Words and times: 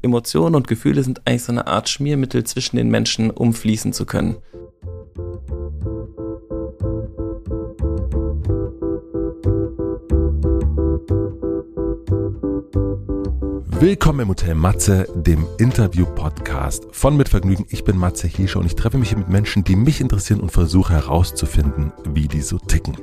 Emotionen 0.00 0.54
und 0.54 0.68
Gefühle 0.68 1.02
sind 1.02 1.22
eigentlich 1.24 1.42
so 1.42 1.50
eine 1.50 1.66
Art 1.66 1.88
Schmiermittel 1.88 2.44
zwischen 2.44 2.76
den 2.76 2.88
Menschen, 2.88 3.32
um 3.32 3.52
fließen 3.52 3.92
zu 3.92 4.06
können. 4.06 4.36
Willkommen 13.80 14.18
im 14.18 14.28
Hotel 14.30 14.56
Matze, 14.56 15.06
dem 15.14 15.46
Interview-Podcast 15.58 16.88
von 16.90 17.16
Mitvergnügen. 17.16 17.64
Ich 17.68 17.84
bin 17.84 17.96
Matze 17.96 18.26
Hiesche 18.26 18.58
und 18.58 18.66
ich 18.66 18.74
treffe 18.74 18.98
mich 18.98 19.10
hier 19.10 19.18
mit 19.18 19.28
Menschen, 19.28 19.62
die 19.62 19.76
mich 19.76 20.00
interessieren 20.00 20.40
und 20.40 20.50
versuche 20.50 20.94
herauszufinden, 20.94 21.92
wie 22.04 22.26
die 22.26 22.40
so 22.40 22.58
ticken. 22.58 22.96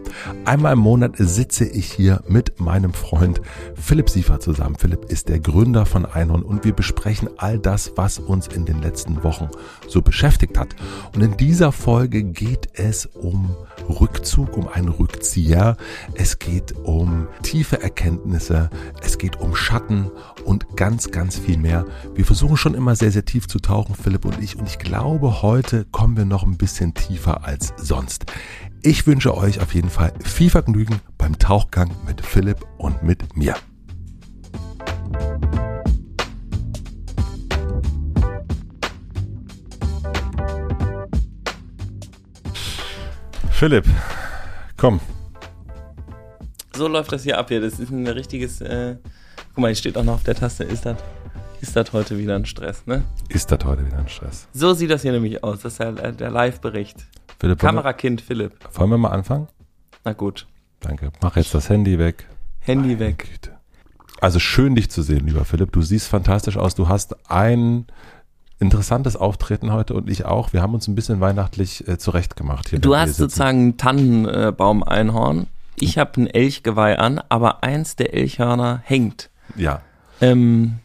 Einmal 0.43 0.73
im 0.73 0.79
Monat 0.79 1.13
sitze 1.15 1.63
ich 1.63 1.93
hier 1.93 2.21
mit 2.27 2.59
meinem 2.59 2.93
Freund 2.93 3.41
Philipp 3.75 4.09
Siefer 4.09 4.41
zusammen. 4.41 4.75
Philipp 4.75 5.05
ist 5.05 5.29
der 5.29 5.39
Gründer 5.39 5.85
von 5.85 6.05
Einhorn 6.05 6.43
und 6.43 6.65
wir 6.65 6.73
besprechen 6.73 7.29
all 7.37 7.57
das, 7.57 7.93
was 7.95 8.19
uns 8.19 8.47
in 8.47 8.65
den 8.65 8.81
letzten 8.81 9.23
Wochen 9.23 9.47
so 9.87 10.01
beschäftigt 10.01 10.59
hat. 10.59 10.75
Und 11.15 11.21
in 11.21 11.37
dieser 11.37 11.71
Folge 11.71 12.21
geht 12.21 12.67
es 12.73 13.05
um 13.05 13.55
Rückzug, 13.87 14.57
um 14.57 14.67
einen 14.67 14.89
Rückzieher. 14.89 15.77
Es 16.15 16.37
geht 16.37 16.75
um 16.83 17.29
tiefe 17.43 17.81
Erkenntnisse. 17.81 18.69
Es 19.01 19.17
geht 19.17 19.39
um 19.39 19.55
Schatten 19.55 20.11
und 20.43 20.64
ganz, 20.75 21.11
ganz 21.11 21.39
viel 21.39 21.57
mehr. 21.57 21.85
Wir 22.13 22.25
versuchen 22.25 22.57
schon 22.57 22.73
immer 22.73 22.95
sehr, 22.95 23.11
sehr 23.11 23.25
tief 23.25 23.47
zu 23.47 23.59
tauchen, 23.59 23.95
Philipp 23.95 24.25
und 24.25 24.41
ich. 24.41 24.57
Und 24.57 24.67
ich 24.67 24.79
glaube, 24.79 25.41
heute 25.41 25.85
kommen 25.85 26.17
wir 26.17 26.25
noch 26.25 26.43
ein 26.43 26.57
bisschen 26.57 26.93
tiefer 26.93 27.45
als 27.45 27.73
sonst. 27.77 28.25
Ich 28.81 29.07
wünsche 29.07 29.35
euch 29.35 29.61
auf 29.61 29.73
jeden 29.73 29.89
Fall 29.89 30.13
viel 30.23 30.49
Vergnügen 30.49 30.99
beim 31.17 31.39
Tauchgang 31.39 31.91
mit 32.05 32.21
Philipp 32.21 32.65
und 32.77 33.03
mit 33.03 33.35
mir. 33.35 33.55
Philipp, 43.51 43.85
komm. 44.77 44.99
So 46.75 46.89
läuft 46.89 47.13
das 47.13 47.23
hier 47.23 47.37
ab 47.37 47.47
hier. 47.47 47.61
Das 47.61 47.79
ist 47.79 47.89
ein 47.89 48.05
richtiges. 48.05 48.59
Äh 48.59 48.97
Guck 49.55 49.61
mal, 49.61 49.67
hier 49.69 49.75
steht 49.77 49.97
auch 49.97 50.03
noch 50.03 50.15
auf 50.15 50.23
der 50.23 50.35
Taste, 50.35 50.65
ist 50.65 50.85
das, 50.85 50.97
ist 51.61 51.77
das 51.77 51.93
heute 51.93 52.17
wieder 52.17 52.35
ein 52.35 52.45
Stress, 52.45 52.85
ne? 52.87 53.03
Ist 53.29 53.49
das 53.53 53.63
heute 53.63 53.85
wieder 53.85 53.99
ein 53.99 54.09
Stress? 54.09 54.49
So 54.51 54.73
sieht 54.73 54.91
das 54.91 55.03
hier 55.03 55.13
nämlich 55.13 55.45
aus. 55.45 55.61
Das 55.61 55.71
ist 55.71 55.79
der, 55.79 56.11
der 56.11 56.29
Live-Bericht. 56.29 57.07
Philipp, 57.39 57.59
Kamerakind 57.59 58.19
Philipp. 58.19 58.51
Wollen 58.73 58.89
wir 58.89 58.97
mal 58.97 59.11
anfangen? 59.11 59.47
Na 60.03 60.11
gut. 60.11 60.45
Danke. 60.81 61.13
Mach 61.21 61.37
jetzt 61.37 61.53
das 61.53 61.69
Handy 61.69 61.97
weg. 61.97 62.27
Handy 62.59 62.89
Meine 62.89 62.99
weg. 62.99 63.29
Güte. 63.31 63.55
Also 64.19 64.39
schön, 64.39 64.75
dich 64.75 64.91
zu 64.91 65.01
sehen, 65.01 65.25
lieber 65.25 65.45
Philipp. 65.45 65.71
Du 65.71 65.81
siehst 65.81 66.09
fantastisch 66.09 66.57
aus. 66.57 66.75
Du 66.75 66.89
hast 66.89 67.15
ein 67.31 67.85
interessantes 68.59 69.15
Auftreten 69.15 69.71
heute 69.71 69.93
und 69.93 70.09
ich 70.09 70.25
auch. 70.25 70.51
Wir 70.51 70.61
haben 70.61 70.73
uns 70.73 70.89
ein 70.89 70.95
bisschen 70.95 71.21
weihnachtlich 71.21 71.87
äh, 71.87 71.97
zurechtgemacht 71.97 72.71
hier. 72.71 72.79
Du 72.79 72.93
hast 72.93 73.15
sozusagen 73.15 73.69
ein 73.69 73.77
Tannenbaum-Einhorn. 73.77 75.47
Ich 75.79 75.97
habe 75.97 76.19
ein 76.19 76.27
Elchgeweih 76.27 76.99
an, 76.99 77.21
aber 77.29 77.63
eins 77.63 77.95
der 77.95 78.13
Elchhörner 78.13 78.81
hängt. 78.83 79.29
Ja. 79.55 79.81
Ähm, 80.21 80.79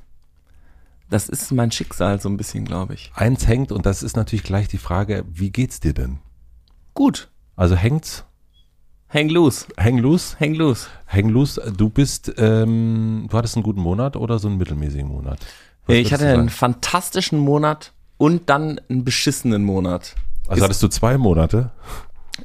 das 1.09 1.29
ist 1.29 1.51
mein 1.53 1.73
Schicksal 1.73 2.21
so 2.21 2.29
ein 2.29 2.37
bisschen, 2.37 2.65
glaube 2.65 2.95
ich. 2.95 3.11
Eins 3.15 3.47
hängt 3.47 3.73
und 3.73 3.87
das 3.87 4.03
ist 4.03 4.17
natürlich 4.17 4.45
gleich 4.45 4.69
die 4.69 4.79
Frage, 4.79 5.25
wie 5.29 5.51
geht's 5.51 5.81
dir 5.81 5.93
denn? 5.95 6.19
Gut. 6.95 7.29
Also 7.57 7.75
hängt's? 7.77 8.25
Häng 9.09 9.29
loose. 9.29 9.67
Häng 9.77 9.99
loose? 9.99 10.37
Häng 10.39 10.55
loose. 10.55 10.87
Häng 11.07 11.29
loose. 11.31 11.73
Du 11.77 11.89
bist, 11.89 12.33
ähm, 12.39 13.27
du 13.29 13.37
hattest 13.37 13.57
einen 13.57 13.65
guten 13.65 13.81
Monat 13.81 14.15
oder 14.17 14.39
so 14.39 14.47
einen 14.49 14.57
mittelmäßigen 14.59 15.09
Monat? 15.09 15.41
Was 15.87 15.97
ich 15.97 16.07
würdest 16.11 16.13
hatte 16.13 16.29
einen 16.39 16.49
fantastischen 16.49 17.41
Monat 17.41 17.93
und 18.19 18.49
dann 18.49 18.81
einen 18.89 19.03
beschissenen 19.03 19.65
Monat. 19.65 20.15
Also 20.47 20.59
ist- 20.59 20.63
hattest 20.65 20.83
du 20.85 20.89
zwei 20.89 21.19
Monate? 21.19 21.71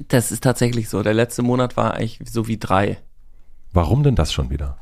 Das 0.08 0.32
ist 0.32 0.44
tatsächlich 0.44 0.90
so. 0.90 1.04
Der 1.04 1.14
letzte 1.14 1.44
Monat 1.44 1.78
war 1.78 1.94
eigentlich 1.94 2.20
so 2.30 2.48
wie 2.48 2.58
drei. 2.58 2.98
Warum 3.72 4.02
denn 4.02 4.16
das 4.16 4.34
schon 4.34 4.50
wieder? 4.50 4.78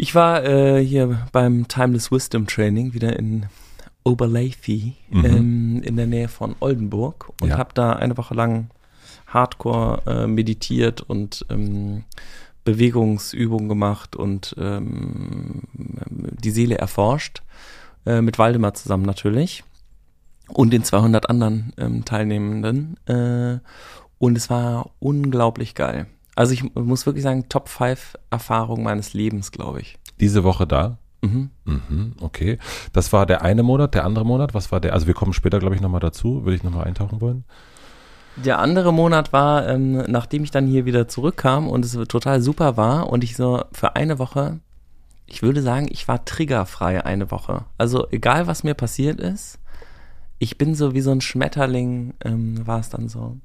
Ich 0.00 0.14
war 0.14 0.44
äh, 0.44 0.82
hier 0.84 1.26
beim 1.32 1.66
Timeless 1.66 2.12
Wisdom 2.12 2.46
Training 2.46 2.94
wieder 2.94 3.18
in 3.18 3.46
Oberleithy 4.04 4.94
Mhm. 5.10 5.24
ähm, 5.24 5.82
in 5.82 5.96
der 5.96 6.06
Nähe 6.06 6.28
von 6.28 6.54
Oldenburg 6.60 7.30
und 7.42 7.48
Ja. 7.48 7.58
habe 7.58 7.70
da 7.74 7.94
eine 7.94 8.16
Woche 8.16 8.34
lang 8.34 8.70
Hardcore 9.26 10.02
äh, 10.06 10.26
meditiert 10.28 11.00
und 11.02 11.44
ähm, 11.50 12.04
Bewegungsübungen 12.64 13.68
gemacht 13.68 14.14
und 14.14 14.54
ähm, 14.58 15.62
die 15.74 16.50
Seele 16.50 16.78
erforscht 16.78 17.42
äh, 18.06 18.20
mit 18.22 18.38
Waldemar 18.38 18.74
zusammen 18.74 19.04
natürlich 19.04 19.64
und 20.48 20.72
den 20.72 20.84
200 20.84 21.28
anderen 21.28 21.72
ähm, 21.76 22.04
Teilnehmenden 22.04 22.96
äh, 23.06 23.58
und 24.18 24.38
es 24.38 24.48
war 24.48 24.90
unglaublich 25.00 25.74
geil. 25.74 26.06
Also 26.38 26.52
ich 26.52 26.72
muss 26.72 27.04
wirklich 27.04 27.24
sagen, 27.24 27.48
Top 27.48 27.68
5 27.68 28.14
Erfahrung 28.30 28.84
meines 28.84 29.12
Lebens, 29.12 29.50
glaube 29.50 29.80
ich. 29.80 29.98
Diese 30.20 30.44
Woche 30.44 30.68
da? 30.68 30.98
Mhm. 31.20 31.50
Mhm, 31.64 32.12
okay. 32.20 32.58
Das 32.92 33.12
war 33.12 33.26
der 33.26 33.42
eine 33.42 33.64
Monat, 33.64 33.94
der 33.94 34.04
andere 34.04 34.24
Monat, 34.24 34.54
was 34.54 34.70
war 34.70 34.78
der? 34.80 34.92
Also 34.92 35.08
wir 35.08 35.14
kommen 35.14 35.32
später, 35.32 35.58
glaube 35.58 35.74
ich, 35.74 35.80
nochmal 35.80 35.98
dazu. 35.98 36.44
Würde 36.44 36.54
ich 36.54 36.62
nochmal 36.62 36.86
eintauchen 36.86 37.20
wollen? 37.20 37.42
Der 38.36 38.60
andere 38.60 38.92
Monat 38.92 39.32
war, 39.32 39.66
ähm, 39.66 40.04
nachdem 40.06 40.44
ich 40.44 40.52
dann 40.52 40.68
hier 40.68 40.84
wieder 40.84 41.08
zurückkam 41.08 41.66
und 41.66 41.84
es 41.84 41.98
total 42.06 42.40
super 42.40 42.76
war 42.76 43.10
und 43.10 43.24
ich 43.24 43.34
so 43.34 43.64
für 43.72 43.96
eine 43.96 44.20
Woche, 44.20 44.60
ich 45.26 45.42
würde 45.42 45.60
sagen, 45.60 45.88
ich 45.90 46.06
war 46.06 46.24
triggerfrei 46.24 47.04
eine 47.04 47.32
Woche. 47.32 47.64
Also 47.78 48.06
egal, 48.12 48.46
was 48.46 48.62
mir 48.62 48.74
passiert 48.74 49.18
ist, 49.18 49.58
ich 50.38 50.56
bin 50.56 50.76
so 50.76 50.94
wie 50.94 51.00
so 51.00 51.10
ein 51.10 51.20
Schmetterling, 51.20 52.14
ähm, 52.24 52.64
war 52.64 52.78
es 52.78 52.90
dann 52.90 53.08
so. 53.08 53.38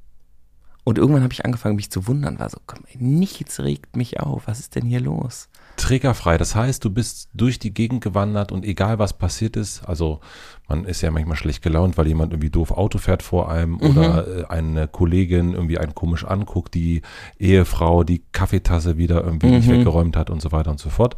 Und 0.85 0.97
irgendwann 0.97 1.23
habe 1.23 1.31
ich 1.33 1.45
angefangen, 1.45 1.77
mich 1.77 1.89
zu 1.91 2.07
wundern, 2.07 2.39
war 2.39 2.49
so, 2.49 2.57
komm, 2.67 2.81
nichts 2.99 3.61
regt 3.61 3.95
mich 3.95 4.19
auf, 4.19 4.47
was 4.47 4.59
ist 4.59 4.75
denn 4.75 4.85
hier 4.85 4.99
los? 4.99 5.47
Triggerfrei, 5.77 6.37
das 6.37 6.55
heißt, 6.55 6.83
du 6.83 6.89
bist 6.89 7.29
durch 7.33 7.57
die 7.57 7.73
Gegend 7.73 8.03
gewandert 8.03 8.51
und 8.51 8.65
egal 8.65 8.99
was 8.99 9.13
passiert 9.13 9.55
ist, 9.55 9.87
also 9.87 10.19
man 10.67 10.83
ist 10.85 11.01
ja 11.01 11.09
manchmal 11.09 11.37
schlecht 11.37 11.61
gelaunt, 11.63 11.97
weil 11.97 12.07
jemand 12.07 12.33
irgendwie 12.33 12.49
doof 12.49 12.71
Auto 12.71 12.97
fährt 12.99 13.23
vor 13.23 13.49
einem 13.49 13.79
oder 13.79 14.27
äh, 14.27 14.45
eine 14.47 14.87
Kollegin 14.89 15.53
irgendwie 15.53 15.77
einen 15.79 15.95
komisch 15.95 16.25
anguckt, 16.25 16.73
die 16.73 17.01
Ehefrau 17.39 18.03
die 18.03 18.23
Kaffeetasse 18.33 18.97
wieder 18.97 19.23
irgendwie 19.23 19.47
nicht 19.51 19.67
Mhm. 19.67 19.79
weggeräumt 19.79 20.15
hat 20.17 20.29
und 20.29 20.41
so 20.41 20.51
weiter 20.51 20.69
und 20.71 20.79
so 20.79 20.89
fort. 20.89 21.15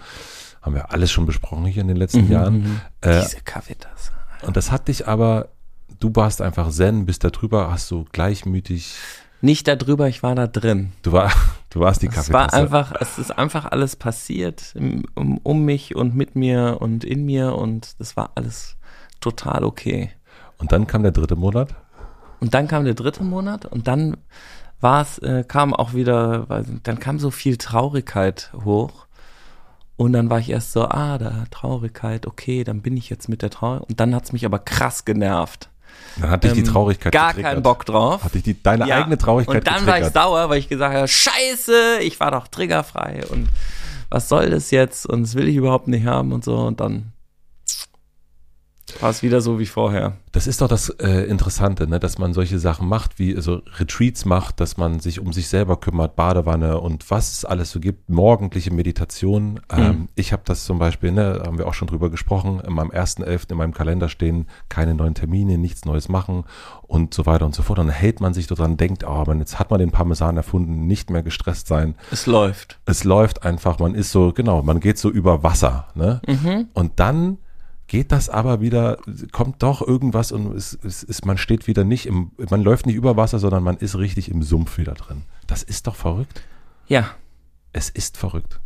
Haben 0.61 0.75
wir 0.75 0.91
alles 0.91 1.11
schon 1.11 1.25
besprochen 1.25 1.65
hier 1.65 1.81
in 1.81 1.87
den 1.87 1.97
letzten 1.97 2.29
Jahren. 2.31 2.81
Äh, 3.01 3.21
Diese 3.21 3.41
Kaffeetasse. 3.41 4.11
und 4.45 4.55
das 4.57 4.71
hat 4.71 4.87
dich 4.87 5.07
aber, 5.07 5.49
du 5.99 6.11
warst 6.15 6.41
einfach 6.41 6.69
zen, 6.71 7.05
bist 7.05 7.23
da 7.23 7.29
drüber, 7.29 7.71
hast 7.71 7.89
du 7.91 8.05
gleichmütig, 8.11 8.95
Nicht 9.41 9.67
darüber, 9.67 10.07
ich 10.07 10.23
war 10.23 10.35
da 10.35 10.47
drin. 10.47 10.91
du, 11.01 11.11
war, 11.11 11.31
du 11.69 11.79
warst 11.79 12.01
die 12.01 12.07
Es 12.07 12.31
war 12.31 12.47
Kaffeetasse. 12.47 12.57
einfach, 12.57 12.93
es 12.99 13.17
ist 13.19 13.31
einfach 13.37 13.65
alles 13.65 13.95
passiert 13.95 14.73
um, 15.15 15.37
um 15.43 15.65
mich 15.65 15.95
und 15.95 16.15
mit 16.15 16.35
mir 16.35 16.77
und 16.79 17.03
in 17.03 17.25
mir 17.25 17.55
und 17.55 17.99
das 17.99 18.17
war 18.17 18.31
alles 18.35 18.77
total 19.19 19.63
okay. 19.63 20.11
und 20.57 20.71
dann 20.71 20.87
kam 20.87 21.03
der 21.03 21.11
dritte 21.11 21.35
Monat. 21.35 21.75
Und 22.39 22.53
dann 22.53 22.67
kam 22.67 22.85
der 22.85 22.93
dritte 22.93 23.23
Monat 23.23 23.65
und 23.65 23.87
dann 23.87 24.17
war 24.81 25.01
es, 25.01 25.17
äh, 25.19 25.43
kam 25.47 25.73
auch 25.73 25.93
wieder, 25.93 26.63
dann 26.83 26.99
kam 26.99 27.17
so 27.19 27.31
viel 27.31 27.57
Traurigkeit 27.57 28.51
hoch. 28.63 29.05
Und 29.97 30.11
dann 30.11 30.29
war 30.29 30.39
ich 30.39 30.49
erst 30.49 30.73
so, 30.73 30.83
ah, 30.89 31.17
da 31.17 31.45
Traurigkeit, 31.51 32.27
okay, 32.27 32.65
dann 32.65 32.81
bin 32.81 32.97
ich 32.97 33.09
jetzt 33.09 33.29
mit 33.29 33.41
der 33.41 33.49
Traurigkeit. 33.49 33.89
Und 33.89 33.99
dann 33.99 34.13
hat's 34.13 34.33
mich 34.33 34.45
aber 34.45 34.59
krass 34.59 35.05
genervt. 35.05 35.69
Dann 36.19 36.29
hatte 36.29 36.47
ich 36.47 36.53
die 36.53 36.59
Ähm, 36.59 36.65
Traurigkeit 36.65 37.11
Gar 37.11 37.29
getriggert. 37.29 37.51
keinen 37.53 37.63
Bock 37.63 37.85
drauf. 37.85 38.23
Hatte 38.23 38.37
ich 38.37 38.43
die, 38.45 38.61
deine 38.61 38.87
Ja. 38.87 38.97
eigene 39.01 39.17
Traurigkeit 39.17 39.57
Und 39.57 39.67
dann 39.67 39.85
war 39.85 39.97
ich 39.97 40.05
getriggert. 40.05 40.13
sauer, 40.13 40.49
weil 40.49 40.59
ich 40.59 40.69
gesagt 40.69 40.95
habe, 40.95 41.07
scheiße, 41.07 41.99
ich 42.01 42.19
war 42.19 42.31
doch 42.31 42.47
triggerfrei 42.47 43.21
und 43.29 43.49
was 44.09 44.29
soll 44.29 44.49
das 44.49 44.71
jetzt 44.71 45.05
und 45.05 45.23
das 45.23 45.35
will 45.35 45.47
ich 45.49 45.55
überhaupt 45.55 45.87
nicht 45.89 46.05
haben 46.05 46.31
und 46.31 46.45
so 46.45 46.55
und 46.57 46.79
dann 46.79 47.11
war 49.01 49.09
es 49.09 49.23
wieder 49.23 49.41
so 49.41 49.59
wie 49.59 49.65
vorher. 49.65 50.13
Das 50.31 50.47
ist 50.47 50.61
doch 50.61 50.67
das 50.67 50.89
äh, 50.89 51.23
Interessante, 51.23 51.87
ne? 51.87 51.99
dass 51.99 52.17
man 52.17 52.33
solche 52.33 52.59
Sachen 52.59 52.87
macht, 52.87 53.19
wie 53.19 53.39
so 53.39 53.61
Retreats 53.77 54.25
macht, 54.25 54.59
dass 54.59 54.77
man 54.77 54.99
sich 54.99 55.19
um 55.19 55.31
sich 55.33 55.47
selber 55.47 55.77
kümmert, 55.77 56.15
Badewanne 56.15 56.79
und 56.79 57.09
was 57.09 57.31
es 57.31 57.45
alles 57.45 57.71
so 57.71 57.79
gibt, 57.79 58.09
morgendliche 58.09 58.73
Meditation. 58.73 59.61
Ähm, 59.71 59.85
Mhm. 59.95 60.07
Ich 60.15 60.33
habe 60.33 60.43
das 60.45 60.65
zum 60.65 60.79
Beispiel, 60.79 61.11
ne, 61.11 61.43
haben 61.45 61.57
wir 61.57 61.67
auch 61.67 61.73
schon 61.73 61.87
drüber 61.87 62.09
gesprochen, 62.09 62.59
in 62.65 62.73
meinem 62.73 62.91
ersten 62.91 63.23
Elften 63.23 63.53
in 63.53 63.57
meinem 63.57 63.73
Kalender 63.73 64.09
stehen, 64.09 64.47
keine 64.69 64.95
neuen 64.95 65.13
Termine, 65.13 65.57
nichts 65.57 65.85
Neues 65.85 66.09
machen 66.09 66.45
und 66.83 67.13
so 67.13 67.25
weiter 67.25 67.45
und 67.45 67.55
so 67.55 67.63
fort. 67.63 67.79
Und 67.79 67.87
dann 67.87 67.95
hält 67.95 68.19
man 68.19 68.33
sich 68.33 68.47
daran, 68.47 68.77
denkt, 68.77 69.03
oh, 69.07 69.23
man, 69.25 69.39
jetzt 69.39 69.59
hat 69.59 69.71
man 69.71 69.79
den 69.79 69.91
Parmesan 69.91 70.37
erfunden, 70.37 70.87
nicht 70.87 71.09
mehr 71.09 71.23
gestresst 71.23 71.67
sein. 71.67 71.95
Es 72.11 72.25
läuft. 72.25 72.79
Es 72.85 73.03
läuft 73.03 73.43
einfach, 73.43 73.79
man 73.79 73.95
ist 73.95 74.11
so, 74.11 74.31
genau, 74.33 74.61
man 74.61 74.79
geht 74.79 74.97
so 74.97 75.09
über 75.09 75.43
Wasser. 75.43 75.87
Ne? 75.95 76.21
Mhm. 76.27 76.67
Und 76.73 76.99
dann 76.99 77.37
geht 77.87 78.11
das 78.11 78.29
aber 78.29 78.61
wieder, 78.61 78.97
kommt 79.31 79.61
doch 79.63 79.81
irgendwas 79.81 80.31
und 80.31 80.55
es, 80.55 80.77
es 80.83 81.03
ist, 81.03 81.25
man 81.25 81.37
steht 81.37 81.67
wieder 81.67 81.83
nicht 81.83 82.05
im, 82.07 82.31
man 82.49 82.61
läuft 82.63 82.85
nicht 82.85 82.95
über 82.95 83.15
Wasser, 83.17 83.39
sondern 83.39 83.63
man 83.63 83.77
ist 83.77 83.97
richtig 83.97 84.29
im 84.31 84.41
Sumpf 84.43 84.77
wieder 84.77 84.93
drin. 84.93 85.23
Das 85.47 85.63
ist 85.63 85.87
doch 85.87 85.95
verrückt. 85.95 86.41
Ja. 86.87 87.11
Es 87.73 87.89
ist 87.89 88.17
verrückt. 88.17 88.59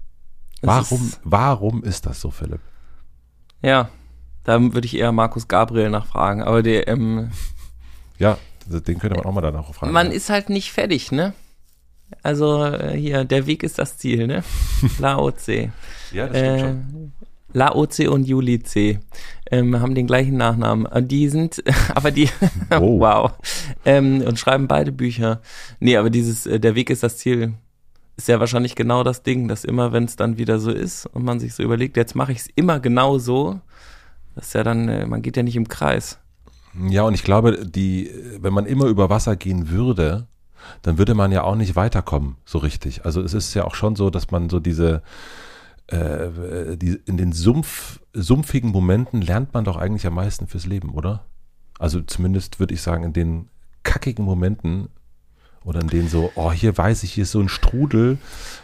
es 0.61 0.67
Warum, 0.67 1.01
Ist, 1.07 1.19
warum 1.23 1.83
ist 1.83 2.05
das 2.05 2.21
so, 2.21 2.31
Philipp? 2.31 2.61
ja. 3.61 3.89
Da 4.45 4.59
würde 4.73 4.85
ich 4.87 4.95
eher 4.97 5.11
Markus 5.11 5.47
Gabriel 5.47 5.89
nachfragen. 5.91 6.41
Aber 6.41 6.63
der, 6.63 6.87
ähm, 6.87 7.29
Ja, 8.17 8.37
den 8.67 8.97
könnte 8.97 9.17
man 9.17 9.25
auch 9.25 9.33
mal 9.33 9.41
danach 9.41 9.71
fragen. 9.73 9.91
man 9.91 10.11
ist 10.11 10.29
halt 10.29 10.49
nicht 10.49 10.71
fertig, 10.71 11.11
ne? 11.11 11.33
Also 12.23 12.63
äh, 12.65 12.97
hier, 12.97 13.25
der 13.25 13.45
Weg 13.45 13.61
ist 13.61 13.77
das 13.77 13.97
Ziel, 13.97 14.25
ne? 14.25 14.43
Lao 14.97 15.29
Tse. 15.31 15.71
ja, 16.13 16.27
das 16.27 16.37
stimmt 16.37 16.55
Äh, 16.57 16.59
schon. 16.61 17.13
Lao 17.53 17.85
Tse 17.87 18.11
und 18.11 18.27
Juli 18.27 18.59
Tse 18.61 18.99
ähm, 19.51 19.79
haben 19.79 19.95
den 19.95 20.07
gleichen 20.07 20.37
Nachnamen. 20.37 20.85
Äh, 20.85 21.03
Die 21.03 21.29
sind, 21.29 21.63
aber 21.95 22.11
die, 22.11 22.29
Wow. 22.69 22.99
wow, 22.99 23.31
ähm, 23.85 24.21
und 24.21 24.37
schreiben 24.39 24.67
beide 24.67 24.91
Bücher. 24.91 25.41
Nee, 25.79 25.97
aber 25.97 26.09
dieses, 26.09 26.45
äh, 26.45 26.59
der 26.59 26.75
Weg 26.75 26.89
ist 26.89 27.03
das 27.03 27.17
Ziel, 27.17 27.53
ist 28.17 28.27
ja 28.27 28.39
wahrscheinlich 28.39 28.75
genau 28.75 29.03
das 29.03 29.23
Ding, 29.23 29.47
dass 29.47 29.63
immer, 29.63 29.91
wenn 29.93 30.03
es 30.03 30.15
dann 30.15 30.37
wieder 30.37 30.59
so 30.59 30.71
ist 30.71 31.05
und 31.07 31.23
man 31.23 31.39
sich 31.39 31.53
so 31.53 31.63
überlegt, 31.63 31.97
jetzt 31.97 32.15
mache 32.15 32.31
ich 32.33 32.39
es 32.39 32.47
immer 32.55 32.79
genau 32.79 33.17
so, 33.17 33.59
das 34.35 34.47
ist 34.47 34.53
ja 34.53 34.63
dann, 34.63 34.87
äh, 34.89 35.05
man 35.05 35.21
geht 35.21 35.37
ja 35.37 35.43
nicht 35.43 35.55
im 35.55 35.67
Kreis. 35.67 36.19
Ja, 36.87 37.01
und 37.03 37.13
ich 37.15 37.23
glaube, 37.23 37.65
die, 37.65 38.11
wenn 38.39 38.53
man 38.53 38.65
immer 38.67 38.85
über 38.85 39.09
Wasser 39.09 39.35
gehen 39.35 39.69
würde, 39.69 40.27
dann 40.81 40.97
würde 40.97 41.15
man 41.15 41.31
ja 41.31 41.43
auch 41.43 41.55
nicht 41.55 41.75
weiterkommen, 41.75 42.35
so 42.45 42.59
richtig. 42.59 43.05
Also 43.05 43.21
es 43.21 43.33
ist 43.33 43.53
ja 43.53 43.63
auch 43.63 43.73
schon 43.75 43.95
so, 43.95 44.09
dass 44.09 44.29
man 44.29 44.49
so 44.49 44.59
diese, 44.59 45.01
äh, 45.91 46.77
die, 46.77 46.99
in 47.05 47.17
den 47.17 47.31
Sumpf, 47.31 47.99
sumpfigen 48.13 48.71
Momenten 48.71 49.21
lernt 49.21 49.53
man 49.53 49.65
doch 49.65 49.77
eigentlich 49.77 50.05
am 50.05 50.15
meisten 50.15 50.47
fürs 50.47 50.65
Leben, 50.65 50.89
oder? 50.89 51.25
Also 51.79 52.01
zumindest 52.01 52.59
würde 52.59 52.73
ich 52.73 52.81
sagen, 52.81 53.03
in 53.03 53.13
den 53.13 53.49
kackigen 53.83 54.25
Momenten 54.25 54.89
oder 55.65 55.81
in 55.81 55.87
denen 55.87 56.07
so, 56.07 56.31
oh, 56.35 56.51
hier 56.51 56.77
weiß 56.77 57.03
ich, 57.03 57.13
hier 57.13 57.23
ist 57.23 57.31
so 57.31 57.39
ein 57.39 57.49
Strudel, 57.49 58.17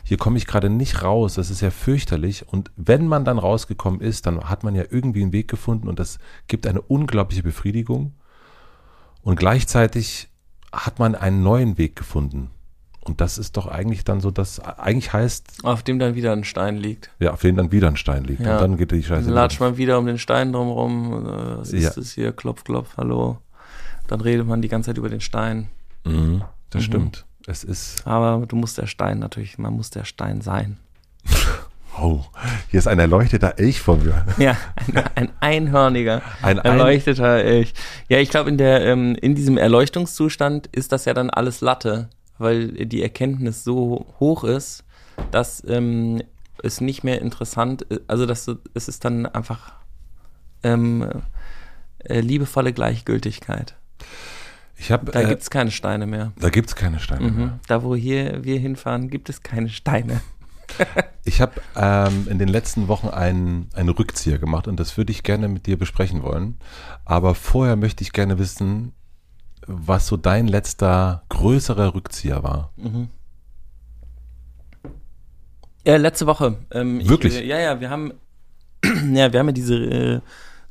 hier 0.03 0.17
komme 0.17 0.37
ich 0.37 0.47
gerade 0.47 0.69
nicht 0.69 1.03
raus, 1.03 1.35
das 1.35 1.49
ist 1.49 1.61
ja 1.61 1.71
fürchterlich. 1.71 2.47
Und 2.47 2.71
wenn 2.75 3.07
man 3.07 3.25
dann 3.25 3.37
rausgekommen 3.37 4.01
ist, 4.01 4.25
dann 4.27 4.49
hat 4.49 4.63
man 4.63 4.75
ja 4.75 4.83
irgendwie 4.89 5.21
einen 5.21 5.33
Weg 5.33 5.47
gefunden 5.47 5.87
und 5.87 5.99
das 5.99 6.19
gibt 6.47 6.67
eine 6.67 6.81
unglaubliche 6.81 7.43
Befriedigung. 7.43 8.13
Und 9.21 9.37
gleichzeitig 9.37 10.29
hat 10.71 10.99
man 10.99 11.15
einen 11.15 11.41
neuen 11.41 11.77
Weg 11.77 11.95
gefunden. 11.95 12.51
Und 13.05 13.21
das 13.21 13.37
ist 13.37 13.55
doch 13.55 13.67
eigentlich 13.67 14.03
dann 14.03 14.19
so, 14.19 14.31
dass 14.31 14.59
eigentlich 14.59 15.13
heißt, 15.13 15.63
Auf 15.63 15.83
dem 15.83 15.99
dann 15.99 16.15
wieder 16.15 16.31
ein 16.33 16.43
Stein 16.43 16.75
liegt. 16.77 17.11
ja, 17.19 17.31
auf 17.33 17.41
den 17.41 17.55
dann 17.55 17.71
wieder 17.71 17.87
ein 17.87 17.97
Stein 17.97 18.23
liegt. 18.23 18.41
Ja. 18.41 18.55
Und 18.55 18.61
dann 18.61 18.77
geht 18.77 18.91
die 18.91 19.03
Scheiße. 19.03 19.25
Dann 19.25 19.33
latscht 19.35 19.59
man 19.59 19.77
wieder 19.77 19.99
um 19.99 20.07
den 20.07 20.17
Stein 20.17 20.51
drumherum. 20.51 21.25
äh, 21.27 21.57
Was 21.59 21.71
Ja. 21.71 21.89
ist 21.89 21.97
das 21.97 22.11
hier? 22.13 22.31
Klopf, 22.31 22.63
klopf, 22.63 22.97
hallo. 22.97 23.37
Dann 24.07 24.21
redet 24.21 24.47
man 24.47 24.61
die 24.63 24.69
ganze 24.69 24.89
Zeit 24.89 24.97
über 24.97 25.09
den 25.09 25.21
Stein. 25.21 25.69
Mhm, 26.03 26.43
das 26.71 26.81
Mhm. 26.81 26.85
stimmt. 26.85 27.25
Es 27.47 27.63
ist, 27.63 28.05
Aber 28.07 28.43
du 28.47 28.55
musst 28.55 28.79
der 28.79 28.87
Stein 28.87 29.19
natürlich, 29.19 29.59
man 29.59 29.73
muss 29.73 29.91
der 29.91 30.03
Stein 30.03 30.41
sein. 30.41 30.77
oh, 32.01 32.21
hier 32.69 32.79
ist 32.79 32.87
ein 32.87 32.97
erleuchteter 32.97 33.59
Elch 33.59 33.81
vor 33.81 33.97
mir. 33.97 34.25
Ja, 34.39 34.57
ein, 34.75 35.03
ein 35.15 35.29
einhörniger, 35.41 36.23
Ein 36.41 36.57
ein, 36.59 36.65
erleuchteter 36.65 37.35
Elch. 37.43 37.73
Ja, 38.09 38.17
ich 38.17 38.29
glaube, 38.29 38.49
in 38.49 38.57
der, 38.57 38.83
ähm, 38.85 39.15
in 39.21 39.35
diesem 39.35 39.57
Erleuchtungszustand 39.57 40.67
ist 40.71 40.91
das 40.91 41.05
ja 41.05 41.13
dann 41.13 41.29
alles 41.29 41.61
Latte, 41.61 42.09
weil 42.37 42.69
die 42.85 43.01
Erkenntnis 43.01 43.63
so 43.63 44.05
hoch 44.19 44.43
ist, 44.43 44.83
dass 45.31 45.63
ähm, 45.67 46.21
es 46.63 46.81
nicht 46.81 47.03
mehr 47.03 47.21
interessant 47.21 47.83
ist, 47.83 48.01
also 48.07 48.25
dass 48.25 48.49
es 48.73 48.87
ist 48.87 49.05
dann 49.05 49.25
einfach 49.25 49.73
ähm, 50.63 51.09
äh, 51.99 52.19
liebevolle 52.21 52.73
Gleichgültigkeit. 52.73 53.75
ich 54.77 54.91
habe, 54.91 55.11
Da 55.11 55.21
äh, 55.21 55.27
gibt's 55.27 55.49
keine 55.49 55.71
Steine 55.71 56.05
mehr. 56.07 56.33
da 56.39 56.49
gibt's 56.49 56.75
keine 56.75 56.99
Steine 56.99 57.29
Mhm. 57.31 57.37
mehr. 57.37 57.59
Da, 57.67 57.83
wo 57.83 57.95
hier 57.95 58.43
wir 58.43 58.59
hinfahren, 58.59 59.09
gibt 59.09 59.29
es 59.29 59.41
keine 59.43 59.69
Steine. 59.69 60.21
Ich 61.27 61.41
habe 61.41 61.53
ähm, 61.75 62.27
in 62.29 62.37
den 62.37 62.47
letzten 62.49 62.87
Wochen 62.87 63.07
einen, 63.07 63.69
einen 63.73 63.89
Rückzieher 63.89 64.37
gemacht 64.39 64.67
und 64.67 64.79
das 64.79 64.95
würde 64.97 65.11
ich 65.11 65.23
gerne 65.23 65.47
mit 65.47 65.65
dir 65.67 65.77
besprechen 65.77 66.21
wollen. 66.21 66.57
Aber 67.05 67.33
vorher 67.33 67.75
möchte 67.75 68.03
ich 68.03 68.13
gerne 68.13 68.37
wissen, 68.39 68.93
was 69.67 70.07
so 70.07 70.17
dein 70.17 70.47
letzter 70.47 71.23
größerer 71.29 71.95
Rückzieher 71.95 72.43
war. 72.43 72.71
Mhm. 72.77 73.09
Ja, 75.85 75.97
letzte 75.97 76.25
Woche. 76.25 76.57
Ähm, 76.71 76.99
ich, 76.99 77.09
Wirklich? 77.09 77.35
äh, 77.35 77.45
ja, 77.45 77.59
ja, 77.59 77.79
wir 77.79 77.89
haben, 77.89 78.13
ja, 78.83 79.31
wir 79.31 79.39
haben 79.39 79.47
ja 79.47 79.53
diese 79.53 79.75
äh, 79.75 80.21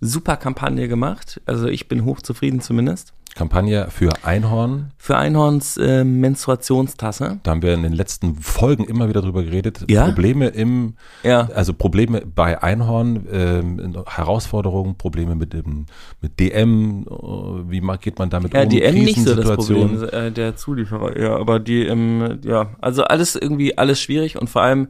super 0.01 0.37
Kampagne 0.37 0.89
gemacht. 0.89 1.41
Also 1.47 1.69
ich 1.69 1.89
bin 1.89 2.05
hochzufrieden 2.05 2.61
zumindest. 2.61 3.15
Kampagne 3.35 3.89
für 3.91 4.11
Einhorn. 4.23 4.93
Für 4.97 5.17
Einhorns 5.17 5.77
äh, 5.77 6.05
Menstruationstasse. 6.05 7.41
Da 7.43 7.51
haben 7.51 7.63
wir 7.63 7.75
in 7.75 7.83
den 7.83 7.93
letzten 7.93 8.37
Folgen 8.37 8.85
immer 8.85 9.09
wieder 9.09 9.23
drüber 9.23 9.43
geredet. 9.43 9.85
Ja? 9.91 10.05
Probleme 10.07 10.49
im, 10.49 10.95
Ja. 11.25 11.49
also 11.53 11.75
Probleme 11.75 12.23
bei 12.23 12.63
Einhorn, 12.63 13.27
ähm, 13.33 14.05
Herausforderungen, 14.07 14.97
Probleme 14.97 15.35
mit 15.35 15.53
dem, 15.53 15.87
mit 16.21 16.39
DM, 16.39 17.07
äh, 17.11 17.71
wie 17.71 17.81
geht 18.01 18.19
man 18.21 18.31
damit 18.31 18.55
Ja, 18.55 18.63
um? 18.63 18.69
die 18.69 18.83
M 18.83 18.95
nicht 18.95 19.19
so 19.21 19.35
das. 19.35 19.51
Problem, 19.57 20.05
äh, 20.13 20.31
der 20.31 20.55
Zulieferer, 20.57 21.19
ja, 21.21 21.37
aber 21.37 21.59
die, 21.59 21.85
ähm, 21.87 22.39
ja, 22.45 22.71
also 22.81 23.03
alles 23.05 23.35
irgendwie, 23.35 23.77
alles 23.77 24.01
schwierig 24.01 24.41
und 24.41 24.49
vor 24.49 24.63
allem 24.63 24.89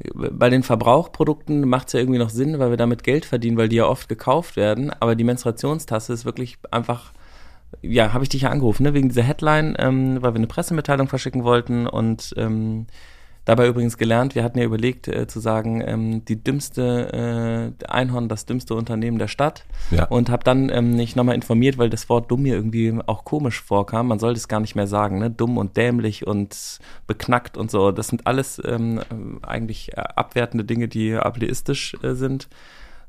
äh, 0.00 0.10
bei 0.30 0.50
den 0.50 0.62
Verbrauchprodukten 0.62 1.66
macht 1.66 1.86
es 1.86 1.92
ja 1.94 2.00
irgendwie 2.00 2.18
noch 2.18 2.30
Sinn, 2.30 2.58
weil 2.58 2.68
wir 2.70 2.76
damit 2.76 3.04
Geld 3.04 3.24
verdienen, 3.24 3.56
weil 3.56 3.70
die 3.70 3.76
ja 3.76 3.86
oft 3.86 4.08
gekauft 4.10 4.56
werden, 4.56 4.90
aber 5.00 5.14
die 5.14 5.24
Menstruationstasse 5.24 6.12
ist 6.12 6.24
wirklich 6.26 6.58
einfach, 6.70 7.12
ja, 7.82 8.12
habe 8.12 8.24
ich 8.24 8.28
dich 8.30 8.42
ja 8.42 8.50
angerufen, 8.50 8.82
ne, 8.84 8.94
wegen 8.94 9.08
dieser 9.08 9.22
Headline, 9.22 9.74
ähm, 9.78 10.18
weil 10.22 10.32
wir 10.32 10.38
eine 10.38 10.46
Pressemitteilung 10.46 11.08
verschicken 11.08 11.44
wollten 11.44 11.86
und 11.86 12.34
ähm, 12.36 12.86
dabei 13.44 13.68
übrigens 13.68 13.98
gelernt, 13.98 14.34
wir 14.34 14.42
hatten 14.42 14.58
ja 14.58 14.64
überlegt 14.64 15.06
äh, 15.06 15.26
zu 15.26 15.38
sagen, 15.38 15.82
ähm, 15.86 16.24
die 16.24 16.42
dümmste 16.42 17.74
äh, 17.82 17.86
Einhorn, 17.86 18.28
das 18.28 18.46
dümmste 18.46 18.74
Unternehmen 18.74 19.18
der 19.18 19.28
Stadt 19.28 19.66
Ja. 19.90 20.04
und 20.06 20.30
habe 20.30 20.44
dann 20.44 20.70
ähm, 20.70 20.92
nicht 20.96 21.14
nochmal 21.14 21.34
informiert, 21.34 21.76
weil 21.76 21.90
das 21.90 22.08
Wort 22.08 22.30
dumm 22.30 22.42
mir 22.42 22.54
irgendwie 22.54 22.98
auch 23.04 23.24
komisch 23.24 23.60
vorkam. 23.62 24.08
Man 24.08 24.18
sollte 24.18 24.38
es 24.38 24.48
gar 24.48 24.60
nicht 24.60 24.76
mehr 24.76 24.86
sagen, 24.86 25.18
ne? 25.18 25.30
Dumm 25.30 25.58
und 25.58 25.76
dämlich 25.76 26.26
und 26.26 26.78
beknackt 27.06 27.58
und 27.58 27.70
so. 27.70 27.92
Das 27.92 28.08
sind 28.08 28.26
alles 28.26 28.62
ähm, 28.64 29.00
eigentlich 29.42 29.98
abwertende 29.98 30.64
Dinge, 30.64 30.88
die 30.88 31.14
ableistisch 31.14 31.96
äh, 32.02 32.14
sind. 32.14 32.48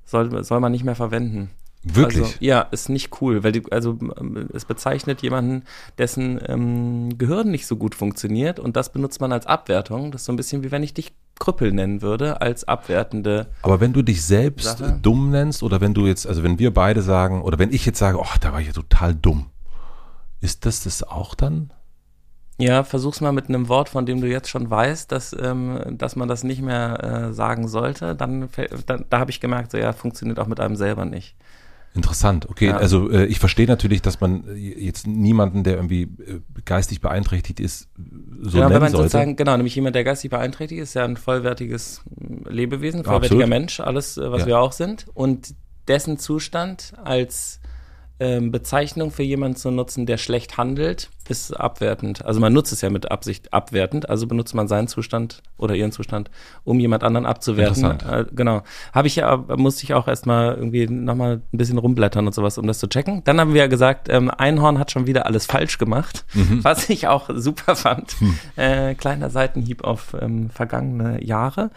Soll, 0.04 0.44
soll 0.44 0.60
man 0.60 0.72
nicht 0.74 0.84
mehr 0.84 0.96
verwenden. 0.96 1.50
Wirklich? 1.88 2.24
Also, 2.24 2.38
ja, 2.40 2.62
ist 2.62 2.90
nicht 2.90 3.22
cool, 3.22 3.44
weil 3.44 3.52
die, 3.52 3.72
also 3.72 3.98
es 4.54 4.66
bezeichnet 4.66 5.22
jemanden, 5.22 5.64
dessen 6.00 6.40
ähm, 6.48 7.16
Gehirn 7.18 7.52
nicht 7.52 7.68
so 7.68 7.78
gut 7.78 7.94
funktioniert 7.94 8.60
und 8.60 8.76
das 8.76 8.92
benutzt 8.92 9.22
man 9.22 9.32
als 9.32 9.46
Abwertung. 9.46 10.12
Das 10.12 10.22
ist 10.22 10.26
so 10.26 10.34
ein 10.34 10.36
bisschen 10.36 10.64
wie 10.64 10.72
wenn 10.72 10.82
ich 10.82 10.96
dich 10.96 11.14
Krüppel 11.38 11.72
nennen 11.72 12.02
würde, 12.02 12.42
als 12.42 12.68
abwertende. 12.68 13.48
Aber 13.62 13.82
wenn 13.82 13.94
du 13.94 14.02
dich 14.02 14.26
selbst 14.26 14.80
Sache. 14.80 14.98
dumm 15.00 15.30
nennst 15.30 15.62
oder 15.62 15.80
wenn 15.80 15.94
du 15.94 16.08
jetzt, 16.08 16.26
also 16.26 16.42
wenn 16.42 16.58
wir 16.58 16.74
beide 16.74 17.04
sagen, 17.04 17.44
oder 17.44 17.60
wenn 17.60 17.72
ich 17.72 17.86
jetzt 17.86 18.00
sage, 18.00 18.18
oh, 18.20 18.36
da 18.42 18.52
war 18.52 18.62
ich 18.62 18.68
ja 18.68 18.74
total 18.74 19.14
dumm, 19.14 19.52
ist 20.42 20.66
das 20.66 20.84
das 20.84 21.04
auch 21.04 21.36
dann? 21.36 21.72
Ja, 22.58 22.84
versuch's 22.84 23.22
mal 23.22 23.34
mit 23.34 23.50
einem 23.50 23.68
Wort, 23.68 23.90
von 23.90 24.06
dem 24.06 24.22
du 24.22 24.28
jetzt 24.28 24.50
schon 24.50 24.70
weißt, 24.70 25.12
dass, 25.12 25.36
ähm, 25.40 25.98
dass 25.98 26.16
man 26.16 26.30
das 26.30 26.44
nicht 26.44 26.62
mehr 26.62 27.04
äh, 27.04 27.34
sagen 27.34 27.68
sollte. 27.68 28.16
Dann, 28.16 28.50
dann 28.86 29.06
da 29.10 29.20
habe 29.20 29.30
ich 29.30 29.42
gemerkt, 29.42 29.72
so 29.72 29.78
ja, 29.78 29.92
funktioniert 29.92 30.40
auch 30.40 30.48
mit 30.48 30.62
einem 30.62 30.78
selber 30.78 31.04
nicht. 31.04 31.36
Interessant, 31.96 32.50
okay. 32.50 32.68
Ja. 32.68 32.78
Also 32.78 33.10
äh, 33.10 33.26
ich 33.26 33.40
verstehe 33.40 33.68
natürlich, 33.68 34.02
dass 34.02 34.20
man 34.20 34.44
äh, 34.50 34.54
jetzt 34.56 35.08
niemanden, 35.08 35.64
der 35.64 35.76
irgendwie 35.76 36.02
äh, 36.04 36.42
geistig 36.66 37.00
beeinträchtigt 37.00 37.62
ist, 37.62 37.88
so 38.42 38.52
genau, 38.52 38.54
wenn 38.54 38.60
nennen 38.68 38.80
man 38.82 38.92
sollte. 38.92 39.04
sozusagen, 39.06 39.36
genau, 39.38 39.56
nämlich 39.56 39.76
jemand, 39.76 39.96
der 39.96 40.04
geistig 40.04 40.30
beeinträchtigt 40.30 40.82
ist, 40.82 40.94
ja 40.94 41.06
ein 41.06 41.16
vollwertiges 41.16 42.02
Lebewesen, 42.50 43.04
vollwertiger 43.06 43.36
absolut. 43.44 43.50
Mensch, 43.50 43.80
alles, 43.80 44.18
äh, 44.18 44.30
was 44.30 44.42
Ja. 44.42 44.48
wir 44.48 44.60
auch 44.60 44.74
sind. 44.74 45.06
Und 45.14 45.56
dessen 45.88 46.18
Zustand 46.18 46.94
als 47.02 47.62
ähm, 48.20 48.52
Bezeichnung 48.52 49.12
für 49.12 49.24
jemanden 49.24 49.58
zu 49.58 49.72
nutzen, 49.72 50.06
der 50.06 50.18
schlecht 50.18 50.58
handelt, 50.58 51.10
ist 51.28 51.52
abwertend. 51.52 52.24
Also 52.24 52.40
man 52.40 52.54
nutzt 52.54 52.72
es 52.72 52.80
ja 52.80 52.90
mit 52.90 53.12
Absicht 53.12 53.52
abwertend, 53.52 54.08
also 54.10 54.26
benutzt 54.26 54.56
man 54.56 54.70
seinen 54.70 54.88
Zustand 54.88 55.42
oder 55.58 55.76
ihren 55.76 55.92
Zustand, 55.92 56.32
um 56.64 56.80
jemand 56.80 57.04
anderen 57.04 57.26
abzuwerten. 57.26 57.84
Interessant. 57.84 58.30
Äh, 58.30 58.34
genau. 58.34 58.62
Habe 58.94 59.08
ich 59.08 59.18
ja, 59.18 59.36
musste 59.58 59.84
ich 59.84 59.94
auch 59.94 60.08
erstmal 60.08 60.56
irgendwie 60.56 60.88
nochmal 60.88 61.42
ein 61.52 61.58
bisschen 61.58 61.78
rumblättern 61.78 62.26
und 62.26 62.34
sowas, 62.34 62.58
um 62.58 62.68
das 62.68 62.80
zu 62.80 62.88
checken. 62.88 63.22
Dann 63.26 63.40
haben 63.40 63.54
wir 63.54 63.62
ja 63.62 63.68
gesagt, 63.68 64.08
ähm, 64.10 64.30
Einhorn 64.30 64.80
hat 64.80 64.92
schon 64.92 65.08
wieder 65.08 65.26
alles 65.26 65.46
falsch 65.46 65.78
gemacht, 65.78 66.26
Mhm. 66.34 66.60
was 66.64 66.90
ich 66.90 67.08
auch 67.08 67.30
super 67.34 67.76
fand. 67.76 68.16
Äh, 68.56 68.96
kleiner 68.96 69.30
Seitenhieb 69.30 69.84
auf 69.84 70.16
ähm, 70.22 70.50
vergangene 70.50 71.22
Jahre. 71.24 71.70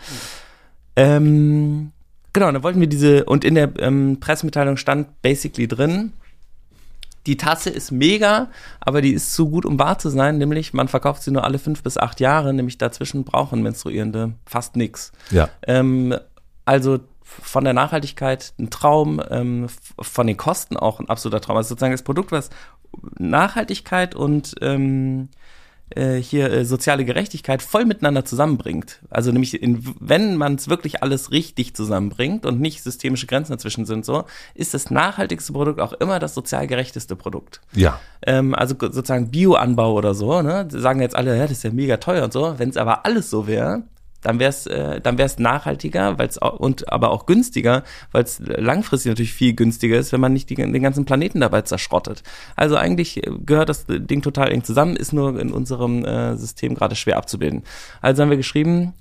Ähm, 0.97 1.93
genau, 2.33 2.51
dann 2.51 2.63
wollten 2.63 2.81
wir 2.81 2.87
diese, 2.89 3.25
und 3.25 3.45
in 3.45 3.55
der 3.55 3.71
ähm, 3.79 4.19
Pressemitteilung 4.21 4.77
stand 4.77 5.21
basically 5.23 5.69
drin, 5.69 6.13
die 7.29 7.37
Tasse 7.37 7.69
ist 7.69 7.93
mega, 7.93 8.49
aber 8.81 9.03
die 9.03 9.13
ist 9.13 9.35
zu 9.35 9.51
gut, 9.51 9.67
um 9.67 9.79
wahr 9.79 9.99
zu 9.99 10.09
sein, 10.09 10.39
nämlich 10.39 10.73
man 10.73 10.89
verkauft 10.89 11.23
sie 11.23 11.31
nur 11.31 11.45
alle 11.45 11.59
fünf 11.59 11.83
bis 11.83 11.99
acht 11.99 12.21
Jahre, 12.21 12.55
nämlich 12.55 12.79
dazwischen 12.79 13.25
brauchen 13.25 13.61
Menstruierende 13.63 14.33
fast 14.47 14.77
nix. 14.77 15.13
Ja, 15.31 15.51
Ähm, 15.67 16.17
also 16.65 17.01
von 17.23 17.65
der 17.65 17.75
Nachhaltigkeit 17.75 18.55
ein 18.59 18.71
Traum, 18.71 19.23
ähm, 19.29 19.67
von 20.01 20.27
den 20.27 20.39
Kosten 20.39 20.79
auch 20.79 21.01
ein 21.01 21.11
absoluter 21.11 21.43
Traum. 21.43 21.59
Also 21.59 21.69
sozusagen 21.69 21.93
das 21.93 22.03
Produkt, 22.03 22.33
was 22.33 22.49
Nachhaltigkeit 23.19 24.15
und 24.15 24.55
ähm, 24.63 25.29
äh, 25.91 26.17
hier 26.17 26.51
äh, 26.51 26.65
soziale 26.65 27.05
Gerechtigkeit 27.05 27.63
voll 27.63 27.85
miteinander 27.85 28.25
zusammenbringt. 28.25 29.01
Also 29.11 29.33
nämlich, 29.33 29.63
in, 29.63 29.85
wenn 30.01 30.37
man 30.37 30.57
es 30.57 30.69
wirklich 30.69 31.03
alles 31.03 31.31
richtig 31.31 31.75
zusammenbringt 31.75 32.47
und 32.47 32.61
nicht 32.61 32.83
systemische 32.83 33.27
Grenzen 33.27 33.53
dazwischen 33.53 33.87
sind, 33.87 34.05
so, 34.05 34.25
ist 34.55 34.75
das 34.75 34.91
nachhaltigste 34.91 35.53
Produkt 35.53 35.81
auch 35.81 35.93
immer 35.95 36.19
das 36.19 36.35
sozial 36.35 36.67
gerechteste 36.67 37.17
Produkt. 37.17 37.61
Ja. 37.73 38.01
Ähm, 38.27 38.55
also 38.55 38.75
sozusagen 38.79 39.31
Bioanbau 39.31 39.95
oder 39.95 40.15
so, 40.15 40.43
ne? 40.43 40.69
Sagen 40.71 41.01
jetzt 41.01 41.17
alle, 41.17 41.37
ja, 41.37 41.43
das 41.43 41.53
ist 41.53 41.65
ja 41.65 41.71
mega 41.71 41.97
teuer 41.97 42.25
und 42.25 42.33
so. 42.33 42.55
Wenn 42.59 42.69
es 42.71 42.77
aber 42.77 43.07
alles 43.07 43.31
so 43.31 43.47
wäre, 43.47 43.83
dann 44.23 44.39
wäre 44.39 44.51
es 44.51 44.67
äh, 44.67 45.01
dann 45.01 45.19
wäre 45.19 45.27
es 45.27 45.39
nachhaltiger, 45.39 46.19
weil 46.19 46.29
es 46.29 46.39
und 46.39 46.93
aber 46.93 47.11
auch 47.11 47.27
günstiger, 47.27 47.85
weil 48.13 48.25
es 48.25 48.41
langfristig 48.41 49.11
natürlich 49.11 49.33
viel 49.33 49.55
günstiger 49.55 49.99
ist, 49.99 50.13
wenn 50.13 50.21
man 50.21 50.33
nicht 50.33 50.51
die, 50.51 50.57
den 50.57 50.83
ganzen 50.83 51.05
Planeten 51.05 51.41
dabei 51.41 51.63
zerschrottet. 51.63 52.23
Also 52.57 52.77
eigentlich 52.77 53.23
gehört 53.45 53.69
das 53.69 53.87
Ding 53.89 54.23
total 54.23 54.51
eng 54.53 54.65
zusammen, 54.65 54.97
ist 54.97 55.13
nur 55.13 55.39
in 55.39 55.53
unserem 55.53 56.05
äh, 56.05 56.37
System 56.37 56.75
gerade 56.75 56.97
schwer 56.97 57.17
abzubilden. 57.17 57.63
Also 58.01 58.23
haben 58.23 58.31
wir 58.31 58.37
geschrieben, 58.37 58.95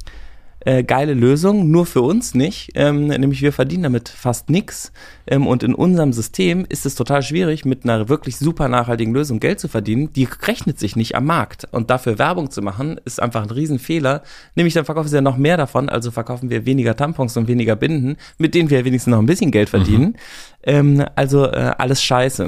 äh, 0.60 0.84
geile 0.84 1.14
Lösung, 1.14 1.70
nur 1.70 1.86
für 1.86 2.02
uns 2.02 2.34
nicht. 2.34 2.72
Ähm, 2.76 3.08
nämlich 3.08 3.42
wir 3.42 3.54
verdienen 3.54 3.84
damit 3.84 4.10
fast 4.10 4.50
nichts. 4.50 4.92
Ähm, 5.28 5.48
und 5.48 5.64
in 5.64 5.74
unserem 5.74 6.14
System 6.14 6.66
ist 6.68 6.86
es 6.86 6.96
total 6.96 7.22
schwierig, 7.22 7.64
mit 7.64 7.84
einer 7.84 8.10
wirklich 8.10 8.38
super 8.38 8.68
nachhaltigen 8.68 9.14
Lösung 9.14 9.40
Geld 9.40 9.60
zu 9.60 9.68
verdienen. 9.68 10.12
Die 10.14 10.28
rechnet 10.44 10.80
sich 10.80 10.96
nicht 10.96 11.16
am 11.16 11.26
Markt. 11.26 11.68
Und 11.72 11.90
dafür 11.90 12.20
Werbung 12.20 12.52
zu 12.52 12.62
machen, 12.62 13.00
ist 13.06 13.22
einfach 13.22 13.44
ein 13.44 13.52
Riesenfehler. 13.52 14.24
Nämlich 14.56 14.74
dann 14.74 14.86
verkaufen 14.86 15.10
sie 15.10 15.16
ja 15.16 15.22
noch 15.22 15.38
mehr 15.38 15.58
davon, 15.58 15.90
also 15.90 16.12
verkaufen 16.12 16.50
wir 16.50 16.66
weniger 16.66 16.96
Tampons 16.96 17.38
und 17.38 17.48
weniger 17.48 17.76
Binden, 17.76 18.18
mit 18.38 18.56
denen 18.56 18.70
wir 18.70 18.84
wenigstens 18.84 19.12
noch 19.12 19.20
ein 19.20 19.26
bisschen 19.26 19.52
Geld 19.52 19.70
verdienen. 19.70 20.06
Mhm. 20.06 20.16
Ähm, 20.64 21.06
also 21.16 21.46
äh, 21.46 21.74
alles 21.78 22.04
scheiße. 22.04 22.46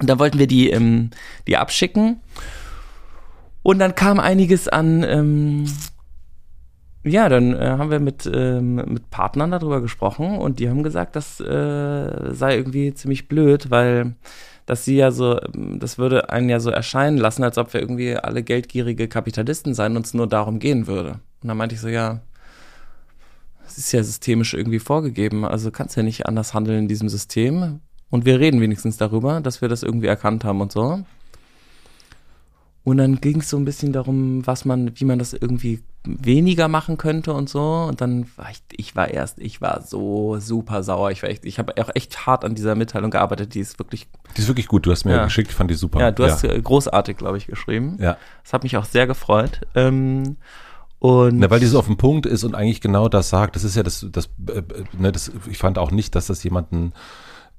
Und 0.00 0.08
da 0.08 0.18
wollten 0.18 0.38
wir 0.38 0.46
die, 0.46 0.70
ähm, 0.70 1.10
die 1.46 1.56
abschicken. 1.56 2.20
Und 3.62 3.78
dann 3.78 3.94
kam 3.94 4.18
einiges 4.18 4.68
an 4.68 5.04
ähm, 5.04 5.66
ja, 7.04 7.28
dann 7.28 7.54
äh, 7.54 7.76
haben 7.78 7.90
wir 7.90 8.00
mit, 8.00 8.30
ähm, 8.32 8.74
mit 8.74 9.10
Partnern 9.10 9.50
darüber 9.50 9.80
gesprochen 9.80 10.38
und 10.38 10.58
die 10.58 10.68
haben 10.68 10.82
gesagt, 10.82 11.16
das 11.16 11.40
äh, 11.40 12.34
sei 12.34 12.56
irgendwie 12.56 12.92
ziemlich 12.94 13.28
blöd, 13.28 13.70
weil 13.70 14.14
dass 14.70 14.84
sie 14.84 14.94
ja 14.94 15.10
so, 15.10 15.40
das 15.52 15.98
würde 15.98 16.30
einen 16.30 16.48
ja 16.48 16.60
so 16.60 16.70
erscheinen 16.70 17.18
lassen, 17.18 17.42
als 17.42 17.58
ob 17.58 17.74
wir 17.74 17.80
irgendwie 17.80 18.14
alle 18.16 18.44
geldgierige 18.44 19.08
Kapitalisten 19.08 19.74
seien 19.74 19.96
und 19.96 20.06
es 20.06 20.14
nur 20.14 20.28
darum 20.28 20.60
gehen 20.60 20.86
würde. 20.86 21.18
Und 21.42 21.48
dann 21.48 21.56
meinte 21.56 21.74
ich 21.74 21.80
so, 21.80 21.88
ja, 21.88 22.20
es 23.66 23.78
ist 23.78 23.90
ja 23.90 24.04
systemisch 24.04 24.54
irgendwie 24.54 24.78
vorgegeben, 24.78 25.44
also 25.44 25.72
kannst 25.72 25.96
ja 25.96 26.04
nicht 26.04 26.26
anders 26.26 26.54
handeln 26.54 26.80
in 26.80 26.88
diesem 26.88 27.08
System. 27.08 27.80
Und 28.10 28.26
wir 28.26 28.38
reden 28.38 28.60
wenigstens 28.60 28.96
darüber, 28.96 29.40
dass 29.40 29.60
wir 29.60 29.68
das 29.68 29.82
irgendwie 29.82 30.06
erkannt 30.06 30.44
haben 30.44 30.60
und 30.60 30.70
so. 30.70 31.04
Und 32.84 32.98
dann 32.98 33.16
ging 33.16 33.40
es 33.40 33.50
so 33.50 33.56
ein 33.56 33.64
bisschen 33.64 33.92
darum, 33.92 34.46
was 34.46 34.64
man, 34.64 34.92
wie 34.94 35.04
man 35.04 35.18
das 35.18 35.32
irgendwie 35.32 35.80
weniger 36.04 36.68
machen 36.68 36.96
könnte 36.96 37.32
und 37.32 37.48
so. 37.48 37.86
Und 37.88 38.00
dann 38.00 38.26
war 38.36 38.50
ich, 38.50 38.62
ich 38.72 38.96
war 38.96 39.08
erst, 39.08 39.38
ich 39.38 39.60
war 39.60 39.82
so 39.82 40.38
super 40.38 40.82
sauer. 40.82 41.10
Ich 41.10 41.22
war 41.22 41.30
echt, 41.30 41.44
ich 41.44 41.58
habe 41.58 41.74
auch 41.82 41.90
echt 41.94 42.26
hart 42.26 42.44
an 42.44 42.54
dieser 42.54 42.74
Mitteilung 42.74 43.10
gearbeitet. 43.10 43.54
Die 43.54 43.60
ist 43.60 43.78
wirklich. 43.78 44.08
Die 44.36 44.40
ist 44.40 44.48
wirklich 44.48 44.68
gut. 44.68 44.86
Du 44.86 44.90
hast 44.90 45.04
mir 45.04 45.16
ja. 45.16 45.24
geschickt, 45.24 45.52
fand 45.52 45.70
die 45.70 45.74
super. 45.74 46.00
Ja, 46.00 46.10
du 46.10 46.24
hast 46.24 46.42
ja. 46.42 46.58
großartig, 46.58 47.16
glaube 47.16 47.36
ich, 47.36 47.46
geschrieben. 47.46 47.98
Ja. 48.00 48.16
Das 48.42 48.52
hat 48.52 48.62
mich 48.62 48.76
auch 48.76 48.84
sehr 48.84 49.06
gefreut. 49.06 49.60
Ähm, 49.74 50.36
und 50.98 51.38
Na, 51.38 51.50
weil 51.50 51.60
die 51.60 51.66
so 51.66 51.78
auf 51.78 51.86
dem 51.86 51.96
Punkt 51.96 52.26
ist 52.26 52.44
und 52.44 52.54
eigentlich 52.54 52.80
genau 52.80 53.08
das 53.08 53.30
sagt. 53.30 53.56
Das 53.56 53.64
ist 53.64 53.76
ja 53.76 53.82
das, 53.82 54.06
das, 54.10 54.26
äh, 54.48 54.62
ne, 54.98 55.12
das 55.12 55.32
ich 55.50 55.58
fand 55.58 55.78
auch 55.78 55.90
nicht, 55.90 56.14
dass 56.14 56.26
das 56.26 56.42
jemanden 56.44 56.92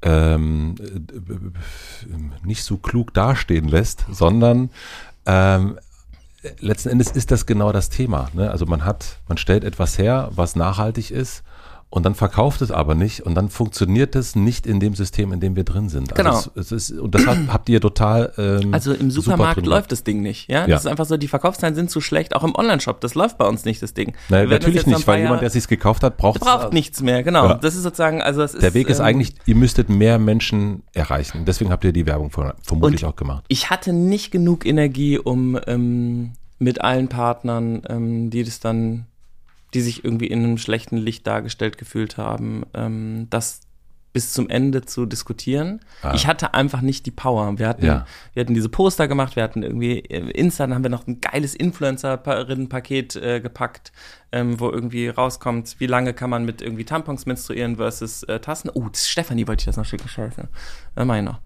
ähm, 0.03 0.75
äh, 0.79 2.45
nicht 2.45 2.63
so 2.63 2.77
klug 2.77 3.13
dastehen 3.13 3.67
lässt, 3.67 4.05
sondern 4.12 4.69
ähm, 5.25 5.77
letzten 6.60 6.89
Endes 6.89 7.12
ist 7.12 7.31
das 7.31 7.45
genau 7.45 7.71
das 7.71 7.89
Thema. 7.89 8.29
Ne? 8.33 8.50
Also 8.50 8.65
man 8.65 8.86
hat, 8.86 9.19
man 9.27 9.38
stellt 9.38 9.63
etwas 9.63 9.98
her, 9.98 10.29
was 10.31 10.55
nachhaltig 10.55 11.12
ist 11.12 11.43
und 11.91 12.05
dann 12.05 12.15
verkauft 12.15 12.62
es 12.62 12.71
aber 12.71 12.95
nicht 12.95 13.19
und 13.25 13.36
dann 13.36 13.50
funktioniert 13.50 14.15
es 14.15 14.33
nicht 14.33 14.65
in 14.65 14.79
dem 14.79 14.95
System, 14.95 15.33
in 15.33 15.41
dem 15.41 15.57
wir 15.57 15.65
drin 15.65 15.89
sind. 15.89 16.15
Genau. 16.15 16.36
Also 16.36 16.51
es, 16.55 16.71
es 16.71 16.89
ist, 16.89 17.00
und 17.00 17.13
das 17.13 17.27
habt, 17.27 17.39
habt 17.51 17.69
ihr 17.69 17.81
total. 17.81 18.31
Ähm, 18.38 18.74
also 18.74 18.93
im 18.93 19.12
Supermarkt 19.12 19.65
läuft 19.65 19.91
das 19.91 20.05
Ding 20.05 20.21
nicht. 20.21 20.50
Ja? 20.50 20.62
Das 20.62 20.69
ja. 20.69 20.77
ist 20.77 20.88
einfach 20.88 21.05
so, 21.05 21.17
die 21.17 21.27
Verkaufszahlen 21.27 21.75
sind 21.75 21.91
zu 21.91 22.00
schlecht. 22.00 22.33
Auch 22.33 22.45
im 22.45 22.55
Onlineshop, 22.55 23.01
das 23.01 23.13
läuft 23.13 23.38
bei 23.38 23.45
uns 23.45 23.65
nicht, 23.65 23.83
das 23.83 23.93
Ding. 23.93 24.13
Naja, 24.29 24.45
natürlich 24.45 24.86
nicht, 24.86 25.05
weil 25.05 25.21
jemand, 25.21 25.41
der 25.41 25.50
sich 25.50 25.67
gekauft 25.67 26.01
hat, 26.03 26.15
braucht 26.15 26.39
braucht 26.39 26.71
nichts 26.71 27.01
mehr. 27.01 27.24
Genau. 27.24 27.50
Ja. 27.50 27.53
Das 27.55 27.75
ist 27.75 27.83
sozusagen, 27.83 28.21
also 28.21 28.41
es 28.41 28.53
ist, 28.53 28.63
der 28.63 28.74
Weg 28.74 28.88
ist 28.88 29.00
ähm, 29.00 29.05
eigentlich, 29.05 29.36
ihr 29.45 29.55
müsstet 29.55 29.89
mehr 29.89 30.17
Menschen 30.17 30.83
erreichen. 30.93 31.43
Deswegen 31.45 31.71
habt 31.71 31.83
ihr 31.83 31.91
die 31.91 32.05
Werbung 32.05 32.31
vermutlich 32.31 33.03
auch 33.03 33.17
gemacht. 33.17 33.43
Ich 33.50 33.69
hatte 33.69 33.91
nicht 33.91 34.31
genug 34.31 34.65
Energie, 34.65 35.19
um 35.19 35.60
ähm, 35.67 36.31
mit 36.57 36.79
allen 36.79 37.10
Partnern, 37.10 37.81
ähm, 37.89 38.29
die 38.29 38.45
das 38.45 38.62
dann 38.62 39.07
die 39.73 39.81
sich 39.81 40.03
irgendwie 40.03 40.27
in 40.27 40.43
einem 40.43 40.57
schlechten 40.57 40.97
Licht 40.97 41.25
dargestellt 41.27 41.77
gefühlt 41.77 42.17
haben, 42.17 42.65
ähm, 42.73 43.27
das 43.29 43.61
bis 44.13 44.33
zum 44.33 44.49
Ende 44.49 44.81
zu 44.81 45.05
diskutieren. 45.05 45.79
Ah. 46.01 46.13
Ich 46.13 46.27
hatte 46.27 46.53
einfach 46.53 46.81
nicht 46.81 47.05
die 47.05 47.11
Power. 47.11 47.57
Wir 47.57 47.67
hatten, 47.67 47.85
ja. 47.85 48.05
wir 48.33 48.41
hatten 48.41 48.53
diese 48.53 48.69
Poster 48.69 49.07
gemacht, 49.07 49.35
wir 49.35 49.43
hatten 49.43 49.63
irgendwie 49.63 49.99
äh, 49.99 50.29
Insta, 50.31 50.65
dann 50.65 50.75
haben 50.75 50.83
wir 50.83 50.89
noch 50.89 51.07
ein 51.07 51.21
geiles 51.21 51.55
Influencer-Paket 51.55 53.15
äh, 53.15 53.39
gepackt, 53.39 53.91
ähm, 54.31 54.59
wo 54.59 54.69
irgendwie 54.69 55.07
rauskommt, 55.07 55.75
wie 55.79 55.87
lange 55.87 56.13
kann 56.13 56.29
man 56.29 56.43
mit 56.45 56.61
irgendwie 56.61 56.83
Tampons 56.83 57.25
menstruieren 57.25 57.77
versus 57.77 58.23
äh, 58.23 58.39
Tassen. 58.39 58.69
Oh, 58.73 58.87
Stefanie 58.93 59.47
wollte 59.47 59.61
ich 59.61 59.65
das 59.65 59.77
noch 59.77 59.85
schicken, 59.85 60.09
scheiße. 60.09 60.49
Äh, 60.97 61.05
meiner. 61.05 61.41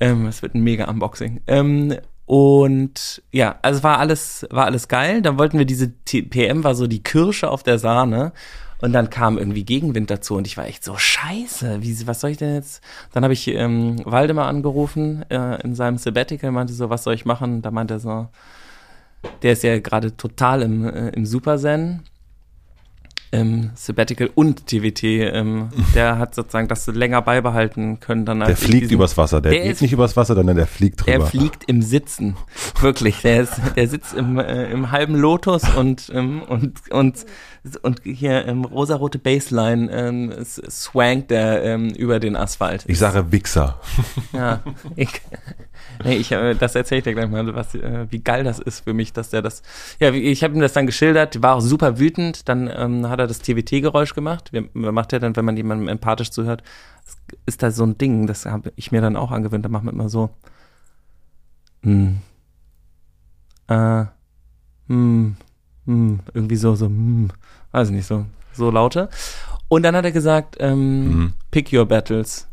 Ähm, 0.00 0.26
es 0.26 0.42
wird 0.42 0.54
ein 0.54 0.62
mega 0.62 0.88
Unboxing. 0.88 1.40
Ähm, 1.46 1.96
und 2.26 3.22
ja, 3.32 3.58
also 3.62 3.82
war 3.82 3.98
alles, 3.98 4.46
war 4.50 4.64
alles 4.64 4.88
geil. 4.88 5.20
Dann 5.22 5.38
wollten 5.38 5.58
wir 5.58 5.66
diese 5.66 5.88
PM 5.88 6.64
war 6.64 6.74
so 6.74 6.86
die 6.86 7.02
Kirsche 7.02 7.50
auf 7.50 7.62
der 7.62 7.78
Sahne. 7.78 8.32
Und 8.80 8.92
dann 8.92 9.08
kam 9.08 9.38
irgendwie 9.38 9.64
Gegenwind 9.64 10.10
dazu 10.10 10.34
und 10.34 10.46
ich 10.46 10.56
war 10.56 10.66
echt 10.66 10.84
so 10.84 10.96
scheiße. 10.96 11.80
Wie, 11.80 12.06
was 12.06 12.20
soll 12.20 12.30
ich 12.30 12.36
denn 12.36 12.54
jetzt? 12.54 12.82
Dann 13.12 13.24
habe 13.24 13.32
ich 13.32 13.48
ähm, 13.48 13.96
Waldemar 14.04 14.46
angerufen 14.46 15.24
äh, 15.30 15.62
in 15.62 15.74
seinem 15.74 15.96
Sabbatical, 15.96 16.50
meinte 16.50 16.74
so, 16.74 16.90
was 16.90 17.04
soll 17.04 17.14
ich 17.14 17.24
machen? 17.24 17.62
Da 17.62 17.70
meinte 17.70 17.94
er 17.94 18.00
so, 18.00 18.28
der 19.42 19.52
ist 19.52 19.62
ja 19.62 19.78
gerade 19.78 20.16
total 20.16 20.62
im, 20.62 20.86
äh, 20.86 21.08
im 21.10 21.24
Super 21.24 21.56
Zen 21.56 22.02
ähm, 23.34 23.70
Sabbatical 23.74 24.30
und 24.34 24.66
TWT, 24.66 25.02
ähm, 25.02 25.68
der 25.94 26.18
hat 26.18 26.34
sozusagen 26.34 26.68
das 26.68 26.86
länger 26.86 27.20
beibehalten 27.22 27.98
können. 27.98 28.24
Dann 28.24 28.40
der 28.40 28.56
fliegt 28.56 28.84
diesen, 28.84 28.94
übers 28.94 29.16
Wasser, 29.16 29.40
der, 29.40 29.52
der 29.52 29.62
geht 29.62 29.72
ist, 29.72 29.82
nicht 29.82 29.92
übers 29.92 30.16
Wasser, 30.16 30.34
sondern 30.34 30.56
der 30.56 30.66
fliegt 30.66 31.00
drüber. 31.00 31.18
Der 31.18 31.26
fliegt 31.26 31.64
im 31.64 31.82
Sitzen, 31.82 32.36
wirklich. 32.80 33.22
Der, 33.22 33.42
ist, 33.42 33.60
der 33.76 33.88
sitzt 33.88 34.14
im, 34.14 34.38
äh, 34.38 34.70
im 34.70 34.92
halben 34.92 35.16
Lotus 35.16 35.62
und, 35.74 36.10
ähm, 36.14 36.42
und, 36.42 36.90
und, 36.90 37.26
und 37.82 38.02
hier 38.04 38.46
ähm, 38.46 38.64
rosarote 38.64 39.18
Baseline 39.18 39.90
ähm, 39.90 40.32
swankt 40.44 41.30
der 41.30 41.64
ähm, 41.64 41.90
über 41.90 42.20
den 42.20 42.36
Asphalt. 42.36 42.84
Ich 42.86 42.98
sage 42.98 43.32
Wichser. 43.32 43.80
Ja, 44.32 44.62
ich, 44.96 45.08
Nee, 46.02 46.16
ich, 46.16 46.32
äh, 46.32 46.54
das 46.54 46.74
erzähle 46.74 46.98
ich 46.98 47.04
dir 47.04 47.14
gleich 47.14 47.28
mal, 47.28 47.54
was, 47.54 47.74
äh, 47.74 48.06
wie 48.10 48.20
geil 48.20 48.44
das 48.44 48.58
ist 48.58 48.80
für 48.80 48.94
mich, 48.94 49.12
dass 49.12 49.30
der 49.30 49.42
das. 49.42 49.62
Ja, 50.00 50.10
ich 50.12 50.42
habe 50.42 50.54
ihm 50.54 50.60
das 50.60 50.72
dann 50.72 50.86
geschildert, 50.86 51.42
war 51.42 51.56
auch 51.56 51.60
super 51.60 51.98
wütend. 51.98 52.48
Dann 52.48 52.70
ähm, 52.74 53.08
hat 53.08 53.20
er 53.20 53.26
das 53.26 53.40
TWT-Geräusch 53.40 54.14
gemacht. 54.14 54.50
Wie 54.52 54.68
macht 54.72 55.12
er 55.12 55.20
dann, 55.20 55.36
wenn 55.36 55.44
man 55.44 55.56
jemandem 55.56 55.88
empathisch 55.88 56.30
zuhört? 56.30 56.62
Ist 57.46 57.62
da 57.62 57.70
so 57.70 57.84
ein 57.84 57.98
Ding, 57.98 58.26
das 58.26 58.46
habe 58.46 58.72
ich 58.76 58.92
mir 58.92 59.00
dann 59.00 59.16
auch 59.16 59.30
angewöhnt. 59.30 59.64
Da 59.64 59.68
machen 59.68 59.86
wir 59.86 59.92
immer 59.92 60.08
so. 60.08 60.30
Hm. 61.82 62.20
Äh. 63.68 64.04
Hm. 64.88 65.36
Hm. 65.86 66.20
Irgendwie 66.32 66.56
so, 66.56 66.74
so, 66.74 66.86
hm. 66.86 67.28
Weiß 67.72 67.88
ich 67.88 67.94
nicht, 67.94 68.06
so, 68.06 68.26
so 68.52 68.70
laute. 68.70 69.08
Und 69.68 69.82
dann 69.82 69.96
hat 69.96 70.04
er 70.04 70.12
gesagt, 70.12 70.56
ähm, 70.60 71.08
mhm. 71.08 71.32
pick 71.50 71.72
your 71.72 71.86
battles 71.86 72.46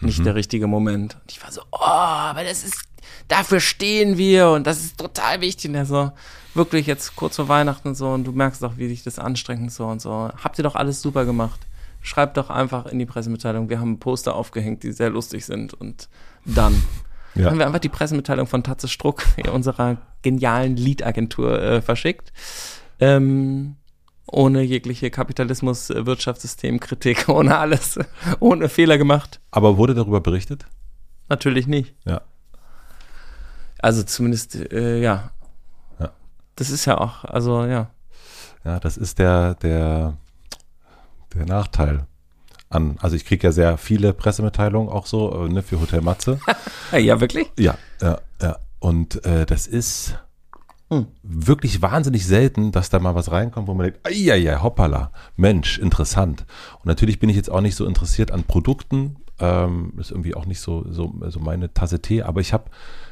nicht 0.00 0.20
mhm. 0.20 0.24
der 0.24 0.34
richtige 0.34 0.66
Moment. 0.66 1.14
Und 1.14 1.30
ich 1.30 1.42
war 1.42 1.52
so, 1.52 1.62
oh, 1.72 1.78
aber 1.80 2.44
das 2.44 2.64
ist, 2.64 2.82
dafür 3.28 3.60
stehen 3.60 4.18
wir 4.18 4.50
und 4.50 4.66
das 4.66 4.80
ist 4.80 4.98
total 4.98 5.40
wichtig. 5.40 5.70
Und 5.70 5.76
er 5.76 5.86
so, 5.86 6.12
wirklich 6.54 6.86
jetzt 6.86 7.16
kurz 7.16 7.36
vor 7.36 7.48
Weihnachten 7.48 7.94
so 7.94 8.08
und 8.08 8.24
du 8.24 8.32
merkst 8.32 8.62
doch, 8.62 8.76
wie 8.76 8.88
dich 8.88 9.02
das 9.02 9.18
anstrengt 9.18 9.72
so 9.72 9.86
und 9.86 10.00
so. 10.00 10.30
Habt 10.42 10.58
ihr 10.58 10.62
doch 10.62 10.74
alles 10.74 11.02
super 11.02 11.24
gemacht. 11.24 11.60
Schreibt 12.02 12.36
doch 12.36 12.50
einfach 12.50 12.86
in 12.86 12.98
die 12.98 13.06
Pressemitteilung, 13.06 13.68
wir 13.68 13.78
haben 13.78 13.98
Poster 13.98 14.34
aufgehängt, 14.34 14.82
die 14.82 14.92
sehr 14.92 15.10
lustig 15.10 15.44
sind 15.44 15.74
und 15.74 16.08
dann. 16.44 16.82
Ja. 17.34 17.46
haben 17.46 17.58
wir 17.58 17.66
einfach 17.66 17.78
die 17.78 17.88
Pressemitteilung 17.88 18.48
von 18.48 18.64
Tatze 18.64 18.88
Struck, 18.88 19.22
unserer 19.52 19.98
genialen 20.22 20.76
Lead-Agentur, 20.76 21.62
äh, 21.62 21.82
verschickt. 21.82 22.32
Ähm, 22.98 23.76
ohne 24.32 24.62
jegliche 24.62 25.10
Kapitalismus, 25.10 25.90
äh, 25.90 26.06
Wirtschaftssystemkritik, 26.06 27.28
ohne 27.28 27.58
alles, 27.58 27.98
ohne 28.38 28.68
Fehler 28.68 28.98
gemacht. 28.98 29.40
Aber 29.50 29.76
wurde 29.76 29.94
darüber 29.94 30.20
berichtet? 30.20 30.66
Natürlich 31.28 31.66
nicht. 31.66 31.94
Ja. 32.04 32.22
Also 33.78 34.02
zumindest, 34.02 34.56
äh, 34.72 35.00
ja. 35.00 35.30
Ja. 35.98 36.10
Das 36.56 36.70
ist 36.70 36.84
ja 36.84 36.98
auch, 36.98 37.24
also 37.24 37.64
ja. 37.64 37.90
Ja, 38.64 38.78
das 38.78 38.96
ist 38.96 39.18
der, 39.18 39.54
der, 39.54 40.16
der 41.34 41.46
Nachteil 41.46 42.06
an. 42.68 42.98
Also 43.00 43.16
ich 43.16 43.24
kriege 43.24 43.46
ja 43.46 43.52
sehr 43.52 43.78
viele 43.78 44.12
Pressemitteilungen 44.12 44.90
auch 44.90 45.06
so, 45.06 45.46
äh, 45.46 45.48
ne, 45.48 45.62
für 45.62 45.80
Hotel 45.80 46.02
Matze. 46.02 46.40
ja, 46.92 47.20
wirklich? 47.20 47.50
Ja, 47.58 47.76
ja, 48.02 48.20
ja. 48.42 48.58
Und 48.78 49.24
äh, 49.24 49.46
das 49.46 49.66
ist 49.66 50.18
hm. 50.90 51.06
wirklich 51.22 51.82
wahnsinnig 51.82 52.26
selten, 52.26 52.72
dass 52.72 52.90
da 52.90 52.98
mal 52.98 53.14
was 53.14 53.30
reinkommt, 53.30 53.68
wo 53.68 53.74
man 53.74 53.86
denkt, 53.86 54.00
ja, 54.10 54.34
ja, 54.34 54.60
hoppala, 54.60 55.12
Mensch, 55.36 55.78
interessant. 55.78 56.44
Und 56.78 56.86
natürlich 56.86 57.20
bin 57.20 57.30
ich 57.30 57.36
jetzt 57.36 57.50
auch 57.50 57.60
nicht 57.60 57.76
so 57.76 57.86
interessiert 57.86 58.32
an 58.32 58.42
Produkten, 58.42 59.16
ähm, 59.38 59.92
ist 59.98 60.10
irgendwie 60.10 60.34
auch 60.34 60.46
nicht 60.46 60.60
so, 60.60 60.84
so, 60.90 61.14
so 61.28 61.38
meine 61.38 61.72
Tasse 61.72 62.02
Tee, 62.02 62.22
aber 62.22 62.40
ich 62.40 62.52
habe 62.52 62.64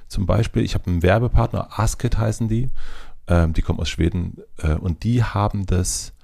zum 0.08 0.26
Beispiel, 0.26 0.62
ich 0.62 0.74
habe 0.74 0.88
einen 0.88 1.02
Werbepartner, 1.04 1.78
Askit 1.78 2.18
heißen 2.18 2.48
die, 2.48 2.68
ähm, 3.28 3.52
die 3.52 3.62
kommen 3.62 3.78
aus 3.78 3.88
Schweden 3.88 4.38
äh, 4.56 4.74
und 4.74 5.04
die 5.04 5.22
haben 5.22 5.64
das 5.64 6.14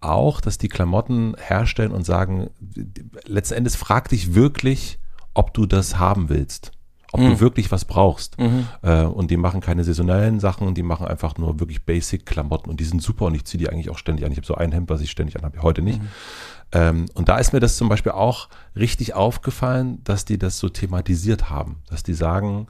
auch, 0.00 0.40
dass 0.40 0.58
die 0.58 0.68
Klamotten 0.68 1.36
herstellen 1.38 1.92
und 1.92 2.04
sagen, 2.04 2.50
letzten 3.24 3.54
Endes 3.54 3.76
frag 3.76 4.08
dich 4.08 4.34
wirklich, 4.34 4.98
ob 5.32 5.54
du 5.54 5.64
das 5.66 5.98
haben 5.98 6.28
willst 6.28 6.73
ob 7.14 7.20
mhm. 7.20 7.30
du 7.30 7.40
wirklich 7.40 7.70
was 7.70 7.84
brauchst. 7.84 8.40
Mhm. 8.40 8.66
Äh, 8.82 9.04
und 9.04 9.30
die 9.30 9.36
machen 9.36 9.60
keine 9.60 9.84
saisonellen 9.84 10.40
Sachen, 10.40 10.74
die 10.74 10.82
machen 10.82 11.06
einfach 11.06 11.38
nur 11.38 11.60
wirklich 11.60 11.84
Basic-Klamotten 11.84 12.68
und 12.68 12.80
die 12.80 12.84
sind 12.84 13.00
super 13.00 13.26
und 13.26 13.36
ich 13.36 13.44
ziehe 13.44 13.60
die 13.60 13.70
eigentlich 13.70 13.88
auch 13.88 13.98
ständig 13.98 14.26
an. 14.26 14.32
Ich 14.32 14.38
habe 14.38 14.46
so 14.46 14.56
ein 14.56 14.72
Hemd, 14.72 14.90
was 14.90 15.00
ich 15.00 15.12
ständig 15.12 15.36
anhabe, 15.36 15.62
heute 15.62 15.80
nicht. 15.80 16.02
Mhm. 16.02 16.08
Ähm, 16.72 17.06
und 17.14 17.28
da 17.28 17.38
ist 17.38 17.52
mir 17.52 17.60
das 17.60 17.76
zum 17.76 17.88
Beispiel 17.88 18.10
auch 18.10 18.48
richtig 18.74 19.14
aufgefallen, 19.14 20.00
dass 20.02 20.24
die 20.24 20.38
das 20.38 20.58
so 20.58 20.68
thematisiert 20.68 21.50
haben, 21.50 21.76
dass 21.88 22.02
die 22.02 22.14
sagen, 22.14 22.66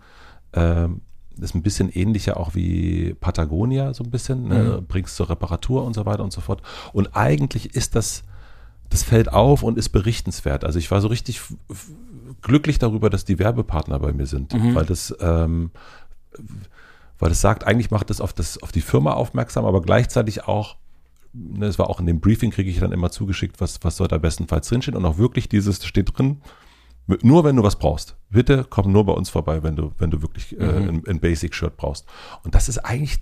ähm, 0.53 1.01
das 1.37 1.51
ist 1.51 1.55
ein 1.55 1.63
bisschen 1.63 1.89
ähnlicher 1.89 2.37
auch 2.37 2.55
wie 2.55 3.15
Patagonia, 3.15 3.95
so 3.95 4.05
ein 4.05 4.11
bisschen, 4.11 4.47
ne? 4.49 4.79
Mhm. 4.79 4.87
bringst 4.87 5.17
zur 5.17 5.31
Reparatur 5.31 5.87
und 5.87 5.95
so 5.95 6.05
weiter 6.05 6.23
und 6.23 6.35
so 6.35 6.43
fort. 6.43 6.61
Und 6.93 7.17
eigentlich 7.17 7.75
ist 7.75 7.97
das, 7.97 8.25
das 8.91 9.03
fällt 9.03 9.33
auf 9.33 9.63
und 9.63 9.79
ist 9.79 9.89
berichtenswert. 9.89 10.65
Also 10.65 10.79
ich 10.79 10.91
war 10.91 11.01
so 11.01 11.09
richtig 11.09 11.41
glücklich 12.43 12.79
darüber, 12.79 13.11
dass 13.11 13.25
die 13.25 13.39
Werbepartner 13.39 13.99
bei 13.99 14.13
mir 14.13 14.27
sind, 14.27 14.53
mhm. 14.53 14.75
weil 14.75 14.87
das, 14.87 15.15
ähm, 15.21 15.71
weil 17.19 17.29
das 17.29 17.41
sagt, 17.41 17.65
eigentlich 17.65 17.91
macht 17.91 18.11
das 18.11 18.21
auf, 18.21 18.33
das 18.33 18.63
auf 18.63 18.73
die 18.73 18.81
Firma 18.81 19.13
aufmerksam, 19.13 19.65
aber 19.65 19.83
gleichzeitig 19.83 20.45
auch, 20.45 20.77
ne, 21.33 21.67
es 21.67 21.79
war 21.79 21.89
auch 21.89 22.01
in 22.01 22.07
dem 22.07 22.21
Briefing, 22.21 22.51
kriege 22.51 22.71
ich 22.71 22.81
dann 22.81 22.93
immer 22.93 23.11
zugeschickt, 23.11 23.61
was, 23.61 23.83
was 23.83 23.97
soll 23.97 24.09
da 24.09 24.19
bestenfalls 24.19 24.69
drinstehen 24.69 24.97
und 24.97 25.05
auch 25.05 25.19
wirklich 25.19 25.49
dieses, 25.49 25.85
steht 25.85 26.17
drin, 26.17 26.41
nur 27.07 27.45
wenn 27.45 27.57
du 27.57 27.63
was 27.63 27.79
brauchst. 27.79 28.17
Bitte 28.31 28.67
komm 28.69 28.91
nur 28.91 29.05
bei 29.05 29.13
uns 29.13 29.29
vorbei, 29.29 29.63
wenn 29.63 29.77
du, 29.77 29.93
wenn 29.99 30.11
du 30.11 30.23
wirklich 30.23 30.59
äh, 30.59 30.65
mhm. 30.65 30.89
ein, 30.89 31.03
ein 31.07 31.21
Basic-Shirt 31.21 31.77
brauchst. 31.77 32.07
Und 32.45 32.55
das 32.55 32.69
ist 32.69 32.79
eigentlich, 32.79 33.21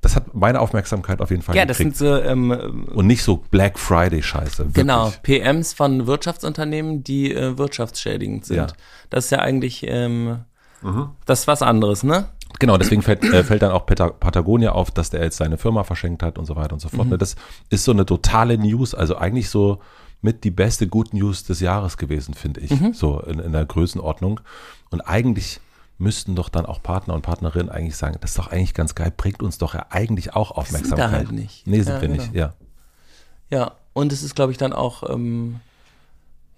das 0.00 0.16
hat 0.16 0.34
meine 0.34 0.60
Aufmerksamkeit 0.60 1.20
auf 1.20 1.30
jeden 1.30 1.42
Fall 1.42 1.56
Ja, 1.56 1.64
gekriegt. 1.64 1.92
das 1.92 1.98
sind 1.98 2.08
so 2.08 2.20
ähm, 2.20 2.86
und 2.94 3.06
nicht 3.06 3.22
so 3.22 3.36
Black 3.50 3.78
Friday 3.78 4.22
Scheiße. 4.22 4.68
Genau, 4.72 5.12
PMs 5.22 5.72
von 5.72 6.06
Wirtschaftsunternehmen, 6.06 7.04
die 7.04 7.34
äh, 7.34 7.58
wirtschaftsschädigend 7.58 8.44
sind. 8.46 8.56
Ja. 8.56 8.66
Das 9.10 9.26
ist 9.26 9.30
ja 9.30 9.40
eigentlich 9.40 9.84
ähm, 9.86 10.40
mhm. 10.82 11.10
das 11.26 11.40
ist 11.40 11.46
was 11.46 11.62
anderes, 11.62 12.02
ne? 12.02 12.28
Genau, 12.60 12.76
deswegen 12.76 13.02
fällt, 13.02 13.24
äh, 13.24 13.42
fällt 13.42 13.62
dann 13.62 13.72
auch 13.72 13.84
Patagonia 13.84 14.72
auf, 14.72 14.90
dass 14.90 15.10
der 15.10 15.22
jetzt 15.24 15.38
seine 15.38 15.58
Firma 15.58 15.82
verschenkt 15.82 16.22
hat 16.22 16.38
und 16.38 16.46
so 16.46 16.54
weiter 16.54 16.74
und 16.74 16.80
so 16.80 16.88
fort. 16.88 17.08
Mhm. 17.08 17.18
Das 17.18 17.34
ist 17.68 17.84
so 17.84 17.90
eine 17.90 18.06
totale 18.06 18.58
News, 18.58 18.94
also 18.94 19.16
eigentlich 19.16 19.48
so 19.48 19.80
mit 20.20 20.44
die 20.44 20.50
beste 20.50 20.86
Good 20.86 21.12
News 21.14 21.44
des 21.44 21.60
Jahres 21.60 21.96
gewesen, 21.96 22.34
finde 22.34 22.60
ich, 22.60 22.70
mhm. 22.70 22.94
so 22.94 23.20
in, 23.20 23.40
in 23.40 23.52
der 23.52 23.66
Größenordnung. 23.66 24.40
Und 24.90 25.00
eigentlich 25.02 25.60
müssten 25.98 26.34
doch 26.34 26.48
dann 26.48 26.66
auch 26.66 26.82
Partner 26.82 27.14
und 27.14 27.22
Partnerinnen 27.22 27.70
eigentlich 27.70 27.96
sagen, 27.96 28.16
das 28.20 28.30
ist 28.30 28.38
doch 28.38 28.48
eigentlich 28.48 28.74
ganz 28.74 28.94
geil, 28.94 29.12
bringt 29.16 29.42
uns 29.42 29.58
doch 29.58 29.74
ja 29.74 29.86
eigentlich 29.90 30.34
auch 30.34 30.50
Aufmerksamkeit. 30.50 30.88
Sind 30.88 30.98
da 30.98 31.10
halt 31.10 31.32
nicht. 31.32 31.66
Nee, 31.66 31.82
sind 31.82 31.94
ja, 31.94 32.00
wir 32.00 32.08
genau. 32.08 32.22
nicht, 32.22 32.34
ja. 32.34 32.54
Ja, 33.50 33.72
und 33.92 34.12
es 34.12 34.22
ist, 34.22 34.34
glaube 34.34 34.52
ich, 34.52 34.58
dann 34.58 34.72
auch, 34.72 35.08
ähm, 35.08 35.60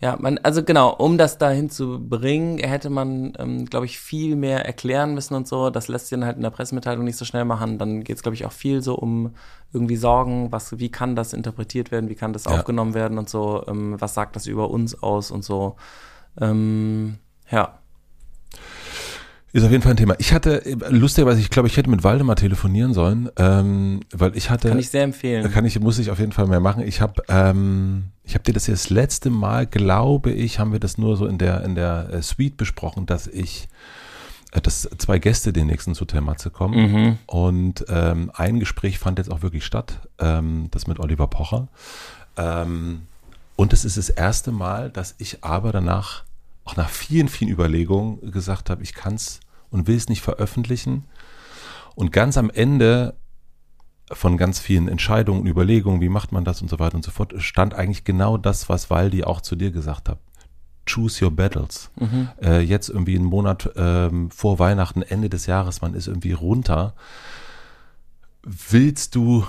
ja, 0.01 0.17
man, 0.19 0.39
also 0.39 0.63
genau, 0.63 0.91
um 0.91 1.17
das 1.17 1.39
dahin 1.39 1.71
zu 1.71 1.99
bringen, 1.99 2.59
hätte 2.59 2.91
man, 2.91 3.33
ähm, 3.39 3.65
glaube 3.67 3.87
ich, 3.87 3.99
viel 3.99 4.37
mehr 4.37 4.67
erklären 4.67 5.15
müssen 5.15 5.35
und 5.35 5.49
so. 5.49 5.71
Das 5.71 5.89
lässt 5.89 6.09
sich 6.09 6.19
dann 6.19 6.27
halt 6.27 6.37
in 6.37 6.43
der 6.43 6.51
Pressemitteilung 6.51 7.05
nicht 7.05 7.17
so 7.17 7.25
schnell 7.25 7.47
machen. 7.47 7.79
Dann 7.79 8.05
geht 8.05 8.17
es, 8.17 8.23
glaube 8.23 8.35
ich, 8.35 8.45
auch 8.45 8.53
viel 8.53 8.83
so 8.83 8.95
um 8.95 9.35
irgendwie 9.73 9.97
Sorgen, 9.97 10.53
was, 10.53 10.79
wie 10.79 10.91
kann 10.91 11.17
das 11.17 11.33
interpretiert 11.33 11.91
werden, 11.91 12.11
wie 12.11 12.15
kann 12.15 12.35
das 12.35 12.45
ja. 12.45 12.53
aufgenommen 12.53 12.93
werden 12.95 13.19
und 13.19 13.31
so, 13.31 13.65
ähm, 13.69 13.99
was 13.99 14.15
sagt 14.15 14.37
das 14.37 14.47
über 14.47 14.71
uns 14.71 15.03
aus 15.03 15.31
und 15.31 15.45
so. 15.45 15.77
Ähm, 16.41 17.19
ja. 17.51 17.79
Ist 19.57 19.65
auf 19.65 19.71
jeden 19.71 19.83
Fall 19.83 19.95
ein 19.95 19.97
Thema. 19.97 20.15
Ich 20.19 20.35
hatte, 20.35 20.63
lustigerweise, 20.91 21.41
ich 21.41 21.49
glaube, 21.49 21.67
ich 21.67 21.79
hätte 21.79 21.89
mit 21.89 22.05
Waldemar 22.05 22.37
telefonieren 22.37 22.93
sollen, 22.93 23.31
ähm, 23.39 24.01
weil 24.13 24.37
ich 24.37 24.51
hatte. 24.51 24.69
Kann 24.69 24.79
ich 24.79 24.91
sehr 24.91 25.05
empfehlen. 25.05 25.51
Kann 25.51 25.65
ich, 25.65 25.81
muss 25.81 25.99
ich 25.99 26.11
auf 26.11 26.19
jeden 26.19 26.33
Fall 26.33 26.47
mehr 26.47 26.61
machen. 26.61 26.83
Ich 26.87 27.01
habe, 27.01 27.23
ähm, 27.29 28.09
ich 28.23 28.35
habe 28.35 28.45
dir 28.45 28.53
das 28.53 28.67
jetzt 28.67 28.85
das 28.85 28.91
letzte 28.91 29.31
Mal, 29.31 29.67
glaube 29.67 30.31
ich, 30.31 30.59
haben 30.59 30.73
wir 30.73 30.79
das 30.79 30.99
nur 30.99 31.17
so 31.17 31.25
in 31.25 31.39
der 31.39 31.65
in 31.65 31.75
der 31.75 32.11
äh, 32.13 32.21
Suite 32.21 32.59
besprochen, 32.59 33.07
dass 33.07 33.27
ich, 33.29 33.69
äh, 34.53 34.61
dass 34.61 34.91
zwei 34.99 35.19
Gäste 35.19 35.55
den 35.55 35.69
nächsten 35.69 35.95
zu 35.95 36.05
Matze 36.21 36.51
kommen 36.51 36.93
mhm. 36.93 37.19
und 37.25 37.87
ähm, 37.89 38.31
ein 38.35 38.61
Gespräch 38.61 38.99
fand 38.99 39.17
jetzt 39.19 39.31
auch 39.31 39.41
wirklich 39.41 39.65
statt, 39.65 40.01
ähm, 40.19 40.69
das 40.71 40.87
mit 40.87 41.01
Oliver 41.01 41.29
Pocher. 41.29 41.69
Ähm, 42.37 43.07
und 43.57 43.73
es 43.73 43.87
ist 43.87 43.97
das 43.97 44.11
erste 44.11 44.53
Mal, 44.53 44.91
dass 44.91 45.15
ich 45.17 45.43
aber 45.43 45.73
danach 45.73 46.25
auch 46.67 46.77
nach 46.77 46.91
vielen, 46.91 47.29
vielen 47.29 47.51
Überlegungen 47.51 48.33
gesagt 48.33 48.69
habe, 48.69 48.83
ich 48.83 48.93
kann 48.93 49.15
es 49.15 49.41
und 49.71 49.87
will 49.87 49.97
es 49.97 50.09
nicht 50.09 50.23
veröffentlichen. 50.23 51.05
Und 51.95 52.13
ganz 52.13 52.37
am 52.37 52.51
Ende 52.51 53.15
von 54.13 54.37
ganz 54.37 54.61
vielen 54.61 54.89
Entscheidungen 54.89 55.41
und 55.41 55.47
Überlegungen, 55.47 56.01
wie 56.01 56.09
macht 56.09 56.33
man 56.33 56.45
das 56.45 56.63
und 56.63 56.69
so 56.69 56.79
weiter 56.79 56.95
und 56.95 57.05
so 57.05 57.11
fort, 57.11 57.35
stand 57.39 57.75
eigentlich 57.75 58.05
genau 58.05 58.37
das, 58.37 58.69
was 58.69 58.91
Waldi 58.91 59.25
auch 59.25 59.41
zu 59.41 59.57
dir 59.57 59.71
gesagt 59.71 60.09
hat. 60.09 60.19
Choose 60.89 61.25
your 61.25 61.33
battles. 61.33 61.91
Mhm. 61.97 62.29
Äh, 62.41 62.61
jetzt 62.61 62.89
irgendwie 62.89 63.17
einen 63.17 63.25
Monat 63.25 63.71
ähm, 63.75 64.31
vor 64.31 64.61
Weihnachten, 64.61 65.03
Ende 65.03 65.29
des 65.29 65.47
Jahres, 65.47 65.81
man 65.81 65.95
ist 65.95 66.07
irgendwie 66.07 66.33
runter. 66.33 66.95
Willst 68.45 69.17
du 69.17 69.45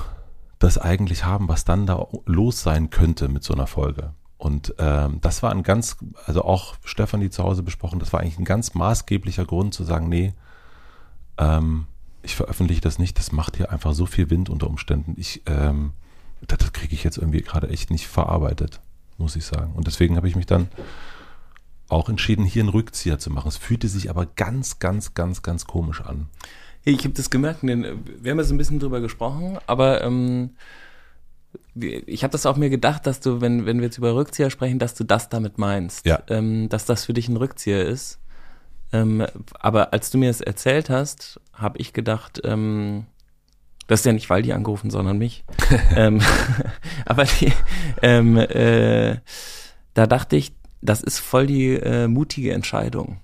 das 0.57 0.79
eigentlich 0.79 1.25
haben, 1.25 1.47
was 1.47 1.63
dann 1.63 1.85
da 1.85 2.07
los 2.25 2.63
sein 2.63 2.89
könnte 2.89 3.29
mit 3.29 3.43
so 3.43 3.53
einer 3.53 3.67
Folge? 3.67 4.13
Und 4.37 4.75
ähm, 4.77 5.19
das 5.21 5.41
war 5.41 5.51
ein 5.51 5.63
ganz, 5.63 5.97
also 6.25 6.43
auch 6.43 6.75
Stefanie 6.83 7.29
zu 7.29 7.43
Hause 7.43 7.63
besprochen, 7.63 7.99
das 7.99 8.13
war 8.13 8.19
eigentlich 8.19 8.37
ein 8.37 8.45
ganz 8.45 8.75
maßgeblicher 8.75 9.45
Grund 9.45 9.73
zu 9.73 9.83
sagen, 9.83 10.09
nee, 10.09 10.33
ähm, 11.37 11.85
ich 12.21 12.35
veröffentliche 12.35 12.81
das 12.81 12.99
nicht, 12.99 13.17
das 13.17 13.31
macht 13.31 13.57
hier 13.57 13.71
einfach 13.71 13.93
so 13.93 14.05
viel 14.05 14.29
Wind 14.29 14.49
unter 14.49 14.67
Umständen. 14.67 15.15
Ich, 15.17 15.41
ähm, 15.47 15.93
das, 16.45 16.59
das 16.59 16.73
kriege 16.73 16.93
ich 16.93 17.03
jetzt 17.03 17.17
irgendwie 17.17 17.41
gerade 17.41 17.69
echt 17.69 17.89
nicht 17.89 18.07
verarbeitet, 18.07 18.79
muss 19.17 19.35
ich 19.35 19.45
sagen. 19.45 19.73
Und 19.75 19.87
deswegen 19.87 20.17
habe 20.17 20.27
ich 20.27 20.35
mich 20.35 20.45
dann 20.45 20.67
auch 21.89 22.09
entschieden, 22.09 22.45
hier 22.45 22.61
einen 22.61 22.69
Rückzieher 22.69 23.17
zu 23.17 23.31
machen. 23.31 23.47
Es 23.47 23.57
fühlte 23.57 23.87
sich 23.87 24.09
aber 24.09 24.25
ganz, 24.25 24.79
ganz, 24.79 25.13
ganz, 25.13 25.41
ganz 25.41 25.65
komisch 25.65 26.01
an. 26.01 26.27
Ich 26.83 26.99
habe 26.99 27.11
das 27.11 27.29
gemerkt, 27.29 27.63
wir 27.63 28.31
haben 28.31 28.43
so 28.43 28.53
ein 28.53 28.57
bisschen 28.57 28.79
drüber 28.79 29.01
gesprochen, 29.01 29.57
aber 29.67 30.03
ähm, 30.03 30.51
ich 31.75 32.23
habe 32.23 32.31
das 32.31 32.45
auch 32.45 32.57
mir 32.57 32.69
gedacht, 32.69 33.05
dass 33.05 33.19
du, 33.19 33.41
wenn, 33.41 33.65
wenn 33.65 33.77
wir 33.77 33.85
jetzt 33.85 33.97
über 33.97 34.15
Rückzieher 34.15 34.49
sprechen, 34.49 34.79
dass 34.79 34.95
du 34.95 35.03
das 35.03 35.29
damit 35.29 35.57
meinst. 35.57 36.05
Ja. 36.05 36.21
Ähm, 36.29 36.69
dass 36.69 36.85
das 36.85 37.05
für 37.05 37.13
dich 37.13 37.29
ein 37.29 37.37
Rückzieher 37.37 37.85
ist. 37.85 38.19
Ähm, 38.93 39.25
aber 39.59 39.93
als 39.93 40.11
du 40.11 40.17
mir 40.17 40.29
das 40.29 40.41
erzählt 40.41 40.89
hast, 40.89 41.39
habe 41.53 41.77
ich 41.77 41.93
gedacht, 41.93 42.41
ähm, 42.43 43.05
das 43.87 44.01
ist 44.01 44.05
ja 44.05 44.13
nicht 44.13 44.29
Waldi 44.29 44.53
angerufen, 44.53 44.89
sondern 44.89 45.17
mich. 45.17 45.43
ähm, 45.95 46.21
aber 47.05 47.25
die, 47.25 47.51
ähm, 48.01 48.37
äh, 48.37 49.17
da 49.93 50.07
dachte 50.07 50.35
ich, 50.35 50.53
das 50.81 51.01
ist 51.01 51.19
voll 51.19 51.47
die 51.47 51.73
äh, 51.73 52.07
mutige 52.07 52.53
Entscheidung. 52.53 53.19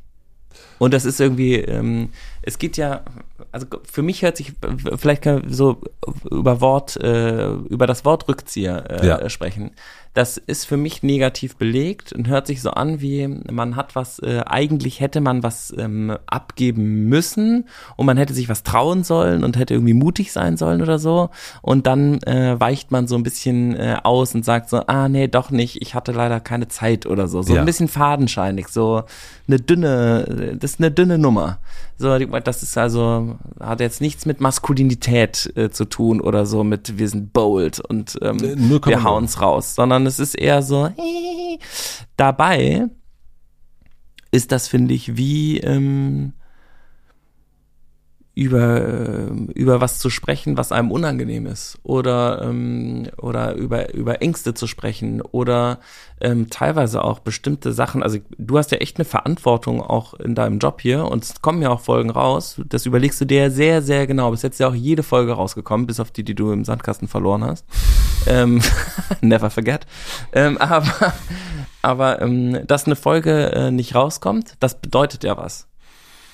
Und 0.79 0.93
das 0.93 1.05
ist 1.05 1.19
irgendwie, 1.19 1.55
ähm, 1.55 2.09
es 2.41 2.57
geht 2.57 2.77
ja, 2.77 3.03
also 3.51 3.65
für 3.89 4.03
mich 4.03 4.21
hört 4.21 4.37
sich, 4.37 4.53
vielleicht 4.95 5.23
kann 5.23 5.43
so 5.47 5.81
über 6.29 6.61
Wort, 6.61 6.97
äh, 6.97 7.51
über 7.51 7.87
das 7.87 8.05
Wort 8.05 8.27
Rückzieher 8.27 8.85
äh, 8.89 9.07
ja. 9.07 9.29
sprechen. 9.29 9.71
Das 10.13 10.37
ist 10.37 10.65
für 10.65 10.77
mich 10.77 11.01
negativ 11.01 11.55
belegt 11.55 12.13
und 12.13 12.27
hört 12.27 12.45
sich 12.45 12.61
so 12.61 12.69
an, 12.69 13.01
wie 13.01 13.27
man 13.27 13.75
hat 13.75 13.95
was, 13.95 14.19
äh, 14.19 14.43
eigentlich 14.45 14.99
hätte 14.99 15.21
man 15.21 15.41
was 15.41 15.73
ähm, 15.75 16.15
abgeben 16.27 17.09
müssen 17.09 17.67
und 17.95 18.05
man 18.05 18.17
hätte 18.17 18.35
sich 18.35 18.47
was 18.47 18.61
trauen 18.61 19.03
sollen 19.03 19.43
und 19.43 19.57
hätte 19.57 19.73
irgendwie 19.73 19.95
mutig 19.95 20.31
sein 20.31 20.55
sollen 20.55 20.83
oder 20.83 20.99
so. 20.99 21.31
Und 21.63 21.87
dann 21.87 22.21
äh, 22.23 22.59
weicht 22.59 22.91
man 22.91 23.07
so 23.07 23.15
ein 23.15 23.23
bisschen 23.23 23.75
äh, 23.75 23.97
aus 24.03 24.35
und 24.35 24.45
sagt 24.45 24.69
so, 24.69 24.85
ah 24.85 25.09
nee, 25.09 25.27
doch 25.27 25.49
nicht, 25.49 25.81
ich 25.81 25.95
hatte 25.95 26.11
leider 26.11 26.39
keine 26.39 26.67
Zeit 26.67 27.07
oder 27.07 27.27
so. 27.27 27.41
So 27.41 27.55
ja. 27.55 27.61
ein 27.61 27.65
bisschen 27.65 27.87
fadenscheinig, 27.87 28.67
so 28.67 29.03
eine 29.47 29.59
dünne, 29.59 30.55
das 30.59 30.73
ist 30.73 30.79
eine 30.79 30.91
dünne 30.91 31.17
Nummer. 31.17 31.57
So, 31.97 32.17
das 32.19 32.63
ist 32.63 32.77
also, 32.77 33.32
hat 33.59 33.79
jetzt 33.79 34.01
nichts 34.01 34.25
mit 34.25 34.41
Maskulinität 34.41 35.51
äh, 35.55 35.69
zu 35.69 35.85
tun 35.85 36.21
oder 36.21 36.45
so 36.45 36.63
mit 36.63 36.97
wir 36.97 37.07
sind 37.07 37.33
bold 37.33 37.79
und 37.79 38.17
ähm, 38.21 38.39
wir 38.85 39.03
hauen's 39.03 39.41
raus, 39.41 39.75
sondern 39.75 39.93
sondern 39.93 40.07
es 40.07 40.19
ist 40.19 40.35
eher 40.35 40.61
so, 40.61 40.87
äh, 40.87 41.59
dabei 42.17 42.87
ist 44.31 44.51
das, 44.51 44.67
finde 44.67 44.93
ich, 44.93 45.17
wie, 45.17 45.59
ähm, 45.59 46.33
über, 48.35 48.81
äh, 48.81 49.27
über 49.53 49.79
was 49.79 49.99
zu 49.99 50.09
sprechen, 50.09 50.57
was 50.57 50.71
einem 50.71 50.91
unangenehm 50.91 51.45
ist 51.45 51.77
oder, 51.83 52.41
ähm, 52.41 53.07
oder 53.17 53.53
über, 53.53 53.93
über 53.93 54.23
Ängste 54.23 54.55
zu 54.55 54.65
sprechen 54.65 55.21
oder 55.21 55.79
ähm, 56.19 56.49
teilweise 56.49 57.03
auch 57.03 57.19
bestimmte 57.19 57.73
Sachen. 57.73 58.01
Also 58.01 58.19
du 58.37 58.57
hast 58.57 58.71
ja 58.71 58.79
echt 58.79 58.97
eine 58.97 59.05
Verantwortung 59.05 59.81
auch 59.81 60.15
in 60.15 60.33
deinem 60.33 60.57
Job 60.57 60.81
hier 60.81 61.05
und 61.05 61.23
es 61.23 61.41
kommen 61.41 61.61
ja 61.61 61.69
auch 61.69 61.81
Folgen 61.81 62.09
raus. 62.09 62.59
Das 62.69 62.87
überlegst 62.87 63.21
du 63.21 63.25
dir 63.25 63.51
sehr, 63.51 63.83
sehr 63.83 64.07
genau. 64.07 64.31
Bis 64.31 64.41
jetzt 64.41 64.55
ist 64.55 64.59
ja 64.59 64.69
auch 64.69 64.75
jede 64.75 65.03
Folge 65.03 65.33
rausgekommen, 65.33 65.85
bis 65.85 65.99
auf 65.99 66.09
die, 66.09 66.23
die 66.23 66.35
du 66.35 66.51
im 66.51 66.65
Sandkasten 66.65 67.07
verloren 67.07 67.43
hast. 67.43 67.65
ähm, 68.25 68.61
never 69.21 69.51
forget. 69.51 69.85
Ähm, 70.31 70.57
aber 70.57 71.13
aber 71.83 72.21
ähm, 72.21 72.65
dass 72.65 72.85
eine 72.85 72.95
Folge 72.95 73.51
äh, 73.51 73.69
nicht 73.69 73.93
rauskommt, 73.93 74.55
das 74.59 74.79
bedeutet 74.79 75.23
ja 75.23 75.37
was. 75.37 75.67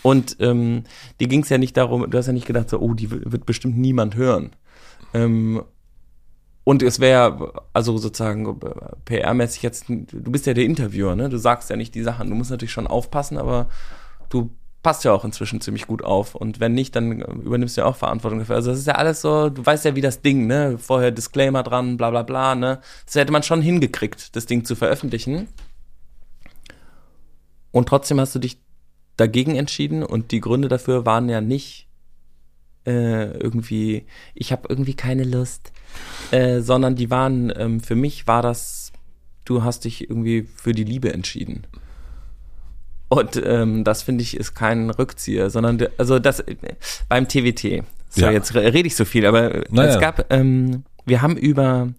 Und 0.01 0.37
ähm, 0.39 0.83
dir 1.19 1.27
ging 1.27 1.43
es 1.43 1.49
ja 1.49 1.57
nicht 1.57 1.75
darum, 1.75 2.09
du 2.09 2.17
hast 2.17 2.27
ja 2.27 2.33
nicht 2.33 2.47
gedacht, 2.47 2.69
so, 2.69 2.79
oh, 2.79 2.93
die 2.93 3.11
wird 3.11 3.45
bestimmt 3.45 3.77
niemand 3.77 4.15
hören. 4.15 4.51
Ähm, 5.13 5.63
und 6.63 6.83
es 6.83 6.99
wäre 6.99 7.63
also 7.73 7.97
sozusagen 7.97 8.45
PR-mäßig 9.05 9.63
jetzt, 9.63 9.85
du 9.89 10.31
bist 10.31 10.45
ja 10.45 10.53
der 10.53 10.65
Interviewer, 10.65 11.15
ne? 11.15 11.27
Du 11.29 11.37
sagst 11.37 11.69
ja 11.69 11.75
nicht 11.75 11.95
die 11.95 12.03
Sachen. 12.03 12.29
Du 12.29 12.35
musst 12.35 12.51
natürlich 12.51 12.71
schon 12.71 12.85
aufpassen, 12.85 13.37
aber 13.37 13.69
du 14.29 14.51
passt 14.83 15.03
ja 15.03 15.11
auch 15.11 15.25
inzwischen 15.25 15.61
ziemlich 15.61 15.87
gut 15.87 16.03
auf. 16.03 16.35
Und 16.35 16.59
wenn 16.59 16.73
nicht, 16.73 16.95
dann 16.95 17.21
übernimmst 17.21 17.75
du 17.75 17.81
ja 17.81 17.87
auch 17.87 17.95
Verantwortung 17.95 18.39
dafür. 18.39 18.55
Also 18.55 18.69
das 18.69 18.79
ist 18.79 18.87
ja 18.87 18.95
alles 18.95 19.21
so, 19.21 19.49
du 19.49 19.65
weißt 19.65 19.85
ja, 19.85 19.95
wie 19.95 20.01
das 20.01 20.21
Ding, 20.21 20.47
ne? 20.47 20.77
Vorher 20.77 21.11
Disclaimer 21.11 21.63
dran, 21.63 21.97
bla 21.97 22.11
bla 22.11 22.23
bla, 22.23 22.55
ne? 22.55 22.79
Das 23.05 23.15
hätte 23.15 23.31
man 23.31 23.43
schon 23.43 23.61
hingekriegt, 23.61 24.35
das 24.35 24.45
Ding 24.45 24.63
zu 24.63 24.75
veröffentlichen. 24.75 25.47
Und 27.71 27.89
trotzdem 27.89 28.19
hast 28.19 28.35
du 28.35 28.39
dich 28.39 28.61
dagegen 29.19 29.55
entschieden 29.55 30.03
und 30.03 30.31
die 30.31 30.39
Gründe 30.39 30.67
dafür 30.67 31.05
waren 31.05 31.29
ja 31.29 31.41
nicht 31.41 31.87
äh, 32.85 33.31
irgendwie, 33.37 34.05
ich 34.33 34.51
habe 34.51 34.63
irgendwie 34.69 34.93
keine 34.93 35.23
Lust, 35.23 35.71
äh, 36.31 36.61
sondern 36.61 36.95
die 36.95 37.09
waren, 37.09 37.51
ähm, 37.55 37.79
für 37.79 37.95
mich 37.95 38.27
war 38.27 38.41
das, 38.41 38.91
du 39.45 39.63
hast 39.63 39.85
dich 39.85 40.09
irgendwie 40.09 40.47
für 40.55 40.71
die 40.71 40.83
Liebe 40.83 41.13
entschieden. 41.13 41.67
Und 43.09 43.41
ähm, 43.43 43.83
das 43.83 44.03
finde 44.03 44.21
ich 44.21 44.37
ist 44.37 44.53
kein 44.53 44.91
Rückzieher, 44.91 45.49
sondern 45.49 45.87
also 45.97 46.19
das 46.19 46.43
beim 47.07 47.27
TWT. 47.27 47.83
So, 48.09 48.21
ja. 48.21 48.31
jetzt 48.31 48.53
rede 48.55 48.87
ich 48.87 48.95
so 48.95 49.03
viel, 49.03 49.25
aber 49.25 49.63
naja. 49.71 49.93
es 49.93 49.99
gab, 49.99 50.31
ähm, 50.31 50.83
wir 51.05 51.21
haben 51.21 51.35
über 51.35 51.89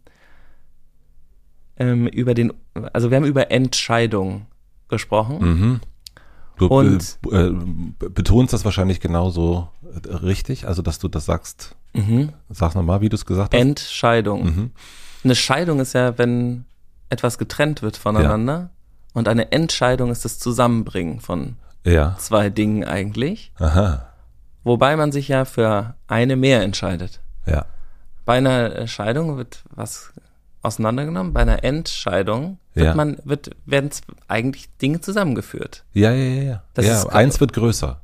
ähm, 1.77 2.07
über 2.07 2.35
den, 2.35 2.53
also 2.93 3.11
wir 3.11 3.17
haben 3.17 3.25
über 3.25 3.51
Entscheidung 3.51 4.47
gesprochen. 4.89 5.39
Mhm. 5.41 5.81
Du 6.61 6.67
und, 6.67 7.19
äh, 7.31 7.51
betonst 8.11 8.53
das 8.53 8.67
wahrscheinlich 8.67 9.01
genauso 9.01 9.69
richtig, 10.05 10.69
also 10.69 10.83
dass 10.83 10.99
du 10.99 11.09
das 11.09 11.25
sagst. 11.25 11.75
Mhm. 11.95 12.35
Sag 12.51 12.75
nochmal, 12.75 13.01
wie 13.01 13.09
du 13.09 13.17
es 13.17 13.25
gesagt 13.25 13.55
hast. 13.55 13.61
Entscheidung. 13.61 14.45
Mhm. 14.45 14.71
Eine 15.25 15.35
Scheidung 15.35 15.81
ist 15.81 15.95
ja, 15.95 16.19
wenn 16.19 16.67
etwas 17.09 17.39
getrennt 17.39 17.81
wird 17.81 17.97
voneinander. 17.97 18.53
Ja. 18.53 18.71
Und 19.15 19.27
eine 19.27 19.53
Entscheidung 19.53 20.11
ist 20.11 20.27
das 20.27 20.39
Zusammenbringen 20.39 21.21
von 21.21 21.57
ja. 21.85 22.15
zwei 22.19 22.51
Dingen 22.51 22.85
eigentlich. 22.85 23.53
Aha. 23.59 24.07
Wobei 24.63 24.97
man 24.97 25.13
sich 25.13 25.29
ja 25.29 25.47
für 25.47 25.95
eine 26.09 26.37
mehr 26.37 26.63
entscheidet. 26.63 27.21
Ja. 27.47 27.65
Bei 28.27 28.37
einer 28.37 28.87
Scheidung 28.87 29.39
wird 29.39 29.65
was 29.71 30.13
auseinandergenommen. 30.61 31.33
Bei 31.33 31.41
einer 31.41 31.65
Entscheidung 31.65 32.59
wird 32.75 32.87
ja. 32.87 32.95
man, 32.95 33.19
wird, 33.25 33.51
werden 33.67 33.91
eigentlich 34.29 34.69
Dinge 34.79 35.01
zusammengeführt. 35.01 35.85
Ja, 35.93 36.13
ja, 36.13 36.25
ja, 36.25 36.43
ja. 36.43 36.63
Das 36.75 36.87
ja, 36.87 37.07
eins 37.09 37.41
wird 37.41 37.53
größer. 37.53 38.01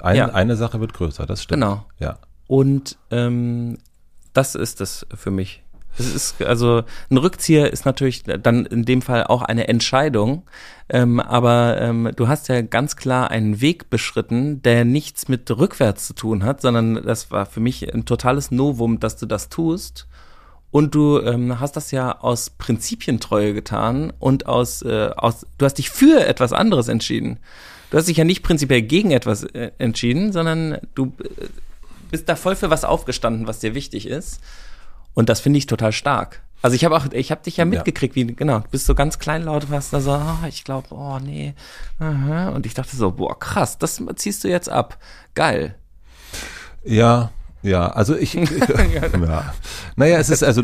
Ein, 0.00 0.16
ja. 0.16 0.26
Eine 0.30 0.56
Sache 0.56 0.80
wird 0.80 0.94
größer, 0.94 1.26
das 1.26 1.42
stimmt. 1.42 1.62
Genau. 1.62 1.84
Ja. 1.98 2.18
Und 2.46 2.98
ähm, 3.10 3.78
das 4.32 4.54
ist 4.54 4.80
es 4.80 5.06
für 5.14 5.30
mich. 5.30 5.62
Es 5.98 6.14
ist 6.14 6.42
also 6.42 6.84
ein 7.10 7.16
Rückzieher 7.16 7.72
ist 7.72 7.84
natürlich 7.84 8.22
dann 8.22 8.64
in 8.64 8.84
dem 8.84 9.02
Fall 9.02 9.24
auch 9.24 9.42
eine 9.42 9.68
Entscheidung, 9.68 10.44
ähm, 10.88 11.18
aber 11.20 11.80
ähm, 11.80 12.10
du 12.14 12.28
hast 12.28 12.48
ja 12.48 12.62
ganz 12.62 12.96
klar 12.96 13.30
einen 13.30 13.60
Weg 13.60 13.90
beschritten, 13.90 14.62
der 14.62 14.84
nichts 14.84 15.28
mit 15.28 15.50
rückwärts 15.50 16.06
zu 16.06 16.14
tun 16.14 16.44
hat, 16.44 16.60
sondern 16.60 17.02
das 17.04 17.30
war 17.30 17.44
für 17.44 17.60
mich 17.60 17.92
ein 17.92 18.04
totales 18.04 18.50
Novum, 18.50 19.00
dass 19.00 19.16
du 19.16 19.26
das 19.26 19.48
tust 19.48 20.06
und 20.70 20.94
du 20.94 21.18
ähm, 21.20 21.58
hast 21.58 21.76
das 21.76 21.90
ja 21.90 22.20
aus 22.20 22.50
Prinzipientreue 22.50 23.54
getan 23.54 24.12
und 24.18 24.46
aus, 24.46 24.82
äh, 24.82 25.10
aus, 25.16 25.46
du 25.58 25.64
hast 25.64 25.74
dich 25.74 25.90
für 25.90 26.24
etwas 26.26 26.52
anderes 26.52 26.88
entschieden. 26.88 27.38
Du 27.90 27.98
hast 27.98 28.06
dich 28.06 28.18
ja 28.18 28.24
nicht 28.24 28.42
prinzipiell 28.42 28.82
gegen 28.82 29.10
etwas 29.10 29.42
äh, 29.42 29.72
entschieden, 29.78 30.32
sondern 30.32 30.78
du 30.94 31.12
äh, 31.22 31.46
bist 32.10 32.28
da 32.28 32.36
voll 32.36 32.54
für 32.54 32.70
was 32.70 32.84
aufgestanden, 32.84 33.48
was 33.48 33.58
dir 33.58 33.74
wichtig 33.74 34.06
ist. 34.06 34.40
Und 35.14 35.28
das 35.28 35.40
finde 35.40 35.58
ich 35.58 35.66
total 35.66 35.92
stark. 35.92 36.42
Also 36.62 36.76
ich 36.76 36.84
habe 36.84 36.96
auch, 36.96 37.06
ich 37.12 37.30
habe 37.30 37.42
dich 37.42 37.56
ja 37.56 37.64
mitgekriegt, 37.64 38.14
wie 38.14 38.26
genau, 38.26 38.60
du 38.60 38.68
bist 38.70 38.86
so 38.86 38.94
ganz 38.94 39.18
kleinlaut, 39.18 39.70
warst 39.70 39.92
da 39.92 40.00
so, 40.00 40.12
oh, 40.12 40.46
ich 40.46 40.62
glaube, 40.62 40.88
oh 40.90 41.18
nee, 41.18 41.54
aha. 41.98 42.50
und 42.50 42.66
ich 42.66 42.74
dachte 42.74 42.94
so, 42.94 43.12
boah 43.12 43.38
krass, 43.38 43.78
das 43.78 44.00
ziehst 44.16 44.44
du 44.44 44.48
jetzt 44.48 44.68
ab, 44.68 44.98
geil. 45.34 45.74
Ja, 46.84 47.30
ja, 47.62 47.88
also 47.88 48.16
ich, 48.16 48.36
ich 48.36 48.50
ja. 48.58 49.52
Naja, 49.96 50.18
es 50.18 50.30
ist 50.30 50.42
also 50.42 50.62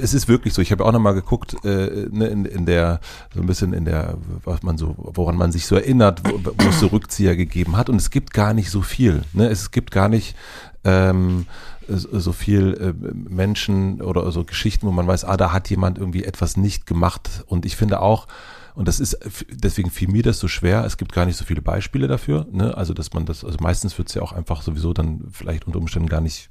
es 0.00 0.14
ist 0.14 0.28
wirklich 0.28 0.54
so. 0.54 0.62
Ich 0.62 0.72
habe 0.72 0.84
auch 0.84 0.92
nochmal 0.92 1.14
geguckt, 1.14 1.54
äh, 1.64 2.08
ne, 2.10 2.26
in, 2.26 2.44
in 2.44 2.66
der 2.66 3.00
so 3.34 3.40
ein 3.40 3.46
bisschen 3.46 3.72
in 3.72 3.84
der, 3.84 4.16
was 4.44 4.62
man 4.62 4.76
so, 4.76 4.94
woran 4.98 5.36
man 5.36 5.52
sich 5.52 5.66
so 5.66 5.76
erinnert, 5.76 6.22
wo, 6.24 6.40
wo 6.42 6.68
es 6.68 6.80
so 6.80 6.88
Rückzieher 6.88 7.36
gegeben 7.36 7.76
hat. 7.76 7.88
Und 7.88 7.96
es 7.96 8.10
gibt 8.10 8.32
gar 8.32 8.54
nicht 8.54 8.70
so 8.70 8.82
viel. 8.82 9.22
Ne? 9.32 9.48
Es 9.48 9.70
gibt 9.70 9.92
gar 9.92 10.08
nicht 10.08 10.36
ähm, 10.84 11.46
so 11.88 12.32
viel 12.32 12.74
äh, 12.74 13.14
Menschen 13.14 14.00
oder 14.00 14.30
so 14.32 14.44
Geschichten, 14.44 14.86
wo 14.86 14.92
man 14.92 15.06
weiß, 15.06 15.24
ah, 15.24 15.36
da 15.36 15.52
hat 15.52 15.70
jemand 15.70 15.98
irgendwie 15.98 16.24
etwas 16.24 16.56
nicht 16.56 16.86
gemacht. 16.86 17.44
Und 17.46 17.66
ich 17.66 17.76
finde 17.76 18.00
auch, 18.00 18.26
und 18.74 18.88
das 18.88 19.00
ist, 19.00 19.18
deswegen 19.50 19.90
fiel 19.90 20.08
mir 20.08 20.22
das 20.22 20.38
so 20.38 20.48
schwer. 20.48 20.84
Es 20.84 20.96
gibt 20.96 21.12
gar 21.12 21.26
nicht 21.26 21.36
so 21.36 21.44
viele 21.44 21.60
Beispiele 21.60 22.08
dafür. 22.08 22.46
Ne? 22.50 22.76
Also, 22.76 22.94
dass 22.94 23.12
man 23.12 23.26
das, 23.26 23.44
also 23.44 23.58
meistens 23.60 23.98
wird 23.98 24.08
es 24.08 24.14
ja 24.14 24.22
auch 24.22 24.32
einfach 24.32 24.62
sowieso 24.62 24.94
dann 24.94 25.24
vielleicht 25.30 25.66
unter 25.66 25.78
Umständen 25.78 26.08
gar 26.08 26.22
nicht, 26.22 26.50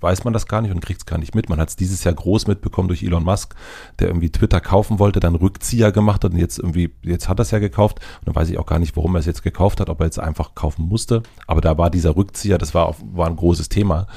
weiß 0.00 0.24
man 0.24 0.34
das 0.34 0.46
gar 0.46 0.60
nicht 0.60 0.70
und 0.70 0.80
kriegt 0.80 1.00
es 1.00 1.06
gar 1.06 1.18
nicht 1.18 1.34
mit. 1.34 1.48
Man 1.48 1.58
hat 1.58 1.70
es 1.70 1.76
dieses 1.76 2.04
Jahr 2.04 2.14
groß 2.14 2.46
mitbekommen 2.46 2.88
durch 2.88 3.02
Elon 3.02 3.24
Musk, 3.24 3.54
der 3.98 4.08
irgendwie 4.08 4.30
Twitter 4.30 4.60
kaufen 4.60 4.98
wollte, 4.98 5.20
dann 5.20 5.34
Rückzieher 5.34 5.92
gemacht 5.92 6.24
hat 6.24 6.32
und 6.32 6.38
jetzt 6.38 6.58
irgendwie, 6.58 6.92
jetzt 7.02 7.28
hat 7.28 7.38
er 7.40 7.42
es 7.42 7.50
ja 7.52 7.58
gekauft. 7.58 8.00
Und 8.20 8.28
dann 8.28 8.34
weiß 8.34 8.50
ich 8.50 8.58
auch 8.58 8.66
gar 8.66 8.78
nicht, 8.78 8.96
warum 8.96 9.16
er 9.16 9.20
es 9.20 9.26
jetzt 9.26 9.42
gekauft 9.42 9.80
hat, 9.80 9.88
ob 9.88 10.00
er 10.00 10.06
jetzt 10.06 10.18
einfach 10.18 10.54
kaufen 10.54 10.88
musste. 10.88 11.22
Aber 11.46 11.62
da 11.62 11.78
war 11.78 11.90
dieser 11.90 12.16
Rückzieher, 12.16 12.58
das 12.58 12.74
war, 12.74 12.86
auch, 12.86 12.96
war 13.12 13.26
ein 13.26 13.36
großes 13.36 13.70
Thema. 13.70 14.08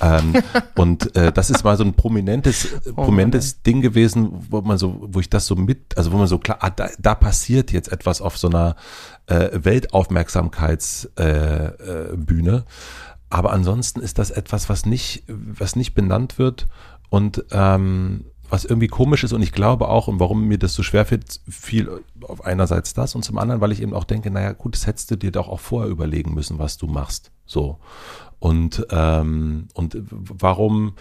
Ähm, 0.00 0.34
und 0.76 1.14
äh, 1.16 1.32
das 1.32 1.50
ist 1.50 1.64
mal 1.64 1.76
so 1.76 1.84
ein 1.84 1.94
prominentes, 1.94 2.68
oh, 2.90 3.04
prominentes 3.04 3.62
Ding 3.62 3.80
gewesen, 3.80 4.30
wo 4.50 4.60
man 4.60 4.78
so, 4.78 4.98
wo 5.00 5.20
ich 5.20 5.30
das 5.30 5.46
so 5.46 5.56
mit, 5.56 5.96
also 5.96 6.12
wo 6.12 6.16
man 6.16 6.26
so 6.26 6.38
klar, 6.38 6.58
ah, 6.60 6.70
da, 6.70 6.88
da 6.98 7.14
passiert 7.14 7.72
jetzt 7.72 7.92
etwas 7.92 8.20
auf 8.20 8.38
so 8.38 8.48
einer 8.48 8.76
äh, 9.26 9.50
Weltaufmerksamkeitsbühne. 9.52 12.12
Äh, 12.12 12.16
Bühne. 12.16 12.64
Aber 13.28 13.52
ansonsten 13.52 14.00
ist 14.00 14.18
das 14.18 14.30
etwas, 14.30 14.68
was 14.68 14.86
nicht, 14.86 15.24
was 15.26 15.76
nicht 15.76 15.94
benannt 15.94 16.38
wird 16.38 16.68
und 17.08 17.44
ähm, 17.50 18.24
was 18.48 18.64
irgendwie 18.64 18.86
komisch 18.86 19.24
ist 19.24 19.32
und 19.32 19.42
ich 19.42 19.52
glaube 19.52 19.88
auch, 19.88 20.08
und 20.08 20.20
warum 20.20 20.44
mir 20.44 20.58
das 20.58 20.74
so 20.74 20.82
schwer 20.82 21.04
fällt, 21.04 21.40
viel 21.48 22.04
auf 22.22 22.44
einerseits 22.44 22.94
das 22.94 23.14
und 23.14 23.24
zum 23.24 23.38
anderen, 23.38 23.60
weil 23.60 23.72
ich 23.72 23.82
eben 23.82 23.94
auch 23.94 24.04
denke, 24.04 24.30
naja, 24.30 24.52
gut, 24.52 24.74
das 24.74 24.86
hättest 24.86 25.10
du 25.10 25.16
dir 25.16 25.32
doch 25.32 25.48
auch 25.48 25.60
vorher 25.60 25.90
überlegen 25.90 26.34
müssen, 26.34 26.58
was 26.58 26.76
du 26.76 26.86
machst. 26.86 27.32
So. 27.44 27.78
Und, 28.38 28.86
ähm, 28.90 29.68
und 29.74 29.96
warum, 30.10 30.94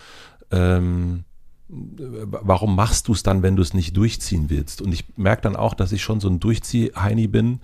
ähm, 0.52 1.26
warum 1.68 2.76
machst 2.76 3.08
du 3.08 3.14
es 3.14 3.24
dann, 3.24 3.44
wenn 3.44 3.56
du 3.56 3.62
es 3.62 3.74
nicht 3.74 3.98
durchziehen 3.98 4.50
willst? 4.50 4.82
Und 4.82 4.94
ich 4.94 5.06
merke 5.18 5.42
dann 5.42 5.56
auch, 5.56 5.74
dass 5.74 5.92
ich 5.92 6.04
schon 6.04 6.20
so 6.20 6.30
ein 6.30 6.40
Durchzieh-Heini 6.40 7.28
bin 7.28 7.60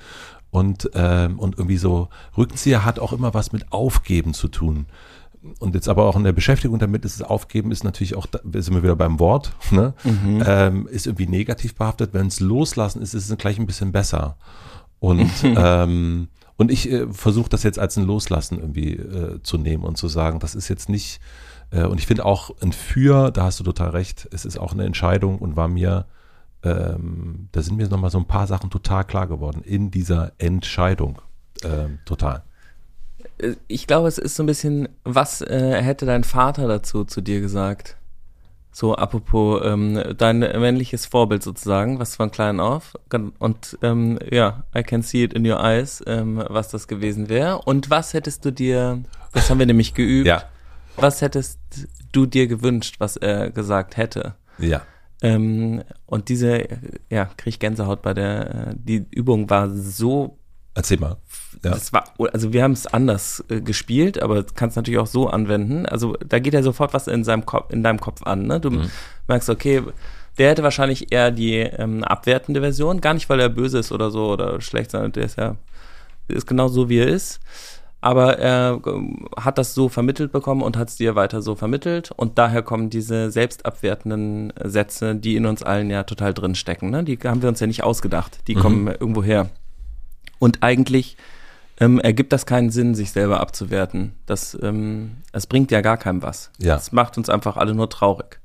und, 0.49 0.89
ähm, 0.93 1.39
und 1.39 1.57
irgendwie 1.57 1.77
so 1.77 2.09
Rückzieher 2.37 2.83
hat 2.83 2.99
auch 2.99 3.13
immer 3.13 3.33
was 3.33 3.53
mit 3.53 3.71
Aufgeben 3.71 4.33
zu 4.33 4.47
tun. 4.47 4.87
Und 5.59 5.73
jetzt 5.73 5.89
aber 5.89 6.05
auch 6.05 6.15
in 6.15 6.23
der 6.23 6.33
Beschäftigung 6.33 6.77
damit 6.77 7.03
ist 7.03 7.15
es 7.15 7.21
Aufgeben 7.23 7.71
ist 7.71 7.83
natürlich 7.83 8.15
auch, 8.15 8.27
da 8.27 8.39
sind 8.61 8.75
wir 8.75 8.83
wieder 8.83 8.95
beim 8.95 9.19
Wort, 9.19 9.53
ne? 9.71 9.93
Mhm. 10.03 10.43
Ähm, 10.45 10.87
ist 10.87 11.07
irgendwie 11.07 11.27
negativ 11.27 11.75
behaftet. 11.75 12.13
Wenn 12.13 12.27
es 12.27 12.39
Loslassen 12.39 13.01
ist, 13.01 13.13
ist 13.13 13.29
es 13.29 13.37
gleich 13.37 13.57
ein 13.57 13.65
bisschen 13.65 13.91
besser. 13.91 14.37
Und 14.99 15.31
ähm, 15.43 16.27
und 16.61 16.69
ich 16.69 16.91
äh, 16.91 17.11
versuche 17.11 17.49
das 17.49 17.63
jetzt 17.63 17.79
als 17.79 17.97
ein 17.97 18.05
Loslassen 18.05 18.59
irgendwie 18.59 18.93
äh, 18.93 19.41
zu 19.41 19.57
nehmen 19.57 19.83
und 19.83 19.97
zu 19.97 20.07
sagen, 20.07 20.37
das 20.37 20.53
ist 20.53 20.67
jetzt 20.67 20.89
nicht, 20.89 21.19
äh, 21.71 21.85
und 21.85 21.99
ich 21.99 22.05
finde 22.05 22.23
auch 22.23 22.51
ein 22.61 22.71
Für, 22.71 23.31
da 23.31 23.45
hast 23.45 23.59
du 23.59 23.63
total 23.63 23.89
recht, 23.89 24.29
es 24.31 24.45
ist 24.45 24.59
auch 24.59 24.71
eine 24.71 24.85
Entscheidung 24.85 25.39
und 25.39 25.55
war 25.55 25.67
mir, 25.67 26.05
ähm, 26.61 27.49
da 27.51 27.63
sind 27.63 27.77
mir 27.77 27.87
nochmal 27.87 28.11
so 28.11 28.19
ein 28.19 28.27
paar 28.27 28.45
Sachen 28.45 28.69
total 28.69 29.05
klar 29.05 29.25
geworden 29.25 29.63
in 29.63 29.89
dieser 29.89 30.33
Entscheidung. 30.37 31.19
Ähm, 31.63 31.97
total. 32.05 32.43
Ich 33.67 33.87
glaube, 33.87 34.07
es 34.07 34.19
ist 34.19 34.35
so 34.35 34.43
ein 34.43 34.45
bisschen, 34.45 34.87
was 35.03 35.41
äh, 35.41 35.81
hätte 35.81 36.05
dein 36.05 36.23
Vater 36.23 36.67
dazu 36.67 37.05
zu 37.05 37.21
dir 37.21 37.41
gesagt? 37.41 37.97
So, 38.73 38.95
apropos 38.95 39.61
ähm, 39.65 40.01
dein 40.17 40.39
männliches 40.39 41.05
Vorbild 41.05 41.43
sozusagen, 41.43 41.99
was 41.99 42.15
von 42.15 42.31
klein 42.31 42.59
auf. 42.61 42.93
Und 43.39 43.77
ähm, 43.81 44.17
ja, 44.31 44.63
I 44.75 44.81
can 44.83 45.01
see 45.03 45.23
it 45.25 45.33
in 45.33 45.45
your 45.45 45.59
eyes, 45.61 46.01
ähm, 46.07 46.41
was 46.47 46.69
das 46.69 46.87
gewesen 46.87 47.27
wäre. 47.27 47.61
Und 47.63 47.89
was 47.89 48.13
hättest 48.13 48.45
du 48.45 48.51
dir, 48.51 49.03
das 49.33 49.49
haben 49.49 49.59
wir 49.59 49.65
nämlich 49.65 49.93
geübt, 49.93 50.27
Ja. 50.27 50.43
was 50.95 51.21
hättest 51.21 51.59
du 52.13 52.25
dir 52.25 52.47
gewünscht, 52.47 52.95
was 52.99 53.17
er 53.17 53.51
gesagt 53.51 53.97
hätte? 53.97 54.35
Ja. 54.57 54.81
Ähm, 55.21 55.83
und 56.05 56.29
diese, 56.29 56.65
ja, 57.09 57.25
krieg 57.25 57.53
ich 57.53 57.59
Gänsehaut 57.59 58.01
bei 58.01 58.13
der, 58.13 58.69
äh, 58.69 58.73
die 58.75 59.05
Übung 59.11 59.49
war 59.49 59.69
so 59.69 60.37
Erzähl 60.73 60.99
mal. 60.99 61.17
Ja. 61.63 61.71
das 61.71 61.91
war, 61.91 62.05
also 62.33 62.53
wir 62.53 62.63
haben 62.63 62.71
es 62.71 62.87
anders 62.87 63.43
äh, 63.49 63.61
gespielt, 63.61 64.21
aber 64.21 64.43
kannst 64.43 64.77
natürlich 64.77 64.99
auch 64.99 65.07
so 65.07 65.27
anwenden. 65.27 65.85
Also 65.85 66.15
da 66.25 66.39
geht 66.39 66.53
ja 66.53 66.63
sofort 66.63 66.93
was 66.93 67.07
in 67.07 67.23
seinem 67.23 67.45
Kopf, 67.45 67.71
in 67.71 67.83
deinem 67.83 67.99
Kopf 67.99 68.23
an. 68.23 68.47
Ne? 68.47 68.59
Du 68.59 68.71
merkst, 69.27 69.49
okay, 69.49 69.83
der 70.37 70.49
hätte 70.49 70.63
wahrscheinlich 70.63 71.11
eher 71.11 71.29
die 71.31 71.57
ähm, 71.57 72.03
abwertende 72.03 72.61
Version, 72.61 73.01
gar 73.01 73.13
nicht, 73.13 73.29
weil 73.29 73.39
er 73.39 73.49
böse 73.49 73.79
ist 73.79 73.91
oder 73.91 74.11
so 74.11 74.31
oder 74.31 74.61
schlecht, 74.61 74.91
sondern 74.91 75.11
der 75.11 75.25
ist 75.25 75.37
ja 75.37 75.57
ist 76.27 76.47
genau 76.47 76.67
so, 76.67 76.89
wie 76.89 76.99
er 76.99 77.07
ist. 77.07 77.39
Aber 78.03 78.39
er 78.39 78.81
ähm, 78.87 79.27
hat 79.37 79.59
das 79.59 79.75
so 79.75 79.87
vermittelt 79.87 80.31
bekommen 80.31 80.63
und 80.63 80.75
hat 80.75 80.89
es 80.89 80.95
dir 80.95 81.15
weiter 81.15 81.43
so 81.43 81.55
vermittelt. 81.55 82.09
Und 82.15 82.39
daher 82.39 82.63
kommen 82.63 82.89
diese 82.89 83.29
selbstabwertenden 83.29 84.53
Sätze, 84.63 85.15
die 85.15 85.35
in 85.35 85.45
uns 85.45 85.61
allen 85.61 85.91
ja 85.91 86.03
total 86.03 86.33
drin 86.33 86.55
stecken. 86.55 86.89
Ne? 86.89 87.03
Die 87.03 87.19
haben 87.23 87.43
wir 87.43 87.49
uns 87.49 87.59
ja 87.59 87.67
nicht 87.67 87.83
ausgedacht. 87.83 88.39
Die 88.47 88.55
kommen 88.55 88.87
irgendwo 88.87 89.21
her. 89.21 89.51
Und 90.41 90.63
eigentlich 90.63 91.17
ähm, 91.79 91.99
ergibt 91.99 92.33
das 92.33 92.47
keinen 92.47 92.71
Sinn, 92.71 92.95
sich 92.95 93.11
selber 93.11 93.39
abzuwerten. 93.39 94.13
Das, 94.25 94.57
ähm, 94.59 95.17
es 95.33 95.45
bringt 95.45 95.69
ja 95.69 95.81
gar 95.81 95.97
keinem 95.97 96.23
was. 96.23 96.49
Ja. 96.57 96.73
Das 96.73 96.91
macht 96.91 97.15
uns 97.19 97.29
einfach 97.29 97.57
alle 97.57 97.75
nur 97.75 97.91
traurig. 97.91 98.39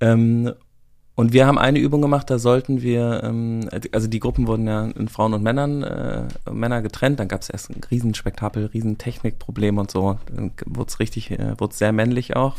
Ähm, 0.00 0.52
und 1.14 1.32
wir 1.32 1.46
haben 1.46 1.56
eine 1.56 1.78
Übung 1.78 2.02
gemacht, 2.02 2.28
da 2.28 2.38
sollten 2.38 2.82
wir, 2.82 3.22
ähm, 3.24 3.66
also 3.92 4.08
die 4.08 4.20
Gruppen 4.20 4.46
wurden 4.46 4.66
ja 4.66 4.84
in 4.84 5.08
Frauen 5.08 5.32
und 5.32 5.42
Männern, 5.42 5.82
äh, 5.82 6.24
Männer 6.50 6.82
getrennt, 6.82 7.18
dann 7.18 7.28
gab 7.28 7.40
es 7.40 7.48
erst 7.48 7.70
ein 7.70 7.80
Riesenspektakel, 7.90 8.66
Riesentechnikproblem 8.66 9.78
und 9.78 9.90
so, 9.90 10.18
dann 10.26 10.52
wurde 10.66 10.90
es 10.90 11.00
richtig, 11.00 11.30
äh, 11.30 11.58
wurde 11.58 11.74
sehr 11.74 11.92
männlich 11.92 12.36
auch. 12.36 12.56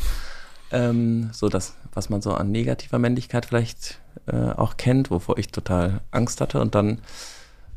Ähm, 0.72 1.30
so 1.32 1.48
das, 1.48 1.76
was 1.94 2.10
man 2.10 2.22
so 2.22 2.34
an 2.34 2.50
negativer 2.50 2.98
Männlichkeit 2.98 3.46
vielleicht 3.46 4.00
äh, 4.26 4.50
auch 4.50 4.76
kennt, 4.76 5.12
wovor 5.12 5.38
ich 5.38 5.52
total 5.52 6.00
Angst 6.10 6.40
hatte. 6.40 6.60
Und 6.60 6.74
dann 6.74 6.98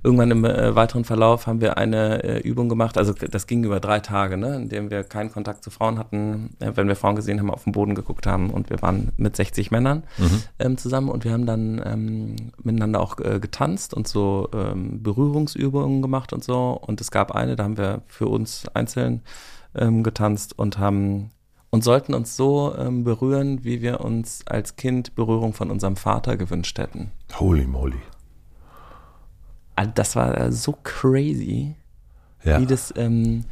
irgendwann 0.04 0.32
im 0.32 0.46
äh, 0.46 0.76
weiteren 0.76 1.06
Verlauf 1.06 1.48
haben 1.48 1.62
wir 1.62 1.78
eine 1.78 2.24
äh, 2.24 2.40
Übung 2.40 2.70
gemacht, 2.70 2.98
also 2.98 3.14
das 3.14 3.48
ging 3.48 3.64
über 3.64 3.80
drei 3.80 4.00
Tage, 4.00 4.38
ne, 4.38 4.56
in 4.56 4.70
dem 4.70 4.90
wir 4.90 5.04
keinen 5.04 5.32
Kontakt 5.32 5.64
zu 5.64 5.70
Frauen 5.70 6.00
hatten, 6.00 6.56
äh, 6.60 6.72
wenn 6.76 6.88
wir 6.88 6.96
Frauen 6.96 7.16
gesehen 7.16 7.40
haben, 7.40 7.52
auf 7.52 7.64
den 7.64 7.74
Boden 7.74 7.96
geguckt 7.96 8.26
haben 8.26 8.50
und 8.50 8.70
wir 8.70 8.82
waren 8.82 9.12
mit 9.18 9.36
60 9.36 9.72
Männern 9.72 10.04
ähm, 10.60 10.78
zusammen 10.78 11.10
und 11.10 11.24
wir 11.24 11.32
haben 11.32 11.46
dann 11.46 11.82
ähm, 11.86 12.36
miteinander 12.64 13.00
auch 13.00 13.20
äh, 13.20 13.40
getanzt 13.40 13.94
und 13.94 14.08
so 14.08 14.50
ähm, 14.54 15.04
Berührungsübungen 15.04 16.02
gemacht 16.02 16.34
und 16.34 16.44
so 16.44 16.72
und 16.72 17.00
es 17.02 17.12
gab 17.12 17.32
eine, 17.32 17.56
da 17.56 17.64
haben 17.64 17.78
wir 17.78 18.02
für 18.08 18.28
uns 18.28 18.68
einzeln 18.74 19.22
ähm, 19.76 20.04
getanzt 20.04 20.58
und 20.58 20.80
haben 20.80 21.32
und 21.70 21.84
sollten 21.84 22.14
uns 22.14 22.36
so 22.36 22.76
ähm, 22.78 23.04
berühren, 23.04 23.64
wie 23.64 23.82
wir 23.82 24.02
uns 24.02 24.46
als 24.46 24.76
Kind 24.76 25.16
Berührung 25.16 25.54
von 25.54 25.72
unserem 25.72 25.96
Vater 25.96 26.36
gewünscht 26.36 26.78
hätten. 26.78 27.12
Holy 27.40 27.66
moly. 27.66 27.98
Also 29.82 29.92
das 29.96 30.16
war 30.16 30.38
äh, 30.40 30.52
so 30.52 30.78
crazy, 30.84 31.74
Ja. 32.44 32.60
wie 32.62 32.68
das, 32.68 32.94
ähm, 32.96 33.46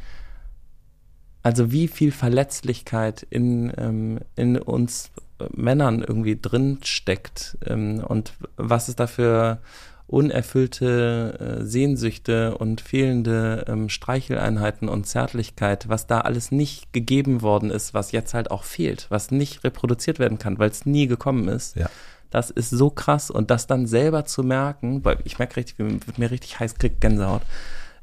also 1.42 1.72
wie 1.72 1.88
viel 1.88 2.12
Verletzlichkeit 2.12 3.26
in, 3.30 3.72
ähm, 3.76 4.20
in 4.36 4.56
uns 4.56 5.10
äh, 5.40 5.46
Männern 5.52 6.04
irgendwie 6.06 6.38
drin 6.40 6.78
steckt 6.84 7.58
ähm, 7.66 8.04
und 8.06 8.34
was 8.56 8.86
es 8.86 8.94
da 8.94 9.08
für 9.08 9.58
unerfüllte 10.06 11.58
äh, 11.60 11.64
Sehnsüchte 11.64 12.56
und 12.58 12.80
fehlende 12.80 13.64
ähm, 13.68 13.88
Streicheleinheiten 13.88 14.88
und 14.88 15.06
Zärtlichkeit, 15.06 15.88
was 15.88 16.06
da 16.06 16.20
alles 16.20 16.52
nicht 16.52 16.92
gegeben 16.92 17.42
worden 17.42 17.70
ist, 17.70 17.92
was 17.94 18.12
jetzt 18.12 18.34
halt 18.34 18.50
auch 18.52 18.62
fehlt, 18.64 19.06
was 19.08 19.30
nicht 19.32 19.64
reproduziert 19.64 20.18
werden 20.20 20.38
kann, 20.38 20.58
weil 20.58 20.70
es 20.70 20.86
nie 20.86 21.06
gekommen 21.08 21.48
ist. 21.48 21.76
Ja. 21.76 21.88
Das 22.30 22.50
ist 22.50 22.70
so 22.70 22.90
krass 22.90 23.30
und 23.30 23.50
das 23.50 23.66
dann 23.66 23.86
selber 23.86 24.24
zu 24.24 24.42
merken, 24.42 25.04
weil 25.04 25.18
ich 25.24 25.38
merke 25.38 25.56
richtig, 25.56 25.78
wird 25.78 26.18
mir 26.18 26.30
richtig 26.30 26.60
heiß, 26.60 26.76
kriegt 26.76 27.00
Gänsehaut, 27.00 27.42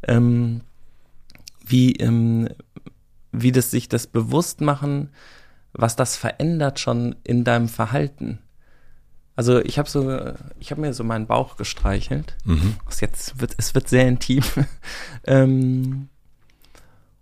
ähm, 0.03 0.61
wie, 1.65 1.93
ähm, 1.93 2.49
wie 3.31 3.51
das 3.51 3.71
sich 3.71 3.89
das 3.89 4.07
bewusst 4.07 4.61
machen, 4.61 5.09
was 5.73 5.95
das 5.95 6.17
verändert 6.17 6.79
schon 6.79 7.15
in 7.23 7.43
deinem 7.43 7.69
Verhalten. 7.69 8.39
Also 9.37 9.59
ich 9.59 9.77
habe 9.77 9.87
so, 9.87 10.33
ich 10.59 10.71
habe 10.71 10.81
mir 10.81 10.93
so 10.93 11.03
meinen 11.03 11.27
Bauch 11.27 11.57
gestreichelt. 11.57 12.35
Mhm. 12.43 12.75
Jetzt 12.99 13.39
wird, 13.39 13.53
es 13.57 13.75
wird 13.75 13.87
sehr 13.87 14.07
intim. 14.07 14.43
ähm, 15.25 16.09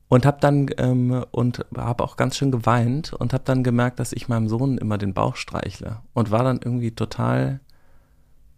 und 0.08 0.26
habe 0.26 0.38
dann 0.40 0.70
ähm, 0.78 1.26
und 1.32 1.66
habe 1.76 2.04
auch 2.04 2.18
ganz 2.18 2.38
schön 2.38 2.52
geweint 2.52 3.14
und 3.14 3.34
habe 3.34 3.44
dann 3.44 3.64
gemerkt, 3.64 4.00
dass 4.00 4.14
ich 4.14 4.28
meinem 4.28 4.48
Sohn 4.48 4.78
immer 4.78 4.98
den 4.98 5.14
Bauch 5.14 5.36
streichle 5.36 5.98
und 6.14 6.32
war 6.32 6.44
dann 6.44 6.60
irgendwie 6.64 6.92
total 6.92 7.60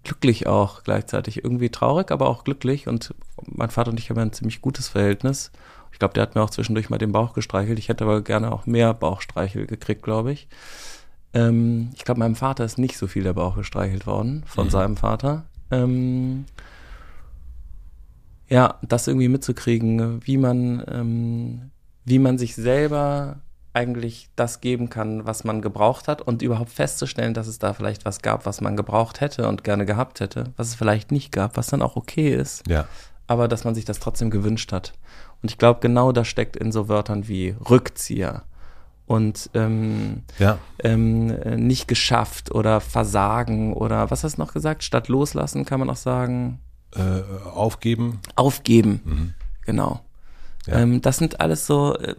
glücklich 0.03 0.47
auch 0.47 0.83
gleichzeitig 0.83 1.43
irgendwie 1.43 1.69
traurig, 1.69 2.11
aber 2.11 2.27
auch 2.29 2.43
glücklich 2.43 2.87
und 2.87 3.13
mein 3.45 3.69
Vater 3.69 3.91
und 3.91 3.99
ich 3.99 4.09
haben 4.09 4.19
ein 4.19 4.33
ziemlich 4.33 4.61
gutes 4.61 4.87
Verhältnis. 4.87 5.51
Ich 5.91 5.99
glaube, 5.99 6.13
der 6.13 6.23
hat 6.23 6.35
mir 6.35 6.41
auch 6.41 6.49
zwischendurch 6.49 6.89
mal 6.89 6.97
den 6.97 7.11
Bauch 7.11 7.33
gestreichelt. 7.33 7.79
Ich 7.79 7.89
hätte 7.89 8.03
aber 8.03 8.21
gerne 8.21 8.51
auch 8.51 8.65
mehr 8.65 8.93
Bauchstreichel 8.93 9.67
gekriegt, 9.67 10.03
glaube 10.03 10.31
ich. 10.31 10.47
Ähm, 11.33 11.89
ich 11.95 12.05
glaube, 12.05 12.19
meinem 12.19 12.35
Vater 12.35 12.65
ist 12.65 12.77
nicht 12.77 12.97
so 12.97 13.07
viel 13.07 13.23
der 13.23 13.33
Bauch 13.33 13.55
gestreichelt 13.55 14.05
worden 14.05 14.43
von 14.45 14.69
seinem 14.69 14.97
Vater. 14.97 15.45
Ähm, 15.71 16.45
ja, 18.49 18.75
das 18.81 19.07
irgendwie 19.07 19.27
mitzukriegen, 19.27 20.25
wie 20.25 20.37
man, 20.37 20.83
ähm, 20.89 21.71
wie 22.05 22.19
man 22.19 22.37
sich 22.37 22.55
selber 22.55 23.37
eigentlich 23.73 24.29
das 24.35 24.59
geben 24.61 24.89
kann, 24.89 25.25
was 25.25 25.43
man 25.43 25.61
gebraucht 25.61 26.07
hat 26.07 26.21
und 26.21 26.41
überhaupt 26.41 26.71
festzustellen, 26.71 27.33
dass 27.35 27.45
es 27.47 27.59
da 27.59 27.73
vielleicht 27.73 28.05
was 28.05 28.21
gab, 28.21 28.45
was 28.45 28.59
man 28.61 28.75
gebraucht 28.75 29.21
hätte 29.21 29.47
und 29.47 29.63
gerne 29.63 29.85
gehabt 29.85 30.19
hätte, 30.19 30.45
was 30.55 30.69
es 30.69 30.75
vielleicht 30.75 31.11
nicht 31.11 31.31
gab, 31.31 31.57
was 31.57 31.67
dann 31.67 31.81
auch 31.83 31.95
okay 31.95 32.33
ist, 32.33 32.67
Ja. 32.67 32.85
aber 33.27 33.47
dass 33.47 33.65
man 33.65 33.75
sich 33.75 33.85
das 33.85 33.99
trotzdem 33.99 34.31
gewünscht 34.31 34.71
hat. 34.71 34.93
Und 35.43 35.51
ich 35.51 35.59
glaube, 35.59 35.79
genau 35.81 36.11
das 36.11 36.27
steckt 36.27 36.55
in 36.57 36.71
so 36.71 36.89
Wörtern 36.89 37.27
wie 37.27 37.55
Rückzieher 37.69 38.43
und 39.05 39.51
ähm, 39.53 40.23
Ja. 40.39 40.57
ähm, 40.83 41.29
äh, 41.29 41.55
nicht 41.57 41.87
geschafft 41.87 42.49
oder 42.51 42.81
Versagen 42.81 43.73
oder 43.73 44.09
was 44.09 44.23
hast 44.23 44.37
du 44.37 44.41
noch 44.41 44.53
gesagt? 44.53 44.83
Statt 44.83 45.07
loslassen 45.07 45.65
kann 45.65 45.79
man 45.79 45.89
auch 45.91 45.95
sagen, 45.97 46.59
Äh, 46.95 47.21
aufgeben. 47.53 48.19
aufgeben. 48.35 49.33
Genau. 49.65 50.01
Ja. 50.67 50.79
Ähm, 50.79 51.01
das 51.01 51.17
sind 51.17 51.39
alles 51.39 51.65
so, 51.65 51.95
äh, 51.97 52.15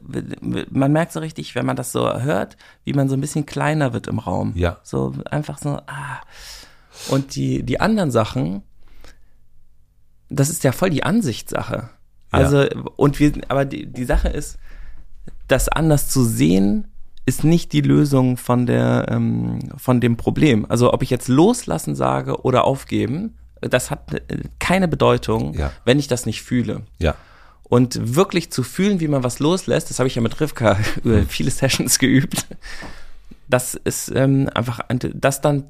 man 0.71 0.93
merkt 0.93 1.13
so 1.13 1.21
richtig, 1.21 1.55
wenn 1.55 1.67
man 1.67 1.77
das 1.77 1.93
so 1.93 2.21
hört, 2.21 2.57
wie 2.85 2.95
man 2.95 3.09
so 3.09 3.15
ein 3.15 3.21
bisschen 3.21 3.47
kleiner 3.47 3.93
wird 3.93 4.07
im 4.07 4.19
Raum. 4.19 4.53
Ja. 4.57 4.79
So 4.83 5.15
einfach 5.31 5.59
so, 5.59 5.81
ah. 5.87 6.21
Und 7.11 7.37
die, 7.37 7.63
die 7.63 7.81
anderen 7.81 8.11
Sachen, 8.11 8.63
das 10.29 10.49
ist 10.51 10.65
ja 10.65 10.73
voll 10.73 10.91
die 10.91 11.03
Ansichtssache. 11.03 11.91
Ja. 12.33 12.39
Also, 12.39 12.67
und 12.97 13.21
wir, 13.21 13.33
aber 13.49 13.65
die, 13.65 13.87
die 13.87 14.05
Sache 14.05 14.29
ist, 14.29 14.59
das 15.47 15.69
anders 15.69 16.09
zu 16.09 16.25
sehen, 16.25 16.89
ist 17.27 17.45
nicht 17.45 17.73
die 17.73 17.83
Lösung 17.83 18.39
von 18.39 18.67
der, 18.67 19.07
ähm, 19.11 19.59
von 19.77 20.01
dem 20.01 20.17
Problem. 20.17 20.67
Also, 20.69 20.93
ob 20.93 21.03
ich 21.03 21.11
jetzt 21.11 21.29
loslassen 21.29 21.95
sage 21.95 22.43
oder 22.43 22.65
aufgeben, 22.65 23.37
das 23.61 23.91
hat 23.91 24.13
äh, 24.15 24.21
keine 24.59 24.89
Bedeutung, 24.89 25.55
Ja. 25.55 25.73
wenn 25.85 25.99
ich 25.99 26.09
das 26.09 26.27
nicht 26.27 26.43
fühle. 26.43 26.83
Ja. 26.99 27.15
Und 27.65 28.15
wirklich 28.17 28.51
zu 28.51 28.63
fühlen, 28.63 28.99
wie 29.01 29.09
man 29.09 29.23
was 29.25 29.41
loslässt, 29.41 29.91
das 29.91 29.99
habe 29.99 30.07
ich 30.07 30.15
ja 30.15 30.23
mit 30.23 30.41
Rivka 30.41 30.79
über 31.05 31.23
viele 31.25 31.51
Sessions 31.51 31.99
geübt. 31.99 32.47
Das 33.51 33.75
ist 33.75 34.11
ähm, 34.15 34.49
einfach, 34.55 34.79
ein- 34.89 34.99
das 35.15 35.41
dann 35.41 35.65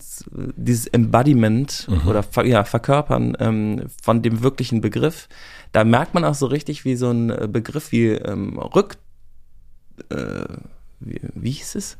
dieses 0.56 0.86
Embodiment 0.88 1.86
oder 2.06 2.22
ver, 2.24 2.44
ja, 2.44 2.64
Verkörpern 2.64 3.36
ähm, 3.38 3.86
von 4.02 4.20
dem 4.22 4.42
wirklichen 4.42 4.80
Begriff. 4.80 5.28
Da 5.72 5.84
merkt 5.84 6.12
man 6.14 6.24
auch 6.24 6.34
so 6.34 6.46
richtig, 6.46 6.84
wie 6.84 6.96
so 6.96 7.10
ein 7.10 7.30
äh, 7.30 7.46
Begriff 7.50 7.92
wie 7.92 8.08
ähm, 8.08 8.58
Rück, 8.58 8.96
äh, 10.10 10.44
wie, 11.00 11.20
wie 11.34 11.50
hieß 11.52 11.74
es? 11.76 11.96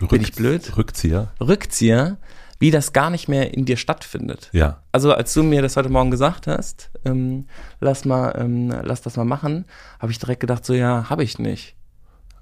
Rück, 0.00 0.12
ich 0.14 0.32
blöd? 0.32 0.76
Rückzieher. 0.76 1.32
Rückzieher, 1.40 2.16
wie 2.62 2.70
das 2.70 2.92
gar 2.92 3.10
nicht 3.10 3.28
mehr 3.28 3.54
in 3.54 3.64
dir 3.64 3.76
stattfindet. 3.76 4.48
Ja. 4.52 4.82
Also 4.92 5.12
als 5.12 5.34
du 5.34 5.42
mir 5.42 5.62
das 5.62 5.76
heute 5.76 5.88
Morgen 5.88 6.12
gesagt 6.12 6.46
hast, 6.46 6.92
ähm, 7.04 7.46
lass 7.80 8.04
mal, 8.04 8.36
ähm, 8.38 8.72
lass 8.84 9.02
das 9.02 9.16
mal 9.16 9.24
machen, 9.24 9.64
habe 9.98 10.12
ich 10.12 10.20
direkt 10.20 10.38
gedacht, 10.38 10.64
so 10.64 10.72
ja, 10.72 11.10
habe 11.10 11.24
ich 11.24 11.40
nicht. 11.40 11.74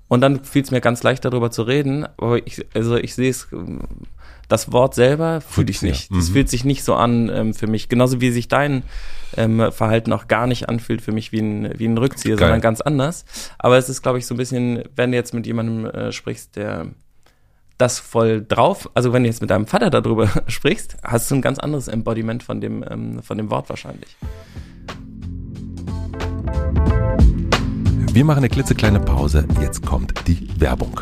Und 0.09 0.20
dann 0.20 0.44
fiel 0.44 0.62
es 0.62 0.70
mir 0.70 0.83
ganz 0.83 1.02
leicht 1.02 1.24
darüber 1.24 1.50
zu 1.50 1.62
reden, 1.62 2.06
aber 2.18 2.46
ich, 2.46 2.66
also 2.74 2.96
ich 2.96 3.14
sehe 3.14 3.30
es, 3.30 3.48
ähm, 3.50 3.80
das 4.46 4.70
Wort 4.72 4.94
selber 4.94 5.40
fühle 5.40 5.70
ich 5.70 5.80
nicht. 5.80 6.11
Das 6.11 6.28
mhm. 6.28 6.33
fühlt 6.35 6.50
sich 6.50 6.66
nicht 6.66 6.85
so 6.85 6.96
an 6.96 7.30
ähm, 7.33 7.54
für 7.54 7.66
mich. 7.66 7.88
Genauso 7.88 8.20
wie 8.20 8.30
sich 8.30 8.48
dein 8.48 8.83
ähm, 9.38 9.72
Verhalten 9.72 10.12
auch 10.12 10.28
gar 10.28 10.46
nicht 10.46 10.68
anfühlt 10.68 11.00
für 11.00 11.12
mich 11.12 11.33
wie 11.33 11.40
ein, 11.40 11.78
wie 11.78 11.87
ein 11.87 11.96
Rückzieher, 11.96 12.37
Geil. 12.37 12.48
sondern 12.48 12.61
ganz 12.61 12.83
anders. 12.83 13.24
Aber 13.59 13.78
es 13.78 13.88
ist, 13.88 14.02
glaube 14.02 14.18
ich, 14.18 14.26
so 14.26 14.35
ein 14.35 14.37
bisschen, 14.38 14.83
wenn 14.96 15.12
du 15.12 15.16
jetzt 15.16 15.33
mit 15.33 15.46
jemandem 15.46 15.87
äh, 15.87 16.12
sprichst, 16.12 16.56
der 16.56 16.88
das 17.81 17.99
voll 17.99 18.45
drauf. 18.47 18.90
Also 18.95 19.12
wenn 19.12 19.23
du 19.23 19.29
jetzt 19.29 19.40
mit 19.40 19.51
deinem 19.51 19.66
Vater 19.66 19.90
darüber 19.90 20.29
sprichst, 20.47 20.97
hast 21.03 21.31
du 21.31 21.37
ein 21.37 21.43
ganz 21.43 21.59
anderes 21.59 21.88
Embodiment 21.88 22.43
von 22.43 22.61
dem, 22.61 22.85
ähm, 22.88 23.23
von 23.23 23.38
dem 23.38 23.51
Wort 23.51 23.69
wahrscheinlich. 23.71 24.16
Wir 28.12 28.25
machen 28.25 28.38
eine 28.38 28.49
klitzekleine 28.49 29.01
Pause. 29.01 29.47
Jetzt 29.61 29.87
kommt 29.87 30.12
die 30.27 30.49
Werbung. 30.59 31.01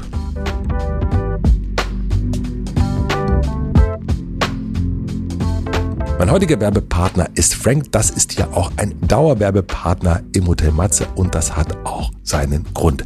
Mein 6.18 6.32
heutiger 6.32 6.60
Werbepartner 6.60 7.28
ist 7.34 7.54
Frank. 7.54 7.92
Das 7.92 8.10
ist 8.10 8.38
ja 8.38 8.48
auch 8.52 8.72
ein 8.76 8.94
Dauerwerbepartner 9.06 10.22
im 10.34 10.48
Hotel 10.48 10.72
Matze 10.72 11.06
und 11.14 11.34
das 11.34 11.56
hat 11.56 11.76
auch 11.86 12.10
seinen 12.22 12.66
Grund. 12.74 13.04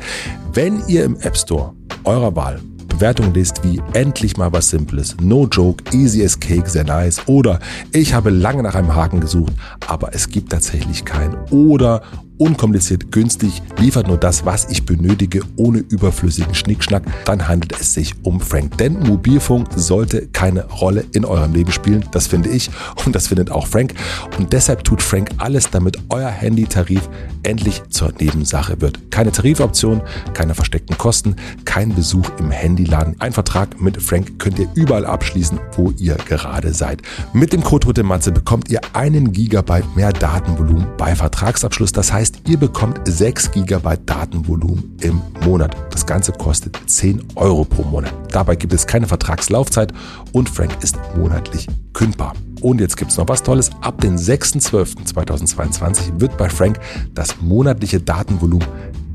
Wenn 0.53 0.83
ihr 0.89 1.05
im 1.05 1.17
App 1.21 1.37
Store 1.37 1.75
eurer 2.05 2.35
Wahl 2.35 2.61
Bewertungen 3.03 3.35
lest 3.35 3.65
wie 3.65 3.83
endlich 3.95 4.37
mal 4.37 4.53
was 4.53 4.71
Simples, 4.71 5.17
no 5.21 5.49
joke, 5.51 5.83
easy 5.93 6.25
as 6.25 6.39
cake, 6.39 6.71
sehr 6.71 6.85
nice. 6.85 7.21
Oder 7.27 7.59
ich 7.93 8.15
habe 8.15 8.31
lange 8.31 8.63
nach 8.63 8.77
einem 8.77 8.95
Haken 8.95 9.19
gesucht, 9.19 9.53
aber 9.89 10.15
es 10.15 10.29
gibt 10.29 10.53
tatsächlich 10.53 11.05
keinen. 11.05 11.35
Oder 11.51 12.03
unkompliziert, 12.39 13.11
günstig, 13.11 13.61
liefert 13.79 14.07
nur 14.07 14.19
das, 14.19 14.47
was 14.47 14.69
ich 14.71 14.87
benötige, 14.87 15.43
ohne 15.57 15.79
überflüssigen 15.79 16.55
Schnickschnack, 16.55 17.03
dann 17.25 17.49
handelt 17.49 17.73
es 17.81 17.93
sich 17.93 18.15
um 18.23 18.41
Frank. 18.41 18.79
Denn 18.79 19.01
Mobilfunk 19.01 19.69
sollte 19.75 20.29
keine 20.29 20.67
Rolle 20.67 21.05
in 21.13 21.25
eurem 21.25 21.55
Leben 21.55 21.73
spielen, 21.73 22.05
das 22.13 22.29
finde 22.29 22.51
ich 22.51 22.71
und 23.05 23.17
das 23.17 23.27
findet 23.27 23.51
auch 23.51 23.67
Frank. 23.67 23.95
Und 24.39 24.53
deshalb 24.53 24.85
tut 24.85 25.03
Frank 25.03 25.31
alles, 25.39 25.71
damit 25.71 25.99
euer 26.09 26.31
Handytarif 26.31 27.09
endlich 27.43 27.83
zur 27.91 28.13
Nebensache 28.19 28.81
wird. 28.81 29.11
Keine 29.11 29.33
Tarifoption, 29.33 30.03
keine 30.35 30.55
versteckten 30.55 30.99
Kosten, 30.99 31.37
kein 31.65 31.95
Besuch 31.95 32.29
im 32.39 32.51
Handyladen. 32.51 33.17
Ein 33.19 33.33
Vertrag 33.33 33.81
mit 33.81 34.01
Frank 34.03 34.39
könnt 34.39 34.59
ihr 34.59 34.69
überall 34.75 35.07
abschließen, 35.07 35.59
wo 35.77 35.91
ihr 35.99 36.15
gerade 36.15 36.75
seid. 36.75 37.03
Mit 37.33 37.53
dem 37.53 37.63
Code 37.63 37.87
Rote 37.87 38.03
Matze 38.03 38.33
bekommt 38.33 38.71
ihr 38.71 38.81
einen 38.93 39.33
Gigabyte 39.33 39.97
mehr 39.97 40.13
Datenvolumen 40.13 40.87
bei 40.97 41.15
Vertragsabschluss. 41.15 41.93
Das 41.93 42.13
heißt, 42.13 42.49
ihr 42.49 42.59
bekommt 42.59 43.01
6 43.05 43.51
GB 43.53 43.97
Datenvolumen 44.07 44.97
im 45.01 45.21
Monat. 45.45 45.77
Das 45.91 46.07
Ganze 46.07 46.33
kostet 46.33 46.79
10 46.87 47.23
Euro 47.35 47.65
pro 47.65 47.83
Monat. 47.83 48.13
Dabei 48.31 48.57
gibt 48.57 48.73
es 48.73 48.87
keine 48.87 49.07
Vertragslaufzeit 49.07 49.93
und 50.33 50.49
Frank 50.49 50.77
ist 50.83 50.99
monatlich 51.17 51.67
kündbar. 51.93 52.35
Und 52.63 52.81
jetzt 52.81 52.97
gibt 52.97 53.11
es 53.11 53.19
noch 53.19 53.29
was 53.29 53.43
Tolles. 53.43 53.71
Ab 53.81 54.01
dem 54.01 54.17
6.12.2022 54.17 56.21
wird 56.21 56.39
bei 56.39 56.49
Frank 56.49 56.79
das 57.13 57.43
monatliche 57.43 58.01
Datenvolumen 58.01 58.67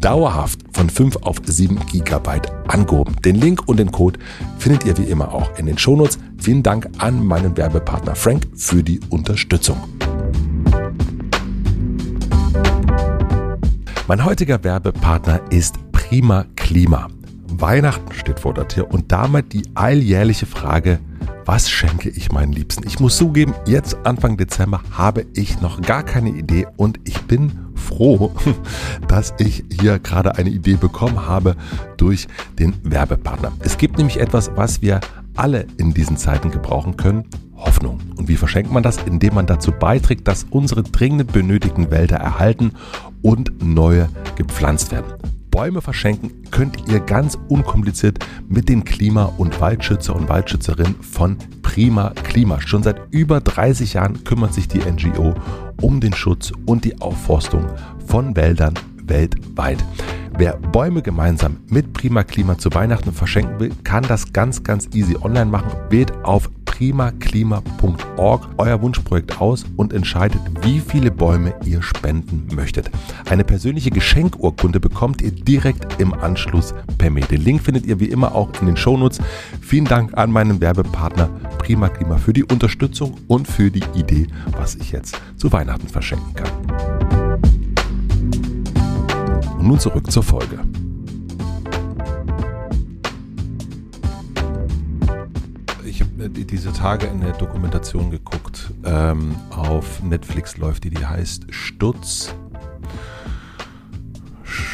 dauerhaft 0.01 0.60
von 0.73 0.89
5 0.89 1.17
auf 1.23 1.38
7 1.43 1.79
GB 1.91 2.41
angehoben. 2.67 3.15
Den 3.23 3.36
Link 3.36 3.67
und 3.67 3.77
den 3.77 3.91
Code 3.91 4.19
findet 4.60 4.86
ihr 4.86 4.97
wie 4.97 5.05
immer 5.05 5.33
auch 5.33 5.57
in 5.57 5.65
den 5.65 5.77
Shownotes. 5.77 6.19
Vielen 6.38 6.62
Dank 6.62 6.89
an 6.97 7.25
meinen 7.25 7.57
Werbepartner 7.57 8.15
Frank 8.15 8.47
für 8.55 8.83
die 8.83 8.99
Unterstützung. 9.10 9.77
Mein 14.07 14.23
heutiger 14.23 14.63
Werbepartner 14.63 15.41
ist 15.51 15.75
Prima 15.91 16.45
Klima. 16.55 17.07
Weihnachten 17.49 18.13
steht 18.13 18.39
vor 18.39 18.53
der 18.53 18.67
Tür 18.67 18.91
und 18.91 19.12
damit 19.12 19.53
die 19.53 19.63
alljährliche 19.75 20.45
Frage, 20.45 20.99
was 21.45 21.69
schenke 21.69 22.10
ich 22.10 22.31
meinen 22.31 22.51
Liebsten? 22.51 22.86
Ich 22.86 22.99
muss 22.99 23.15
zugeben, 23.15 23.53
jetzt 23.65 23.97
Anfang 24.03 24.36
Dezember 24.36 24.81
habe 24.91 25.25
ich 25.33 25.62
noch 25.62 25.81
gar 25.81 26.03
keine 26.03 26.29
Idee 26.29 26.67
und 26.75 26.99
ich 27.05 27.21
bin 27.21 27.51
froh, 27.73 28.33
dass 29.07 29.33
ich 29.39 29.63
hier 29.71 29.99
gerade 29.99 30.36
eine 30.36 30.49
Idee 30.49 30.75
bekommen 30.75 31.25
habe 31.25 31.55
durch 31.95 32.27
den 32.60 32.75
Werbepartner. 32.83 33.53
Es 33.60 33.77
gibt 33.77 33.97
nämlich 33.97 34.19
etwas, 34.19 34.51
was 34.55 34.81
wir 34.81 34.99
alle 35.36 35.67
in 35.77 35.93
diesen 35.93 36.17
Zeiten 36.17 36.51
gebrauchen 36.51 36.97
können. 36.97 37.25
Hoffnung. 37.55 37.99
Und 38.17 38.27
wie 38.27 38.36
verschenkt 38.36 38.71
man 38.71 38.83
das? 38.83 38.97
Indem 39.03 39.36
man 39.36 39.47
dazu 39.47 39.71
beiträgt, 39.71 40.27
dass 40.27 40.45
unsere 40.49 40.83
dringend 40.83 41.31
benötigten 41.31 41.89
Wälder 41.89 42.17
erhalten 42.17 42.73
und 43.21 43.63
neue 43.63 44.10
gepflanzt 44.36 44.91
werden. 44.91 45.13
Bäume 45.51 45.81
verschenken 45.81 46.43
könnt 46.51 46.88
ihr 46.88 46.99
ganz 46.99 47.38
unkompliziert 47.47 48.19
mit 48.47 48.69
den 48.69 48.83
Klima- 48.83 49.33
und 49.38 49.60
Waldschützer 49.60 50.15
und 50.15 50.29
Waldschützerinnen 50.29 50.95
von 51.01 51.38
Prima 51.62 52.12
Klima. 52.23 52.62
Schon 52.62 52.83
seit 52.83 53.01
über 53.12 53.41
30 53.41 53.93
Jahren 53.93 54.23
kümmert 54.23 54.53
sich 54.53 54.67
die 54.67 54.79
NGO 54.79 55.33
um 55.81 55.99
den 55.99 56.13
Schutz 56.13 56.51
und 56.65 56.86
die 56.86 56.99
Aufforstung 57.01 57.65
von 58.05 58.36
Wäldern 58.36 58.73
weltweit. 59.03 59.83
Wer 60.38 60.55
Bäume 60.57 61.01
gemeinsam 61.01 61.57
mit 61.67 61.93
Prima 61.93 62.23
Klima 62.23 62.57
zu 62.57 62.73
Weihnachten 62.73 63.12
verschenken 63.12 63.60
will, 63.60 63.71
kann 63.83 64.03
das 64.03 64.33
ganz, 64.33 64.63
ganz 64.63 64.88
easy 64.93 65.15
online 65.15 65.45
machen. 65.45 65.71
Wählt 65.89 66.13
auf 66.23 66.49
primaklima.org 66.77 68.49
euer 68.57 68.81
Wunschprojekt 68.81 69.41
aus 69.41 69.65
und 69.77 69.93
entscheidet, 69.93 70.39
wie 70.61 70.79
viele 70.79 71.09
Bäume 71.09 71.55
ihr 71.65 71.81
spenden 71.81 72.47
möchtet. 72.55 72.91
Eine 73.27 73.43
persönliche 73.43 73.89
Geschenkurkunde 73.89 74.79
bekommt 74.79 75.23
ihr 75.23 75.31
direkt 75.31 75.99
im 75.99 76.13
Anschluss 76.13 76.75
per 76.99 77.09
Mail. 77.09 77.25
Den 77.25 77.41
Link 77.41 77.63
findet 77.63 77.87
ihr 77.87 77.99
wie 77.99 78.09
immer 78.09 78.35
auch 78.35 78.51
in 78.61 78.67
den 78.67 78.77
Shownotes. 78.77 79.19
Vielen 79.61 79.85
Dank 79.85 80.15
an 80.15 80.31
meinen 80.31 80.61
Werbepartner 80.61 81.29
Prima 81.57 81.89
Klima 81.89 82.17
für 82.17 82.33
die 82.33 82.43
Unterstützung 82.43 83.15
und 83.27 83.47
für 83.47 83.71
die 83.71 83.83
Idee, 83.95 84.27
was 84.51 84.75
ich 84.75 84.91
jetzt 84.91 85.19
zu 85.35 85.51
Weihnachten 85.51 85.87
verschenken 85.87 86.35
kann. 86.35 86.51
Und 89.57 89.67
nun 89.67 89.79
zurück 89.79 90.11
zur 90.11 90.21
Folge. 90.21 90.59
Diese 95.88 96.73
Tage 96.73 97.08
in 97.08 97.21
der 97.21 97.34
Dokumentation 97.34 98.12
geguckt. 98.12 98.71
Ähm, 98.84 99.36
auf 99.50 100.04
Netflix 100.04 100.58
läuft 100.58 100.84
die, 100.84 100.89
die 100.89 101.06
heißt 101.06 101.45
Stutz. 101.50 102.34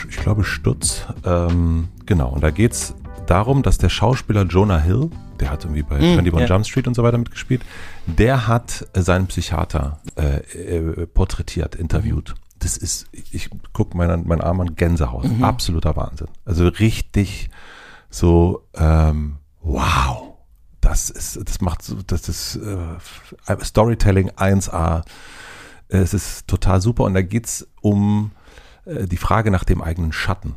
Ich 0.09 0.17
glaube 0.17 0.43
Stutz. 0.43 1.05
Ähm, 1.25 1.89
genau, 2.05 2.29
und 2.29 2.41
da 2.43 2.51
geht 2.51 2.73
es 2.73 2.95
darum, 3.27 3.63
dass 3.63 3.77
der 3.77 3.89
Schauspieler 3.89 4.43
Jonah 4.43 4.79
Hill, 4.79 5.09
der 5.39 5.49
hat 5.49 5.63
irgendwie 5.63 5.83
bei 5.83 5.97
mm, 5.97 6.19
21 6.19 6.33
yeah. 6.33 6.45
Jump 6.47 6.65
Street 6.65 6.87
und 6.87 6.95
so 6.95 7.03
weiter 7.03 7.17
mitgespielt, 7.17 7.61
der 8.05 8.47
hat 8.47 8.87
seinen 8.93 9.27
Psychiater 9.27 9.99
äh, 10.15 10.37
äh, 10.37 11.07
porträtiert, 11.07 11.75
interviewt. 11.75 12.35
Das 12.59 12.77
ist, 12.77 13.07
ich 13.11 13.49
gucke 13.73 13.97
meinen 13.97 14.27
mein 14.27 14.41
Arm 14.41 14.61
an 14.61 14.75
Gänsehaut. 14.75 15.25
Mhm. 15.25 15.43
Absoluter 15.43 15.95
Wahnsinn. 15.95 16.27
Also 16.45 16.67
richtig 16.67 17.49
so, 18.09 18.63
ähm, 18.75 19.37
wow 19.61 20.32
das 20.83 21.09
ist, 21.09 21.39
das 21.47 21.61
macht 21.61 21.81
so, 21.81 21.95
das 22.05 22.27
ist 22.27 22.57
äh, 22.57 23.63
Storytelling 23.63 24.31
1A. 24.31 25.03
Es 25.87 26.13
ist 26.13 26.47
total 26.47 26.81
super 26.81 27.05
und 27.05 27.13
da 27.13 27.21
geht's 27.21 27.67
um 27.81 28.31
äh, 28.85 29.05
die 29.05 29.17
Frage 29.17 29.49
nach 29.49 29.63
dem 29.63 29.81
eigenen 29.81 30.11
Schatten. 30.11 30.55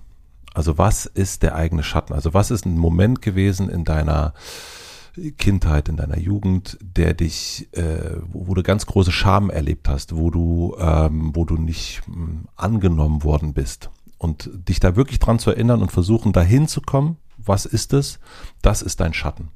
Also 0.53 0.79
was 0.79 1.07
ist 1.07 1.43
der 1.43 1.55
eigene 1.55 1.85
Schatten? 1.85 2.13
Also 2.13 2.35
was 2.35 2.51
ist 2.51 2.67
ein 2.67 2.77
Moment 2.77 3.23
gewesen 3.23 3.69
in 3.69 3.85
deiner 3.85 4.35
Kindheit, 5.39 5.89
in 5.89 5.97
deiner 5.97 6.19
Jugend, 6.19 6.77
der 6.81 7.15
dich, 7.15 7.69
äh, 7.73 8.17
wo, 8.27 8.49
wo, 8.49 8.55
du 8.55 8.63
ganz 8.63 8.85
große 8.87 9.13
Scham 9.13 9.49
erlebt 9.49 9.89
hast, 9.89 10.17
wo 10.17 10.31
du, 10.31 10.77
ähm, 10.79 11.31
wo 11.35 11.45
du 11.45 11.57
nicht 11.57 12.03
mh, 12.07 12.15
hm, 12.15 12.49
angenommen 12.57 13.23
worden 13.23 13.55
bist 13.55 13.91
und 14.19 14.51
dich 14.53 14.81
da 14.81 14.97
wirklich 14.97 15.21
dran 15.21 15.39
zu 15.39 15.51
erinnern 15.51 15.83
und 15.83 15.93
versuchen, 15.93 16.33
dahin 16.33 16.67
zu 16.67 16.81
kommen. 16.81 17.17
Was 17.39 17.65
ist 17.65 17.93
es? 17.93 18.19
Das 18.61 18.83
ist 18.83 18.99
dein 18.99 19.15
Schatten. 19.15 19.51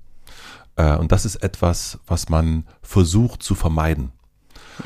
Äh, 0.81 0.97
und 0.97 1.13
das 1.13 1.25
ist 1.25 1.37
etwas, 1.37 1.99
was 2.07 2.29
man 2.29 2.65
versucht 2.83 3.43
zu 3.43 3.55
vermeiden. 3.55 4.13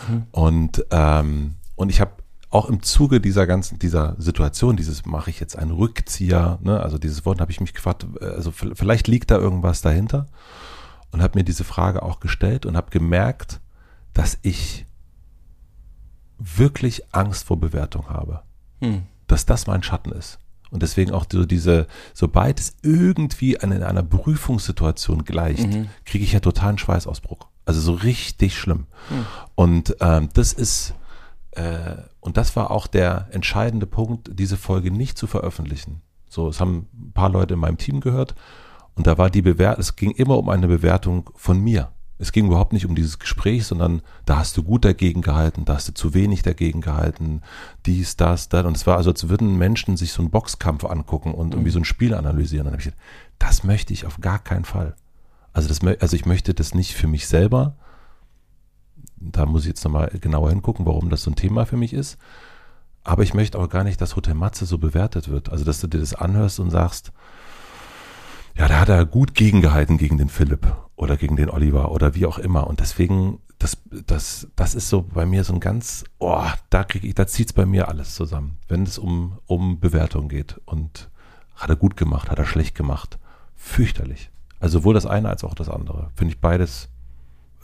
Mhm. 0.09 0.27
Und, 0.33 0.85
ähm, 0.91 1.55
und 1.77 1.89
ich 1.89 2.01
habe 2.01 2.13
auch 2.51 2.69
im 2.69 2.83
Zuge 2.83 3.21
dieser 3.21 3.47
ganzen, 3.47 3.79
dieser 3.79 4.15
Situation, 4.19 4.77
dieses 4.77 5.07
mache 5.07 5.31
ich 5.31 5.41
jetzt 5.41 5.57
einen 5.57 5.71
Rückzieher, 5.71 6.59
ne, 6.63 6.81
also 6.81 6.99
dieses 6.99 7.25
Wort 7.27 7.41
habe 7.41 7.51
ich 7.51 7.61
mich 7.61 7.75
gefragt, 7.75 8.07
äh, 8.21 8.27
also 8.27 8.51
vielleicht 8.51 9.07
liegt 9.09 9.31
da 9.31 9.39
irgendwas 9.39 9.83
dahinter 9.83 10.27
und 11.13 11.23
habe 11.23 11.39
mir 11.39 11.45
diese 11.45 11.65
Frage 11.65 12.03
auch 12.03 12.19
gestellt 12.19 12.67
und 12.67 12.77
habe 12.77 12.91
gemerkt, 12.91 13.61
dass 14.15 14.39
ich 14.43 14.87
wirklich 16.39 17.15
Angst 17.15 17.47
vor 17.47 17.59
Bewertung 17.59 18.11
habe. 18.11 18.43
Hm. 18.81 19.03
Dass 19.29 19.47
das 19.47 19.67
mein 19.67 19.83
Schatten 19.83 20.13
ist. 20.13 20.39
Und 20.75 20.83
deswegen 20.83 21.13
auch 21.13 21.25
so 21.31 21.45
diese, 21.45 21.87
sobald 22.15 22.59
es 22.59 22.75
irgendwie 22.83 23.61
an, 23.61 23.71
in 23.71 23.85
einer 23.85 24.03
Prüfungssituation 24.03 25.25
gleicht, 25.25 25.69
mhm. 25.69 25.89
kriege 26.05 26.25
ich 26.25 26.33
ja 26.33 26.41
totalen 26.41 26.79
Schweißausbruch. 26.79 27.47
Also 27.65 27.81
so 27.81 27.93
richtig 27.93 28.59
schlimm. 28.59 28.89
Mhm. 29.09 29.27
Und 29.55 29.97
ähm, 30.01 30.31
das 30.35 30.53
ist, 30.53 30.95
äh, 31.53 31.95
und 32.19 32.37
das 32.37 32.57
war 32.57 32.73
auch 32.73 32.89
der 32.89 33.29
entscheidende 33.31 33.87
Punkt, 33.87 34.31
diese 34.33 34.57
Folge 34.57 34.91
nicht 34.91 35.17
zu 35.17 35.29
veröffentlichen. 35.29 36.03
So, 36.29 36.49
es 36.49 36.59
haben 36.59 36.89
ein 36.93 37.13
paar 37.13 37.31
Leute 37.31 37.55
in 37.55 37.61
meinem 37.61 37.79
Team 37.79 38.01
gehört 38.01 38.35
und 38.97 39.07
da 39.07 39.17
war 39.17 39.31
die 39.31 39.43
Bewertung, 39.43 39.81
es 39.81 39.95
ging 39.95 40.11
immer 40.11 40.37
um 40.37 40.49
eine 40.49 40.67
Bewertung 40.67 41.31
von 41.37 41.61
mir. 41.61 41.93
Es 42.19 42.31
ging 42.31 42.47
überhaupt 42.47 42.73
nicht 42.73 42.87
um 42.87 42.95
dieses 42.95 43.19
Gespräch, 43.19 43.67
sondern 43.67 44.01
da 44.25 44.39
hast 44.39 44.57
du 44.57 44.63
gut 44.63 44.85
dagegen 44.85 45.21
gehalten, 45.21 45.65
da 45.65 45.75
hast 45.75 45.89
du 45.89 45.95
zu 45.95 46.15
wenig 46.15 46.43
dagegen 46.43 46.81
gehalten, 46.81 47.43
dies, 47.87 48.17
das, 48.17 48.49
das. 48.49 48.65
Und 48.65 48.77
es 48.77 48.87
war 48.87 48.97
also, 48.97 49.11
als 49.11 49.29
würden 49.29 49.57
Menschen 49.59 49.97
sich 49.97 50.13
so 50.13 50.23
einen 50.23 50.31
Boxkampf 50.31 50.85
angucken 50.85 51.35
und 51.35 51.55
irgendwie 51.55 51.73
so 51.73 51.81
ein 51.81 51.85
Spiel 51.85 52.15
analysieren. 52.15 52.67
Und 52.67 52.73
dann 52.73 52.81
habe 52.81 52.89
ich 52.89 52.95
gedacht, 52.95 53.03
das 53.39 53.65
möchte 53.65 53.93
ich 53.93 54.07
auf 54.07 54.21
gar 54.21 54.39
keinen 54.39 54.65
Fall. 54.65 54.95
Also, 55.53 55.69
das, 55.69 55.81
also 56.01 56.15
ich 56.15 56.25
möchte 56.25 56.55
das 56.55 56.75
nicht 56.75 56.95
für 56.95 57.09
mich 57.09 57.27
selber. 57.27 57.75
Da 59.17 59.45
muss 59.45 59.63
ich 59.63 59.69
jetzt 59.69 59.85
nochmal 59.85 60.11
genauer 60.21 60.51
hingucken, 60.51 60.87
warum 60.87 61.11
das 61.11 61.25
so 61.25 61.31
ein 61.33 61.37
Thema 61.37 61.67
für 61.67 61.77
mich 61.77 61.93
ist. 61.93 62.17
Aber 63.03 63.25
ich 63.25 63.35
möchte 63.35 63.59
auch 63.59 63.69
gar 63.69 63.83
nicht, 63.83 64.01
dass 64.01 64.15
Hotel 64.15 64.35
Matze 64.35 64.67
so 64.67 64.79
bewertet 64.79 65.29
wird. 65.29 65.51
Also, 65.51 65.65
dass 65.65 65.81
du 65.81 65.89
dir 65.89 65.99
das 65.99 66.15
anhörst 66.15 66.61
und 66.61 66.71
sagst, 66.71 67.11
ja, 68.57 68.69
da 68.69 68.79
hat 68.79 68.89
er 68.89 69.05
gut 69.05 69.35
gegengehalten 69.35 69.99
gegen 69.99 70.17
den 70.17 70.29
Philipp 70.29 70.73
oder 70.97 71.17
gegen 71.17 71.37
den 71.37 71.51
Oliver 71.51 71.91
oder 71.91 72.15
wie 72.15 72.27
auch 72.27 72.39
immer. 72.39 72.67
Und 72.67 72.81
deswegen, 72.81 73.41
das, 73.59 73.79
das, 74.07 74.49
das 74.57 74.75
ist 74.75 74.89
so 74.89 75.03
bei 75.03 75.27
mir 75.27 75.45
so 75.45 75.55
ein 75.55 75.61
ganz, 75.61 76.05
oh, 76.19 76.47
da 76.71 76.85
kriege 76.85 77.07
ich, 77.07 77.15
da 77.15 77.27
zieht's 77.27 77.53
bei 77.53 77.67
mir 77.67 77.89
alles 77.89 78.15
zusammen, 78.15 78.57
wenn 78.69 78.85
es 78.85 78.99
um, 78.99 79.39
um 79.47 79.81
Bewertung 79.81 80.29
geht. 80.29 80.61
Und 80.65 81.11
hat 81.57 81.71
er 81.71 81.77
gut 81.77 81.97
gemacht, 81.97 82.31
hat 82.31 82.39
er 82.39 82.47
schlecht 82.47 82.75
gemacht. 82.75 83.19
Fürchterlich. 83.55 84.31
Also 84.61 84.79
sowohl 84.79 84.95
das 84.95 85.07
eine 85.07 85.29
als 85.29 85.45
auch 85.45 85.55
das 85.55 85.69
andere. 85.69 86.11
Finde 86.15 86.35
ich 86.35 86.41
beides, 86.41 86.89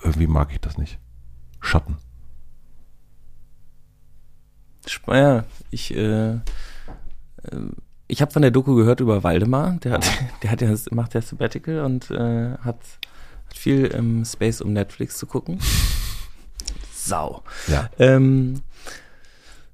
irgendwie 0.03 0.27
mag 0.27 0.53
ich 0.53 0.61
das 0.61 0.79
nicht. 0.79 0.99
Schatten. 1.61 1.97
Ja, 5.07 5.45
ich, 5.71 5.95
äh, 5.95 6.33
äh 6.33 6.41
ich 8.07 8.21
habe 8.21 8.33
von 8.33 8.43
der 8.43 8.51
Doku 8.51 8.75
gehört 8.75 9.01
über 9.01 9.23
Waldemar. 9.23 9.79
Der 9.83 9.93
hat, 9.93 10.07
der 10.43 10.51
hat 10.51 10.61
ja, 10.63 10.75
macht 10.91 11.15
ja 11.15 11.23
Sabbatical 11.23 11.81
und 11.85 12.11
äh, 12.11 12.57
hat, 12.59 12.79
hat 13.51 13.59
viel 13.59 13.87
im 13.87 14.25
Space, 14.25 14.61
um 14.61 14.73
Netflix 14.73 15.19
zu 15.19 15.27
gucken. 15.27 15.59
Sau. 16.95 17.43
Ja. 17.67 17.89
Ähm, 17.99 18.63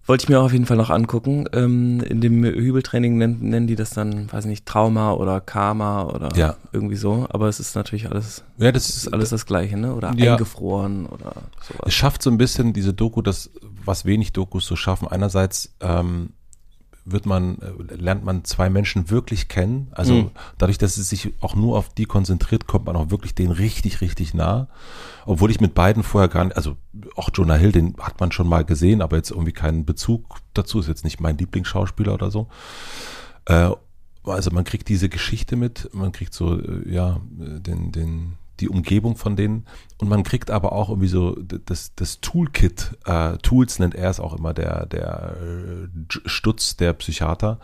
wollte 0.07 0.25
ich 0.25 0.29
mir 0.29 0.41
auf 0.41 0.53
jeden 0.53 0.67
Fall 0.67 0.77
noch 0.77 0.91
angucken. 0.91 1.47
Ähm, 1.53 2.01
in 2.01 2.21
dem 2.21 2.45
Hübeltraining 2.45 3.19
nennen, 3.19 3.39
nennen 3.41 3.67
die 3.67 3.75
das 3.75 3.91
dann, 3.91 4.33
weiß 4.33 4.45
ich 4.45 4.51
nicht, 4.51 4.67
Trauma 4.67 5.13
oder 5.13 5.41
Karma 5.41 6.05
oder 6.05 6.29
ja. 6.37 6.57
irgendwie 6.73 6.97
so. 6.97 7.27
Aber 7.29 7.49
es 7.49 7.59
ist 7.61 7.75
natürlich 7.75 8.09
alles, 8.09 8.45
ja, 8.57 8.71
das 8.73 8.89
ist 8.89 9.13
alles 9.13 9.31
das 9.31 9.47
Gleiche, 9.47 9.77
ne? 9.77 9.95
Oder 9.95 10.15
ja. 10.15 10.33
eingefroren 10.33 11.07
oder 11.07 11.33
sowas. 11.61 11.87
Es 11.87 11.95
schafft 11.95 12.23
so 12.23 12.31
ein 12.31 12.39
bisschen 12.39 12.73
diese 12.73 12.95
Doku, 12.95 13.21
das, 13.21 13.51
was 13.85 14.05
wenig 14.05 14.33
Dokus 14.33 14.67
so 14.67 14.77
schaffen. 14.77 15.09
Einerseits 15.09 15.75
ähm, 15.81 16.31
wird 17.07 17.25
man, 17.25 17.59
äh, 17.61 17.95
lernt 17.95 18.25
man 18.25 18.45
zwei 18.45 18.69
Menschen 18.69 19.11
wirklich 19.11 19.49
kennen. 19.49 19.89
Also 19.93 20.15
mhm. 20.15 20.31
dadurch, 20.59 20.77
dass 20.77 20.97
es 20.97 21.09
sich 21.09 21.33
auch 21.41 21.55
nur 21.55 21.79
auf 21.79 21.95
die 21.95 22.05
konzentriert, 22.05 22.67
kommt 22.67 22.87
man 22.87 22.97
auch 22.97 23.11
wirklich 23.11 23.35
denen 23.35 23.53
richtig, 23.53 24.01
richtig 24.01 24.35
nah. 24.35 24.69
Obwohl 25.25 25.51
ich 25.51 25.61
mit 25.61 25.75
beiden 25.75 26.03
vorher 26.03 26.29
gar 26.29 26.45
nicht, 26.45 26.57
also 26.57 26.77
auch 27.15 27.31
Jonah 27.33 27.55
Hill, 27.55 27.73
den 27.73 27.95
hat 28.01 28.21
man 28.21 28.33
schon 28.33 28.49
mal 28.49 28.65
gesehen, 28.65 29.01
aber 29.01 29.17
jetzt 29.17 29.31
irgendwie 29.31 29.53
keinen 29.53 29.87
Bezug 29.87 30.39
dazu, 30.53 30.81
ist 30.81 30.89
jetzt 30.89 31.05
nicht 31.05 31.21
mein 31.21 31.39
Lieblingsschauspieler 31.39 32.13
oder 32.13 32.31
so. 32.31 32.49
Äh, 33.47 33.71
also 34.25 34.51
man 34.51 34.65
kriegt 34.65 34.89
diese 34.89 35.09
Geschichte 35.09 35.55
mit, 35.55 35.89
man 35.93 36.11
kriegt 36.11 36.35
so, 36.35 36.61
äh, 36.61 36.93
ja, 36.93 37.21
den, 37.31 37.93
den, 37.93 38.33
die 38.61 38.69
Umgebung 38.69 39.17
von 39.17 39.37
denen. 39.37 39.67
Und 39.99 40.09
man 40.09 40.23
kriegt 40.23 40.51
aber 40.51 40.73
auch 40.73 40.89
irgendwie 40.89 41.09
so 41.09 41.37
das, 41.37 41.95
das 41.95 42.21
Toolkit, 42.21 42.97
äh, 43.05 43.39
Tools 43.39 43.79
nennt 43.79 43.95
er 43.95 44.11
es 44.11 44.21
auch 44.21 44.37
immer, 44.37 44.55
der, 44.55 44.87
der 44.87 45.37
äh, 45.43 45.89
Stutz 46.27 46.77
der 46.77 46.93
Psychiater, 46.93 47.59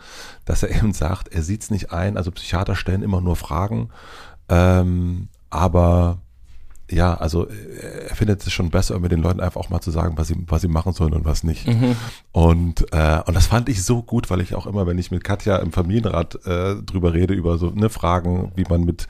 dass 0.45 0.63
er 0.63 0.69
eben 0.75 0.93
sagt, 0.93 1.29
er 1.29 1.43
sieht 1.43 1.63
es 1.63 1.71
nicht 1.71 1.91
ein, 1.91 2.17
also 2.17 2.31
Psychiater 2.31 2.75
stellen 2.75 3.03
immer 3.03 3.21
nur 3.21 3.35
Fragen, 3.35 3.89
ähm, 4.49 5.29
aber 5.49 6.19
ja, 6.89 7.13
also 7.15 7.47
äh, 7.47 8.07
er 8.09 8.15
findet 8.15 8.45
es 8.45 8.51
schon 8.51 8.69
besser, 8.69 8.99
mit 8.99 9.11
den 9.11 9.21
Leuten 9.21 9.39
einfach 9.39 9.59
auch 9.59 9.69
mal 9.69 9.81
zu 9.81 9.91
sagen, 9.91 10.17
was 10.17 10.27
sie, 10.27 10.35
was 10.47 10.61
sie 10.61 10.67
machen 10.67 10.93
sollen 10.93 11.13
und 11.13 11.25
was 11.25 11.43
nicht. 11.43 11.67
Mhm. 11.67 11.95
Und, 12.31 12.93
äh, 12.93 13.21
und 13.25 13.33
das 13.33 13.47
fand 13.47 13.69
ich 13.69 13.83
so 13.83 14.03
gut, 14.03 14.29
weil 14.29 14.41
ich 14.41 14.53
auch 14.53 14.67
immer, 14.67 14.85
wenn 14.85 14.97
ich 14.97 15.09
mit 15.11 15.23
Katja 15.23 15.57
im 15.57 15.71
Familienrat 15.71 16.45
äh, 16.45 16.75
drüber 16.75 17.13
rede, 17.13 17.33
über 17.33 17.57
so 17.57 17.69
ne, 17.69 17.89
Fragen, 17.89 18.51
wie 18.55 18.65
man 18.69 18.83
mit 18.83 19.07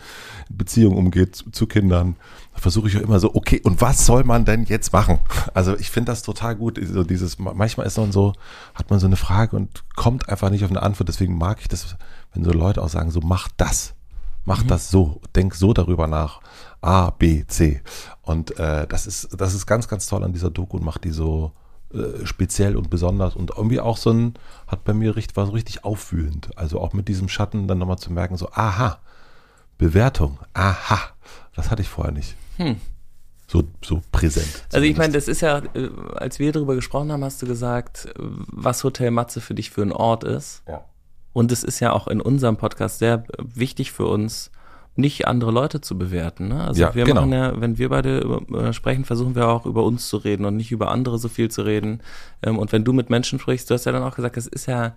Beziehungen 0.49 0.97
umgeht 0.97 1.35
zu, 1.35 1.49
zu 1.51 1.67
Kindern, 1.67 2.15
versuche 2.53 2.87
ich 2.87 2.93
ja 2.93 3.01
immer 3.01 3.19
so, 3.19 3.33
okay, 3.33 3.59
und 3.63 3.81
was 3.81 4.05
soll 4.05 4.23
man 4.23 4.45
denn 4.45 4.65
jetzt 4.65 4.93
machen? 4.93 5.19
Also 5.53 5.77
ich 5.77 5.89
finde 5.89 6.11
das 6.11 6.21
total 6.21 6.55
gut. 6.55 6.79
So 6.83 7.03
dieses, 7.03 7.39
manchmal 7.39 7.87
ist 7.87 7.97
man 7.97 8.11
so, 8.11 8.33
hat 8.75 8.89
man 8.89 8.99
so 8.99 9.07
eine 9.07 9.15
Frage 9.15 9.55
und 9.55 9.83
kommt 9.95 10.29
einfach 10.29 10.49
nicht 10.49 10.63
auf 10.63 10.69
eine 10.69 10.81
Antwort. 10.81 11.09
Deswegen 11.09 11.37
mag 11.37 11.59
ich 11.61 11.67
das, 11.67 11.95
wenn 12.33 12.43
so 12.43 12.51
Leute 12.51 12.81
auch 12.81 12.89
sagen, 12.89 13.11
so 13.11 13.19
mach 13.21 13.49
das. 13.57 13.95
Mach 14.45 14.63
mhm. 14.63 14.67
das 14.67 14.89
so, 14.89 15.21
denk 15.35 15.55
so 15.55 15.73
darüber 15.73 16.07
nach. 16.07 16.41
A, 16.81 17.11
B, 17.11 17.45
C. 17.47 17.81
Und 18.21 18.59
äh, 18.59 18.85
das 18.87 19.07
ist, 19.07 19.39
das 19.39 19.53
ist 19.53 19.65
ganz, 19.65 19.87
ganz 19.87 20.05
toll 20.07 20.23
an 20.23 20.33
dieser 20.33 20.49
Doku 20.49 20.77
und 20.77 20.83
macht 20.83 21.03
die 21.05 21.11
so 21.11 21.53
äh, 21.93 22.25
speziell 22.25 22.75
und 22.75 22.89
besonders 22.89 23.35
und 23.35 23.51
irgendwie 23.55 23.79
auch 23.79 23.97
so 23.97 24.11
ein, 24.11 24.33
hat 24.67 24.83
bei 24.83 24.93
mir 24.93 25.15
richtig, 25.15 25.37
war 25.37 25.45
so 25.45 25.53
richtig 25.53 25.83
auffühlend. 25.85 26.57
Also 26.57 26.81
auch 26.81 26.93
mit 26.93 27.07
diesem 27.07 27.29
Schatten 27.29 27.67
dann 27.67 27.77
nochmal 27.77 27.99
zu 27.99 28.11
merken, 28.11 28.35
so, 28.35 28.49
aha, 28.51 28.99
Bewertung, 29.77 30.39
aha, 30.53 30.99
das 31.55 31.71
hatte 31.71 31.81
ich 31.81 31.89
vorher 31.89 32.13
nicht. 32.13 32.35
Hm. 32.57 32.77
So, 33.47 33.63
so 33.83 34.01
präsent. 34.11 34.47
Zumindest. 34.47 34.75
Also 34.75 34.87
ich 34.87 34.97
meine, 34.97 35.13
das 35.13 35.27
ist 35.27 35.41
ja, 35.41 35.59
äh, 35.59 35.89
als 36.15 36.39
wir 36.39 36.51
darüber 36.51 36.75
gesprochen 36.75 37.11
haben, 37.11 37.23
hast 37.23 37.41
du 37.41 37.45
gesagt, 37.45 38.11
was 38.17 38.83
Hotel 38.83 39.11
Matze 39.11 39.41
für 39.41 39.53
dich 39.53 39.69
für 39.69 39.83
ein 39.83 39.91
Ort 39.91 40.23
ist. 40.23 40.63
Ja. 40.67 40.83
Und 41.33 41.51
es 41.51 41.63
ist 41.63 41.79
ja 41.79 41.91
auch 41.91 42.07
in 42.07 42.21
unserem 42.21 42.57
Podcast 42.57 42.99
sehr 42.99 43.23
wichtig 43.37 43.91
für 43.91 44.05
uns, 44.05 44.51
nicht 44.95 45.27
andere 45.27 45.51
Leute 45.51 45.81
zu 45.81 45.97
bewerten. 45.97 46.49
Ne? 46.49 46.63
Also 46.63 46.81
ja, 46.81 46.93
wir 46.93 47.05
genau. 47.05 47.21
machen 47.21 47.33
ja, 47.33 47.59
wenn 47.59 47.79
wir 47.79 47.89
beide 47.89 48.19
über, 48.19 48.59
äh, 48.59 48.73
sprechen, 48.73 49.05
versuchen 49.05 49.33
wir 49.33 49.47
auch 49.47 49.65
über 49.65 49.83
uns 49.83 50.07
zu 50.07 50.17
reden 50.17 50.45
und 50.45 50.55
nicht 50.55 50.71
über 50.71 50.91
andere 50.91 51.17
so 51.17 51.29
viel 51.29 51.49
zu 51.49 51.63
reden. 51.63 52.01
Ähm, 52.43 52.59
und 52.59 52.71
wenn 52.71 52.83
du 52.83 52.93
mit 52.93 53.09
Menschen 53.09 53.39
sprichst, 53.39 53.69
du 53.69 53.73
hast 53.73 53.85
ja 53.85 53.91
dann 53.91 54.03
auch 54.03 54.15
gesagt, 54.15 54.37
es 54.37 54.45
ist 54.45 54.67
ja 54.67 54.93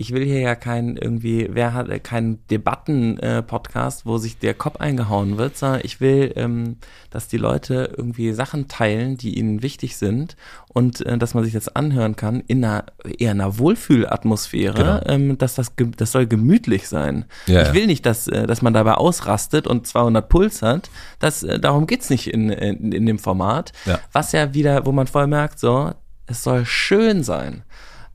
ich 0.00 0.14
will 0.14 0.24
hier 0.24 0.40
ja 0.40 0.54
keinen 0.54 0.96
irgendwie, 0.96 1.50
wer 1.52 1.74
hat 1.74 1.90
äh, 1.90 1.98
keinen 1.98 2.38
Debatten-Podcast, 2.46 4.00
äh, 4.00 4.04
wo 4.06 4.16
sich 4.16 4.38
der 4.38 4.54
Kopf 4.54 4.76
eingehauen 4.80 5.36
wird, 5.36 5.58
sondern 5.58 5.82
ich 5.84 6.00
will, 6.00 6.32
ähm, 6.36 6.78
dass 7.10 7.28
die 7.28 7.36
Leute 7.36 7.92
irgendwie 7.98 8.32
Sachen 8.32 8.66
teilen, 8.66 9.18
die 9.18 9.38
ihnen 9.38 9.62
wichtig 9.62 9.98
sind 9.98 10.36
und 10.68 11.04
äh, 11.04 11.18
dass 11.18 11.34
man 11.34 11.44
sich 11.44 11.52
das 11.52 11.68
anhören 11.76 12.16
kann 12.16 12.40
in 12.46 12.64
einer 12.64 12.86
eher 13.18 13.32
einer 13.32 13.58
Wohlfühlatmosphäre, 13.58 14.74
genau. 14.74 15.00
ähm, 15.04 15.36
dass 15.36 15.56
das 15.56 15.72
das 15.98 16.12
soll 16.12 16.26
gemütlich 16.26 16.88
sein. 16.88 17.26
Ja, 17.46 17.68
ich 17.68 17.74
will 17.74 17.86
nicht, 17.86 18.06
dass 18.06 18.26
äh, 18.26 18.46
dass 18.46 18.62
man 18.62 18.72
dabei 18.72 18.94
ausrastet 18.94 19.66
und 19.66 19.86
200 19.86 20.30
Puls 20.30 20.62
hat. 20.62 20.88
Das 21.18 21.42
äh, 21.42 21.60
darum 21.60 21.86
geht's 21.86 22.08
nicht 22.08 22.28
in, 22.28 22.48
in 22.48 22.92
in 22.92 23.04
dem 23.04 23.18
Format. 23.18 23.72
Ja. 23.84 24.00
Was 24.12 24.32
ja 24.32 24.54
wieder, 24.54 24.86
wo 24.86 24.92
man 24.92 25.08
voll 25.08 25.26
merkt, 25.26 25.58
so 25.58 25.92
es 26.30 26.44
soll 26.44 26.64
schön 26.64 27.22
sein. 27.22 27.64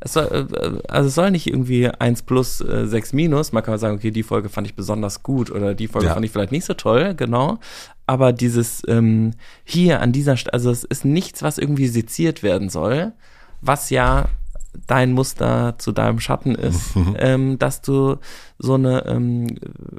Es 0.05 0.13
soll, 0.13 0.47
äh, 0.53 0.87
also 0.87 1.07
es 1.07 1.15
soll 1.15 1.31
nicht 1.31 1.47
irgendwie 1.47 1.89
1 1.89 2.21
plus 2.21 2.61
äh, 2.61 2.85
6 2.85 3.13
minus. 3.13 3.51
Man 3.51 3.63
kann 3.63 3.77
sagen, 3.79 3.95
okay, 3.95 4.11
die 4.11 4.21
Folge 4.21 4.49
fand 4.49 4.67
ich 4.67 4.75
besonders 4.75 5.23
gut 5.23 5.49
oder 5.49 5.73
die 5.73 5.87
Folge 5.87 6.07
ja. 6.07 6.13
fand 6.13 6.23
ich 6.23 6.31
vielleicht 6.31 6.51
nicht 6.51 6.65
so 6.65 6.75
toll, 6.75 7.15
genau. 7.15 7.57
Aber 8.05 8.31
dieses 8.31 8.83
ähm, 8.87 9.31
hier 9.63 10.01
an 10.01 10.11
dieser 10.11 10.37
Stelle, 10.37 10.53
also 10.53 10.69
es 10.69 10.83
ist 10.83 11.05
nichts, 11.05 11.41
was 11.41 11.57
irgendwie 11.57 11.87
seziert 11.87 12.43
werden 12.43 12.69
soll, 12.69 13.13
was 13.61 13.89
ja 13.89 14.25
dein 14.87 15.13
Muster 15.13 15.75
zu 15.77 15.91
deinem 15.91 16.19
Schatten 16.19 16.55
ist, 16.55 16.95
mhm. 16.95 17.15
ähm, 17.19 17.59
dass 17.59 17.81
du 17.81 18.17
so 18.57 18.75
eine, 18.75 19.05
ähm, 19.05 19.57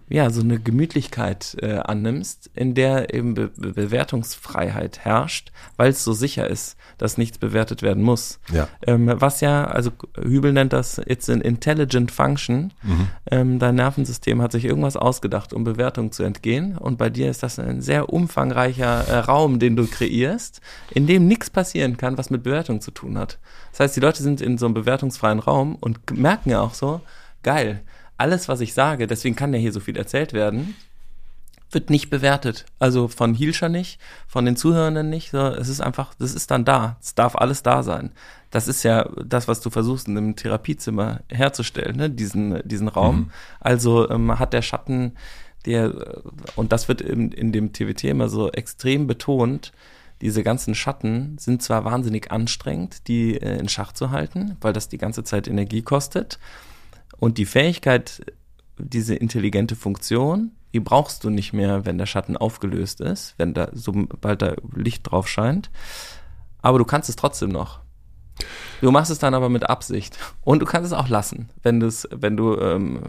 ja, 0.09 0.31
so 0.31 0.41
eine 0.41 0.59
Gemütlichkeit 0.59 1.57
äh, 1.61 1.75
annimmst, 1.77 2.51
in 2.55 2.75
der 2.75 3.13
eben 3.13 3.35
Be 3.35 3.51
Bewertungsfreiheit 3.57 5.01
herrscht, 5.01 5.53
weil 5.77 5.91
es 5.91 6.03
so 6.05 6.13
sicher 6.13 6.49
ist 6.49 6.77
dass 6.99 7.19
nichts 7.19 7.39
bewertet 7.39 7.83
werden 7.83 8.03
muss. 8.03 8.39
Ja. 8.53 8.69
Ähm, 8.87 9.13
was 9.15 9.41
ja, 9.41 9.65
also 9.65 9.91
Hübel 10.21 10.53
nennt 10.53 10.73
das, 10.73 10.99
it's 10.99 11.29
an 11.29 11.41
intelligent 11.41 12.11
function. 12.11 12.73
Mhm. 12.83 13.09
Ähm, 13.31 13.59
dein 13.59 13.75
Nervensystem 13.75 14.41
hat 14.41 14.53
sich 14.53 14.65
irgendwas 14.65 14.97
ausgedacht, 14.97 15.53
um 15.53 15.65
Bewertung 15.65 16.13
zu 16.13 16.23
entgehen. 16.23 16.77
Und 16.79 16.97
bei 16.97 17.11
dir 17.11 17.31
ist 17.31 17.43
das 17.43 17.59
ein 17.59 17.83
sehr 17.83 18.09
umfangreicher 18.13 19.09
äh, 19.09 19.19
Raum, 19.19 19.59
den 19.59 19.77
du 19.77 19.87
kreierst, 19.87 20.61
in 20.91 21.07
dem 21.07 21.27
nichts 21.27 21.51
passieren 21.51 21.97
kann, 21.97 22.17
was 22.17 22.31
mit 22.31 22.43
Bewertung 22.43 22.81
zu 22.81 22.91
tun 22.91 23.19
hat. 23.19 23.39
Das 23.73 23.81
heißt, 23.81 23.97
die 23.97 24.01
Leute 24.01 24.23
sind 24.23 24.41
in 24.41 24.57
so 24.57 24.66
einem 24.67 24.75
bewertungsfreien 24.75 25.39
Raum 25.39 25.77
und 25.77 26.17
merken 26.17 26.51
ja 26.51 26.61
auch 26.61 26.75
so, 26.75 27.01
geil, 27.43 27.83
alles, 28.19 28.49
was 28.49 28.61
ich 28.61 28.75
sage, 28.75 29.07
deswegen 29.07 29.37
kann 29.37 29.53
ja 29.53 29.61
hier 29.61 29.73
so 29.73 29.81
viel 29.81 29.97
erzählt 29.97 30.33
werden, 30.33 30.75
wird 31.71 31.91
nicht 31.91 32.11
bewertet. 32.11 32.65
Also 32.79 33.09
von 33.09 33.35
Hielscher 33.35 33.69
nicht, 33.69 34.01
von 34.27 34.45
den 34.45 34.57
Zuhörenden 34.57 35.11
nicht. 35.11 35.31
So, 35.31 35.39
es 35.39 35.69
ist 35.69 35.81
einfach, 35.81 36.15
das 36.15 36.35
ist 36.35 36.51
dann 36.51 36.65
da. 36.65 36.97
Es 37.03 37.15
darf 37.15 37.35
alles 37.37 37.63
da 37.63 37.83
sein. 37.83 38.13
Das 38.51 38.69
ist 38.69 38.83
ja 38.83 39.09
das, 39.25 39.49
was 39.49 39.61
du 39.61 39.71
versuchst 39.71 40.09
in 40.09 40.17
einem 40.17 40.37
Therapiezimmer 40.37 41.21
herzustellen, 41.29 41.97
ne? 41.97 42.11
diesen, 42.11 42.63
diesen 42.67 42.89
Raum. 42.89 43.17
Mhm. 43.17 43.31
Also 43.61 44.09
ähm, 44.09 44.39
hat 44.39 44.53
der 44.53 44.63
Schatten, 44.63 45.17
der, 45.67 46.23
und 46.55 46.73
das 46.73 46.89
wird 46.89 47.01
in, 47.01 47.33
in 47.33 47.53
dem 47.53 47.73
TWT 47.73 48.05
immer 48.05 48.29
so 48.29 48.51
extrem 48.53 49.07
betont, 49.07 49.73
diese 50.21 50.43
ganzen 50.43 50.75
Schatten 50.75 51.37
sind 51.39 51.63
zwar 51.63 51.85
wahnsinnig 51.85 52.33
anstrengend, 52.33 53.09
die 53.09 53.37
äh, 53.37 53.59
in 53.59 53.69
Schach 53.69 53.93
zu 53.93 54.11
halten, 54.11 54.57
weil 54.61 54.73
das 54.73 54.89
die 54.89 54.99
ganze 54.99 55.25
Zeit 55.25 55.49
Energie 55.49 55.83
kostet. 55.83 56.39
Und 57.19 57.39
die 57.39 57.47
Fähigkeit, 57.47 58.23
diese 58.79 59.15
intelligente 59.15 59.77
Funktion, 59.77 60.53
Die 60.77 60.81
brauchst 60.81 61.25
du 61.25 61.31
nicht 61.31 61.55
mehr, 61.55 61.87
wenn 61.87 61.97
der 61.97 62.05
Schatten 62.05 62.37
aufgelöst 62.37 63.01
ist, 63.01 63.35
wenn 63.39 63.55
da, 63.55 63.71
sobald 63.73 64.43
da 64.43 64.57
Licht 64.75 65.11
drauf 65.11 65.27
scheint. 65.27 65.71
Aber 66.61 66.79
du 66.79 66.85
kannst 66.85 67.09
es 67.09 67.17
trotzdem 67.17 67.49
noch. 67.49 67.81
Du 68.81 68.91
machst 68.91 69.11
es 69.11 69.19
dann 69.19 69.35
aber 69.35 69.49
mit 69.49 69.69
Absicht. 69.69 70.19
Und 70.43 70.61
du 70.61 70.67
kannst 70.67 70.91
es 70.91 70.97
auch 70.97 71.09
lassen, 71.09 71.49
wenn 71.63 71.81
du 71.81 71.87
es, 71.87 72.09
wenn 72.11 72.37
du 72.37 72.57
ähm, 72.59 73.01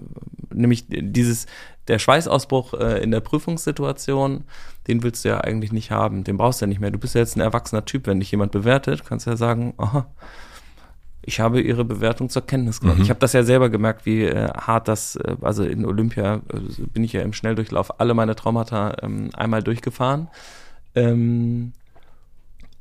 nämlich 0.53 0.85
dieses, 0.87 1.45
der 1.87 1.99
Schweißausbruch 1.99 2.73
äh, 2.73 3.03
in 3.03 3.11
der 3.11 3.19
Prüfungssituation, 3.19 4.45
den 4.87 5.03
willst 5.03 5.25
du 5.25 5.29
ja 5.29 5.41
eigentlich 5.41 5.71
nicht 5.71 5.91
haben. 5.91 6.23
Den 6.23 6.37
brauchst 6.37 6.61
du 6.61 6.65
ja 6.65 6.67
nicht 6.67 6.79
mehr. 6.79 6.91
Du 6.91 6.99
bist 6.99 7.15
ja 7.15 7.21
jetzt 7.21 7.35
ein 7.35 7.41
erwachsener 7.41 7.85
Typ. 7.85 8.07
Wenn 8.07 8.19
dich 8.19 8.31
jemand 8.31 8.51
bewertet, 8.51 9.03
kannst 9.05 9.25
du 9.25 9.31
ja 9.31 9.37
sagen, 9.37 9.73
aha, 9.77 10.07
ich 11.21 11.41
habe 11.41 11.59
ihre 11.59 11.83
Bewertung 11.83 12.29
zur 12.29 12.45
Kenntnis 12.45 12.79
genommen. 12.79 12.99
Mhm. 12.99 13.03
Ich 13.03 13.09
habe 13.09 13.19
das 13.19 13.33
ja 13.33 13.43
selber 13.43 13.69
gemerkt, 13.69 14.05
wie 14.05 14.23
äh, 14.23 14.49
hart 14.53 14.87
das, 14.87 15.17
äh, 15.17 15.35
also 15.41 15.63
in 15.63 15.85
Olympia 15.85 16.35
äh, 16.35 16.81
bin 16.93 17.03
ich 17.03 17.13
ja 17.13 17.21
im 17.21 17.33
Schnelldurchlauf 17.33 17.99
alle 17.99 18.13
meine 18.13 18.35
Traumata 18.35 18.95
ähm, 19.01 19.31
einmal 19.33 19.61
durchgefahren. 19.61 20.29
Ähm, 20.95 21.73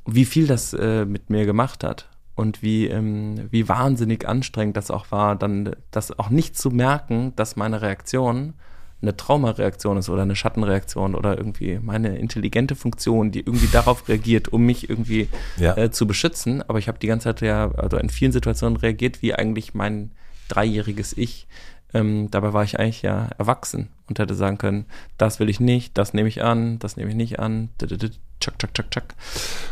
wie 0.05 0.23
viel 0.23 0.47
das 0.47 0.73
äh, 0.73 1.03
mit 1.03 1.29
mir 1.29 1.45
gemacht 1.45 1.83
hat 1.83 2.07
und 2.37 2.61
wie, 2.61 2.85
ähm, 2.85 3.47
wie 3.49 3.67
wahnsinnig 3.67 4.27
anstrengend 4.27 4.77
das 4.77 4.91
auch 4.91 5.11
war, 5.11 5.35
dann 5.35 5.75
das 5.89 6.17
auch 6.17 6.29
nicht 6.29 6.55
zu 6.55 6.69
merken, 6.69 7.33
dass 7.35 7.55
meine 7.55 7.81
Reaktion 7.81 8.53
eine 9.01 9.17
Traumareaktion 9.17 9.97
ist 9.97 10.07
oder 10.07 10.21
eine 10.21 10.35
Schattenreaktion 10.35 11.15
oder 11.15 11.35
irgendwie 11.35 11.79
meine 11.81 12.17
intelligente 12.19 12.75
Funktion, 12.75 13.31
die 13.31 13.39
irgendwie 13.39 13.67
darauf 13.67 14.07
reagiert, 14.07 14.49
um 14.49 14.67
mich 14.67 14.87
irgendwie 14.87 15.29
ja. 15.57 15.75
äh, 15.77 15.89
zu 15.89 16.05
beschützen. 16.05 16.61
Aber 16.67 16.77
ich 16.77 16.87
habe 16.87 16.99
die 16.99 17.07
ganze 17.07 17.25
Zeit 17.25 17.41
ja, 17.41 17.71
also 17.71 17.97
in 17.97 18.09
vielen 18.09 18.31
Situationen 18.31 18.77
reagiert 18.77 19.23
wie 19.23 19.33
eigentlich 19.33 19.73
mein 19.73 20.11
dreijähriges 20.47 21.17
Ich. 21.17 21.47
Ähm, 21.93 22.29
dabei 22.29 22.53
war 22.53 22.63
ich 22.63 22.79
eigentlich 22.79 23.01
ja 23.01 23.29
erwachsen 23.39 23.89
und 24.09 24.19
hätte 24.19 24.35
sagen 24.35 24.59
können, 24.59 24.85
das 25.17 25.39
will 25.39 25.49
ich 25.49 25.59
nicht, 25.59 25.97
das 25.97 26.13
nehme 26.13 26.29
ich 26.29 26.43
an, 26.43 26.77
das 26.77 26.97
nehme 26.97 27.09
ich 27.09 27.15
nicht 27.15 27.39
an, 27.39 27.69
tschak, 27.79 28.59
tschak, 28.59 28.73
tschak, 28.73 28.91
tschak. 28.91 29.15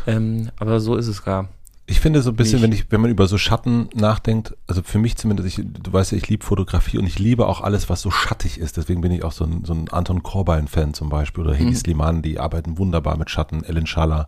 Ähm, 0.08 0.50
aber 0.56 0.80
so 0.80 0.96
ist 0.96 1.06
es 1.06 1.24
gar. 1.24 1.48
Ich 1.88 2.00
finde 2.00 2.20
so 2.20 2.30
ein 2.30 2.36
bisschen, 2.36 2.62
wenn 2.62 2.72
ich, 2.72 2.90
wenn 2.90 3.00
man 3.00 3.10
über 3.10 3.28
so 3.28 3.38
Schatten 3.38 3.88
nachdenkt, 3.94 4.56
also 4.66 4.82
für 4.82 4.98
mich 4.98 5.16
zumindest, 5.16 5.46
ich, 5.48 5.64
du 5.64 5.92
weißt 5.92 6.10
ja, 6.10 6.18
ich 6.18 6.28
liebe 6.28 6.44
Fotografie 6.44 6.98
und 6.98 7.06
ich 7.06 7.20
liebe 7.20 7.46
auch 7.46 7.60
alles, 7.60 7.88
was 7.88 8.02
so 8.02 8.10
schattig 8.10 8.58
ist. 8.58 8.76
Deswegen 8.76 9.00
bin 9.02 9.12
ich 9.12 9.22
auch 9.22 9.30
so 9.30 9.44
ein, 9.44 9.64
so 9.64 9.72
ein 9.72 9.88
Anton 9.90 10.24
Korbein-Fan 10.24 10.94
zum 10.94 11.08
Beispiel 11.08 11.44
oder 11.44 11.54
Hedi 11.54 11.70
mhm. 11.70 11.76
Sliman, 11.76 12.22
die 12.22 12.40
arbeiten 12.40 12.76
wunderbar 12.78 13.16
mit 13.16 13.30
Schatten, 13.30 13.62
Ellen 13.62 13.86
Schaller. 13.86 14.26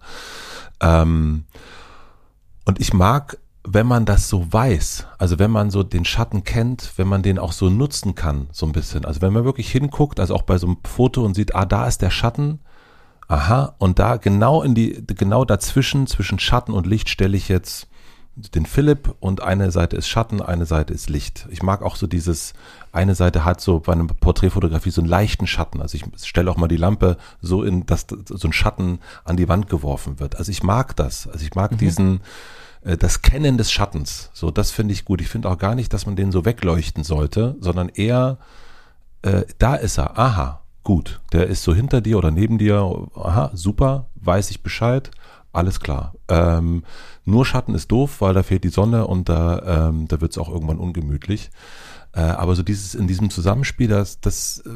Ähm, 0.80 1.46
und 2.64 2.80
ich 2.80 2.92
mag, 2.92 3.38
wenn 3.64 3.86
man 3.86 4.04
das 4.04 4.28
so 4.28 4.52
weiß, 4.52 5.06
also 5.18 5.40
wenn 5.40 5.50
man 5.50 5.70
so 5.70 5.82
den 5.82 6.04
Schatten 6.04 6.44
kennt, 6.44 6.92
wenn 6.96 7.08
man 7.08 7.22
den 7.22 7.40
auch 7.40 7.52
so 7.52 7.70
nutzen 7.70 8.14
kann, 8.14 8.48
so 8.52 8.66
ein 8.66 8.72
bisschen. 8.72 9.04
Also 9.04 9.20
wenn 9.20 9.32
man 9.32 9.44
wirklich 9.44 9.70
hinguckt, 9.70 10.20
also 10.20 10.34
auch 10.34 10.42
bei 10.42 10.58
so 10.58 10.68
einem 10.68 10.76
Foto 10.84 11.24
und 11.24 11.34
sieht, 11.34 11.56
ah, 11.56 11.66
da 11.66 11.88
ist 11.88 12.02
der 12.02 12.10
Schatten, 12.10 12.60
aha, 13.28 13.74
und 13.78 13.98
da 13.98 14.16
genau 14.16 14.62
in 14.62 14.74
die, 14.74 15.04
genau 15.06 15.44
dazwischen, 15.44 16.06
zwischen 16.06 16.38
Schatten 16.38 16.72
und 16.72 16.86
Licht 16.86 17.08
stelle 17.10 17.36
ich 17.36 17.48
jetzt 17.48 17.86
den 18.54 18.66
Philipp 18.66 19.14
und 19.20 19.42
eine 19.42 19.70
Seite 19.70 19.96
ist 19.96 20.08
Schatten, 20.08 20.40
eine 20.40 20.64
Seite 20.64 20.94
ist 20.94 21.10
Licht. 21.10 21.46
Ich 21.50 21.62
mag 21.62 21.82
auch 21.82 21.96
so 21.96 22.06
dieses, 22.06 22.54
eine 22.92 23.14
Seite 23.14 23.44
hat 23.44 23.60
so 23.60 23.80
bei 23.80 23.92
einer 23.92 24.06
Porträtfotografie 24.06 24.90
so 24.90 25.00
einen 25.00 25.10
leichten 25.10 25.46
Schatten. 25.46 25.82
Also 25.82 25.96
ich 25.96 26.04
stelle 26.24 26.50
auch 26.50 26.56
mal 26.56 26.68
die 26.68 26.76
Lampe 26.76 27.16
so 27.42 27.64
in, 27.64 27.84
dass 27.86 28.06
so 28.28 28.48
ein 28.48 28.52
Schatten 28.52 29.00
an 29.24 29.36
die 29.36 29.48
Wand 29.48 29.68
geworfen 29.68 30.20
wird. 30.20 30.36
Also 30.36 30.52
ich 30.52 30.62
mag 30.62 30.94
das. 30.96 31.26
Also 31.26 31.44
ich 31.44 31.54
mag 31.54 31.72
mhm. 31.72 31.78
diesen, 31.78 32.20
äh, 32.82 32.96
das 32.96 33.22
Kennen 33.22 33.58
des 33.58 33.72
Schattens. 33.72 34.30
So, 34.32 34.52
das 34.52 34.70
finde 34.70 34.94
ich 34.94 35.04
gut. 35.04 35.20
Ich 35.20 35.28
finde 35.28 35.50
auch 35.50 35.58
gar 35.58 35.74
nicht, 35.74 35.92
dass 35.92 36.06
man 36.06 36.14
den 36.14 36.30
so 36.30 36.44
wegleuchten 36.44 37.02
sollte, 37.02 37.56
sondern 37.60 37.88
eher, 37.88 38.38
äh, 39.22 39.42
da 39.58 39.74
ist 39.74 39.98
er, 39.98 40.16
aha, 40.16 40.60
gut, 40.88 41.20
der 41.34 41.48
ist 41.48 41.64
so 41.64 41.74
hinter 41.74 42.00
dir 42.00 42.16
oder 42.16 42.30
neben 42.30 42.56
dir, 42.56 42.76
aha, 43.14 43.50
super, 43.52 44.08
weiß 44.14 44.50
ich 44.50 44.62
Bescheid, 44.62 45.10
alles 45.52 45.80
klar. 45.80 46.14
Ähm, 46.28 46.82
nur 47.26 47.44
Schatten 47.44 47.74
ist 47.74 47.92
doof, 47.92 48.22
weil 48.22 48.32
da 48.32 48.42
fehlt 48.42 48.64
die 48.64 48.70
Sonne 48.70 49.06
und 49.06 49.28
da, 49.28 49.90
ähm, 49.90 50.08
da 50.08 50.22
wird 50.22 50.32
es 50.32 50.38
auch 50.38 50.48
irgendwann 50.48 50.78
ungemütlich. 50.78 51.50
Äh, 52.14 52.20
aber 52.20 52.56
so 52.56 52.62
dieses 52.62 52.94
in 52.94 53.06
diesem 53.06 53.28
Zusammenspiel, 53.28 53.86
das, 53.86 54.22
das, 54.22 54.62
äh, 54.64 54.70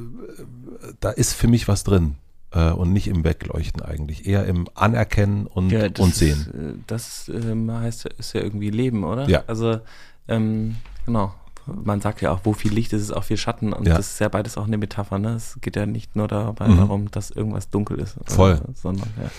da 1.01 1.09
ist 1.09 1.33
für 1.33 1.49
mich 1.49 1.67
was 1.67 1.83
drin 1.83 2.17
äh, 2.51 2.73
und 2.73 2.93
nicht 2.93 3.09
im 3.09 3.25
Wegleuchten 3.25 3.81
eigentlich, 3.81 4.27
eher 4.27 4.45
im 4.45 4.69
Anerkennen 4.75 5.47
und, 5.47 5.71
ja, 5.71 5.89
und 5.99 6.15
Sehen. 6.15 6.41
Ist, 6.41 6.49
äh, 6.49 6.75
das 6.89 7.31
ähm, 7.31 7.73
heißt, 7.73 8.05
ist 8.19 8.35
ja 8.35 8.43
irgendwie 8.43 8.69
Leben, 8.69 9.05
oder? 9.05 9.31
Ja. 9.31 9.45
Also 9.47 9.81
ähm, 10.29 10.77
genau 11.07 11.33
man 11.67 12.01
sagt 12.01 12.21
ja 12.21 12.33
auch, 12.33 12.41
wo 12.45 12.53
viel 12.53 12.73
Licht 12.73 12.93
ist, 12.93 13.03
ist 13.03 13.13
auch 13.13 13.25
viel 13.25 13.37
Schatten. 13.37 13.73
Und 13.73 13.87
ja. 13.87 13.97
das 13.97 14.13
ist 14.13 14.19
ja 14.19 14.29
beides 14.29 14.57
auch 14.57 14.67
eine 14.67 14.79
Metapher. 14.79 15.19
Ne? 15.19 15.35
Es 15.35 15.59
geht 15.61 15.77
ja 15.77 15.87
nicht 15.87 16.17
nur 16.17 16.29
dabei 16.29 16.69
mhm. 16.69 16.77
darum, 16.77 17.11
dass 17.11 17.31
irgendwas 17.31 17.71
dunkel 17.71 17.99
ist. 18.01 18.17
Voll. 18.27 18.55
Oder, 18.55 18.75
sondern, 18.75 19.09
ja. 19.21 19.31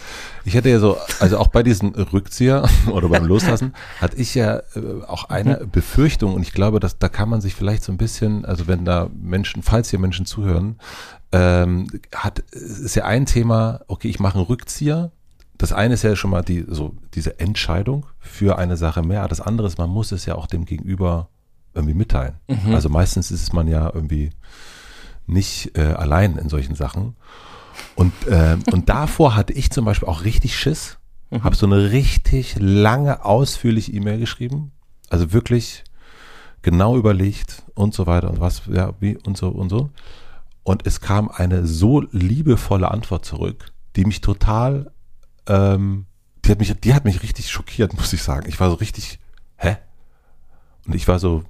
Ich 0.46 0.54
hätte 0.54 0.70
ja 0.70 0.80
so, 0.80 0.98
also 1.20 1.38
auch 1.38 1.48
bei 1.48 1.64
diesem 1.64 1.90
Rückzieher 1.90 2.68
oder 2.92 3.10
beim 3.10 3.26
Loslassen, 3.26 3.74
hatte 4.00 4.18
ich 4.18 4.36
ja 4.36 4.58
äh, 4.58 5.04
auch 5.08 5.26
eine 5.26 5.62
mhm. 5.62 5.72
Befürchtung. 5.72 6.34
Und 6.34 6.42
ich 6.42 6.54
glaube, 6.54 6.80
dass 6.80 6.98
da 6.98 7.10
kann 7.10 7.30
man 7.30 7.42
sich 7.42 7.56
vielleicht 7.56 7.84
so 7.84 7.92
ein 7.92 7.98
bisschen, 7.98 8.46
also 8.46 8.68
wenn 8.68 8.86
da 8.86 9.10
Menschen, 9.22 9.64
falls 9.64 9.90
hier 9.90 10.00
Menschen 10.00 10.26
zuhören, 10.26 10.78
ähm, 11.34 11.88
hat, 12.16 12.40
ist 12.52 12.96
ja 12.96 13.06
ein 13.06 13.26
Thema, 13.26 13.82
okay, 13.88 14.08
ich 14.08 14.20
mache 14.20 14.38
einen 14.38 14.46
Rückzieher. 14.46 15.12
Das 15.58 15.74
eine 15.74 15.96
ist 15.96 16.04
ja 16.04 16.16
schon 16.16 16.32
mal 16.32 16.42
die, 16.42 16.66
so 16.68 16.96
diese 17.16 17.40
Entscheidung 17.40 18.06
für 18.20 18.58
eine 18.58 18.78
Sache 18.78 19.02
mehr. 19.02 19.28
Das 19.28 19.42
andere 19.42 19.68
ist, 19.68 19.78
man 19.78 19.90
muss 19.90 20.12
es 20.12 20.26
ja 20.26 20.36
auch 20.36 20.48
dem 20.48 20.66
Gegenüber 20.66 21.30
irgendwie 21.74 21.96
mitteilen. 21.96 22.36
Mhm. 22.48 22.74
Also 22.74 22.90
meistens 22.90 23.32
ist 23.32 23.54
man 23.54 23.68
ja 23.68 23.92
irgendwie 23.94 24.32
nicht 25.26 25.78
äh, 25.78 25.94
allein 25.94 26.38
in 26.38 26.50
solchen 26.50 26.76
Sachen. 26.76 27.16
Und, 27.96 28.14
äh, 28.28 28.58
und 28.72 28.90
davor 28.90 29.36
hatte 29.36 29.54
ich 29.54 29.72
zum 29.72 29.86
Beispiel 29.86 30.08
auch 30.08 30.24
richtig 30.24 30.58
Schiss. 30.58 30.98
Mhm. 31.30 31.44
Habe 31.44 31.56
so 31.56 31.66
eine 31.66 31.92
richtig 31.92 32.56
lange, 32.60 33.26
ausführliche 33.26 33.92
E-Mail 33.92 34.20
geschrieben. 34.20 34.72
Also 35.10 35.34
wirklich 35.34 35.84
genau 36.62 36.98
überlegt 36.98 37.64
und 37.76 37.94
so 37.94 38.08
weiter 38.08 38.30
und 38.30 38.40
was, 38.40 38.64
ja, 38.72 38.94
wie 39.00 39.18
und 39.18 39.38
so 39.38 39.50
und 39.50 39.70
so. 39.70 39.90
Und 40.64 40.88
es 40.88 41.02
kam 41.02 41.30
eine 41.30 41.68
so 41.68 42.02
liebevolle 42.12 42.90
Antwort 42.90 43.26
zurück, 43.26 43.72
die 43.96 44.06
mich 44.06 44.22
total, 44.22 44.92
ähm, 45.46 46.06
die 46.46 46.52
hat 46.52 46.60
mich, 46.60 46.74
die 46.80 46.94
hat 46.94 47.06
mich 47.06 47.22
richtig 47.22 47.52
schockiert, 47.52 47.94
muss 47.98 48.14
ich 48.14 48.24
sagen. 48.24 48.48
Ich 48.48 48.60
war 48.60 48.70
so 48.70 48.76
richtig, 48.76 49.20
hä? 49.58 49.78
Und 50.88 50.96
ich 50.96 51.08
war 51.08 51.20
so, 51.20 51.44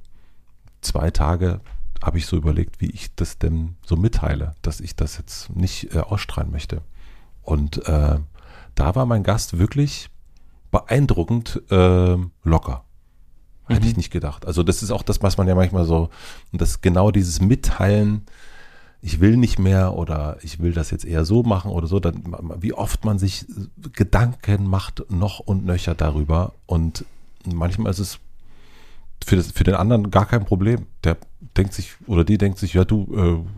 zwei 0.83 1.11
Tage 1.11 1.61
habe 2.01 2.17
ich 2.17 2.25
so 2.25 2.35
überlegt, 2.35 2.81
wie 2.81 2.91
ich 2.91 3.15
das 3.15 3.37
denn 3.37 3.75
so 3.85 3.95
mitteile, 3.95 4.55
dass 4.61 4.81
ich 4.81 4.95
das 4.95 5.17
jetzt 5.17 5.55
nicht 5.55 5.95
äh, 5.95 5.99
ausstrahlen 5.99 6.51
möchte. 6.51 6.81
Und 7.41 7.87
äh, 7.87 8.19
da 8.75 8.95
war 8.95 9.05
mein 9.05 9.23
Gast 9.23 9.57
wirklich 9.57 10.09
beeindruckend 10.71 11.61
äh, 11.69 12.17
locker. 12.43 12.83
Hätte 13.67 13.81
mhm. 13.81 13.87
ich 13.87 13.97
nicht 13.97 14.11
gedacht. 14.11 14.45
Also 14.45 14.63
das 14.63 14.83
ist 14.83 14.91
auch 14.91 15.03
das, 15.03 15.21
was 15.21 15.37
man 15.37 15.47
ja 15.47 15.55
manchmal 15.55 15.85
so, 15.85 16.09
und 16.51 16.61
das 16.61 16.81
genau 16.81 17.11
dieses 17.11 17.39
Mitteilen, 17.39 18.23
ich 19.01 19.19
will 19.19 19.37
nicht 19.37 19.59
mehr 19.59 19.93
oder 19.93 20.37
ich 20.41 20.59
will 20.59 20.73
das 20.73 20.91
jetzt 20.91 21.05
eher 21.05 21.25
so 21.25 21.43
machen 21.43 21.71
oder 21.71 21.87
so, 21.87 21.99
dann, 21.99 22.23
wie 22.59 22.73
oft 22.73 23.05
man 23.05 23.19
sich 23.19 23.45
Gedanken 23.93 24.67
macht 24.67 25.05
noch 25.09 25.39
und 25.39 25.65
nöcher 25.65 25.93
darüber 25.93 26.53
und 26.65 27.05
manchmal 27.45 27.91
ist 27.91 27.99
es 27.99 28.19
für, 29.23 29.35
das, 29.35 29.51
für 29.51 29.63
den 29.63 29.75
anderen 29.75 30.11
gar 30.11 30.25
kein 30.25 30.45
Problem. 30.45 30.87
Der 31.03 31.17
denkt 31.57 31.73
sich, 31.73 31.93
oder 32.07 32.23
die 32.23 32.37
denkt 32.37 32.59
sich, 32.59 32.73
ja 32.73 32.85
du, 32.85 33.07
äh, 33.15 33.49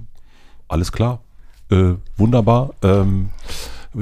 alles 0.68 0.92
klar, 0.92 1.22
äh, 1.70 1.94
wunderbar, 2.18 2.74
ähm, 2.82 3.30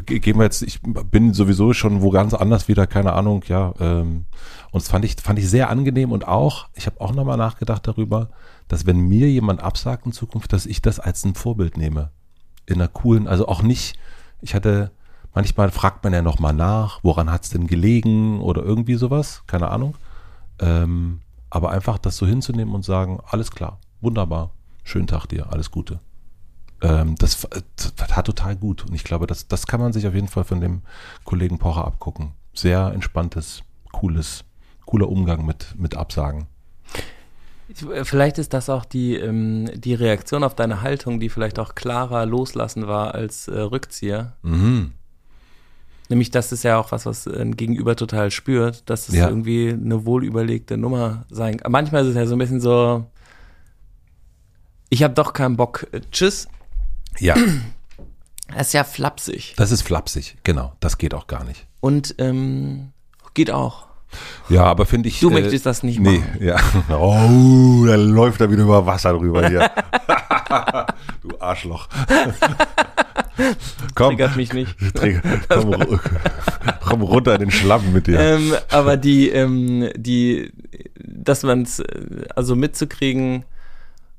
gehen 0.05 0.37
wir 0.37 0.43
jetzt, 0.43 0.63
ich 0.63 0.81
bin 0.81 1.33
sowieso 1.33 1.73
schon 1.73 2.01
wo 2.01 2.09
ganz 2.09 2.33
anders 2.33 2.67
wieder, 2.67 2.87
keine 2.87 3.13
Ahnung, 3.13 3.43
ja. 3.47 3.73
Ähm, 3.79 4.25
und 4.71 4.81
das 4.81 4.89
fand 4.89 5.05
ich, 5.05 5.15
fand 5.21 5.37
ich 5.37 5.49
sehr 5.49 5.69
angenehm 5.69 6.11
und 6.11 6.27
auch, 6.27 6.67
ich 6.73 6.87
habe 6.87 6.99
auch 6.99 7.13
nochmal 7.13 7.37
nachgedacht 7.37 7.87
darüber, 7.87 8.29
dass 8.67 8.87
wenn 8.87 8.99
mir 8.99 9.29
jemand 9.29 9.61
absagt 9.61 10.05
in 10.05 10.11
Zukunft, 10.11 10.51
dass 10.51 10.65
ich 10.65 10.81
das 10.81 10.99
als 10.99 11.23
ein 11.25 11.35
Vorbild 11.35 11.77
nehme. 11.77 12.09
In 12.65 12.75
einer 12.75 12.87
coolen, 12.87 13.27
also 13.27 13.47
auch 13.47 13.61
nicht, 13.61 13.99
ich 14.41 14.55
hatte, 14.55 14.91
manchmal 15.33 15.69
fragt 15.69 16.03
man 16.03 16.13
ja 16.13 16.21
nochmal 16.21 16.53
nach, 16.53 16.99
woran 17.03 17.31
hat 17.31 17.43
es 17.43 17.49
denn 17.51 17.67
gelegen 17.67 18.39
oder 18.39 18.63
irgendwie 18.63 18.95
sowas, 18.95 19.43
keine 19.45 19.69
Ahnung. 19.69 19.95
Ähm, 20.59 21.19
aber 21.53 21.69
einfach 21.69 21.99
das 21.99 22.17
so 22.17 22.25
hinzunehmen 22.25 22.73
und 22.73 22.83
sagen, 22.83 23.19
alles 23.27 23.51
klar, 23.51 23.79
wunderbar, 24.01 24.49
schönen 24.83 25.05
Tag 25.05 25.27
dir, 25.27 25.53
alles 25.53 25.69
Gute. 25.69 25.99
Ähm, 26.81 27.13
das, 27.19 27.47
das 27.75 27.93
hat 28.15 28.25
total 28.25 28.55
gut. 28.55 28.83
Und 28.83 28.95
ich 28.95 29.03
glaube, 29.03 29.27
das, 29.27 29.47
das 29.47 29.67
kann 29.67 29.79
man 29.79 29.93
sich 29.93 30.07
auf 30.07 30.15
jeden 30.15 30.27
Fall 30.27 30.45
von 30.45 30.61
dem 30.61 30.81
Kollegen 31.25 31.59
Pocher 31.59 31.85
abgucken. 31.85 32.31
Sehr 32.55 32.91
entspanntes, 32.91 33.61
cooles, 33.91 34.45
cooler 34.87 35.07
Umgang 35.07 35.45
mit, 35.45 35.75
mit 35.77 35.95
Absagen. 35.95 36.47
Vielleicht 38.01 38.39
ist 38.39 38.53
das 38.53 38.67
auch 38.71 38.83
die, 38.83 39.15
ähm, 39.15 39.69
die 39.75 39.93
Reaktion 39.93 40.43
auf 40.43 40.55
deine 40.55 40.81
Haltung, 40.81 41.19
die 41.19 41.29
vielleicht 41.29 41.59
auch 41.59 41.75
klarer 41.75 42.25
loslassen 42.25 42.87
war 42.87 43.13
als 43.13 43.47
äh, 43.47 43.59
Rückzieher. 43.59 44.33
Mhm. 44.41 44.93
Nämlich, 46.09 46.31
das 46.31 46.51
ist 46.51 46.63
ja 46.63 46.77
auch 46.77 46.91
was, 46.91 47.05
was 47.05 47.27
ein 47.27 47.55
Gegenüber 47.55 47.95
total 47.95 48.29
spürt, 48.29 48.89
dass 48.89 49.09
es 49.09 49.15
ja. 49.15 49.29
irgendwie 49.29 49.69
eine 49.69 50.05
wohlüberlegte 50.05 50.77
Nummer 50.77 51.25
sein 51.29 51.57
kann. 51.57 51.71
Manchmal 51.71 52.03
ist 52.03 52.09
es 52.09 52.15
ja 52.15 52.25
so 52.25 52.35
ein 52.35 52.39
bisschen 52.39 52.61
so, 52.61 53.05
ich 54.89 55.01
habe 55.03 55.13
doch 55.13 55.33
keinen 55.33 55.55
Bock, 55.55 55.87
tschüss. 56.11 56.47
Ja, 57.19 57.35
Das 58.55 58.67
ist 58.67 58.73
ja 58.73 58.83
flapsig. 58.83 59.53
das 59.57 59.71
ist 59.71 59.81
flapsig, 59.81 60.37
genau. 60.43 60.73
Das 60.79 60.97
geht 60.97 61.13
auch 61.13 61.27
gar 61.27 61.43
nicht. 61.43 61.67
Und 61.79 62.15
ähm, 62.17 62.91
geht 63.33 63.51
auch. 63.51 63.87
Ja, 64.49 64.65
aber 64.65 64.85
finde 64.85 65.09
ich. 65.09 65.19
Du 65.19 65.29
möchtest 65.29 65.65
das 65.65 65.83
nicht 65.83 65.99
nee, 65.99 66.19
machen. 66.19 66.37
Ja. 66.39 66.57
Oh, 66.89 67.85
da 67.85 67.95
läuft 67.95 68.41
er 68.41 68.51
wieder 68.51 68.63
über 68.63 68.85
Wasser 68.85 69.13
drüber 69.13 69.47
hier. 69.47 69.71
du 71.21 71.29
Arschloch. 71.39 71.87
komm, 73.95 74.09
Triggert 74.09 74.35
mich 74.35 74.53
nicht. 74.53 74.75
Trigger, 74.93 75.21
komm, 75.49 75.75
komm 76.81 77.01
runter 77.01 77.35
in 77.35 77.41
den 77.41 77.51
Schlamm 77.51 77.93
mit 77.93 78.07
dir. 78.07 78.19
ähm, 78.19 78.53
aber 78.69 78.97
die, 78.97 79.29
ähm, 79.29 79.89
die, 79.95 80.51
dass 80.99 81.43
man 81.43 81.63
es, 81.63 81.81
also 82.35 82.55
mitzukriegen, 82.55 83.45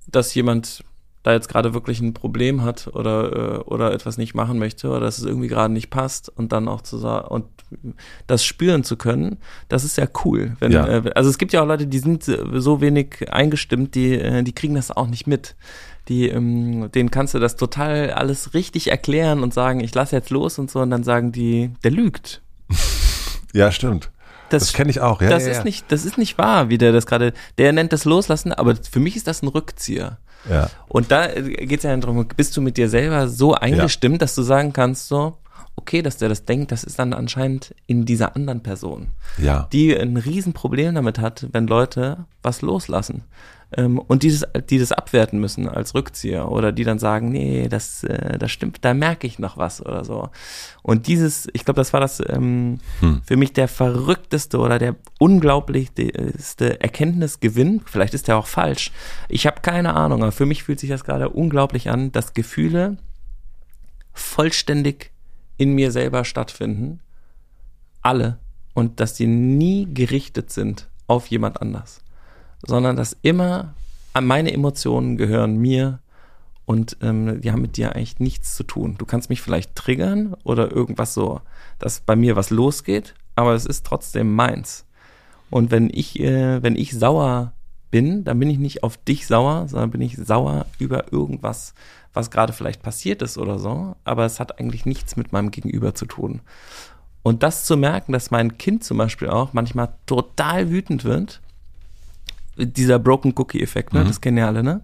dass 0.07 0.35
jemand 0.35 0.85
da 1.25 1.33
jetzt 1.33 1.49
gerade 1.49 1.75
wirklich 1.75 2.01
ein 2.01 2.15
Problem 2.15 2.63
hat 2.63 2.89
oder, 2.93 3.33
äh, 3.33 3.59
oder 3.63 3.93
etwas 3.93 4.19
nicht 4.19 4.35
machen 4.35 4.59
möchte 4.59 4.89
oder 4.89 5.01
dass 5.01 5.19
es 5.19 5.25
irgendwie 5.25 5.49
gerade 5.49 5.73
nicht 5.73 5.91
passt 5.91 6.29
und 6.29 6.53
dann 6.53 6.69
auch 6.69 6.83
zu 6.83 6.99
sagen 6.99 7.27
und 7.27 7.47
das 8.27 8.45
spüren 8.45 8.85
zu 8.85 8.97
können, 8.97 9.39
das 9.69 9.85
ist 9.85 9.97
ja 9.97 10.07
cool. 10.25 10.55
Wenn, 10.61 10.71
Ja. 10.71 10.87
äh, 10.87 11.11
also 11.15 11.31
es 11.31 11.39
gibt 11.39 11.53
ja 11.53 11.63
auch 11.63 11.67
Leute, 11.67 11.87
die 11.87 11.99
sind 11.99 12.25
so 12.25 12.81
wenig 12.81 13.33
eingestimmt, 13.33 13.95
die, 13.95 14.15
äh, 14.15 14.43
die 14.43 14.53
kriegen 14.53 14.75
das 14.75 14.91
auch 14.91 15.09
nicht 15.09 15.27
mit. 15.27 15.57
Die, 16.09 16.29
ähm, 16.29 16.93
denen 16.93 17.11
kannst 17.11 17.33
du 17.33 17.39
das 17.39 17.57
total 17.57 18.11
alles 18.11 18.53
richtig 18.53 18.91
erklären 18.91 19.43
und 19.43 19.55
sagen, 19.55 19.81
ich 19.81 19.95
lass 19.95 20.11
jetzt 20.11 20.29
los 20.29 20.59
und 20.59 20.71
so 20.71 20.81
und 20.81 20.91
dann 20.91 21.03
sagen 21.03 21.33
die, 21.33 21.71
der 21.83 21.91
lügt. 21.91 22.43
Ja, 23.57 23.71
stimmt. 23.71 24.11
Das, 24.49 24.73
kenne 24.73 24.91
ich 24.91 25.01
auch. 25.01 25.23
Ja, 25.23 25.31
das 25.31 25.45
ja, 25.45 25.53
ist 25.53 25.59
ja. 25.59 25.65
nicht, 25.65 25.93
das 25.93 26.05
ist 26.05 26.19
nicht 26.19 26.39
wahr, 26.39 26.71
wie 26.71 26.77
der 26.77 26.91
das 26.91 27.07
gerade, 27.07 27.33
der 27.57 27.73
nennt 27.73 27.93
das 27.93 28.05
Loslassen, 28.05 28.53
aber 28.53 28.75
für 28.75 28.99
mich 28.99 29.15
ist 29.15 29.29
das 29.29 29.43
ein 29.43 29.49
Rückzieher. 29.49 30.19
Ja. 30.51 30.71
Und 30.89 31.11
da 31.11 31.29
geht 31.29 31.79
es 31.79 31.85
ja 31.85 31.97
darum, 31.97 32.27
bist 32.37 32.57
du 32.57 32.61
mit 32.61 32.77
dir 32.77 32.89
selber 32.89 33.29
so 33.29 33.55
eingestimmt, 33.55 34.23
dass 34.23 34.35
du 34.35 34.43
sagen 34.43 34.73
kannst, 34.73 35.09
so, 35.09 35.37
okay, 35.77 36.03
dass 36.03 36.19
der 36.19 36.29
das 36.29 36.45
denkt, 36.45 36.71
das 36.73 36.85
ist 36.85 36.99
dann 36.99 37.13
anscheinend 37.13 37.75
in 37.87 38.05
dieser 38.05 38.37
anderen 38.37 38.63
Person, 38.63 39.09
Ja. 39.39 39.69
die 39.73 39.97
ein 39.97 40.17
Riesenproblem 40.17 40.95
damit 40.95 41.19
hat, 41.19 41.47
wenn 41.53 41.67
Leute 41.67 42.19
was 42.43 42.63
loslassen. 42.63 43.23
Ähm, 43.77 43.99
und 43.99 44.23
die 44.23 44.31
das, 44.31 44.45
die 44.69 44.79
das 44.79 44.93
abwerten 44.93 45.41
müssen 45.41 45.69
als 45.69 45.95
Rückzieher 45.95 46.51
oder 46.51 46.73
die 46.73 46.85
dann 46.85 46.99
sagen, 46.99 47.31
nee, 47.31 47.69
das, 47.69 48.05
äh, 48.05 48.39
das 48.39 48.51
stimmt, 48.51 48.79
da 48.83 48.95
merke 48.95 49.27
ich 49.27 49.39
noch 49.39 49.57
was 49.57 49.85
oder 49.85 50.05
so. 50.05 50.31
Und 50.83 51.07
dieses, 51.07 51.49
ich 51.53 51.65
glaube, 51.65 51.81
das 51.81 51.93
war 51.93 52.01
das 52.01 52.23
ähm, 52.27 52.79
Hm. 53.01 53.23
für 53.25 53.37
mich 53.37 53.53
der 53.53 53.69
verrückteste 53.69 54.59
oder 54.59 54.79
der 54.79 54.97
unglaublichste 55.19 56.81
Erkenntnisgewinn. 56.81 57.83
Vielleicht 57.85 58.15
ist 58.15 58.29
der 58.29 58.37
auch 58.37 58.47
falsch. 58.47 58.93
Ich 59.29 59.47
habe 59.47 59.61
keine 59.61 59.95
Ahnung, 59.95 60.23
aber 60.23 60.33
für 60.33 60.47
mich 60.47 60.65
fühlt 60.65 60.81
sich 60.81 60.91
das 60.91 61.05
gerade 61.05 61.31
unglaublich 61.31 61.91
an, 61.91 62.13
dass 62.13 62.35
Gefühle 62.35 62.97
vollständig 64.13 65.11
in 65.57 65.75
mir 65.75 65.91
selber 65.91 66.25
stattfinden. 66.25 67.01
Alle. 68.03 68.39
Und 68.75 69.01
dass 69.01 69.15
die 69.15 69.27
nie 69.27 69.89
gerichtet 69.93 70.51
sind 70.51 70.89
auf 71.07 71.27
jemand 71.29 71.63
anders. 71.63 72.01
Sondern 72.67 72.97
dass 72.97 73.17
immer 73.23 73.75
meine 74.21 74.53
Emotionen 74.53 75.17
gehören 75.17 75.57
mir 75.57 76.01
und 76.67 76.97
ähm, 77.03 77.41
die 77.41 77.53
haben 77.53 77.63
mit 77.63 77.77
dir 77.77 77.95
eigentlich 77.95 78.21
nichts 78.21 78.55
zu 78.55 78.65
tun. 78.65 78.95
Du 78.99 79.05
kannst 79.05 79.29
mich 79.29 79.43
vielleicht 79.43 79.75
triggern 79.75 80.35
oder 80.45 80.71
irgendwas 80.71 81.15
so, 81.15 81.41
dass 81.79 82.01
bei 82.01 82.17
mir 82.17 82.37
was 82.37 82.51
losgeht, 82.51 83.15
aber 83.37 83.55
es 83.55 83.67
ist 83.67 83.85
trotzdem 83.85 84.35
meins. 84.35 84.87
Und 85.51 85.71
wenn 85.71 85.91
ich, 85.93 86.19
äh, 86.21 86.63
wenn 86.63 86.77
ich 86.77 86.93
sauer 86.93 87.53
bin, 87.91 88.25
dann 88.25 88.39
bin 88.39 88.51
ich 88.51 88.59
nicht 88.59 88.83
auf 88.83 88.97
dich 88.97 89.27
sauer, 89.27 89.69
sondern 89.69 89.91
bin 89.91 90.01
ich 90.01 90.17
sauer 90.17 90.67
über 90.79 91.13
irgendwas, 91.13 91.75
was 92.13 92.31
gerade 92.31 92.53
vielleicht 92.53 92.83
passiert 92.83 93.23
ist 93.23 93.39
oder 93.39 93.59
so, 93.59 93.97
aber 94.05 94.25
es 94.25 94.41
hat 94.41 94.59
eigentlich 94.59 94.87
nichts 94.87 95.17
mit 95.17 95.33
meinem 95.33 95.51
Gegenüber 95.51 95.95
zu 95.95 96.07
tun. 96.07 96.41
Und 97.23 97.43
das 97.43 97.65
zu 97.65 97.77
merken, 97.77 98.13
dass 98.13 98.31
mein 98.31 98.59
Kind 98.59 98.85
zum 98.85 98.99
Beispiel 98.99 99.29
auch 99.29 99.53
manchmal 99.53 99.95
total 100.07 100.71
wütend 100.71 101.05
wird, 101.05 101.41
dieser 102.57 102.99
Broken 102.99 103.33
Cookie-Effekt, 103.37 103.93
ne? 103.93 104.05
das 104.05 104.21
kennen 104.21 104.39
ja 104.39 104.47
alle, 104.47 104.63
ne? 104.63 104.83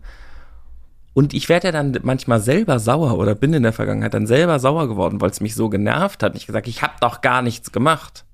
Und 1.13 1.35
ich 1.35 1.49
werde 1.49 1.69
ja 1.69 1.73
dann 1.73 1.99
manchmal 2.03 2.41
selber 2.41 2.79
sauer 2.79 3.19
oder 3.19 3.35
bin 3.35 3.53
in 3.53 3.65
der 3.65 3.73
Vergangenheit 3.73 4.15
dann 4.15 4.27
selber 4.27 4.59
sauer 4.61 4.89
geworden, 4.89 5.21
weil 5.21 5.31
es 5.31 5.41
mich 5.41 5.55
so 5.55 5.69
genervt 5.69 6.23
hat. 6.23 6.37
Ich 6.37 6.47
gesagt, 6.47 6.69
ich 6.69 6.83
habe 6.83 6.95
doch 7.01 7.21
gar 7.21 7.43
nichts 7.43 7.73
gemacht. 7.73 8.25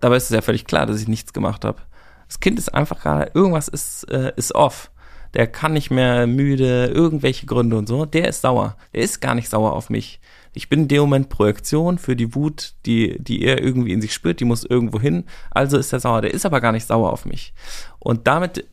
Dabei 0.00 0.16
ist 0.16 0.24
es 0.24 0.30
ja 0.30 0.40
völlig 0.40 0.64
klar, 0.64 0.86
dass 0.86 1.00
ich 1.00 1.08
nichts 1.08 1.32
gemacht 1.32 1.64
habe. 1.64 1.82
Das 2.28 2.40
Kind 2.40 2.58
ist 2.58 2.72
einfach 2.72 3.00
gerade, 3.00 3.30
irgendwas 3.34 3.68
ist, 3.68 4.04
äh, 4.04 4.32
ist 4.36 4.54
off. 4.54 4.90
Der 5.34 5.46
kann 5.46 5.72
nicht 5.72 5.90
mehr 5.90 6.26
müde, 6.26 6.86
irgendwelche 6.86 7.46
Gründe 7.46 7.76
und 7.76 7.88
so. 7.88 8.04
Der 8.04 8.28
ist 8.28 8.42
sauer. 8.42 8.76
Der 8.94 9.02
ist 9.02 9.20
gar 9.20 9.34
nicht 9.34 9.48
sauer 9.48 9.72
auf 9.72 9.90
mich. 9.90 10.20
Ich 10.54 10.68
bin 10.68 10.82
in 10.82 10.88
dem 10.88 11.00
Moment 11.00 11.28
Projektion 11.30 11.98
für 11.98 12.14
die 12.14 12.34
Wut, 12.34 12.74
die, 12.84 13.18
die 13.22 13.42
er 13.42 13.62
irgendwie 13.62 13.92
in 13.92 14.02
sich 14.02 14.12
spürt, 14.12 14.40
die 14.40 14.44
muss 14.44 14.64
irgendwo 14.64 15.00
hin. 15.00 15.24
Also 15.50 15.78
ist 15.78 15.92
er 15.92 16.00
sauer. 16.00 16.20
Der 16.20 16.34
ist 16.34 16.44
aber 16.44 16.60
gar 16.60 16.72
nicht 16.72 16.86
sauer 16.86 17.12
auf 17.12 17.24
mich. 17.24 17.54
Und 17.98 18.26
damit, 18.26 18.66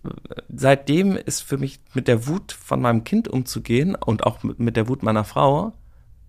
seitdem 0.54 1.16
ist 1.16 1.42
für 1.42 1.58
mich 1.58 1.80
mit 1.94 2.08
der 2.08 2.28
Wut 2.28 2.52
von 2.52 2.82
meinem 2.82 3.04
Kind 3.04 3.28
umzugehen 3.28 3.96
und 3.96 4.26
auch 4.26 4.44
mit, 4.44 4.60
mit 4.60 4.76
der 4.76 4.90
Wut 4.90 5.04
meiner 5.04 5.24
Frau, 5.24 5.74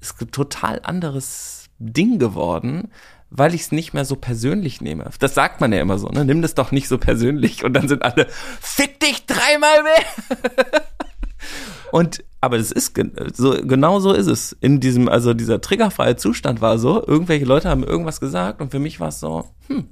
ist 0.00 0.20
ein 0.20 0.30
total 0.30 0.80
anderes 0.84 1.68
Ding 1.78 2.18
geworden, 2.18 2.90
weil 3.30 3.54
ich 3.54 3.62
es 3.62 3.72
nicht 3.72 3.92
mehr 3.92 4.04
so 4.04 4.16
persönlich 4.16 4.80
nehme. 4.80 5.08
Das 5.18 5.34
sagt 5.34 5.60
man 5.60 5.72
ja 5.72 5.80
immer 5.80 5.98
so, 5.98 6.08
ne? 6.08 6.24
Nimm 6.24 6.42
das 6.42 6.54
doch 6.54 6.72
nicht 6.72 6.88
so 6.88 6.98
persönlich 6.98 7.64
und 7.64 7.72
dann 7.72 7.88
sind 7.88 8.02
alle, 8.02 8.26
fick 8.60 9.00
dich 9.00 9.26
dreimal 9.26 9.82
mehr. 9.82 10.82
und 11.92 12.24
aber 12.40 12.56
es 12.56 12.72
ist 12.72 12.98
so 13.34 13.56
genau 13.62 14.00
so 14.00 14.12
ist 14.12 14.26
es. 14.26 14.56
In 14.60 14.80
diesem 14.80 15.08
also 15.08 15.34
dieser 15.34 15.60
triggerfreie 15.60 16.16
Zustand 16.16 16.60
war 16.60 16.78
so 16.78 17.06
irgendwelche 17.06 17.44
Leute 17.44 17.68
haben 17.68 17.84
irgendwas 17.84 18.20
gesagt 18.20 18.60
und 18.60 18.70
für 18.70 18.78
mich 18.78 19.00
war 19.00 19.08
es 19.08 19.20
so 19.20 19.48
hm, 19.68 19.88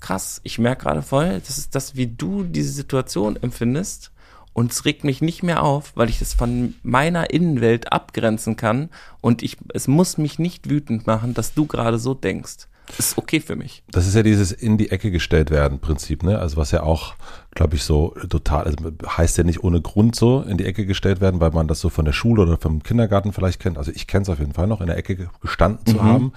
krass 0.00 0.40
ich 0.44 0.58
merke 0.58 0.84
gerade 0.84 1.02
voll 1.02 1.40
das 1.46 1.58
ist 1.58 1.74
das 1.74 1.96
wie 1.96 2.06
du 2.06 2.44
diese 2.44 2.72
Situation 2.72 3.36
empfindest 3.36 4.10
und 4.54 4.72
es 4.72 4.84
regt 4.84 5.04
mich 5.04 5.20
nicht 5.20 5.42
mehr 5.42 5.62
auf 5.62 5.92
weil 5.94 6.08
ich 6.08 6.18
das 6.18 6.34
von 6.34 6.74
meiner 6.82 7.30
Innenwelt 7.30 7.92
abgrenzen 7.92 8.56
kann 8.56 8.88
und 9.20 9.42
ich 9.42 9.58
es 9.74 9.88
muss 9.88 10.18
mich 10.18 10.38
nicht 10.38 10.70
wütend 10.70 11.06
machen 11.06 11.34
dass 11.34 11.54
du 11.54 11.66
gerade 11.66 11.98
so 11.98 12.14
denkst 12.14 12.68
ist 12.98 13.16
okay 13.16 13.40
für 13.40 13.56
mich 13.56 13.82
Das 13.90 14.06
ist 14.06 14.14
ja 14.14 14.22
dieses 14.22 14.52
in 14.52 14.76
die 14.76 14.90
Ecke 14.90 15.10
gestellt 15.10 15.50
werden 15.50 15.78
Prinzip, 15.78 16.22
ne? 16.22 16.38
Also 16.38 16.56
was 16.56 16.70
ja 16.72 16.82
auch, 16.82 17.14
glaube 17.54 17.76
ich, 17.76 17.84
so 17.84 18.14
total, 18.28 18.64
also 18.64 18.76
heißt 19.06 19.38
ja 19.38 19.44
nicht 19.44 19.62
ohne 19.64 19.80
Grund 19.80 20.16
so 20.16 20.42
in 20.42 20.58
die 20.58 20.64
Ecke 20.64 20.86
gestellt 20.86 21.20
werden, 21.20 21.40
weil 21.40 21.50
man 21.50 21.68
das 21.68 21.80
so 21.80 21.88
von 21.88 22.04
der 22.04 22.12
Schule 22.12 22.42
oder 22.42 22.58
vom 22.58 22.82
Kindergarten 22.82 23.32
vielleicht 23.32 23.60
kennt. 23.60 23.78
Also 23.78 23.92
ich 23.94 24.06
kenne 24.06 24.22
es 24.22 24.28
auf 24.28 24.38
jeden 24.38 24.54
Fall 24.54 24.66
noch, 24.66 24.80
in 24.80 24.88
der 24.88 24.96
Ecke 24.96 25.30
gestanden 25.40 25.86
zu 25.86 26.02
haben. 26.02 26.32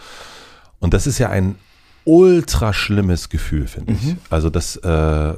Und 0.79 0.93
das 0.93 1.07
ist 1.07 1.19
ja 1.19 1.29
ein 1.29 1.55
ultra 2.05 2.71
schlimmes 2.73 3.29
Gefühl, 3.29 3.67
finde 3.67 3.93
ich. 3.93 4.15
Also 4.29 4.49
das 4.49 4.75
äh, 4.77 5.33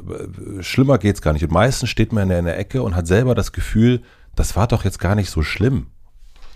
schlimmer 0.61 0.97
geht's 0.97 1.21
gar 1.21 1.33
nicht. 1.33 1.43
Und 1.43 1.51
meistens 1.51 1.89
steht 1.89 2.11
man 2.11 2.23
in 2.23 2.29
der, 2.29 2.39
in 2.39 2.45
der 2.45 2.59
Ecke 2.59 2.83
und 2.83 2.95
hat 2.95 3.07
selber 3.07 3.33
das 3.33 3.53
Gefühl, 3.53 4.01
das 4.35 4.55
war 4.55 4.67
doch 4.67 4.83
jetzt 4.83 4.99
gar 4.99 5.15
nicht 5.15 5.29
so 5.29 5.41
schlimm. 5.41 5.87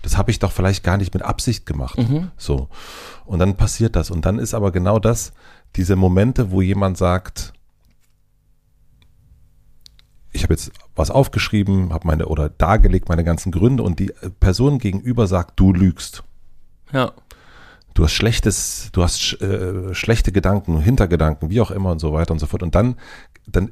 Das 0.02 0.16
habe 0.16 0.30
ich 0.30 0.38
doch 0.38 0.52
vielleicht 0.52 0.84
gar 0.84 0.96
nicht 0.96 1.14
mit 1.14 1.22
Absicht 1.22 1.64
gemacht. 1.64 1.98
So. 2.36 2.68
Und 3.24 3.38
dann 3.38 3.56
passiert 3.56 3.96
das. 3.96 4.10
Und 4.10 4.26
dann 4.26 4.38
ist 4.38 4.54
aber 4.54 4.72
genau 4.72 4.98
das, 4.98 5.32
diese 5.76 5.96
Momente, 5.96 6.50
wo 6.50 6.60
jemand 6.60 6.98
sagt, 6.98 7.52
ich 10.32 10.42
habe 10.42 10.54
jetzt 10.54 10.72
was 10.96 11.10
aufgeschrieben, 11.10 11.92
habe 11.92 12.06
meine 12.06 12.26
oder 12.26 12.48
dargelegt 12.48 13.08
meine 13.08 13.24
ganzen 13.24 13.52
Gründe 13.52 13.82
und 13.82 13.98
die 13.98 14.12
Person 14.40 14.78
gegenüber 14.78 15.26
sagt, 15.26 15.58
du 15.60 15.72
lügst. 15.72 16.24
ja 16.92 17.12
Du 17.94 18.04
hast 18.04 18.12
schlechtes, 18.12 18.88
du 18.92 19.02
hast 19.02 19.40
äh, 19.42 19.94
schlechte 19.94 20.32
Gedanken, 20.32 20.80
Hintergedanken, 20.80 21.50
wie 21.50 21.60
auch 21.60 21.70
immer 21.70 21.90
und 21.90 21.98
so 21.98 22.14
weiter 22.14 22.32
und 22.32 22.38
so 22.38 22.46
fort. 22.46 22.62
Und 22.62 22.74
dann, 22.74 22.96
dann 23.46 23.70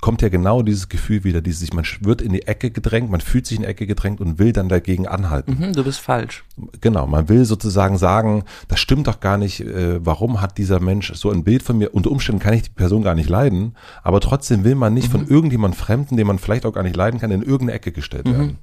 kommt 0.00 0.22
ja 0.22 0.28
genau 0.28 0.62
dieses 0.62 0.88
Gefühl 0.88 1.24
wieder, 1.24 1.40
dieses, 1.40 1.72
man 1.72 1.84
wird 2.00 2.22
in 2.22 2.32
die 2.32 2.46
Ecke 2.46 2.70
gedrängt, 2.70 3.10
man 3.10 3.20
fühlt 3.20 3.46
sich 3.46 3.56
in 3.56 3.62
die 3.62 3.68
Ecke 3.68 3.86
gedrängt 3.86 4.20
und 4.20 4.38
will 4.38 4.52
dann 4.52 4.68
dagegen 4.68 5.08
anhalten. 5.08 5.56
mhm, 5.58 5.72
du 5.72 5.82
bist 5.82 5.98
falsch 5.98 6.44
Genau, 6.80 7.06
man 7.06 7.28
will 7.28 7.44
sozusagen 7.44 7.98
sagen, 7.98 8.44
das 8.68 8.80
stimmt 8.80 9.08
doch 9.08 9.20
gar 9.20 9.38
nicht, 9.38 9.60
äh, 9.60 10.04
warum 10.04 10.40
hat 10.40 10.58
dieser 10.58 10.80
Mensch 10.80 11.12
so 11.14 11.30
ein 11.30 11.42
Bild 11.42 11.62
von 11.62 11.78
mir? 11.78 11.94
Unter 11.94 12.10
Umständen 12.10 12.40
kann 12.40 12.54
ich 12.54 12.62
die 12.62 12.70
Person 12.70 13.02
gar 13.02 13.14
nicht 13.14 13.28
leiden, 13.28 13.76
aber 14.02 14.20
trotzdem 14.20 14.62
will 14.62 14.76
man 14.76 14.94
nicht 14.94 15.10
von 15.10 15.26
irgendjemand 15.26 15.74
Fremden, 15.74 16.16
den 16.16 16.26
man 16.26 16.38
vielleicht 16.38 16.64
auch 16.64 16.72
gar 16.72 16.82
nicht 16.82 16.96
leiden 16.96 17.18
kann, 17.18 17.30
in 17.30 17.42
irgendeine 17.42 17.72
Ecke 17.72 17.92
gestellt 17.92 18.26
werden. 18.26 18.58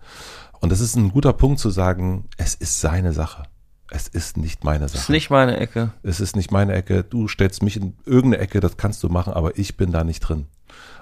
Und 0.62 0.72
das 0.72 0.80
ist 0.80 0.96
ein 0.96 1.12
guter 1.12 1.34
Punkt 1.34 1.60
zu 1.60 1.70
sagen, 1.70 2.26
es 2.38 2.56
ist 2.56 2.80
seine 2.80 3.14
Sache. 3.14 3.44
Es 3.92 4.08
ist 4.08 4.38
nicht 4.38 4.64
meine 4.64 4.88
Sache. 4.88 5.00
ist 5.00 5.10
nicht 5.10 5.30
meine 5.30 5.58
Ecke 5.58 5.92
Es 6.04 6.20
ist 6.20 6.36
nicht 6.36 6.52
meine 6.52 6.74
Ecke. 6.74 7.04
Du 7.04 7.28
stellst 7.28 7.62
mich 7.62 7.78
in 7.78 7.94
irgendeine 8.06 8.40
Ecke, 8.44 8.60
das 8.60 8.78
kannst 8.78 9.04
du 9.04 9.10
machen, 9.10 9.34
aber 9.34 9.58
ich 9.58 9.78
bin 9.78 9.92
da 9.92 10.04
nicht 10.04 10.22
drin. 10.22 10.48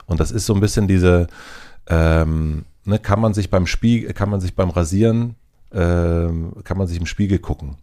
Und 0.06 0.20
das 0.20 0.32
ist 0.32 0.46
so 0.46 0.54
ein 0.54 0.60
bisschen 0.60 0.88
diese, 0.88 1.28
ähm, 1.88 2.66
ne, 2.84 3.00
kann 3.00 3.20
man 3.20 3.34
sich 3.34 3.50
beim 3.50 3.68
Spiegel, 3.68 4.14
kann 4.14 4.30
man 4.30 4.42
sich 4.42 4.56
beim 4.56 4.70
Rasieren, 4.70 5.36
ähm, 5.72 6.54
kann 6.64 6.78
man 6.78 6.88
sich 6.88 7.00
im 7.00 7.06
Spiegel 7.06 7.40
gucken. 7.40 7.78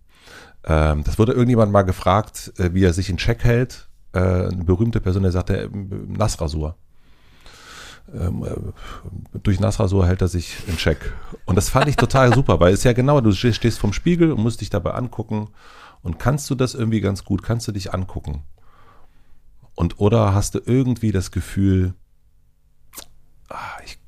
Ähm, 0.65 1.03
das 1.05 1.19
wurde 1.19 1.33
irgendjemand 1.33 1.73
mal 1.73 1.83
gefragt, 1.83 2.53
äh, 2.59 2.75
wie 2.75 2.85
er 2.85 2.93
sich 2.93 3.09
in 3.09 3.17
Check 3.17 3.45
hält. 3.45 3.89
Äh, 4.13 4.19
eine 4.19 4.65
berühmte 4.65 5.01
Person, 5.01 5.23
der 5.23 5.33
sagte, 5.33 5.63
äh, 5.63 5.69
Nassrasur. 6.07 6.77
Ähm, 8.15 8.45
äh, 8.45 9.39
durch 9.43 9.61
Nassrasur 9.61 10.07
hält 10.07 10.23
er 10.23 10.29
sich 10.29 10.57
in 10.69 10.77
Check. 10.77 11.13
Und 11.45 11.57
das 11.57 11.69
fand 11.69 11.89
ich 11.89 11.97
total 11.97 12.35
super, 12.35 12.61
weil 12.61 12.73
es 12.73 12.85
ja 12.85 12.93
genau, 12.93 13.21
du 13.21 13.33
stehst 13.33 13.79
vorm 13.79 13.93
Spiegel 13.93 14.33
und 14.33 14.43
musst 14.43 14.61
dich 14.61 14.71
dabei 14.71 14.93
angucken. 14.93 15.49
Und 16.03 16.19
kannst 16.19 16.49
du 16.51 16.55
das 16.55 16.75
irgendwie 16.75 17.01
ganz 17.01 17.25
gut? 17.25 17.43
Kannst 17.43 17.69
du 17.69 17.73
dich 17.73 17.93
angucken? 17.93 18.43
Und 19.75 20.01
oder 20.01 20.35
hast 20.35 20.55
du 20.55 20.61
irgendwie 20.65 21.13
das 21.13 21.31
Gefühl, 21.31 21.95
ah, 23.49 23.79
ich 23.85 23.99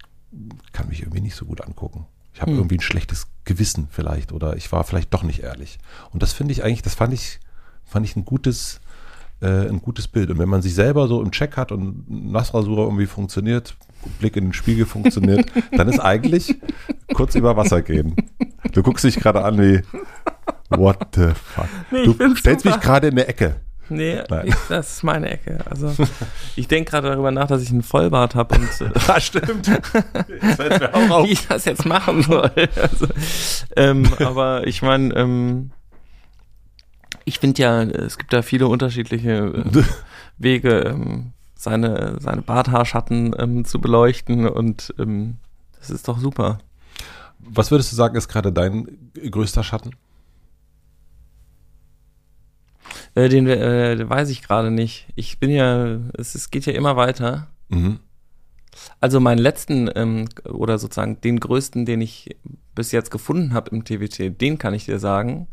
kann 0.72 0.88
mich 0.88 1.00
irgendwie 1.00 1.20
nicht 1.20 1.36
so 1.36 1.44
gut 1.44 1.60
angucken. 1.60 2.06
Ich 2.34 2.40
habe 2.40 2.52
hm. 2.52 2.58
irgendwie 2.58 2.76
ein 2.76 2.82
schlechtes 2.82 3.28
Gewissen 3.44 3.88
vielleicht 3.90 4.32
oder 4.32 4.56
ich 4.56 4.70
war 4.72 4.84
vielleicht 4.84 5.12
doch 5.12 5.22
nicht 5.22 5.40
ehrlich. 5.40 5.78
Und 6.10 6.22
das 6.22 6.32
finde 6.32 6.52
ich 6.52 6.62
eigentlich, 6.64 6.82
das 6.82 6.94
fand 6.94 7.12
ich, 7.12 7.40
fand 7.84 8.06
ich 8.06 8.16
ein 8.16 8.24
gutes, 8.24 8.80
äh, 9.42 9.68
ein 9.68 9.82
gutes 9.82 10.08
Bild. 10.08 10.30
Und 10.30 10.38
wenn 10.38 10.48
man 10.48 10.62
sich 10.62 10.74
selber 10.74 11.08
so 11.08 11.20
im 11.20 11.30
Check 11.30 11.56
hat 11.56 11.72
und 11.72 12.04
Nassrasur 12.08 12.78
irgendwie 12.78 13.06
funktioniert, 13.06 13.74
Blick 14.20 14.36
in 14.36 14.44
den 14.44 14.52
Spiegel 14.52 14.86
funktioniert, 14.86 15.46
dann 15.76 15.88
ist 15.88 15.98
eigentlich 15.98 16.56
kurz 17.12 17.34
über 17.34 17.56
Wasser 17.56 17.82
gehen. 17.82 18.14
Du 18.72 18.82
guckst 18.82 19.04
dich 19.04 19.16
gerade 19.16 19.44
an 19.44 19.60
wie, 19.60 19.82
what 20.70 20.98
the 21.14 21.28
fuck? 21.34 21.66
Nee, 21.90 22.04
du 22.04 22.36
stellst 22.36 22.64
super. 22.64 22.76
mich 22.76 22.84
gerade 22.84 23.08
in 23.08 23.16
der 23.16 23.28
Ecke. 23.28 23.56
Nee, 23.88 24.20
ich, 24.44 24.54
das 24.68 24.94
ist 24.94 25.02
meine 25.02 25.28
Ecke. 25.30 25.58
Also 25.68 25.92
ich 26.56 26.68
denke 26.68 26.90
gerade 26.90 27.10
darüber 27.10 27.30
nach, 27.30 27.48
dass 27.48 27.62
ich 27.62 27.70
einen 27.70 27.82
Vollbart 27.82 28.34
habe 28.34 28.54
und 28.54 28.80
äh, 28.80 28.90
ah, 29.08 29.20
stimmt. 29.20 29.68
wie 29.68 31.32
ich 31.32 31.46
das 31.46 31.64
jetzt 31.66 31.84
machen 31.84 32.22
soll. 32.22 32.50
Also, 32.80 33.06
ähm, 33.76 34.08
aber 34.20 34.66
ich 34.66 34.80
meine, 34.82 35.14
ähm, 35.14 35.72
ich 37.24 37.38
finde 37.38 37.62
ja, 37.62 37.82
es 37.82 38.18
gibt 38.18 38.32
da 38.32 38.42
viele 38.42 38.66
unterschiedliche 38.66 39.30
äh, 39.30 39.82
Wege, 40.38 40.80
ähm, 40.80 41.32
seine, 41.54 42.16
seine 42.20 42.42
Barthaarschatten 42.42 43.34
ähm, 43.38 43.64
zu 43.64 43.80
beleuchten 43.80 44.48
und 44.48 44.94
ähm, 44.98 45.36
das 45.78 45.90
ist 45.90 46.08
doch 46.08 46.18
super. 46.18 46.58
Was 47.38 47.70
würdest 47.70 47.92
du 47.92 47.96
sagen, 47.96 48.16
ist 48.16 48.28
gerade 48.28 48.52
dein 48.52 49.10
größter 49.14 49.62
Schatten? 49.62 49.96
Äh, 53.14 53.28
den 53.28 53.46
äh, 53.46 54.08
weiß 54.08 54.30
ich 54.30 54.42
gerade 54.42 54.70
nicht. 54.70 55.08
Ich 55.16 55.38
bin 55.38 55.50
ja, 55.50 55.98
es, 56.16 56.34
es 56.34 56.50
geht 56.50 56.66
ja 56.66 56.72
immer 56.72 56.96
weiter. 56.96 57.48
Mhm. 57.68 58.00
Also 59.00 59.20
meinen 59.20 59.38
letzten 59.38 59.90
ähm, 59.94 60.28
oder 60.44 60.78
sozusagen 60.78 61.20
den 61.20 61.40
größten, 61.40 61.84
den 61.84 62.00
ich 62.00 62.36
bis 62.74 62.90
jetzt 62.92 63.10
gefunden 63.10 63.52
habe 63.52 63.70
im 63.70 63.84
TWT, 63.84 64.40
den 64.40 64.58
kann 64.58 64.74
ich 64.74 64.86
dir 64.86 64.98
sagen. 64.98 65.46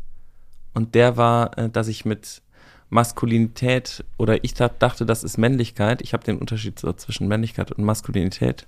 Und 0.74 0.94
der 0.94 1.16
war, 1.16 1.56
äh, 1.58 1.68
dass 1.68 1.88
ich 1.88 2.04
mit 2.04 2.42
Maskulinität 2.90 4.04
oder 4.18 4.44
ich 4.44 4.54
dachte, 4.54 5.06
das 5.06 5.24
ist 5.24 5.38
Männlichkeit. 5.38 6.02
Ich 6.02 6.12
habe 6.12 6.24
den 6.24 6.38
Unterschied 6.38 6.78
so 6.78 6.92
zwischen 6.92 7.28
Männlichkeit 7.28 7.72
und 7.72 7.84
Maskulinität. 7.84 8.66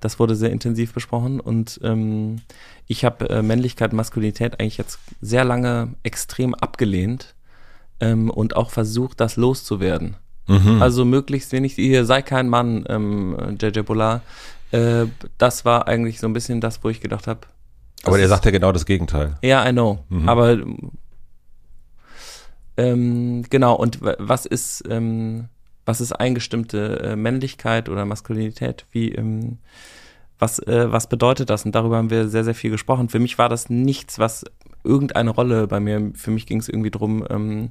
Das 0.00 0.18
wurde 0.18 0.34
sehr 0.34 0.50
intensiv 0.50 0.92
besprochen 0.92 1.38
und 1.38 1.78
ähm, 1.84 2.40
ich 2.88 3.04
habe 3.04 3.30
äh, 3.30 3.42
Männlichkeit 3.42 3.92
und 3.92 3.98
Maskulinität 3.98 4.58
eigentlich 4.58 4.78
jetzt 4.78 4.98
sehr 5.20 5.44
lange 5.44 5.94
extrem 6.02 6.54
abgelehnt 6.54 7.34
ähm, 8.00 8.28
und 8.28 8.56
auch 8.56 8.70
versucht, 8.70 9.20
das 9.20 9.36
loszuwerden. 9.36 10.16
Mhm. 10.48 10.82
Also 10.82 11.04
möglichst 11.04 11.52
wenig, 11.52 11.74
hier 11.74 12.04
sei 12.04 12.22
kein 12.22 12.48
Mann, 12.48 12.84
ähm, 12.88 13.56
JJ 13.60 13.80
Bolar. 13.80 14.22
Äh, 14.72 15.06
das 15.38 15.64
war 15.64 15.86
eigentlich 15.86 16.18
so 16.18 16.26
ein 16.26 16.32
bisschen 16.32 16.60
das, 16.60 16.82
wo 16.82 16.88
ich 16.88 17.00
gedacht 17.00 17.28
habe. 17.28 17.40
Aber 18.04 18.18
der 18.18 18.28
sagt 18.28 18.44
ja 18.44 18.50
genau 18.50 18.72
das 18.72 18.86
Gegenteil. 18.86 19.36
Ja, 19.42 19.64
I 19.68 19.70
know. 19.70 20.04
Mhm. 20.08 20.28
Aber 20.28 20.58
ähm, 22.76 23.44
genau, 23.50 23.74
und 23.74 23.98
was 24.00 24.46
ist, 24.46 24.84
ähm, 24.88 25.48
was 25.84 26.00
ist 26.00 26.12
eingestimmte 26.12 27.00
äh, 27.00 27.16
Männlichkeit 27.16 27.88
oder 27.88 28.04
Maskulinität? 28.04 28.86
Wie, 28.90 29.12
ähm, 29.12 29.58
was, 30.38 30.58
äh, 30.60 30.90
was 30.90 31.08
bedeutet 31.08 31.50
das? 31.50 31.64
Und 31.64 31.74
darüber 31.74 31.96
haben 31.96 32.10
wir 32.10 32.28
sehr, 32.28 32.44
sehr 32.44 32.54
viel 32.54 32.70
gesprochen. 32.70 33.08
Für 33.08 33.18
mich 33.18 33.38
war 33.38 33.48
das 33.48 33.70
nichts, 33.70 34.18
was 34.18 34.44
irgendeine 34.84 35.30
Rolle 35.30 35.66
bei 35.66 35.80
mir. 35.80 36.12
Für 36.14 36.30
mich 36.30 36.46
ging 36.46 36.58
es 36.58 36.68
irgendwie 36.68 36.90
drum, 36.90 37.24
ähm, 37.30 37.70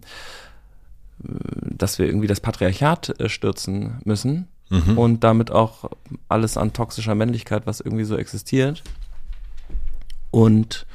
dass 1.20 2.00
wir 2.00 2.06
irgendwie 2.06 2.28
das 2.28 2.40
Patriarchat 2.40 3.20
äh, 3.20 3.30
stürzen 3.30 4.02
müssen 4.06 4.48
mhm. 4.70 4.98
und 4.98 5.24
damit 5.24 5.52
auch 5.52 5.90
alles 6.30 6.58
an 6.58 6.74
toxischer 6.74 7.16
Männlichkeit, 7.16 7.66
was 7.66 7.82
irgendwie 7.82 8.06
so 8.06 8.18
existiert. 8.18 8.84
Und 10.32 10.86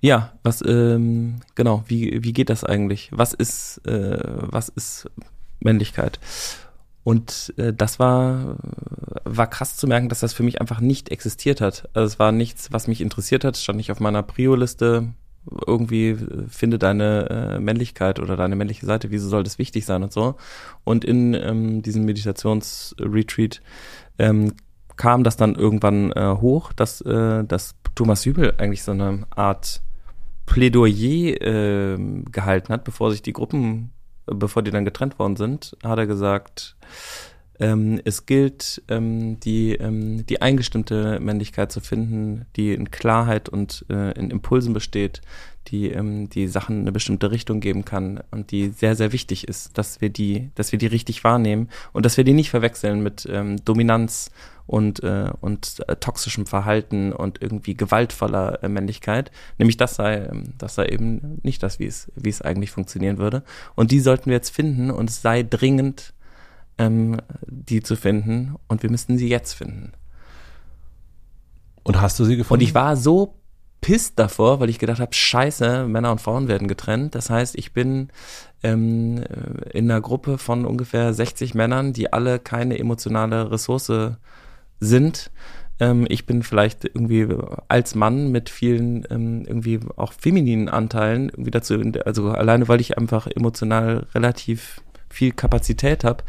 ja, 0.00 0.32
was, 0.42 0.62
ähm, 0.64 1.40
genau, 1.54 1.84
wie, 1.86 2.22
wie 2.22 2.32
geht 2.32 2.50
das 2.50 2.64
eigentlich? 2.64 3.10
Was 3.12 3.34
ist, 3.34 3.78
äh, 3.86 4.18
was 4.22 4.68
ist 4.68 5.10
Männlichkeit? 5.60 6.20
Und 7.02 7.54
äh, 7.56 7.72
das 7.72 7.98
war, 7.98 8.56
war 9.24 9.46
krass 9.48 9.76
zu 9.76 9.86
merken, 9.86 10.08
dass 10.08 10.20
das 10.20 10.34
für 10.34 10.42
mich 10.42 10.60
einfach 10.60 10.80
nicht 10.80 11.08
existiert 11.08 11.60
hat. 11.60 11.88
Also 11.94 12.06
es 12.06 12.18
war 12.18 12.32
nichts, 12.32 12.70
was 12.70 12.86
mich 12.86 13.00
interessiert 13.00 13.44
hat, 13.44 13.56
stand 13.56 13.78
nicht 13.78 13.90
auf 13.90 13.98
meiner 13.98 14.22
Prio-Liste. 14.22 15.14
Irgendwie 15.66 16.10
äh, 16.10 16.46
finde 16.48 16.78
deine 16.78 17.30
äh, 17.30 17.58
Männlichkeit 17.60 18.20
oder 18.20 18.36
deine 18.36 18.56
männliche 18.56 18.86
Seite, 18.86 19.10
wieso 19.10 19.28
soll 19.28 19.42
das 19.42 19.58
wichtig 19.58 19.86
sein 19.86 20.02
und 20.02 20.12
so. 20.12 20.36
Und 20.84 21.04
in 21.04 21.34
ähm, 21.34 21.82
diesem 21.82 22.04
Meditationsretreat 22.04 23.62
ähm, 24.18 24.52
kam 24.96 25.24
das 25.24 25.36
dann 25.36 25.54
irgendwann 25.54 26.12
äh, 26.12 26.36
hoch, 26.40 26.72
dass, 26.72 27.00
äh, 27.00 27.42
dass 27.44 27.74
Thomas 27.94 28.26
Hübel 28.26 28.54
eigentlich 28.58 28.82
so 28.82 28.92
eine 28.92 29.26
Art 29.30 29.80
Plädoyer 30.48 31.40
äh, 31.42 31.98
gehalten 32.32 32.72
hat, 32.72 32.84
bevor 32.84 33.10
sich 33.10 33.20
die 33.20 33.34
Gruppen, 33.34 33.90
bevor 34.24 34.62
die 34.62 34.70
dann 34.70 34.86
getrennt 34.86 35.18
worden 35.18 35.36
sind, 35.36 35.76
hat 35.84 35.98
er 35.98 36.06
gesagt, 36.06 36.74
ähm, 37.60 38.00
es 38.04 38.24
gilt, 38.24 38.82
ähm, 38.88 39.38
die, 39.40 39.74
ähm, 39.74 40.24
die 40.24 40.40
eingestimmte 40.40 41.20
Männlichkeit 41.20 41.70
zu 41.70 41.80
finden, 41.80 42.46
die 42.56 42.72
in 42.72 42.90
Klarheit 42.90 43.48
und 43.48 43.84
äh, 43.90 44.12
in 44.12 44.30
Impulsen 44.30 44.72
besteht, 44.72 45.20
die 45.66 45.90
ähm, 45.90 46.30
die 46.30 46.46
Sachen 46.46 46.80
eine 46.80 46.92
bestimmte 46.92 47.30
Richtung 47.30 47.60
geben 47.60 47.84
kann 47.84 48.20
und 48.30 48.52
die 48.52 48.68
sehr, 48.68 48.94
sehr 48.96 49.12
wichtig 49.12 49.46
ist, 49.46 49.76
dass 49.76 50.00
wir 50.00 50.08
die, 50.08 50.50
dass 50.54 50.72
wir 50.72 50.78
die 50.78 50.86
richtig 50.86 51.24
wahrnehmen 51.24 51.68
und 51.92 52.06
dass 52.06 52.16
wir 52.16 52.24
die 52.24 52.32
nicht 52.32 52.50
verwechseln 52.50 53.02
mit 53.02 53.28
ähm, 53.30 53.62
Dominanz 53.64 54.30
und, 54.68 55.02
äh, 55.02 55.30
und 55.40 55.82
äh, 55.88 55.96
toxischem 55.96 56.46
Verhalten 56.46 57.12
und 57.12 57.40
irgendwie 57.42 57.74
gewaltvoller 57.74 58.62
äh, 58.62 58.68
Männlichkeit. 58.68 59.32
Nämlich 59.56 59.78
das 59.78 59.96
sei, 59.96 60.26
ähm, 60.26 60.52
das 60.58 60.74
sei 60.74 60.86
eben 60.86 61.40
nicht 61.42 61.62
das, 61.62 61.78
wie 61.78 61.86
es, 61.86 62.12
wie 62.14 62.28
es 62.28 62.42
eigentlich 62.42 62.70
funktionieren 62.70 63.16
würde. 63.16 63.42
Und 63.74 63.90
die 63.90 64.00
sollten 64.00 64.26
wir 64.26 64.34
jetzt 64.34 64.50
finden 64.50 64.90
und 64.90 65.08
es 65.08 65.22
sei 65.22 65.42
dringend, 65.42 66.12
ähm, 66.76 67.16
die 67.46 67.82
zu 67.82 67.96
finden 67.96 68.56
und 68.68 68.82
wir 68.82 68.90
müssten 68.90 69.16
sie 69.16 69.28
jetzt 69.28 69.54
finden. 69.54 69.92
Und 71.82 72.00
hast 72.00 72.20
du 72.20 72.26
sie 72.26 72.36
gefunden? 72.36 72.60
Und 72.60 72.68
ich 72.68 72.74
war 72.74 72.94
so 72.96 73.36
pisst 73.80 74.18
davor, 74.18 74.60
weil 74.60 74.68
ich 74.68 74.78
gedacht 74.78 75.00
habe, 75.00 75.14
scheiße, 75.14 75.86
Männer 75.86 76.12
und 76.12 76.20
Frauen 76.20 76.46
werden 76.46 76.68
getrennt. 76.68 77.14
Das 77.14 77.30
heißt, 77.30 77.56
ich 77.56 77.72
bin 77.72 78.10
ähm, 78.62 79.24
in 79.72 79.90
einer 79.90 80.02
Gruppe 80.02 80.36
von 80.36 80.66
ungefähr 80.66 81.14
60 81.14 81.54
Männern, 81.54 81.94
die 81.94 82.12
alle 82.12 82.38
keine 82.38 82.78
emotionale 82.78 83.50
Ressource 83.50 84.18
sind. 84.80 85.30
Ähm, 85.80 86.06
ich 86.08 86.26
bin 86.26 86.42
vielleicht 86.42 86.84
irgendwie 86.84 87.26
als 87.68 87.94
Mann 87.94 88.30
mit 88.30 88.50
vielen 88.50 89.06
ähm, 89.10 89.44
irgendwie 89.46 89.80
auch 89.96 90.12
femininen 90.12 90.68
Anteilen 90.68 91.28
irgendwie 91.28 91.50
dazu, 91.50 91.80
also 92.04 92.30
alleine 92.30 92.68
weil 92.68 92.80
ich 92.80 92.98
einfach 92.98 93.26
emotional 93.26 94.06
relativ 94.14 94.80
viel 95.08 95.32
Kapazität 95.32 96.04
habe, 96.04 96.24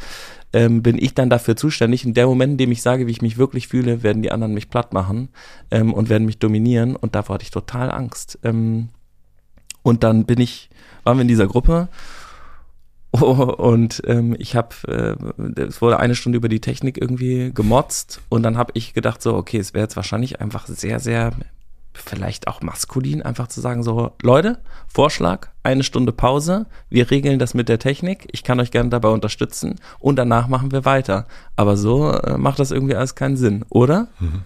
ähm, 0.53 0.81
bin 0.81 0.97
ich 0.97 1.13
dann 1.13 1.29
dafür 1.29 1.55
zuständig. 1.55 2.05
In 2.05 2.13
der 2.13 2.27
Moment, 2.27 2.53
in 2.53 2.57
dem 2.57 2.71
ich 2.71 2.81
sage, 2.81 3.07
wie 3.07 3.11
ich 3.11 3.21
mich 3.21 3.37
wirklich 3.37 3.67
fühle, 3.67 4.03
werden 4.03 4.21
die 4.21 4.31
anderen 4.31 4.53
mich 4.53 4.69
platt 4.69 4.93
machen 4.93 5.29
ähm, 5.69 5.93
und 5.93 6.09
werden 6.09 6.25
mich 6.25 6.39
dominieren. 6.39 6.95
Und 6.95 7.15
davor 7.15 7.35
hatte 7.35 7.43
ich 7.43 7.51
total 7.51 7.91
Angst. 7.91 8.39
Ähm, 8.43 8.89
und 9.83 10.03
dann 10.03 10.25
bin 10.25 10.39
ich, 10.39 10.69
waren 11.03 11.17
wir 11.17 11.21
in 11.21 11.27
dieser 11.27 11.47
Gruppe 11.47 11.89
und 13.19 14.03
ähm, 14.05 14.35
ich 14.37 14.55
habe, 14.55 15.17
äh, 15.37 15.61
es 15.61 15.81
wurde 15.81 15.99
eine 15.99 16.15
Stunde 16.15 16.37
über 16.37 16.49
die 16.49 16.61
Technik 16.61 16.99
irgendwie 16.99 17.51
gemotzt 17.53 18.21
und 18.29 18.43
dann 18.43 18.57
habe 18.57 18.71
ich 18.75 18.93
gedacht 18.93 19.21
so, 19.21 19.35
okay, 19.35 19.57
es 19.57 19.73
wäre 19.73 19.83
jetzt 19.83 19.95
wahrscheinlich 19.95 20.41
einfach 20.41 20.67
sehr, 20.67 20.99
sehr 20.99 21.31
vielleicht 21.93 22.47
auch 22.47 22.61
maskulin, 22.61 23.21
einfach 23.21 23.47
zu 23.47 23.61
sagen, 23.61 23.83
so, 23.83 24.11
Leute, 24.21 24.59
Vorschlag, 24.87 25.49
eine 25.63 25.83
Stunde 25.83 26.11
Pause, 26.11 26.67
wir 26.89 27.09
regeln 27.11 27.39
das 27.39 27.53
mit 27.53 27.67
der 27.67 27.79
Technik, 27.79 28.27
ich 28.31 28.43
kann 28.43 28.59
euch 28.59 28.71
gerne 28.71 28.89
dabei 28.89 29.09
unterstützen 29.09 29.75
und 29.99 30.15
danach 30.15 30.47
machen 30.47 30.71
wir 30.71 30.85
weiter. 30.85 31.25
Aber 31.55 31.77
so 31.77 32.11
äh, 32.11 32.37
macht 32.37 32.59
das 32.59 32.71
irgendwie 32.71 32.95
alles 32.95 33.15
keinen 33.15 33.37
Sinn, 33.37 33.65
oder? 33.69 34.07
Mhm. 34.19 34.41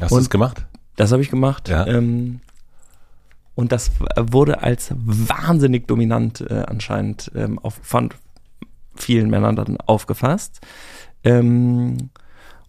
Hast 0.00 0.12
du 0.12 0.18
es 0.18 0.30
gemacht? 0.30 0.64
Das 0.96 1.12
habe 1.12 1.22
ich 1.22 1.30
gemacht. 1.30 1.68
Ja. 1.68 1.86
Ähm, 1.86 2.40
und 3.54 3.72
das 3.72 3.92
wurde 4.16 4.62
als 4.62 4.92
wahnsinnig 4.96 5.86
dominant 5.86 6.40
äh, 6.40 6.64
anscheinend 6.66 7.30
ähm, 7.34 7.58
auf, 7.58 7.78
von 7.82 8.10
vielen 8.96 9.30
Männern 9.30 9.56
dann 9.56 9.76
aufgefasst. 9.78 10.60
Ähm, 11.22 12.10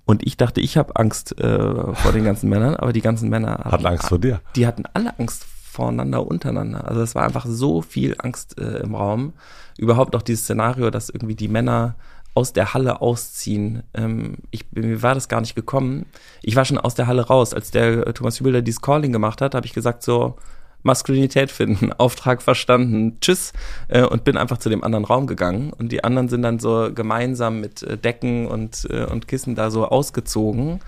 und 0.06 0.26
ich 0.26 0.38
dachte, 0.38 0.62
ich 0.62 0.78
habe 0.78 0.96
Angst 0.96 1.40
äh, 1.40 1.94
vor 1.94 2.12
den 2.12 2.24
ganzen 2.24 2.50
Männern, 2.50 2.76
aber 2.76 2.94
die 2.94 3.02
ganzen 3.02 3.30
Männer 3.30 3.58
hatten, 3.58 3.72
hatten 3.72 3.86
Angst 3.88 4.08
vor 4.08 4.20
dir. 4.20 4.42
Die 4.56 4.68
hatten 4.68 4.84
alle 4.94 5.18
Angst 5.18 5.44
voreinander, 5.44 6.26
untereinander. 6.26 6.88
Also 6.88 7.02
es 7.02 7.16
war 7.16 7.24
einfach 7.24 7.46
so 7.48 7.82
viel 7.82 8.16
Angst 8.20 8.60
äh, 8.60 8.78
im 8.78 8.94
Raum. 8.94 9.34
Überhaupt 9.78 10.16
auch 10.16 10.22
dieses 10.22 10.44
Szenario, 10.44 10.92
dass 10.92 11.10
irgendwie 11.10 11.36
die 11.36 11.48
Männer 11.48 11.96
aus 12.36 12.54
der 12.54 12.74
Halle 12.74 13.02
ausziehen. 13.02 13.84
Ähm, 13.94 14.38
ich, 14.52 14.66
mir 14.72 15.02
war 15.02 15.16
das 15.16 15.28
gar 15.28 15.42
nicht 15.42 15.56
gekommen. 15.56 16.06
Ich 16.44 16.56
war 16.56 16.66
schon 16.66 16.78
aus 16.78 16.94
der 16.94 17.08
Halle 17.08 17.26
raus. 17.26 17.54
Als 17.54 17.72
der 17.72 18.14
Thomas 18.14 18.40
Hübel 18.40 18.62
dieses 18.62 18.82
Calling 18.82 19.12
gemacht 19.12 19.42
hat, 19.42 19.56
habe 19.56 19.66
ich 19.66 19.74
gesagt 19.74 20.04
so, 20.04 20.36
Maskulinität 20.86 21.52
finden, 21.52 21.92
Auftrag 21.98 22.42
verstanden, 22.42 23.18
tschüss 23.20 23.52
äh, 23.88 24.04
und 24.04 24.24
bin 24.24 24.38
einfach 24.38 24.58
zu 24.60 24.70
dem 24.70 24.84
anderen 24.84 25.06
Raum 25.06 25.28
gegangen 25.28 25.74
und 25.74 25.92
die 25.92 26.04
anderen 26.04 26.30
sind 26.30 26.42
dann 26.44 26.60
so 26.60 26.90
gemeinsam 26.94 27.60
mit 27.60 27.84
äh, 27.84 27.98
Decken 27.98 28.48
und, 28.48 28.88
äh, 28.90 29.06
und 29.06 29.28
Kissen 29.28 29.56
da 29.56 29.72
so 29.72 29.88
ausgezogen 29.88 30.80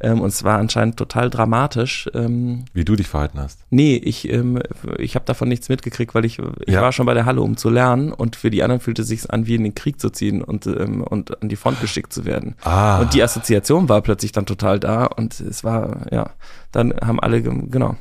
ähm, 0.00 0.20
und 0.20 0.28
es 0.28 0.44
war 0.44 0.58
anscheinend 0.58 0.96
total 0.96 1.28
dramatisch. 1.28 2.08
Ähm, 2.14 2.66
Wie 2.72 2.84
du 2.84 2.94
dich 2.94 3.08
verhalten 3.08 3.40
hast? 3.40 3.64
Nee, 3.70 3.96
ich, 3.96 4.30
ähm, 4.30 4.60
ich 4.98 5.14
habe 5.16 5.24
davon 5.24 5.48
nichts 5.48 5.68
mitgekriegt, 5.68 6.14
weil 6.14 6.24
ich, 6.24 6.38
ich 6.66 6.74
Ja. 6.74 6.82
war 6.82 6.92
schon 6.92 7.06
bei 7.06 7.14
der 7.14 7.24
Halle, 7.26 7.40
um 7.42 7.56
zu 7.56 7.68
lernen 7.68 8.12
und 8.12 8.36
für 8.36 8.50
die 8.50 8.62
anderen 8.62 8.80
fühlte 8.80 9.02
es 9.02 9.08
sich 9.08 9.28
an, 9.30 9.46
wie 9.46 9.56
in 9.56 9.64
den 9.64 9.74
Krieg 9.74 9.98
zu 10.00 10.10
ziehen 10.10 10.42
und, 10.42 10.66
ähm, 10.66 11.02
und 11.02 11.42
an 11.42 11.48
die 11.48 11.56
Front 11.56 11.80
geschickt 11.80 12.12
zu 12.12 12.24
werden. 12.24 12.54
Ah. 12.62 13.00
Und 13.00 13.14
die 13.14 13.22
Assoziation 13.22 13.88
war 13.88 14.00
plötzlich 14.02 14.30
dann 14.32 14.46
total 14.46 14.78
da 14.78 15.06
und 15.06 15.40
es 15.40 15.64
war, 15.64 16.06
ja, 16.12 16.30
dann 16.70 16.94
haben 17.04 17.18
alle, 17.18 17.42
genau. 17.42 17.96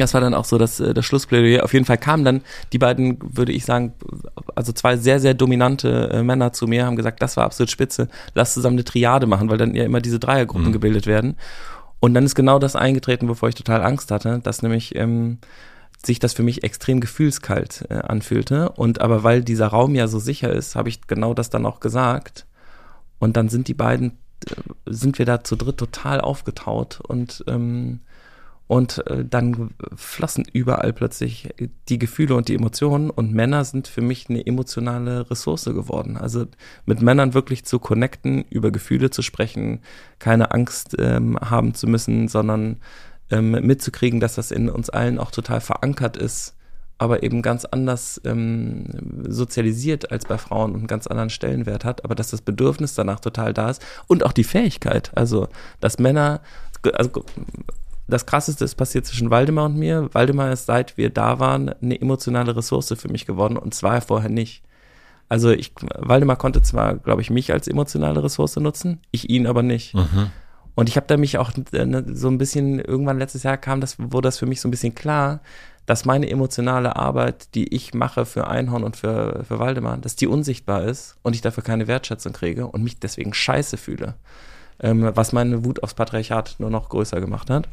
Das 0.00 0.14
war 0.14 0.20
dann 0.20 0.34
auch 0.34 0.44
so 0.44 0.58
das, 0.58 0.80
äh, 0.80 0.94
das 0.94 1.04
Schlussplädoyer. 1.04 1.64
Auf 1.64 1.72
jeden 1.72 1.84
Fall 1.84 1.98
kamen 1.98 2.24
dann 2.24 2.42
die 2.72 2.78
beiden, 2.78 3.18
würde 3.36 3.52
ich 3.52 3.64
sagen, 3.64 3.94
also 4.54 4.72
zwei 4.72 4.96
sehr, 4.96 5.20
sehr 5.20 5.34
dominante 5.34 6.10
äh, 6.12 6.22
Männer 6.22 6.52
zu 6.52 6.66
mir, 6.66 6.86
haben 6.86 6.96
gesagt, 6.96 7.22
das 7.22 7.36
war 7.36 7.44
absolut 7.44 7.70
spitze, 7.70 8.08
lass 8.34 8.54
zusammen 8.54 8.76
eine 8.76 8.84
Triade 8.84 9.26
machen, 9.26 9.48
weil 9.50 9.58
dann 9.58 9.74
ja 9.74 9.84
immer 9.84 10.00
diese 10.00 10.18
Dreiergruppen 10.18 10.68
Mhm. 10.68 10.72
gebildet 10.72 11.06
werden. 11.06 11.36
Und 12.00 12.14
dann 12.14 12.24
ist 12.24 12.34
genau 12.34 12.58
das 12.58 12.76
eingetreten, 12.76 13.28
wovor 13.28 13.48
ich 13.48 13.54
total 13.56 13.82
Angst 13.82 14.10
hatte, 14.10 14.40
dass 14.42 14.62
nämlich 14.62 14.94
ähm, 14.94 15.38
sich 16.04 16.20
das 16.20 16.32
für 16.32 16.44
mich 16.44 16.62
extrem 16.62 17.00
gefühlskalt 17.00 17.86
äh, 17.90 17.94
anfühlte. 17.94 18.68
Und 18.70 19.00
aber 19.00 19.24
weil 19.24 19.42
dieser 19.42 19.66
Raum 19.66 19.94
ja 19.96 20.06
so 20.06 20.18
sicher 20.20 20.52
ist, 20.52 20.76
habe 20.76 20.88
ich 20.88 21.06
genau 21.08 21.34
das 21.34 21.50
dann 21.50 21.66
auch 21.66 21.80
gesagt. 21.80 22.46
Und 23.18 23.36
dann 23.36 23.48
sind 23.48 23.66
die 23.66 23.74
beiden, 23.74 24.12
äh, 24.48 24.54
sind 24.86 25.18
wir 25.18 25.26
da 25.26 25.42
zu 25.42 25.56
dritt 25.56 25.76
total 25.78 26.20
aufgetaut 26.20 27.00
und 27.00 27.42
ähm, 27.48 28.00
und 28.68 29.04
äh, 29.06 29.24
dann 29.24 29.70
flossen 29.96 30.44
überall 30.52 30.92
plötzlich 30.92 31.48
die 31.88 31.98
Gefühle 31.98 32.34
und 32.34 32.48
die 32.48 32.54
Emotionen. 32.54 33.08
Und 33.08 33.32
Männer 33.32 33.64
sind 33.64 33.88
für 33.88 34.02
mich 34.02 34.28
eine 34.28 34.46
emotionale 34.46 35.28
Ressource 35.30 35.64
geworden. 35.64 36.18
Also 36.18 36.44
mit 36.84 37.00
Männern 37.00 37.32
wirklich 37.32 37.64
zu 37.64 37.78
connecten, 37.78 38.44
über 38.50 38.70
Gefühle 38.70 39.08
zu 39.08 39.22
sprechen, 39.22 39.80
keine 40.18 40.52
Angst 40.52 40.94
ähm, 40.98 41.38
haben 41.40 41.72
zu 41.74 41.86
müssen, 41.86 42.28
sondern 42.28 42.76
ähm, 43.30 43.52
mitzukriegen, 43.52 44.20
dass 44.20 44.34
das 44.34 44.50
in 44.50 44.68
uns 44.68 44.90
allen 44.90 45.18
auch 45.18 45.30
total 45.30 45.62
verankert 45.62 46.18
ist, 46.18 46.54
aber 46.98 47.22
eben 47.22 47.40
ganz 47.40 47.64
anders 47.64 48.20
ähm, 48.24 48.84
sozialisiert 49.28 50.12
als 50.12 50.26
bei 50.26 50.36
Frauen 50.36 50.72
und 50.72 50.78
einen 50.80 50.86
ganz 50.88 51.06
anderen 51.06 51.30
Stellenwert 51.30 51.86
hat, 51.86 52.04
aber 52.04 52.14
dass 52.14 52.30
das 52.30 52.42
Bedürfnis 52.42 52.94
danach 52.94 53.20
total 53.20 53.54
da 53.54 53.70
ist 53.70 53.82
und 54.08 54.26
auch 54.26 54.32
die 54.32 54.44
Fähigkeit, 54.44 55.10
also 55.14 55.48
dass 55.80 55.98
Männer, 55.98 56.40
also 56.92 57.24
das 58.08 58.26
krasseste 58.26 58.64
ist 58.64 58.74
passiert 58.74 59.06
zwischen 59.06 59.30
Waldemar 59.30 59.66
und 59.66 59.76
mir. 59.76 60.08
Waldemar 60.12 60.50
ist, 60.50 60.66
seit 60.66 60.96
wir 60.96 61.10
da 61.10 61.38
waren, 61.38 61.68
eine 61.68 62.00
emotionale 62.00 62.56
Ressource 62.56 62.94
für 62.96 63.08
mich 63.08 63.26
geworden 63.26 63.56
und 63.56 63.74
zwar 63.74 64.00
vorher 64.00 64.30
nicht. 64.30 64.62
Also 65.28 65.50
ich, 65.50 65.72
Waldemar 65.94 66.36
konnte 66.36 66.62
zwar, 66.62 66.94
glaube 66.96 67.20
ich, 67.20 67.30
mich 67.30 67.52
als 67.52 67.68
emotionale 67.68 68.24
Ressource 68.24 68.56
nutzen, 68.56 69.00
ich 69.10 69.28
ihn 69.28 69.46
aber 69.46 69.62
nicht. 69.62 69.94
Mhm. 69.94 70.30
Und 70.74 70.88
ich 70.88 70.96
habe 70.96 71.06
da 71.06 71.16
mich 71.16 71.38
auch 71.38 71.50
äh, 71.72 71.84
ne, 71.84 72.04
so 72.14 72.28
ein 72.28 72.38
bisschen, 72.38 72.78
irgendwann 72.78 73.18
letztes 73.18 73.42
Jahr 73.42 73.56
kam 73.56 73.80
das, 73.80 73.98
wurde 73.98 74.28
das 74.28 74.38
für 74.38 74.46
mich 74.46 74.60
so 74.60 74.68
ein 74.68 74.70
bisschen 74.70 74.94
klar, 74.94 75.40
dass 75.86 76.04
meine 76.04 76.30
emotionale 76.30 76.96
Arbeit, 76.96 77.54
die 77.54 77.74
ich 77.74 77.94
mache 77.94 78.24
für 78.24 78.46
Einhorn 78.46 78.84
und 78.84 78.96
für, 78.96 79.44
für 79.46 79.58
Waldemar, 79.58 79.98
dass 79.98 80.16
die 80.16 80.26
unsichtbar 80.26 80.84
ist 80.84 81.16
und 81.22 81.34
ich 81.34 81.40
dafür 81.40 81.64
keine 81.64 81.88
Wertschätzung 81.88 82.32
kriege 82.32 82.66
und 82.66 82.82
mich 82.82 83.00
deswegen 83.00 83.34
scheiße 83.34 83.76
fühle. 83.76 84.14
Ähm, 84.80 85.10
was 85.14 85.32
meine 85.32 85.64
Wut 85.64 85.82
aufs 85.82 85.94
Patriarchat 85.94 86.56
nur 86.58 86.70
noch 86.70 86.88
größer 86.88 87.20
gemacht 87.20 87.50
hat. 87.50 87.68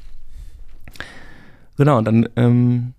Genau, 1.77 1.97
und 1.97 2.05
dann 2.05 2.29
ähm, 2.35 2.93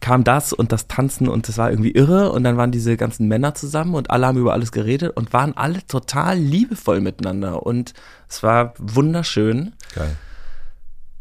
kam 0.00 0.22
das 0.22 0.52
und 0.52 0.70
das 0.70 0.86
Tanzen 0.86 1.28
und 1.28 1.48
das 1.48 1.56
war 1.56 1.70
irgendwie 1.70 1.92
irre 1.92 2.30
und 2.32 2.44
dann 2.44 2.58
waren 2.58 2.70
diese 2.72 2.96
ganzen 2.96 3.26
Männer 3.26 3.54
zusammen 3.54 3.94
und 3.94 4.10
alle 4.10 4.26
haben 4.26 4.38
über 4.38 4.52
alles 4.52 4.70
geredet 4.70 5.16
und 5.16 5.32
waren 5.32 5.56
alle 5.56 5.86
total 5.86 6.38
liebevoll 6.38 7.00
miteinander 7.00 7.64
und 7.64 7.94
es 8.28 8.42
war 8.42 8.74
wunderschön. 8.78 9.72
Geil. 9.94 10.14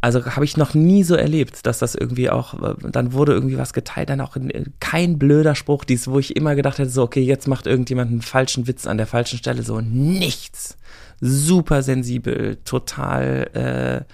Also 0.02 0.26
habe 0.26 0.44
ich 0.44 0.58
noch 0.58 0.74
nie 0.74 1.06
so 1.06 1.16
erlebt, 1.16 1.66
dass 1.66 1.80
das 1.80 1.96
irgendwie 1.96 2.30
auch, 2.30 2.62
äh, 2.62 2.76
dann 2.92 3.14
wurde 3.14 3.32
irgendwie 3.32 3.58
was 3.58 3.72
geteilt, 3.72 4.10
dann 4.10 4.20
auch 4.20 4.36
in- 4.36 4.74
kein 4.82 5.18
blöder 5.18 5.56
Spruch, 5.56 5.86
dies, 5.86 6.10
wo 6.10 6.20
ich 6.20 6.36
immer 6.36 6.56
gedacht 6.56 6.78
hätte, 6.78 6.90
so, 6.90 7.04
okay, 7.04 7.22
jetzt 7.22 7.48
macht 7.48 7.68
irgendjemand 7.68 8.12
einen 8.12 8.22
falschen 8.22 8.68
Witz 8.68 8.86
an 8.86 8.98
der 8.98 9.08
falschen 9.08 9.40
Stelle, 9.40 9.64
so 9.64 9.80
nichts. 9.80 10.78
Super 11.22 11.84
sensibel, 11.84 12.58
total 12.66 14.04
äh, 14.08 14.14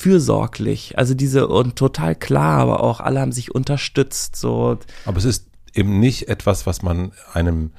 fürsorglich, 0.00 0.96
also 0.98 1.14
diese 1.14 1.46
und 1.48 1.76
total 1.76 2.14
klar, 2.14 2.60
aber 2.60 2.82
auch 2.82 3.00
alle 3.00 3.20
haben 3.20 3.32
sich 3.32 3.54
unterstützt, 3.54 4.36
so 4.36 4.78
Aber 5.04 5.18
es 5.18 5.24
ist 5.24 5.46
eben 5.74 6.00
nicht 6.00 6.28
etwas, 6.28 6.66
was 6.66 6.82
man 6.82 7.12
einem 7.32 7.72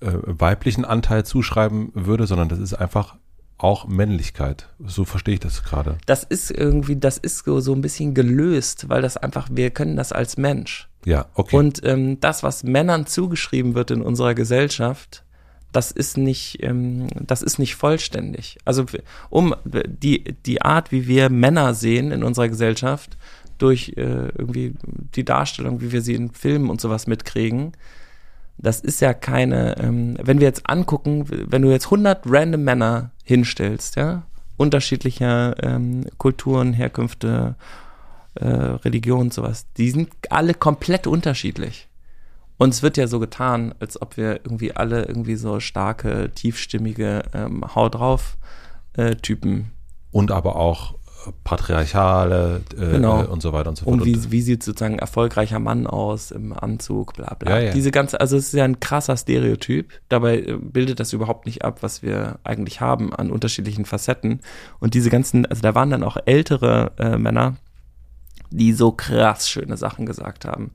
äh, 0.00 0.12
weiblichen 0.24 0.84
Anteil 0.84 1.24
zuschreiben 1.24 1.90
würde, 1.94 2.26
sondern 2.26 2.48
das 2.48 2.58
ist 2.58 2.74
einfach 2.74 3.16
auch 3.58 3.86
Männlichkeit. 3.86 4.68
So 4.84 5.04
verstehe 5.04 5.34
ich 5.34 5.40
das 5.40 5.62
gerade. 5.62 5.98
das 6.06 6.24
ist 6.24 6.50
irgendwie, 6.50 6.96
das 6.96 7.18
ist 7.18 7.44
so, 7.44 7.60
so 7.60 7.74
ein 7.74 7.80
bisschen 7.80 8.14
gelöst, 8.14 8.88
weil 8.88 9.02
das 9.02 9.16
einfach, 9.16 9.48
wir 9.52 9.70
können 9.70 9.96
das 9.96 10.12
als 10.12 10.36
Mensch. 10.36 10.88
Ja, 11.04 11.26
okay. 11.34 11.56
Und 11.56 11.84
ähm, 11.84 12.18
das, 12.20 12.42
was 12.42 12.64
Männern 12.64 13.06
zugeschrieben 13.06 13.74
wird 13.74 13.90
in 13.90 14.02
unserer 14.02 14.34
Gesellschaft, 14.34 15.24
das 15.72 15.90
ist 15.90 16.16
nicht, 16.16 16.62
ähm, 16.62 17.08
das 17.14 17.42
ist 17.42 17.58
nicht 17.58 17.74
vollständig. 17.74 18.58
Also 18.64 18.84
um 19.30 19.54
die, 19.64 20.24
die 20.46 20.62
Art, 20.62 20.92
wie 20.92 21.06
wir 21.06 21.30
Männer 21.30 21.74
sehen 21.74 22.12
in 22.12 22.22
unserer 22.22 22.48
Gesellschaft, 22.48 23.16
durch 23.58 23.94
äh, 23.96 24.28
irgendwie 24.36 24.74
die 25.14 25.24
Darstellung, 25.24 25.80
wie 25.80 25.92
wir 25.92 26.02
sie 26.02 26.14
in 26.14 26.30
Filmen 26.32 26.68
und 26.68 26.80
sowas 26.80 27.06
mitkriegen, 27.06 27.72
das 28.58 28.80
ist 28.80 29.00
ja 29.00 29.14
keine, 29.14 29.78
ähm, 29.78 30.16
wenn 30.22 30.40
wir 30.40 30.46
jetzt 30.46 30.68
angucken, 30.68 31.26
wenn 31.28 31.62
du 31.62 31.70
jetzt 31.70 31.86
100 31.86 32.22
random 32.26 32.62
Männer 32.62 33.10
hinstellst, 33.24 33.96
ja, 33.96 34.24
unterschiedlicher 34.56 35.54
ähm, 35.62 36.04
Kulturen, 36.18 36.72
Herkünfte, 36.72 37.56
äh, 38.34 38.46
Religionen 38.46 39.22
und 39.22 39.34
sowas, 39.34 39.66
die 39.76 39.90
sind 39.90 40.10
alle 40.30 40.54
komplett 40.54 41.06
unterschiedlich. 41.06 41.88
Und 42.58 42.70
es 42.74 42.82
wird 42.82 42.96
ja 42.96 43.06
so 43.06 43.18
getan, 43.18 43.74
als 43.80 44.00
ob 44.00 44.16
wir 44.16 44.40
irgendwie 44.44 44.74
alle 44.76 45.04
irgendwie 45.04 45.36
so 45.36 45.58
starke, 45.60 46.30
tiefstimmige 46.34 47.22
ähm, 47.32 47.64
Hau 47.74 47.88
drauf 47.88 48.36
äh, 48.94 49.16
Typen 49.16 49.72
Und 50.10 50.30
aber 50.30 50.56
auch 50.56 50.92
äh, 51.26 51.32
patriarchale 51.44 52.60
äh, 52.76 52.92
Genau. 52.92 53.24
und 53.24 53.42
so 53.42 53.52
weiter 53.52 53.70
und 53.70 53.76
so 53.76 53.84
fort. 53.84 53.94
Und 53.94 54.04
wie, 54.04 54.30
wie 54.30 54.42
sieht 54.42 54.62
sozusagen 54.62 54.94
ein 54.94 55.00
erfolgreicher 55.00 55.58
Mann 55.58 55.86
aus 55.86 56.30
im 56.30 56.52
Anzug, 56.52 57.14
bla 57.14 57.34
bla. 57.34 57.58
Ja, 57.58 57.66
ja. 57.66 57.72
Diese 57.72 57.90
ganze, 57.90 58.20
also 58.20 58.36
es 58.36 58.46
ist 58.46 58.54
ja 58.54 58.64
ein 58.64 58.80
krasser 58.80 59.16
Stereotyp. 59.16 59.92
Dabei 60.08 60.38
äh, 60.40 60.56
bildet 60.60 61.00
das 61.00 61.12
überhaupt 61.12 61.46
nicht 61.46 61.64
ab, 61.64 61.78
was 61.82 62.02
wir 62.02 62.38
eigentlich 62.44 62.80
haben 62.80 63.14
an 63.14 63.30
unterschiedlichen 63.30 63.86
Facetten. 63.86 64.40
Und 64.78 64.94
diese 64.94 65.10
ganzen, 65.10 65.46
also 65.46 65.62
da 65.62 65.74
waren 65.74 65.90
dann 65.90 66.02
auch 66.04 66.16
ältere 66.26 66.92
äh, 66.98 67.16
Männer, 67.18 67.56
die 68.50 68.72
so 68.72 68.92
krass 68.92 69.48
schöne 69.48 69.76
Sachen 69.76 70.06
gesagt 70.06 70.44
haben. 70.44 70.72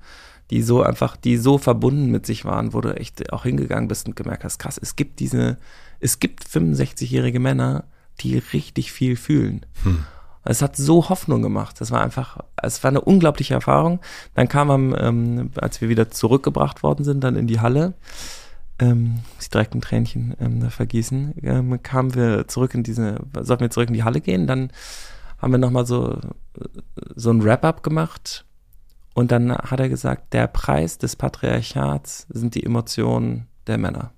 Die 0.49 0.61
so 0.61 0.81
einfach, 0.81 1.17
die 1.17 1.37
so 1.37 1.57
verbunden 1.57 2.09
mit 2.09 2.25
sich 2.25 2.45
waren, 2.45 2.73
wo 2.73 2.81
du 2.81 2.95
echt 2.95 3.33
auch 3.33 3.43
hingegangen 3.43 3.87
bist 3.87 4.07
und 4.07 4.15
gemerkt 4.15 4.43
hast, 4.43 4.59
krass, 4.59 4.79
es 4.81 4.95
gibt 4.95 5.19
diese, 5.19 5.57
es 5.99 6.19
gibt 6.19 6.45
65-jährige 6.45 7.39
Männer, 7.39 7.85
die 8.19 8.37
richtig 8.37 8.91
viel 8.91 9.15
fühlen. 9.15 9.65
Es 10.49 10.61
hat 10.61 10.77
so 10.77 11.09
Hoffnung 11.09 11.41
gemacht. 11.41 11.81
Das 11.81 11.91
war 11.91 12.01
einfach, 12.01 12.37
es 12.55 12.81
war 12.83 12.89
eine 12.89 13.01
unglaubliche 13.01 13.53
Erfahrung. 13.53 13.99
Dann 14.33 14.47
kam 14.47 14.71
am, 14.71 14.95
ähm, 14.97 15.51
als 15.57 15.81
wir 15.81 15.89
wieder 15.89 16.09
zurückgebracht 16.09 16.83
worden 16.83 17.03
sind, 17.03 17.23
dann 17.23 17.35
in 17.35 17.47
die 17.47 17.59
Halle, 17.59 17.93
ähm, 18.79 19.19
ich 19.41 19.49
direkt 19.49 19.75
ein 19.75 19.81
Tränchen 19.81 20.35
ähm, 20.39 20.69
vergießen, 20.69 21.33
ähm, 21.43 21.83
kamen 21.83 22.15
wir 22.15 22.47
zurück 22.47 22.73
in 22.75 22.83
diese, 22.83 23.19
sollten 23.41 23.61
wir 23.61 23.69
zurück 23.69 23.89
in 23.89 23.93
die 23.93 24.03
Halle 24.03 24.21
gehen, 24.21 24.47
dann 24.47 24.71
haben 25.39 25.51
wir 25.51 25.57
nochmal 25.59 25.85
so, 25.85 26.19
so 27.15 27.29
ein 27.29 27.43
Wrap-up 27.43 27.83
gemacht 27.83 28.45
und 29.17 29.31
dann 29.31 29.51
hat 29.51 29.79
er 29.79 29.89
gesagt, 29.89 30.31
der 30.35 30.45
Preis 30.45 30.99
des 30.99 31.15
Patriarchats 31.15 32.27
sind 32.29 32.53
die 32.53 32.63
Emotionen 32.63 33.47
der 33.65 33.79
Männer. 33.79 34.11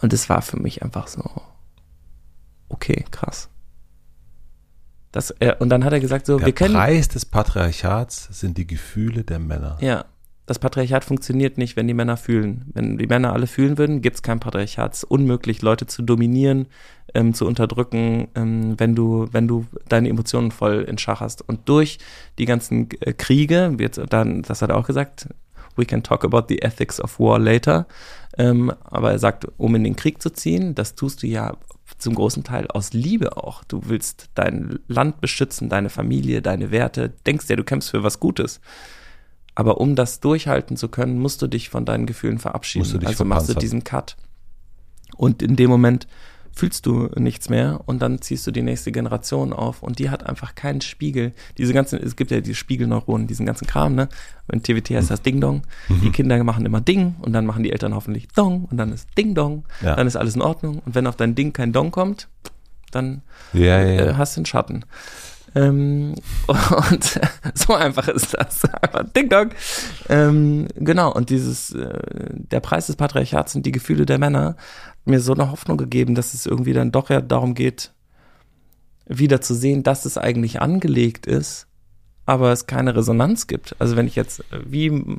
Und 0.00 0.12
es 0.12 0.28
war 0.28 0.40
für 0.40 0.56
mich 0.56 0.84
einfach 0.84 1.08
so, 1.08 1.28
okay, 2.68 3.04
krass. 3.10 3.48
Das, 5.10 5.32
äh, 5.40 5.56
und 5.58 5.68
dann 5.68 5.82
hat 5.82 5.92
er 5.92 5.98
gesagt, 5.98 6.26
so, 6.26 6.38
Der 6.38 6.46
wir 6.46 6.52
können. 6.52 6.74
Preis 6.74 7.08
des 7.08 7.26
Patriarchats 7.26 8.28
sind 8.30 8.56
die 8.56 8.68
Gefühle 8.68 9.24
der 9.24 9.40
Männer. 9.40 9.76
Ja, 9.80 10.04
das 10.46 10.58
Patriarchat 10.58 11.04
funktioniert 11.04 11.56
nicht, 11.56 11.76
wenn 11.76 11.88
die 11.88 11.94
Männer 11.94 12.16
fühlen. 12.16 12.70
Wenn 12.74 12.98
die 12.98 13.06
Männer 13.06 13.32
alle 13.32 13.46
fühlen 13.46 13.78
würden, 13.78 14.02
gibt's 14.02 14.22
kein 14.22 14.40
Patriarchat. 14.40 14.92
Es 14.92 14.98
ist 14.98 15.10
unmöglich, 15.10 15.62
Leute 15.62 15.86
zu 15.86 16.02
dominieren, 16.02 16.66
ähm, 17.14 17.32
zu 17.32 17.46
unterdrücken, 17.46 18.28
ähm, 18.34 18.74
wenn 18.78 18.94
du, 18.94 19.26
wenn 19.32 19.48
du 19.48 19.66
deine 19.88 20.08
Emotionen 20.08 20.50
voll 20.50 20.84
in 20.88 20.98
Schach 20.98 21.20
hast. 21.20 21.48
Und 21.48 21.68
durch 21.68 21.98
die 22.38 22.44
ganzen 22.44 22.88
äh, 23.00 23.14
Kriege, 23.14 23.74
jetzt, 23.78 24.00
dann, 24.10 24.42
das 24.42 24.60
hat 24.60 24.70
er 24.70 24.76
auch 24.76 24.86
gesagt, 24.86 25.28
we 25.76 25.86
can 25.86 26.02
talk 26.02 26.24
about 26.24 26.44
the 26.48 26.60
ethics 26.60 27.00
of 27.00 27.18
war 27.18 27.38
later. 27.38 27.86
Ähm, 28.36 28.72
aber 28.84 29.12
er 29.12 29.18
sagt, 29.18 29.46
um 29.56 29.74
in 29.74 29.84
den 29.84 29.96
Krieg 29.96 30.20
zu 30.20 30.30
ziehen, 30.30 30.74
das 30.74 30.94
tust 30.94 31.22
du 31.22 31.26
ja 31.26 31.56
zum 31.98 32.14
großen 32.14 32.44
Teil 32.44 32.66
aus 32.68 32.92
Liebe 32.92 33.36
auch. 33.36 33.64
Du 33.64 33.82
willst 33.86 34.28
dein 34.34 34.78
Land 34.88 35.20
beschützen, 35.20 35.68
deine 35.68 35.90
Familie, 35.90 36.42
deine 36.42 36.70
Werte, 36.70 37.12
denkst 37.26 37.48
ja, 37.48 37.56
du 37.56 37.64
kämpfst 37.64 37.90
für 37.90 38.02
was 38.02 38.20
Gutes. 38.20 38.60
Aber 39.54 39.80
um 39.80 39.94
das 39.94 40.20
durchhalten 40.20 40.76
zu 40.76 40.88
können, 40.88 41.18
musst 41.18 41.40
du 41.42 41.46
dich 41.46 41.70
von 41.70 41.84
deinen 41.84 42.06
Gefühlen 42.06 42.38
verabschieden. 42.38 43.06
also 43.06 43.24
machst 43.24 43.48
du 43.48 43.54
diesen 43.54 43.84
Cut. 43.84 44.16
Und 45.16 45.42
in 45.42 45.56
dem 45.56 45.70
Moment 45.70 46.08
fühlst 46.54 46.86
du 46.86 47.10
nichts 47.16 47.48
mehr 47.48 47.80
und 47.86 48.00
dann 48.00 48.20
ziehst 48.20 48.46
du 48.46 48.52
die 48.52 48.62
nächste 48.62 48.92
Generation 48.92 49.52
auf 49.52 49.82
und 49.82 49.98
die 49.98 50.10
hat 50.10 50.24
einfach 50.26 50.54
keinen 50.54 50.80
Spiegel. 50.80 51.32
Diese 51.58 51.72
ganzen, 51.72 52.00
es 52.00 52.14
gibt 52.14 52.30
ja 52.30 52.40
die 52.40 52.54
Spiegelneuronen, 52.54 53.26
diesen 53.26 53.44
ganzen 53.44 53.66
Kram, 53.66 53.94
ne? 53.94 54.08
In 54.52 54.62
TWT 54.62 54.90
heißt 54.90 55.10
das 55.10 55.22
Ding 55.22 55.40
Dong. 55.40 55.62
Mhm. 55.88 56.00
Die 56.02 56.10
Kinder 56.10 56.42
machen 56.44 56.64
immer 56.64 56.80
Ding 56.80 57.16
und 57.20 57.32
dann 57.32 57.44
machen 57.44 57.64
die 57.64 57.72
Eltern 57.72 57.94
hoffentlich 57.94 58.28
Dong 58.28 58.66
und 58.66 58.76
dann 58.76 58.92
ist 58.92 59.08
Ding 59.18 59.34
Dong. 59.34 59.64
Ja. 59.82 59.96
Dann 59.96 60.06
ist 60.06 60.16
alles 60.16 60.36
in 60.36 60.42
Ordnung 60.42 60.80
und 60.84 60.94
wenn 60.94 61.08
auf 61.08 61.16
dein 61.16 61.34
Ding 61.34 61.52
kein 61.52 61.72
Dong 61.72 61.90
kommt, 61.90 62.28
dann 62.92 63.22
ja, 63.52 63.82
ja, 63.82 64.10
äh, 64.10 64.14
hast 64.14 64.36
du 64.36 64.40
einen 64.40 64.46
Schatten. 64.46 64.84
Ähm, 65.54 66.14
und 66.46 67.20
so 67.54 67.74
einfach 67.74 68.08
ist 68.08 68.34
das. 68.34 68.62
Ding 69.16 69.28
Dong. 69.28 69.50
Ähm, 70.08 70.68
genau, 70.74 71.12
und 71.12 71.30
dieses, 71.30 71.72
äh, 71.72 71.98
der 72.32 72.60
Preis 72.60 72.86
des 72.86 72.96
Patriarchats 72.96 73.54
und 73.54 73.64
die 73.64 73.72
Gefühle 73.72 74.06
der 74.06 74.18
Männer 74.18 74.56
mir 75.04 75.20
so 75.20 75.34
eine 75.34 75.50
Hoffnung 75.50 75.76
gegeben, 75.76 76.14
dass 76.14 76.34
es 76.34 76.46
irgendwie 76.46 76.72
dann 76.72 76.92
doch 76.92 77.10
ja 77.10 77.20
darum 77.20 77.54
geht, 77.54 77.92
wieder 79.06 79.40
zu 79.40 79.54
sehen, 79.54 79.82
dass 79.82 80.06
es 80.06 80.18
eigentlich 80.18 80.62
angelegt 80.62 81.26
ist, 81.26 81.66
aber 82.26 82.52
es 82.52 82.66
keine 82.66 82.96
Resonanz 82.96 83.46
gibt. 83.46 83.76
Also 83.78 83.96
wenn 83.96 84.06
ich 84.06 84.16
jetzt 84.16 84.40
äh, 84.52 84.60
wie 84.64 85.18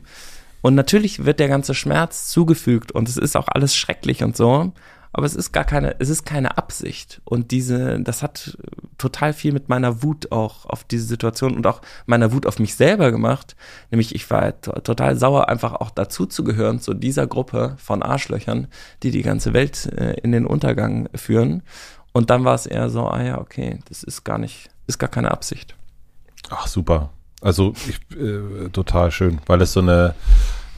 und 0.62 0.74
natürlich 0.74 1.26
wird 1.26 1.40
der 1.40 1.48
ganze 1.48 1.76
Schmerz 1.76 2.28
zugefügt 2.28 2.92
und 2.92 3.08
es 3.08 3.18
ist 3.18 3.38
auch 3.38 3.48
alles 3.48 3.76
schrecklich 3.76 4.24
und 4.24 4.36
so, 4.36 4.74
aber 5.16 5.26
es 5.26 5.34
ist 5.34 5.54
gar 5.54 5.64
keine, 5.64 5.96
es 6.00 6.10
ist 6.10 6.26
keine 6.26 6.58
Absicht. 6.58 7.22
Und 7.24 7.52
diese, 7.52 8.02
das 8.02 8.22
hat 8.22 8.58
total 8.98 9.32
viel 9.32 9.54
mit 9.54 9.70
meiner 9.70 10.04
Wut 10.04 10.34
auch 10.34 10.66
auf 10.66 10.84
diese 10.84 11.06
Situation 11.06 11.56
und 11.56 11.66
auch 11.68 11.80
meiner 12.06 12.34
Wut 12.34 12.46
auf 12.46 12.60
mich 12.60 12.76
selber 12.76 13.14
gemacht. 13.14 13.56
Nämlich 13.92 14.14
ich 14.14 14.30
war 14.30 14.60
total 14.60 15.16
sauer, 15.16 15.48
einfach 15.48 15.72
auch 15.72 15.90
dazu 15.90 16.26
zu 16.26 16.44
gehören, 16.44 16.82
zu 16.82 16.94
dieser 16.94 17.28
Gruppe 17.28 17.78
von 17.78 18.04
Arschlöchern, 18.04 18.68
die 19.04 19.12
die 19.12 19.22
ganze 19.22 19.54
Welt 19.54 19.86
äh, 19.86 20.16
in 20.20 20.34
den 20.34 20.46
Untergang 20.46 21.08
führen. 21.16 21.64
Und 22.12 22.30
dann 22.30 22.44
war 22.44 22.56
es 22.56 22.66
eher 22.66 22.90
so, 22.90 23.08
ah 23.08 23.24
ja, 23.24 23.40
okay, 23.40 23.80
das 23.88 24.04
ist 24.04 24.26
gar 24.26 24.38
nicht, 24.38 24.70
ist 24.86 25.00
gar 25.00 25.10
keine 25.10 25.32
Absicht. 25.32 25.76
Ach, 26.50 26.68
super. 26.68 27.12
Also 27.40 27.72
ich, 27.88 28.02
äh, 28.20 28.68
total 28.68 29.12
schön, 29.12 29.40
weil 29.46 29.62
es 29.62 29.72
so 29.72 29.80
eine, 29.80 30.14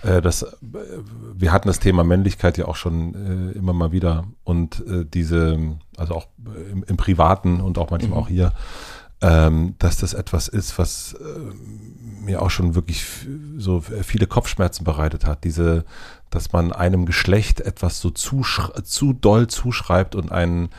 das, 0.01 0.43
äh, 0.43 0.47
wir 0.61 1.51
hatten 1.51 1.67
das 1.67 1.79
Thema 1.79 2.03
Männlichkeit 2.03 2.57
ja 2.57 2.65
auch 2.65 2.75
schon 2.75 3.15
äh, 3.53 3.57
immer 3.57 3.73
mal 3.73 3.91
wieder 3.91 4.25
und 4.43 4.85
äh, 4.87 5.05
diese, 5.05 5.77
also 5.97 6.15
auch 6.15 6.27
im, 6.71 6.83
im, 6.83 6.97
Privaten 6.97 7.61
und 7.61 7.77
auch 7.77 7.89
manchmal 7.89 8.17
mhm. 8.19 8.23
auch 8.23 8.27
hier, 8.27 8.53
ähm, 9.21 9.75
dass 9.79 9.97
das 9.97 10.13
etwas 10.13 10.47
ist, 10.47 10.77
was 10.77 11.13
äh, 11.13 12.23
mir 12.23 12.41
auch 12.41 12.51
schon 12.51 12.75
wirklich 12.75 13.03
so 13.57 13.81
viele 13.81 14.27
Kopfschmerzen 14.27 14.83
bereitet 14.83 15.25
hat. 15.25 15.43
Diese, 15.43 15.85
dass 16.29 16.51
man 16.51 16.71
einem 16.71 17.05
Geschlecht 17.05 17.61
etwas 17.61 17.99
so 17.99 18.11
zu, 18.11 18.43
zu 18.83 19.13
doll 19.13 19.47
zuschreibt 19.47 20.13
und 20.13 20.31
einen 20.31 20.69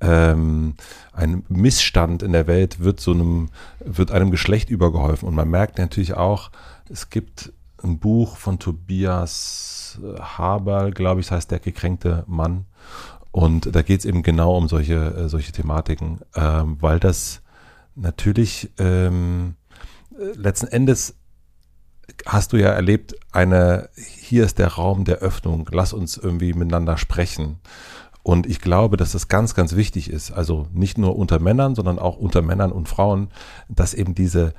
ähm, 0.00 0.74
ein 1.12 1.44
Missstand 1.48 2.22
in 2.22 2.32
der 2.32 2.46
Welt 2.46 2.80
wird 2.80 3.00
so 3.00 3.12
einem, 3.12 3.48
wird 3.80 4.10
einem 4.10 4.30
Geschlecht 4.30 4.68
übergeholfen. 4.68 5.26
Und 5.26 5.34
man 5.34 5.48
merkt 5.48 5.78
natürlich 5.78 6.14
auch, 6.14 6.50
es 6.90 7.08
gibt 7.08 7.52
ein 7.82 7.98
Buch 7.98 8.36
von 8.36 8.58
Tobias 8.58 9.98
äh, 10.02 10.20
Haberl, 10.20 10.92
glaube 10.92 11.20
ich, 11.20 11.26
das 11.26 11.36
heißt 11.36 11.50
Der 11.50 11.60
gekränkte 11.60 12.24
Mann. 12.26 12.66
Und 13.30 13.74
da 13.74 13.82
geht 13.82 14.00
es 14.00 14.06
eben 14.06 14.22
genau 14.22 14.56
um 14.56 14.68
solche, 14.68 14.94
äh, 14.94 15.28
solche 15.28 15.52
Thematiken, 15.52 16.20
ähm, 16.34 16.78
weil 16.80 16.98
das 16.98 17.42
natürlich 17.94 18.70
ähm, 18.78 19.56
letzten 20.34 20.68
Endes 20.68 21.16
hast 22.24 22.52
du 22.52 22.56
ja 22.56 22.70
erlebt, 22.70 23.14
eine, 23.32 23.88
hier 23.94 24.44
ist 24.44 24.58
der 24.58 24.68
Raum 24.68 25.04
der 25.04 25.16
Öffnung, 25.16 25.68
lass 25.70 25.92
uns 25.92 26.16
irgendwie 26.16 26.54
miteinander 26.54 26.96
sprechen. 26.96 27.58
Und 28.22 28.46
ich 28.46 28.60
glaube, 28.60 28.96
dass 28.96 29.12
das 29.12 29.28
ganz, 29.28 29.54
ganz 29.54 29.76
wichtig 29.76 30.10
ist, 30.10 30.32
also 30.32 30.66
nicht 30.72 30.98
nur 30.98 31.16
unter 31.16 31.38
Männern, 31.38 31.74
sondern 31.74 31.98
auch 31.98 32.16
unter 32.16 32.42
Männern 32.42 32.72
und 32.72 32.88
Frauen, 32.88 33.28
dass 33.68 33.94
eben 33.94 34.14
diese, 34.14 34.52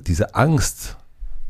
diese 0.00 0.34
Angst, 0.34 0.96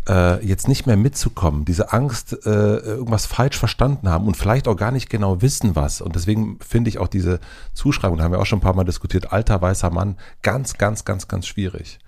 äh, 0.09 0.45
jetzt 0.45 0.69
nicht 0.69 0.87
mehr 0.87 0.97
mitzukommen, 0.97 1.65
diese 1.65 1.93
Angst, 1.93 2.33
äh, 2.47 2.79
irgendwas 2.79 3.27
falsch 3.27 3.59
verstanden 3.59 4.09
haben 4.09 4.27
und 4.27 4.37
vielleicht 4.37 4.67
auch 4.67 4.77
gar 4.77 4.91
nicht 4.91 5.11
genau 5.11 5.43
wissen, 5.43 5.77
was. 5.77 6.01
Und 6.01 6.15
deswegen 6.15 6.59
finde 6.61 6.89
ich 6.89 6.99
auch 6.99 7.09
diese 7.09 7.41
Zuschreibung, 7.75 8.19
da 8.19 8.25
haben 8.25 8.33
wir 8.33 8.41
auch 8.41 8.47
schon 8.47 8.59
ein 8.59 8.63
paar 8.63 8.75
Mal 8.75 8.85
diskutiert, 8.85 9.33
alter 9.33 9.61
weißer 9.61 9.91
Mann, 9.91 10.17
ganz, 10.43 10.79
ganz, 10.79 11.05
ganz, 11.05 11.29
ganz 11.29 11.47
schwierig. 11.47 11.99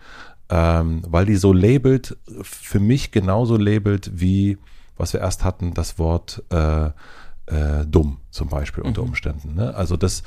Ähm, 0.49 1.03
weil 1.07 1.27
die 1.27 1.37
so 1.37 1.53
labelt, 1.53 2.17
für 2.43 2.81
mich 2.81 3.13
genauso 3.13 3.57
labelt 3.57 4.11
wie, 4.15 4.59
was 4.97 5.13
wir 5.13 5.21
erst 5.21 5.45
hatten, 5.45 5.75
das 5.75 5.99
Wort 5.99 6.43
äh, 6.51 6.87
äh, 6.87 7.87
dumm 7.87 8.19
zum 8.31 8.49
Beispiel 8.49 8.83
unter 8.83 9.03
mhm. 9.03 9.09
Umständen. 9.09 9.55
Ne? 9.55 9.75
Also 9.75 9.97
das, 9.97 10.23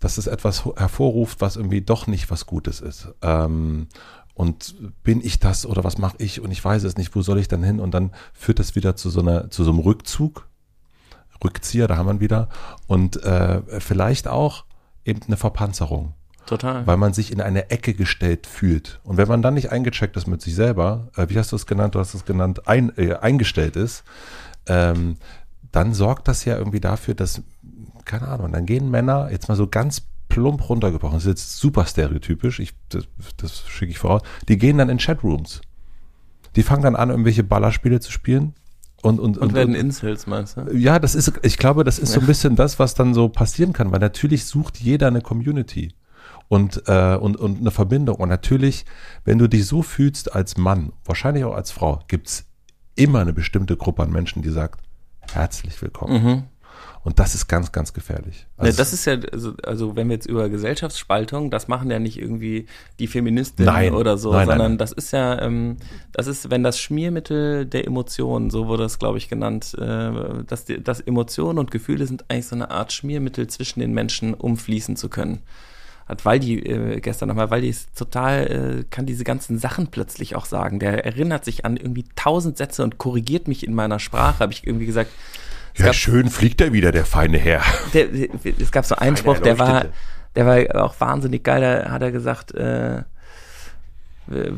dass 0.00 0.18
es 0.18 0.26
etwas 0.26 0.64
hervorruft, 0.76 1.40
was 1.40 1.56
irgendwie 1.56 1.80
doch 1.80 2.06
nicht 2.06 2.30
was 2.30 2.46
Gutes 2.46 2.80
ist. 2.80 3.08
Ähm, 3.22 3.88
und 4.36 4.74
bin 5.02 5.24
ich 5.24 5.40
das 5.40 5.64
oder 5.64 5.82
was 5.82 5.96
mache 5.96 6.16
ich 6.18 6.42
und 6.42 6.50
ich 6.50 6.62
weiß 6.62 6.84
es 6.84 6.98
nicht, 6.98 7.16
wo 7.16 7.22
soll 7.22 7.38
ich 7.38 7.48
dann 7.48 7.62
hin? 7.62 7.80
Und 7.80 7.92
dann 7.92 8.10
führt 8.34 8.58
das 8.58 8.74
wieder 8.76 8.94
zu 8.94 9.08
so 9.08 9.20
einer, 9.20 9.50
zu 9.50 9.64
so 9.64 9.70
einem 9.70 9.78
Rückzug, 9.78 10.46
Rückzieher, 11.42 11.88
da 11.88 11.96
haben 11.96 12.06
wir 12.06 12.12
ihn 12.12 12.20
wieder. 12.20 12.48
Und 12.86 13.22
äh, 13.24 13.62
vielleicht 13.80 14.28
auch 14.28 14.64
eben 15.06 15.22
eine 15.26 15.38
Verpanzerung. 15.38 16.12
Total. 16.44 16.86
Weil 16.86 16.98
man 16.98 17.14
sich 17.14 17.32
in 17.32 17.40
eine 17.40 17.70
Ecke 17.70 17.94
gestellt 17.94 18.46
fühlt. 18.46 19.00
Und 19.04 19.16
wenn 19.16 19.26
man 19.26 19.40
dann 19.40 19.54
nicht 19.54 19.72
eingecheckt 19.72 20.16
ist 20.16 20.26
mit 20.26 20.42
sich 20.42 20.54
selber, 20.54 21.08
äh, 21.16 21.28
wie 21.30 21.38
hast 21.38 21.52
du 21.52 21.56
es 21.56 21.66
genannt? 21.66 21.94
Du 21.94 21.98
hast 21.98 22.12
es 22.12 22.26
genannt, 22.26 22.68
ein, 22.68 22.92
äh, 22.98 23.14
eingestellt 23.14 23.74
ist, 23.74 24.04
ähm, 24.66 25.16
dann 25.72 25.94
sorgt 25.94 26.28
das 26.28 26.44
ja 26.44 26.58
irgendwie 26.58 26.80
dafür, 26.80 27.14
dass, 27.14 27.42
keine 28.04 28.28
Ahnung, 28.28 28.52
dann 28.52 28.66
gehen 28.66 28.90
Männer, 28.90 29.30
jetzt 29.30 29.48
mal 29.48 29.56
so 29.56 29.66
ganz 29.66 30.02
plump 30.28 30.68
runtergebrochen, 30.68 31.16
das 31.16 31.24
ist 31.24 31.28
jetzt 31.28 31.58
super 31.58 31.86
stereotypisch, 31.86 32.60
ich, 32.60 32.74
das, 32.88 33.04
das 33.36 33.66
schicke 33.68 33.92
ich 33.92 33.98
voraus, 33.98 34.22
die 34.48 34.58
gehen 34.58 34.78
dann 34.78 34.88
in 34.88 34.98
Chatrooms. 34.98 35.60
Die 36.56 36.62
fangen 36.62 36.82
dann 36.82 36.96
an, 36.96 37.10
irgendwelche 37.10 37.44
Ballerspiele 37.44 38.00
zu 38.00 38.10
spielen. 38.10 38.54
Und, 39.02 39.20
und, 39.20 39.36
und, 39.36 39.48
und 39.48 39.54
werden 39.54 39.74
Incels, 39.74 40.26
meinst 40.26 40.56
du? 40.56 40.74
Ja, 40.74 40.98
das 40.98 41.14
ist, 41.14 41.32
ich 41.42 41.58
glaube, 41.58 41.84
das 41.84 41.98
ist 41.98 42.12
so 42.12 42.20
ein 42.20 42.26
bisschen 42.26 42.56
das, 42.56 42.78
was 42.78 42.94
dann 42.94 43.14
so 43.14 43.28
passieren 43.28 43.72
kann, 43.72 43.92
weil 43.92 44.00
natürlich 44.00 44.46
sucht 44.46 44.78
jeder 44.78 45.08
eine 45.08 45.20
Community 45.20 45.92
und, 46.48 46.82
äh, 46.86 47.16
und, 47.16 47.36
und 47.36 47.60
eine 47.60 47.70
Verbindung. 47.70 48.16
Und 48.16 48.28
natürlich, 48.28 48.84
wenn 49.24 49.38
du 49.38 49.48
dich 49.48 49.66
so 49.66 49.82
fühlst 49.82 50.34
als 50.34 50.56
Mann, 50.56 50.92
wahrscheinlich 51.04 51.44
auch 51.44 51.54
als 51.54 51.70
Frau, 51.70 52.00
gibt's 52.08 52.46
immer 52.94 53.20
eine 53.20 53.32
bestimmte 53.32 53.76
Gruppe 53.76 54.02
an 54.02 54.10
Menschen, 54.10 54.42
die 54.42 54.50
sagt, 54.50 54.80
herzlich 55.32 55.80
willkommen. 55.82 56.22
Mhm. 56.24 56.42
Und 57.06 57.20
das 57.20 57.36
ist 57.36 57.46
ganz, 57.46 57.70
ganz 57.70 57.92
gefährlich. 57.92 58.48
Also 58.56 58.72
ja, 58.72 58.76
das 58.76 58.92
ist 58.92 59.04
ja, 59.04 59.16
also, 59.30 59.54
also 59.62 59.94
wenn 59.94 60.08
wir 60.08 60.16
jetzt 60.16 60.26
über 60.26 60.48
Gesellschaftsspaltung, 60.48 61.52
das 61.52 61.68
machen 61.68 61.88
ja 61.88 62.00
nicht 62.00 62.20
irgendwie 62.20 62.66
die 62.98 63.06
Feministinnen 63.06 63.94
oder 63.94 64.18
so, 64.18 64.32
nein, 64.32 64.48
sondern 64.48 64.72
nein, 64.72 64.78
das 64.78 64.90
ist 64.90 65.12
ja, 65.12 65.40
ähm, 65.40 65.76
das 66.10 66.26
ist, 66.26 66.50
wenn 66.50 66.64
das 66.64 66.80
Schmiermittel 66.80 67.64
der 67.64 67.86
Emotionen, 67.86 68.50
so 68.50 68.66
wurde 68.66 68.82
das, 68.82 68.98
glaube 68.98 69.18
ich, 69.18 69.28
genannt, 69.28 69.76
äh, 69.78 70.42
dass, 70.48 70.64
die, 70.64 70.82
dass 70.82 71.00
Emotionen 71.00 71.60
und 71.60 71.70
Gefühle 71.70 72.08
sind 72.08 72.24
eigentlich 72.28 72.48
so 72.48 72.56
eine 72.56 72.72
Art 72.72 72.92
Schmiermittel 72.92 73.46
zwischen 73.46 73.78
den 73.78 73.92
Menschen, 73.92 74.34
um 74.34 74.56
fließen 74.56 74.96
zu 74.96 75.08
können 75.08 75.42
hat 76.06 76.24
Waldi 76.24 76.58
äh, 76.60 77.00
gestern 77.00 77.28
nochmal, 77.28 77.50
Waldi 77.50 77.68
ist 77.68 77.96
total, 77.96 78.46
äh, 78.46 78.84
kann 78.90 79.06
diese 79.06 79.24
ganzen 79.24 79.58
Sachen 79.58 79.88
plötzlich 79.88 80.36
auch 80.36 80.44
sagen. 80.44 80.78
Der 80.78 81.04
erinnert 81.04 81.44
sich 81.44 81.64
an 81.64 81.76
irgendwie 81.76 82.04
tausend 82.14 82.56
Sätze 82.56 82.84
und 82.84 82.98
korrigiert 82.98 83.48
mich 83.48 83.66
in 83.66 83.74
meiner 83.74 83.98
Sprache, 83.98 84.38
habe 84.38 84.52
ich 84.52 84.66
irgendwie 84.66 84.86
gesagt. 84.86 85.10
Ja, 85.76 85.86
gab, 85.86 85.94
schön 85.94 86.30
fliegt 86.30 86.60
er 86.60 86.72
wieder, 86.72 86.92
der 86.92 87.04
feine 87.04 87.38
Herr. 87.38 87.62
Der, 87.92 88.08
es 88.58 88.72
gab 88.72 88.84
so 88.84 88.94
einen 88.94 89.16
Spruch, 89.16 89.38
der 89.40 89.58
war, 89.58 89.86
der 90.34 90.46
war 90.46 90.84
auch 90.84 90.98
wahnsinnig 91.00 91.44
geil. 91.44 91.60
Da 91.60 91.90
hat 91.90 92.02
er 92.02 92.12
gesagt, 92.12 92.52
äh, 92.54 93.02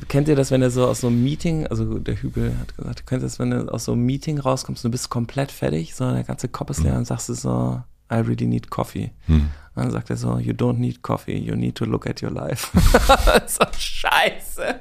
kennt 0.08 0.28
ihr 0.28 0.36
das, 0.36 0.50
wenn 0.50 0.62
er 0.62 0.70
so 0.70 0.86
aus 0.86 1.00
so 1.00 1.08
einem 1.08 1.22
Meeting, 1.22 1.66
also 1.66 1.98
der 1.98 2.16
Hügel 2.16 2.54
hat 2.58 2.76
gesagt, 2.76 3.06
kennt 3.06 3.22
ihr 3.22 3.26
das, 3.26 3.38
wenn 3.38 3.50
du 3.50 3.72
aus 3.72 3.84
so 3.84 3.92
einem 3.92 4.06
Meeting 4.06 4.38
rauskommst 4.38 4.84
und 4.84 4.90
du 4.90 4.92
bist 4.92 5.10
komplett 5.10 5.52
fertig, 5.52 5.94
so 5.94 6.10
der 6.10 6.24
ganze 6.24 6.48
Kopf 6.48 6.70
ist 6.70 6.82
leer 6.82 6.92
mhm. 6.92 6.98
und 6.98 7.04
sagst 7.06 7.28
du 7.28 7.34
so, 7.34 7.82
I 8.10 8.16
really 8.16 8.46
need 8.46 8.70
coffee. 8.70 9.10
Mhm. 9.26 9.50
dann 9.74 9.90
sagt 9.90 10.10
er 10.10 10.16
so, 10.16 10.38
you 10.38 10.52
don't 10.52 10.78
need 10.78 11.02
coffee, 11.02 11.36
you 11.36 11.54
need 11.54 11.74
to 11.74 11.84
look 11.84 12.06
at 12.06 12.22
your 12.22 12.30
life. 12.30 12.68
so 13.46 13.64
scheiße. 13.76 14.80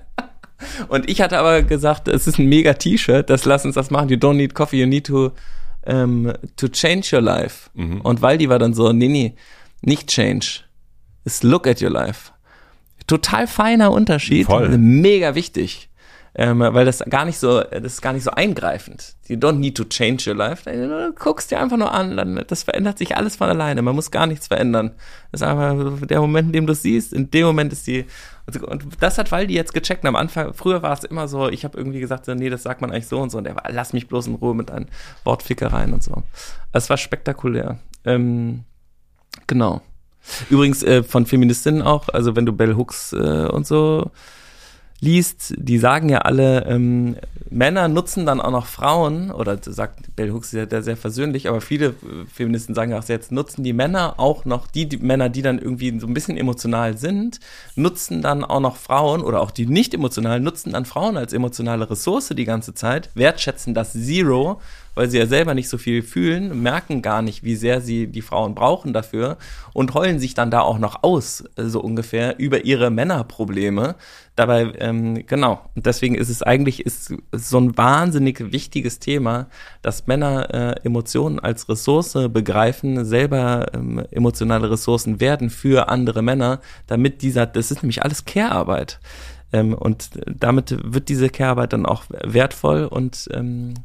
Und 0.88 1.10
ich 1.10 1.22
hatte 1.22 1.38
aber 1.38 1.62
gesagt, 1.64 2.08
es 2.08 2.26
ist 2.26 2.40
ein 2.40 2.48
mega 2.48 2.74
T-Shirt, 2.74 3.30
das 3.30 3.46
lass 3.46 3.66
uns 3.66 3.76
das 3.76 3.92
machen. 3.92 4.10
You 4.10 4.18
don't 4.18 4.36
need 4.36 4.56
coffee, 4.56 4.80
you 4.80 4.88
need 4.88 5.06
to 5.06 5.32
ähm, 5.88 6.34
to 6.58 6.68
change 6.68 7.16
your 7.16 7.22
life. 7.22 7.70
Mhm. 7.74 8.02
Und 8.02 8.22
Waldi 8.22 8.50
war 8.50 8.60
dann 8.60 8.74
so, 8.74 8.92
nee, 8.94 9.08
nee, 9.08 9.34
nicht 9.82 10.08
change. 10.08 10.62
Ist 11.24 11.44
look 11.44 11.66
at 11.66 11.82
your 11.82 11.90
life. 11.90 12.32
Total 13.08 13.48
feiner 13.48 13.92
Unterschied. 13.92 14.46
Voll. 14.46 14.78
Mega 14.78 15.34
wichtig. 15.34 15.90
Ähm, 16.40 16.60
weil 16.60 16.86
das 16.86 17.04
gar 17.10 17.26
nicht 17.26 17.40
so, 17.40 17.62
das 17.62 17.94
ist 17.94 18.02
gar 18.02 18.14
nicht 18.14 18.24
so 18.24 18.30
eingreifend. 18.30 19.16
You 19.28 19.38
don't 19.38 19.58
need 19.58 19.76
to 19.76 19.84
change 19.84 20.30
your 20.30 20.38
life. 20.38 20.72
Du 20.72 21.14
guckst 21.18 21.50
dir 21.50 21.60
einfach 21.60 21.78
nur 21.78 21.92
an, 21.92 22.16
dann, 22.16 22.44
das 22.48 22.62
verändert 22.62 23.00
sich 23.00 23.18
alles 23.18 23.36
von 23.36 23.50
alleine. 23.50 23.82
Man 23.82 23.96
muss 23.96 24.12
gar 24.12 24.28
nichts 24.28 24.48
verändern. 24.48 24.92
Das 25.32 25.42
ist 25.42 25.48
einfach 25.48 26.06
der 26.06 26.22
Moment, 26.22 26.48
in 26.48 26.54
dem 26.54 26.68
du 26.68 26.74
es 26.74 26.84
siehst. 26.84 27.12
In 27.12 27.32
dem 27.32 27.48
Moment 27.48 27.74
ist 27.74 27.88
die 27.88 28.06
und 28.62 29.02
das 29.02 29.18
hat 29.18 29.32
Waldi 29.32 29.56
jetzt 29.56 29.74
gecheckt. 29.74 30.06
Am 30.06 30.16
Anfang, 30.16 30.54
früher 30.54 30.82
war 30.82 30.94
es 30.94 31.04
immer 31.04 31.28
so, 31.28 31.50
ich 31.50 31.66
habe 31.66 31.78
irgendwie 31.78 32.00
gesagt, 32.00 32.26
so, 32.26 32.34
nee, 32.34 32.50
das 32.50 32.64
sagt 32.64 32.82
man 32.82 32.92
eigentlich 32.92 33.08
so 33.08 33.20
und 33.20 33.30
so. 33.30 33.40
Und 33.40 33.44
der 33.44 33.56
war, 33.56 33.64
lass 33.70 33.92
mich 33.92 34.08
bloß 34.08 34.28
in 34.28 34.36
Ruhe 34.36 34.56
mit 34.56 34.70
deinen 34.70 34.88
Wortfickereien 35.26 35.92
und 35.92 36.02
so. 36.02 36.24
Es 36.72 36.90
war 36.90 36.98
spektakulär. 36.98 37.80
Ähm, 38.06 38.64
genau. 39.48 39.82
Übrigens 40.50 40.84
äh, 40.84 41.04
von 41.04 41.26
Feministinnen 41.26 41.82
auch, 41.82 42.10
also 42.10 42.36
wenn 42.36 42.46
du 42.46 42.54
Bell 42.54 42.76
Hooks 42.76 43.12
äh, 43.14 43.48
und 43.48 43.68
so 43.68 44.12
liest, 45.00 45.54
die 45.58 45.78
sagen 45.78 46.10
ja 46.10 46.20
alle, 46.20 46.66
ähm, 46.66 47.18
Männer 47.50 47.88
nutzen 47.88 48.26
dann 48.26 48.42
auch 48.42 48.52
noch 48.52 48.66
Frauen, 48.66 49.32
oder 49.32 49.58
sagt 49.62 50.16
Bell 50.16 50.32
Hooks 50.32 50.52
ja 50.52 50.68
sehr, 50.68 50.84
sehr 50.84 50.98
versöhnlich, 50.98 51.48
aber 51.48 51.62
viele 51.62 51.96
Feministen 52.34 52.76
sagen 52.76 52.94
auch 52.94 53.08
jetzt, 53.08 53.32
nutzen 53.32 53.64
die 53.64 53.74
Männer 53.74 54.16
auch 54.18 54.46
noch, 54.46 54.68
die, 54.68 54.90
die, 54.90 54.98
Männer, 54.98 55.30
die 55.30 55.42
dann 55.42 55.60
irgendwie 55.60 55.98
so 56.00 56.08
ein 56.08 56.14
bisschen 56.14 56.38
emotional 56.38 56.98
sind, 56.98 57.40
nutzen 57.76 58.22
dann 58.22 58.44
auch 58.44 58.60
noch 58.60 58.76
Frauen, 58.76 59.22
oder 59.22 59.42
auch 59.42 59.52
die 59.52 59.66
nicht 59.66 59.94
emotional, 59.94 60.40
nutzen 60.40 60.74
dann 60.74 60.86
Frauen 60.86 61.16
als 61.16 61.32
emotionale 61.32 61.90
Ressource 61.90 62.34
die 62.36 62.46
ganze 62.46 62.74
Zeit, 62.74 63.10
wertschätzen 63.14 63.74
das 63.74 63.94
Zero, 63.94 64.60
weil 64.98 65.12
sie 65.12 65.20
ja 65.20 65.28
selber 65.28 65.54
nicht 65.54 65.70
so 65.70 65.78
viel 65.78 66.02
fühlen, 66.02 66.64
merken 66.64 67.04
gar 67.04 67.22
nicht, 67.22 67.44
wie 67.44 67.56
sehr 67.56 67.82
sie 67.82 68.08
die 68.08 68.24
Frauen 68.24 68.56
brauchen 68.56 68.94
dafür 68.94 69.38
und 69.74 69.94
heulen 69.94 70.18
sich 70.18 70.34
dann 70.34 70.50
da 70.50 70.62
auch 70.62 70.80
noch 70.80 71.04
aus, 71.04 71.44
so 71.56 71.82
ungefähr, 71.82 72.40
über 72.40 72.66
ihre 72.66 72.90
Männerprobleme. 72.90 73.96
Dabei, 74.36 74.74
ähm, 74.80 75.26
genau, 75.28 75.62
und 75.76 75.86
deswegen 75.86 76.16
ist 76.16 76.30
es 76.30 76.42
eigentlich 76.42 76.84
ist 76.84 77.14
so 77.32 77.60
ein 77.60 77.78
wahnsinnig 77.78 78.52
wichtiges 78.52 78.98
Thema, 78.98 79.48
dass 79.84 80.08
Männer 80.08 80.52
äh, 80.52 80.86
Emotionen 80.86 81.40
als 81.40 81.70
Ressource 81.70 82.18
begreifen, 82.30 83.06
selber 83.06 83.68
ähm, 83.76 84.04
emotionale 84.10 84.72
Ressourcen 84.72 85.20
werden 85.20 85.52
für 85.52 85.90
andere 85.90 86.24
Männer, 86.24 86.60
damit 86.88 87.22
dieser, 87.22 87.46
das 87.46 87.70
ist 87.70 87.84
nämlich 87.84 88.02
alles 88.02 88.26
Care-Arbeit. 88.26 89.00
Ähm, 89.54 89.76
und 89.76 90.10
damit 90.26 90.76
wird 90.84 91.08
diese 91.10 91.30
Care-Arbeit 91.30 91.74
dann 91.74 91.86
auch 91.86 92.06
wertvoll 92.10 92.86
und 92.86 93.30
ähm, 93.32 93.76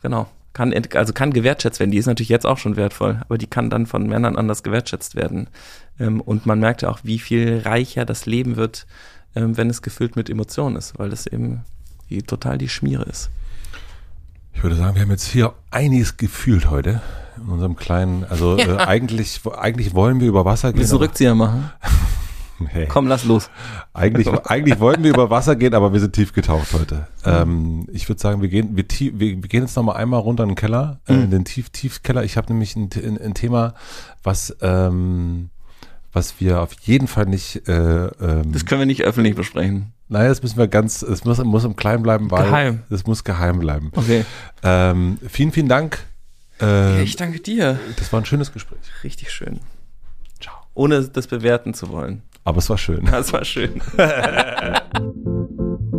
genau 0.00 0.26
kann, 0.54 0.72
also 0.94 1.12
kann 1.12 1.32
gewertschätzt 1.32 1.80
werden. 1.80 1.90
Die 1.90 1.98
ist 1.98 2.06
natürlich 2.06 2.30
jetzt 2.30 2.46
auch 2.46 2.58
schon 2.58 2.76
wertvoll, 2.76 3.20
aber 3.20 3.36
die 3.36 3.48
kann 3.48 3.68
dann 3.68 3.86
von 3.86 4.06
Männern 4.06 4.36
anders 4.36 4.62
gewertschätzt 4.62 5.16
werden. 5.16 5.48
Ähm, 6.00 6.20
und 6.20 6.46
man 6.46 6.60
merkt 6.60 6.82
ja 6.82 6.88
auch, 6.88 7.00
wie 7.02 7.18
viel 7.18 7.60
reicher 7.64 8.06
das 8.06 8.24
Leben 8.24 8.56
wird, 8.56 8.86
ähm, 9.34 9.56
wenn 9.56 9.68
es 9.68 9.82
gefüllt 9.82 10.16
mit 10.16 10.30
Emotionen 10.30 10.76
ist, 10.76 10.98
weil 10.98 11.10
das 11.10 11.26
eben 11.26 11.64
die, 12.08 12.22
total 12.22 12.56
die 12.56 12.68
Schmiere 12.68 13.04
ist. 13.04 13.30
Ich 14.54 14.62
würde 14.62 14.76
sagen, 14.76 14.94
wir 14.94 15.02
haben 15.02 15.10
jetzt 15.10 15.26
hier 15.26 15.52
einiges 15.70 16.16
gefühlt 16.16 16.70
heute 16.70 17.02
in 17.36 17.48
unserem 17.48 17.74
kleinen, 17.74 18.24
also 18.24 18.56
ja. 18.56 18.76
äh, 18.76 18.86
eigentlich, 18.86 19.40
eigentlich 19.56 19.94
wollen 19.94 20.20
wir 20.20 20.28
über 20.28 20.44
Wasser 20.44 20.72
gehen. 20.72 20.78
Willst 20.78 20.92
du 20.92 20.96
Rückzieher 20.96 21.34
machen? 21.34 21.70
Hey. 22.68 22.86
Komm, 22.88 23.06
lass 23.06 23.24
los. 23.24 23.50
Eigentlich, 23.92 24.28
eigentlich 24.46 24.80
wollten 24.80 25.02
wir 25.02 25.10
über 25.10 25.30
Wasser 25.30 25.56
gehen, 25.56 25.74
aber 25.74 25.92
wir 25.92 26.00
sind 26.00 26.12
tief 26.12 26.32
getaucht 26.32 26.72
heute. 26.72 27.06
Ähm, 27.24 27.86
ich 27.92 28.08
würde 28.08 28.20
sagen, 28.20 28.42
wir 28.42 28.48
gehen, 28.48 28.76
wir, 28.76 28.86
tief, 28.86 29.12
wir, 29.16 29.42
wir, 29.42 29.48
gehen 29.48 29.62
jetzt 29.62 29.76
nochmal 29.76 29.96
einmal 29.96 30.20
runter 30.20 30.44
in 30.44 30.50
den 30.50 30.54
Keller, 30.56 31.00
äh, 31.06 31.14
in 31.14 31.30
den 31.30 31.44
tief, 31.44 31.70
Tiefkeller. 31.70 32.24
Ich 32.24 32.36
habe 32.36 32.52
nämlich 32.52 32.76
ein, 32.76 32.90
ein, 32.96 33.20
ein, 33.20 33.34
Thema, 33.34 33.74
was, 34.22 34.56
ähm, 34.60 35.50
was 36.12 36.40
wir 36.40 36.60
auf 36.60 36.72
jeden 36.82 37.08
Fall 37.08 37.26
nicht. 37.26 37.68
Äh, 37.68 38.06
ähm, 38.06 38.52
das 38.52 38.64
können 38.64 38.80
wir 38.80 38.86
nicht 38.86 39.02
öffentlich 39.02 39.34
besprechen. 39.34 39.92
Nein, 40.08 40.28
das 40.28 40.42
müssen 40.42 40.58
wir 40.58 40.68
ganz, 40.68 41.02
es 41.02 41.24
muss, 41.24 41.42
muss 41.42 41.64
im 41.64 41.76
Kleinen 41.76 42.02
bleiben, 42.02 42.30
weil 42.30 42.44
geheim. 42.44 42.82
es 42.90 43.06
muss 43.06 43.24
geheim 43.24 43.58
bleiben. 43.58 43.90
Okay. 43.94 44.24
Ähm, 44.62 45.18
vielen, 45.28 45.50
vielen 45.52 45.68
Dank. 45.68 45.98
Äh, 46.60 47.02
ich 47.02 47.16
danke 47.16 47.40
dir. 47.40 47.78
Das 47.96 48.12
war 48.12 48.20
ein 48.20 48.26
schönes 48.26 48.52
Gespräch. 48.52 48.78
Richtig 49.02 49.30
schön. 49.30 49.60
Ciao. 50.40 50.54
Ohne 50.74 51.02
das 51.02 51.26
bewerten 51.26 51.74
zu 51.74 51.88
wollen. 51.88 52.22
Aber 52.44 52.58
es 52.58 52.68
war 52.70 52.78
schön. 52.78 53.06
Es 53.06 53.32
war 53.32 53.44
schön. 53.44 53.80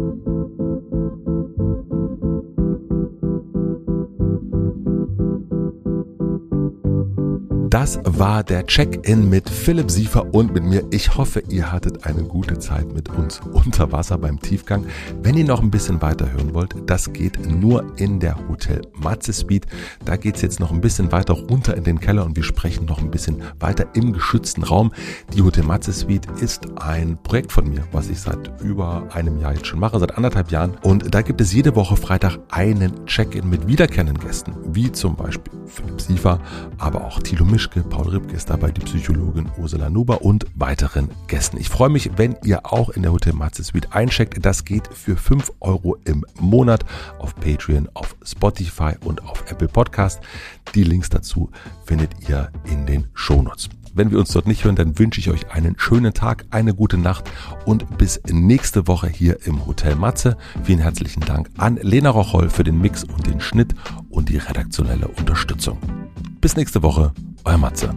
Das 7.76 8.00
war 8.06 8.42
der 8.42 8.66
Check-in 8.66 9.30
mit 9.30 9.50
Philipp 9.50 9.92
Siefer 9.92 10.34
und 10.34 10.54
mit 10.54 10.64
mir. 10.64 10.86
Ich 10.92 11.18
hoffe, 11.18 11.44
ihr 11.50 11.74
hattet 11.74 12.06
eine 12.06 12.24
gute 12.24 12.58
Zeit 12.58 12.94
mit 12.94 13.10
uns 13.10 13.42
unter 13.52 13.92
Wasser 13.92 14.18
beim 14.18 14.40
Tiefgang. 14.40 14.86
Wenn 15.22 15.36
ihr 15.36 15.44
noch 15.44 15.62
ein 15.62 15.72
bisschen 15.72 16.02
weiter 16.02 16.32
hören 16.32 16.54
wollt, 16.54 16.74
das 16.86 17.12
geht 17.12 17.38
nur 17.46 17.86
in 17.98 18.22
der 18.22 18.38
Hotel 18.48 18.82
Matze 18.94 19.34
Speed. 19.34 19.66
Da 20.06 20.16
geht 20.16 20.38
es 20.38 20.42
jetzt 20.42 20.62
noch 20.62 20.72
ein 20.72 20.80
bisschen 20.80 21.12
weiter 21.12 21.34
runter 21.34 21.76
in 21.76 21.84
den 21.84 22.00
Keller 22.00 22.24
und 22.24 22.38
wir 22.38 22.44
sprechen 22.44 22.86
noch 22.86 23.00
ein 23.00 23.12
bisschen 23.12 23.44
weiter 23.60 23.88
im 23.94 24.14
geschützten 24.14 24.64
Raum. 24.64 24.94
Die 25.34 25.42
Hotel 25.42 25.66
Matze 25.66 25.92
Suite 25.92 26.28
ist 26.40 26.80
ein 26.80 27.18
Projekt 27.24 27.52
von 27.52 27.70
mir, 27.70 27.84
was 27.92 28.10
ich 28.10 28.22
seit 28.22 28.54
über 28.62 29.10
einem 29.12 29.38
Jahr 29.42 29.54
jetzt 29.54 29.68
schon 29.68 29.82
mache, 29.82 30.00
seit 30.00 30.16
anderthalb 30.16 30.50
Jahren. 30.50 30.78
Und 30.82 31.14
da 31.14 31.22
gibt 31.22 31.42
es 31.42 31.52
jede 31.52 31.76
Woche 31.76 31.98
Freitag 31.98 32.38
einen 32.52 33.06
Check-in 33.06 33.50
mit 33.50 33.68
wiederkehrenden 33.68 34.18
Gästen, 34.18 34.54
wie 34.68 34.94
zum 34.94 35.18
Beispiel 35.18 35.52
Philipp 35.66 36.00
Siefer, 36.00 36.40
aber 36.78 37.04
auch 37.04 37.20
Thilo 37.20 37.44
Misch 37.44 37.65
Mischke, 37.66 37.82
Paul 37.82 38.10
Ripke 38.10 38.36
ist 38.36 38.52
dabei, 38.52 38.70
die 38.70 38.82
Psychologin 38.82 39.50
Ursula 39.58 39.90
Nuber 39.90 40.22
und 40.22 40.46
weiteren 40.54 41.10
Gästen. 41.26 41.58
Ich 41.58 41.68
freue 41.68 41.90
mich, 41.90 42.12
wenn 42.16 42.36
ihr 42.44 42.72
auch 42.72 42.90
in 42.90 43.02
der 43.02 43.12
Hotel 43.12 43.34
Matze 43.34 43.64
Suite 43.64 43.92
eincheckt. 43.92 44.46
Das 44.46 44.66
geht 44.66 44.88
für 44.94 45.18
5 45.18 45.52
Euro 45.62 45.98
im 46.06 46.24
Monat 46.40 46.86
auf 47.18 47.34
Patreon, 47.36 47.90
auf 47.96 48.16
Spotify 48.24 48.94
und 49.04 49.24
auf 49.24 49.50
Apple 49.50 49.68
Podcast. 49.68 50.20
Die 50.76 50.84
Links 50.84 51.10
dazu 51.10 51.50
findet 51.86 52.30
ihr 52.30 52.52
in 52.66 52.86
den 52.86 53.08
Shownotes. 53.16 53.70
Wenn 53.96 54.12
wir 54.12 54.20
uns 54.20 54.34
dort 54.34 54.46
nicht 54.46 54.66
hören, 54.66 54.76
dann 54.76 55.00
wünsche 55.00 55.22
ich 55.22 55.30
euch 55.30 55.50
einen 55.52 55.76
schönen 55.80 56.14
Tag, 56.14 56.46
eine 56.50 56.74
gute 56.74 56.98
Nacht 56.98 57.32
und 57.66 57.98
bis 57.98 58.20
nächste 58.30 58.90
Woche 58.90 59.08
hier 59.08 59.46
im 59.46 59.66
Hotel 59.66 59.96
Matze. 59.96 60.36
Vielen 60.64 60.80
herzlichen 60.80 61.22
Dank 61.22 61.50
an 61.58 61.80
Lena 61.82 62.10
Rocholl 62.10 62.50
für 62.50 62.66
den 62.66 62.82
Mix 62.82 63.06
und 63.06 63.26
den 63.26 63.40
Schnitt 63.40 63.74
und 64.10 64.28
die 64.28 64.38
redaktionelle 64.38 65.08
Unterstützung. 65.08 65.78
Bis 66.42 66.58
nächste 66.58 66.84
Woche, 66.84 67.14
euer 67.46 67.58
Matze. 67.58 67.96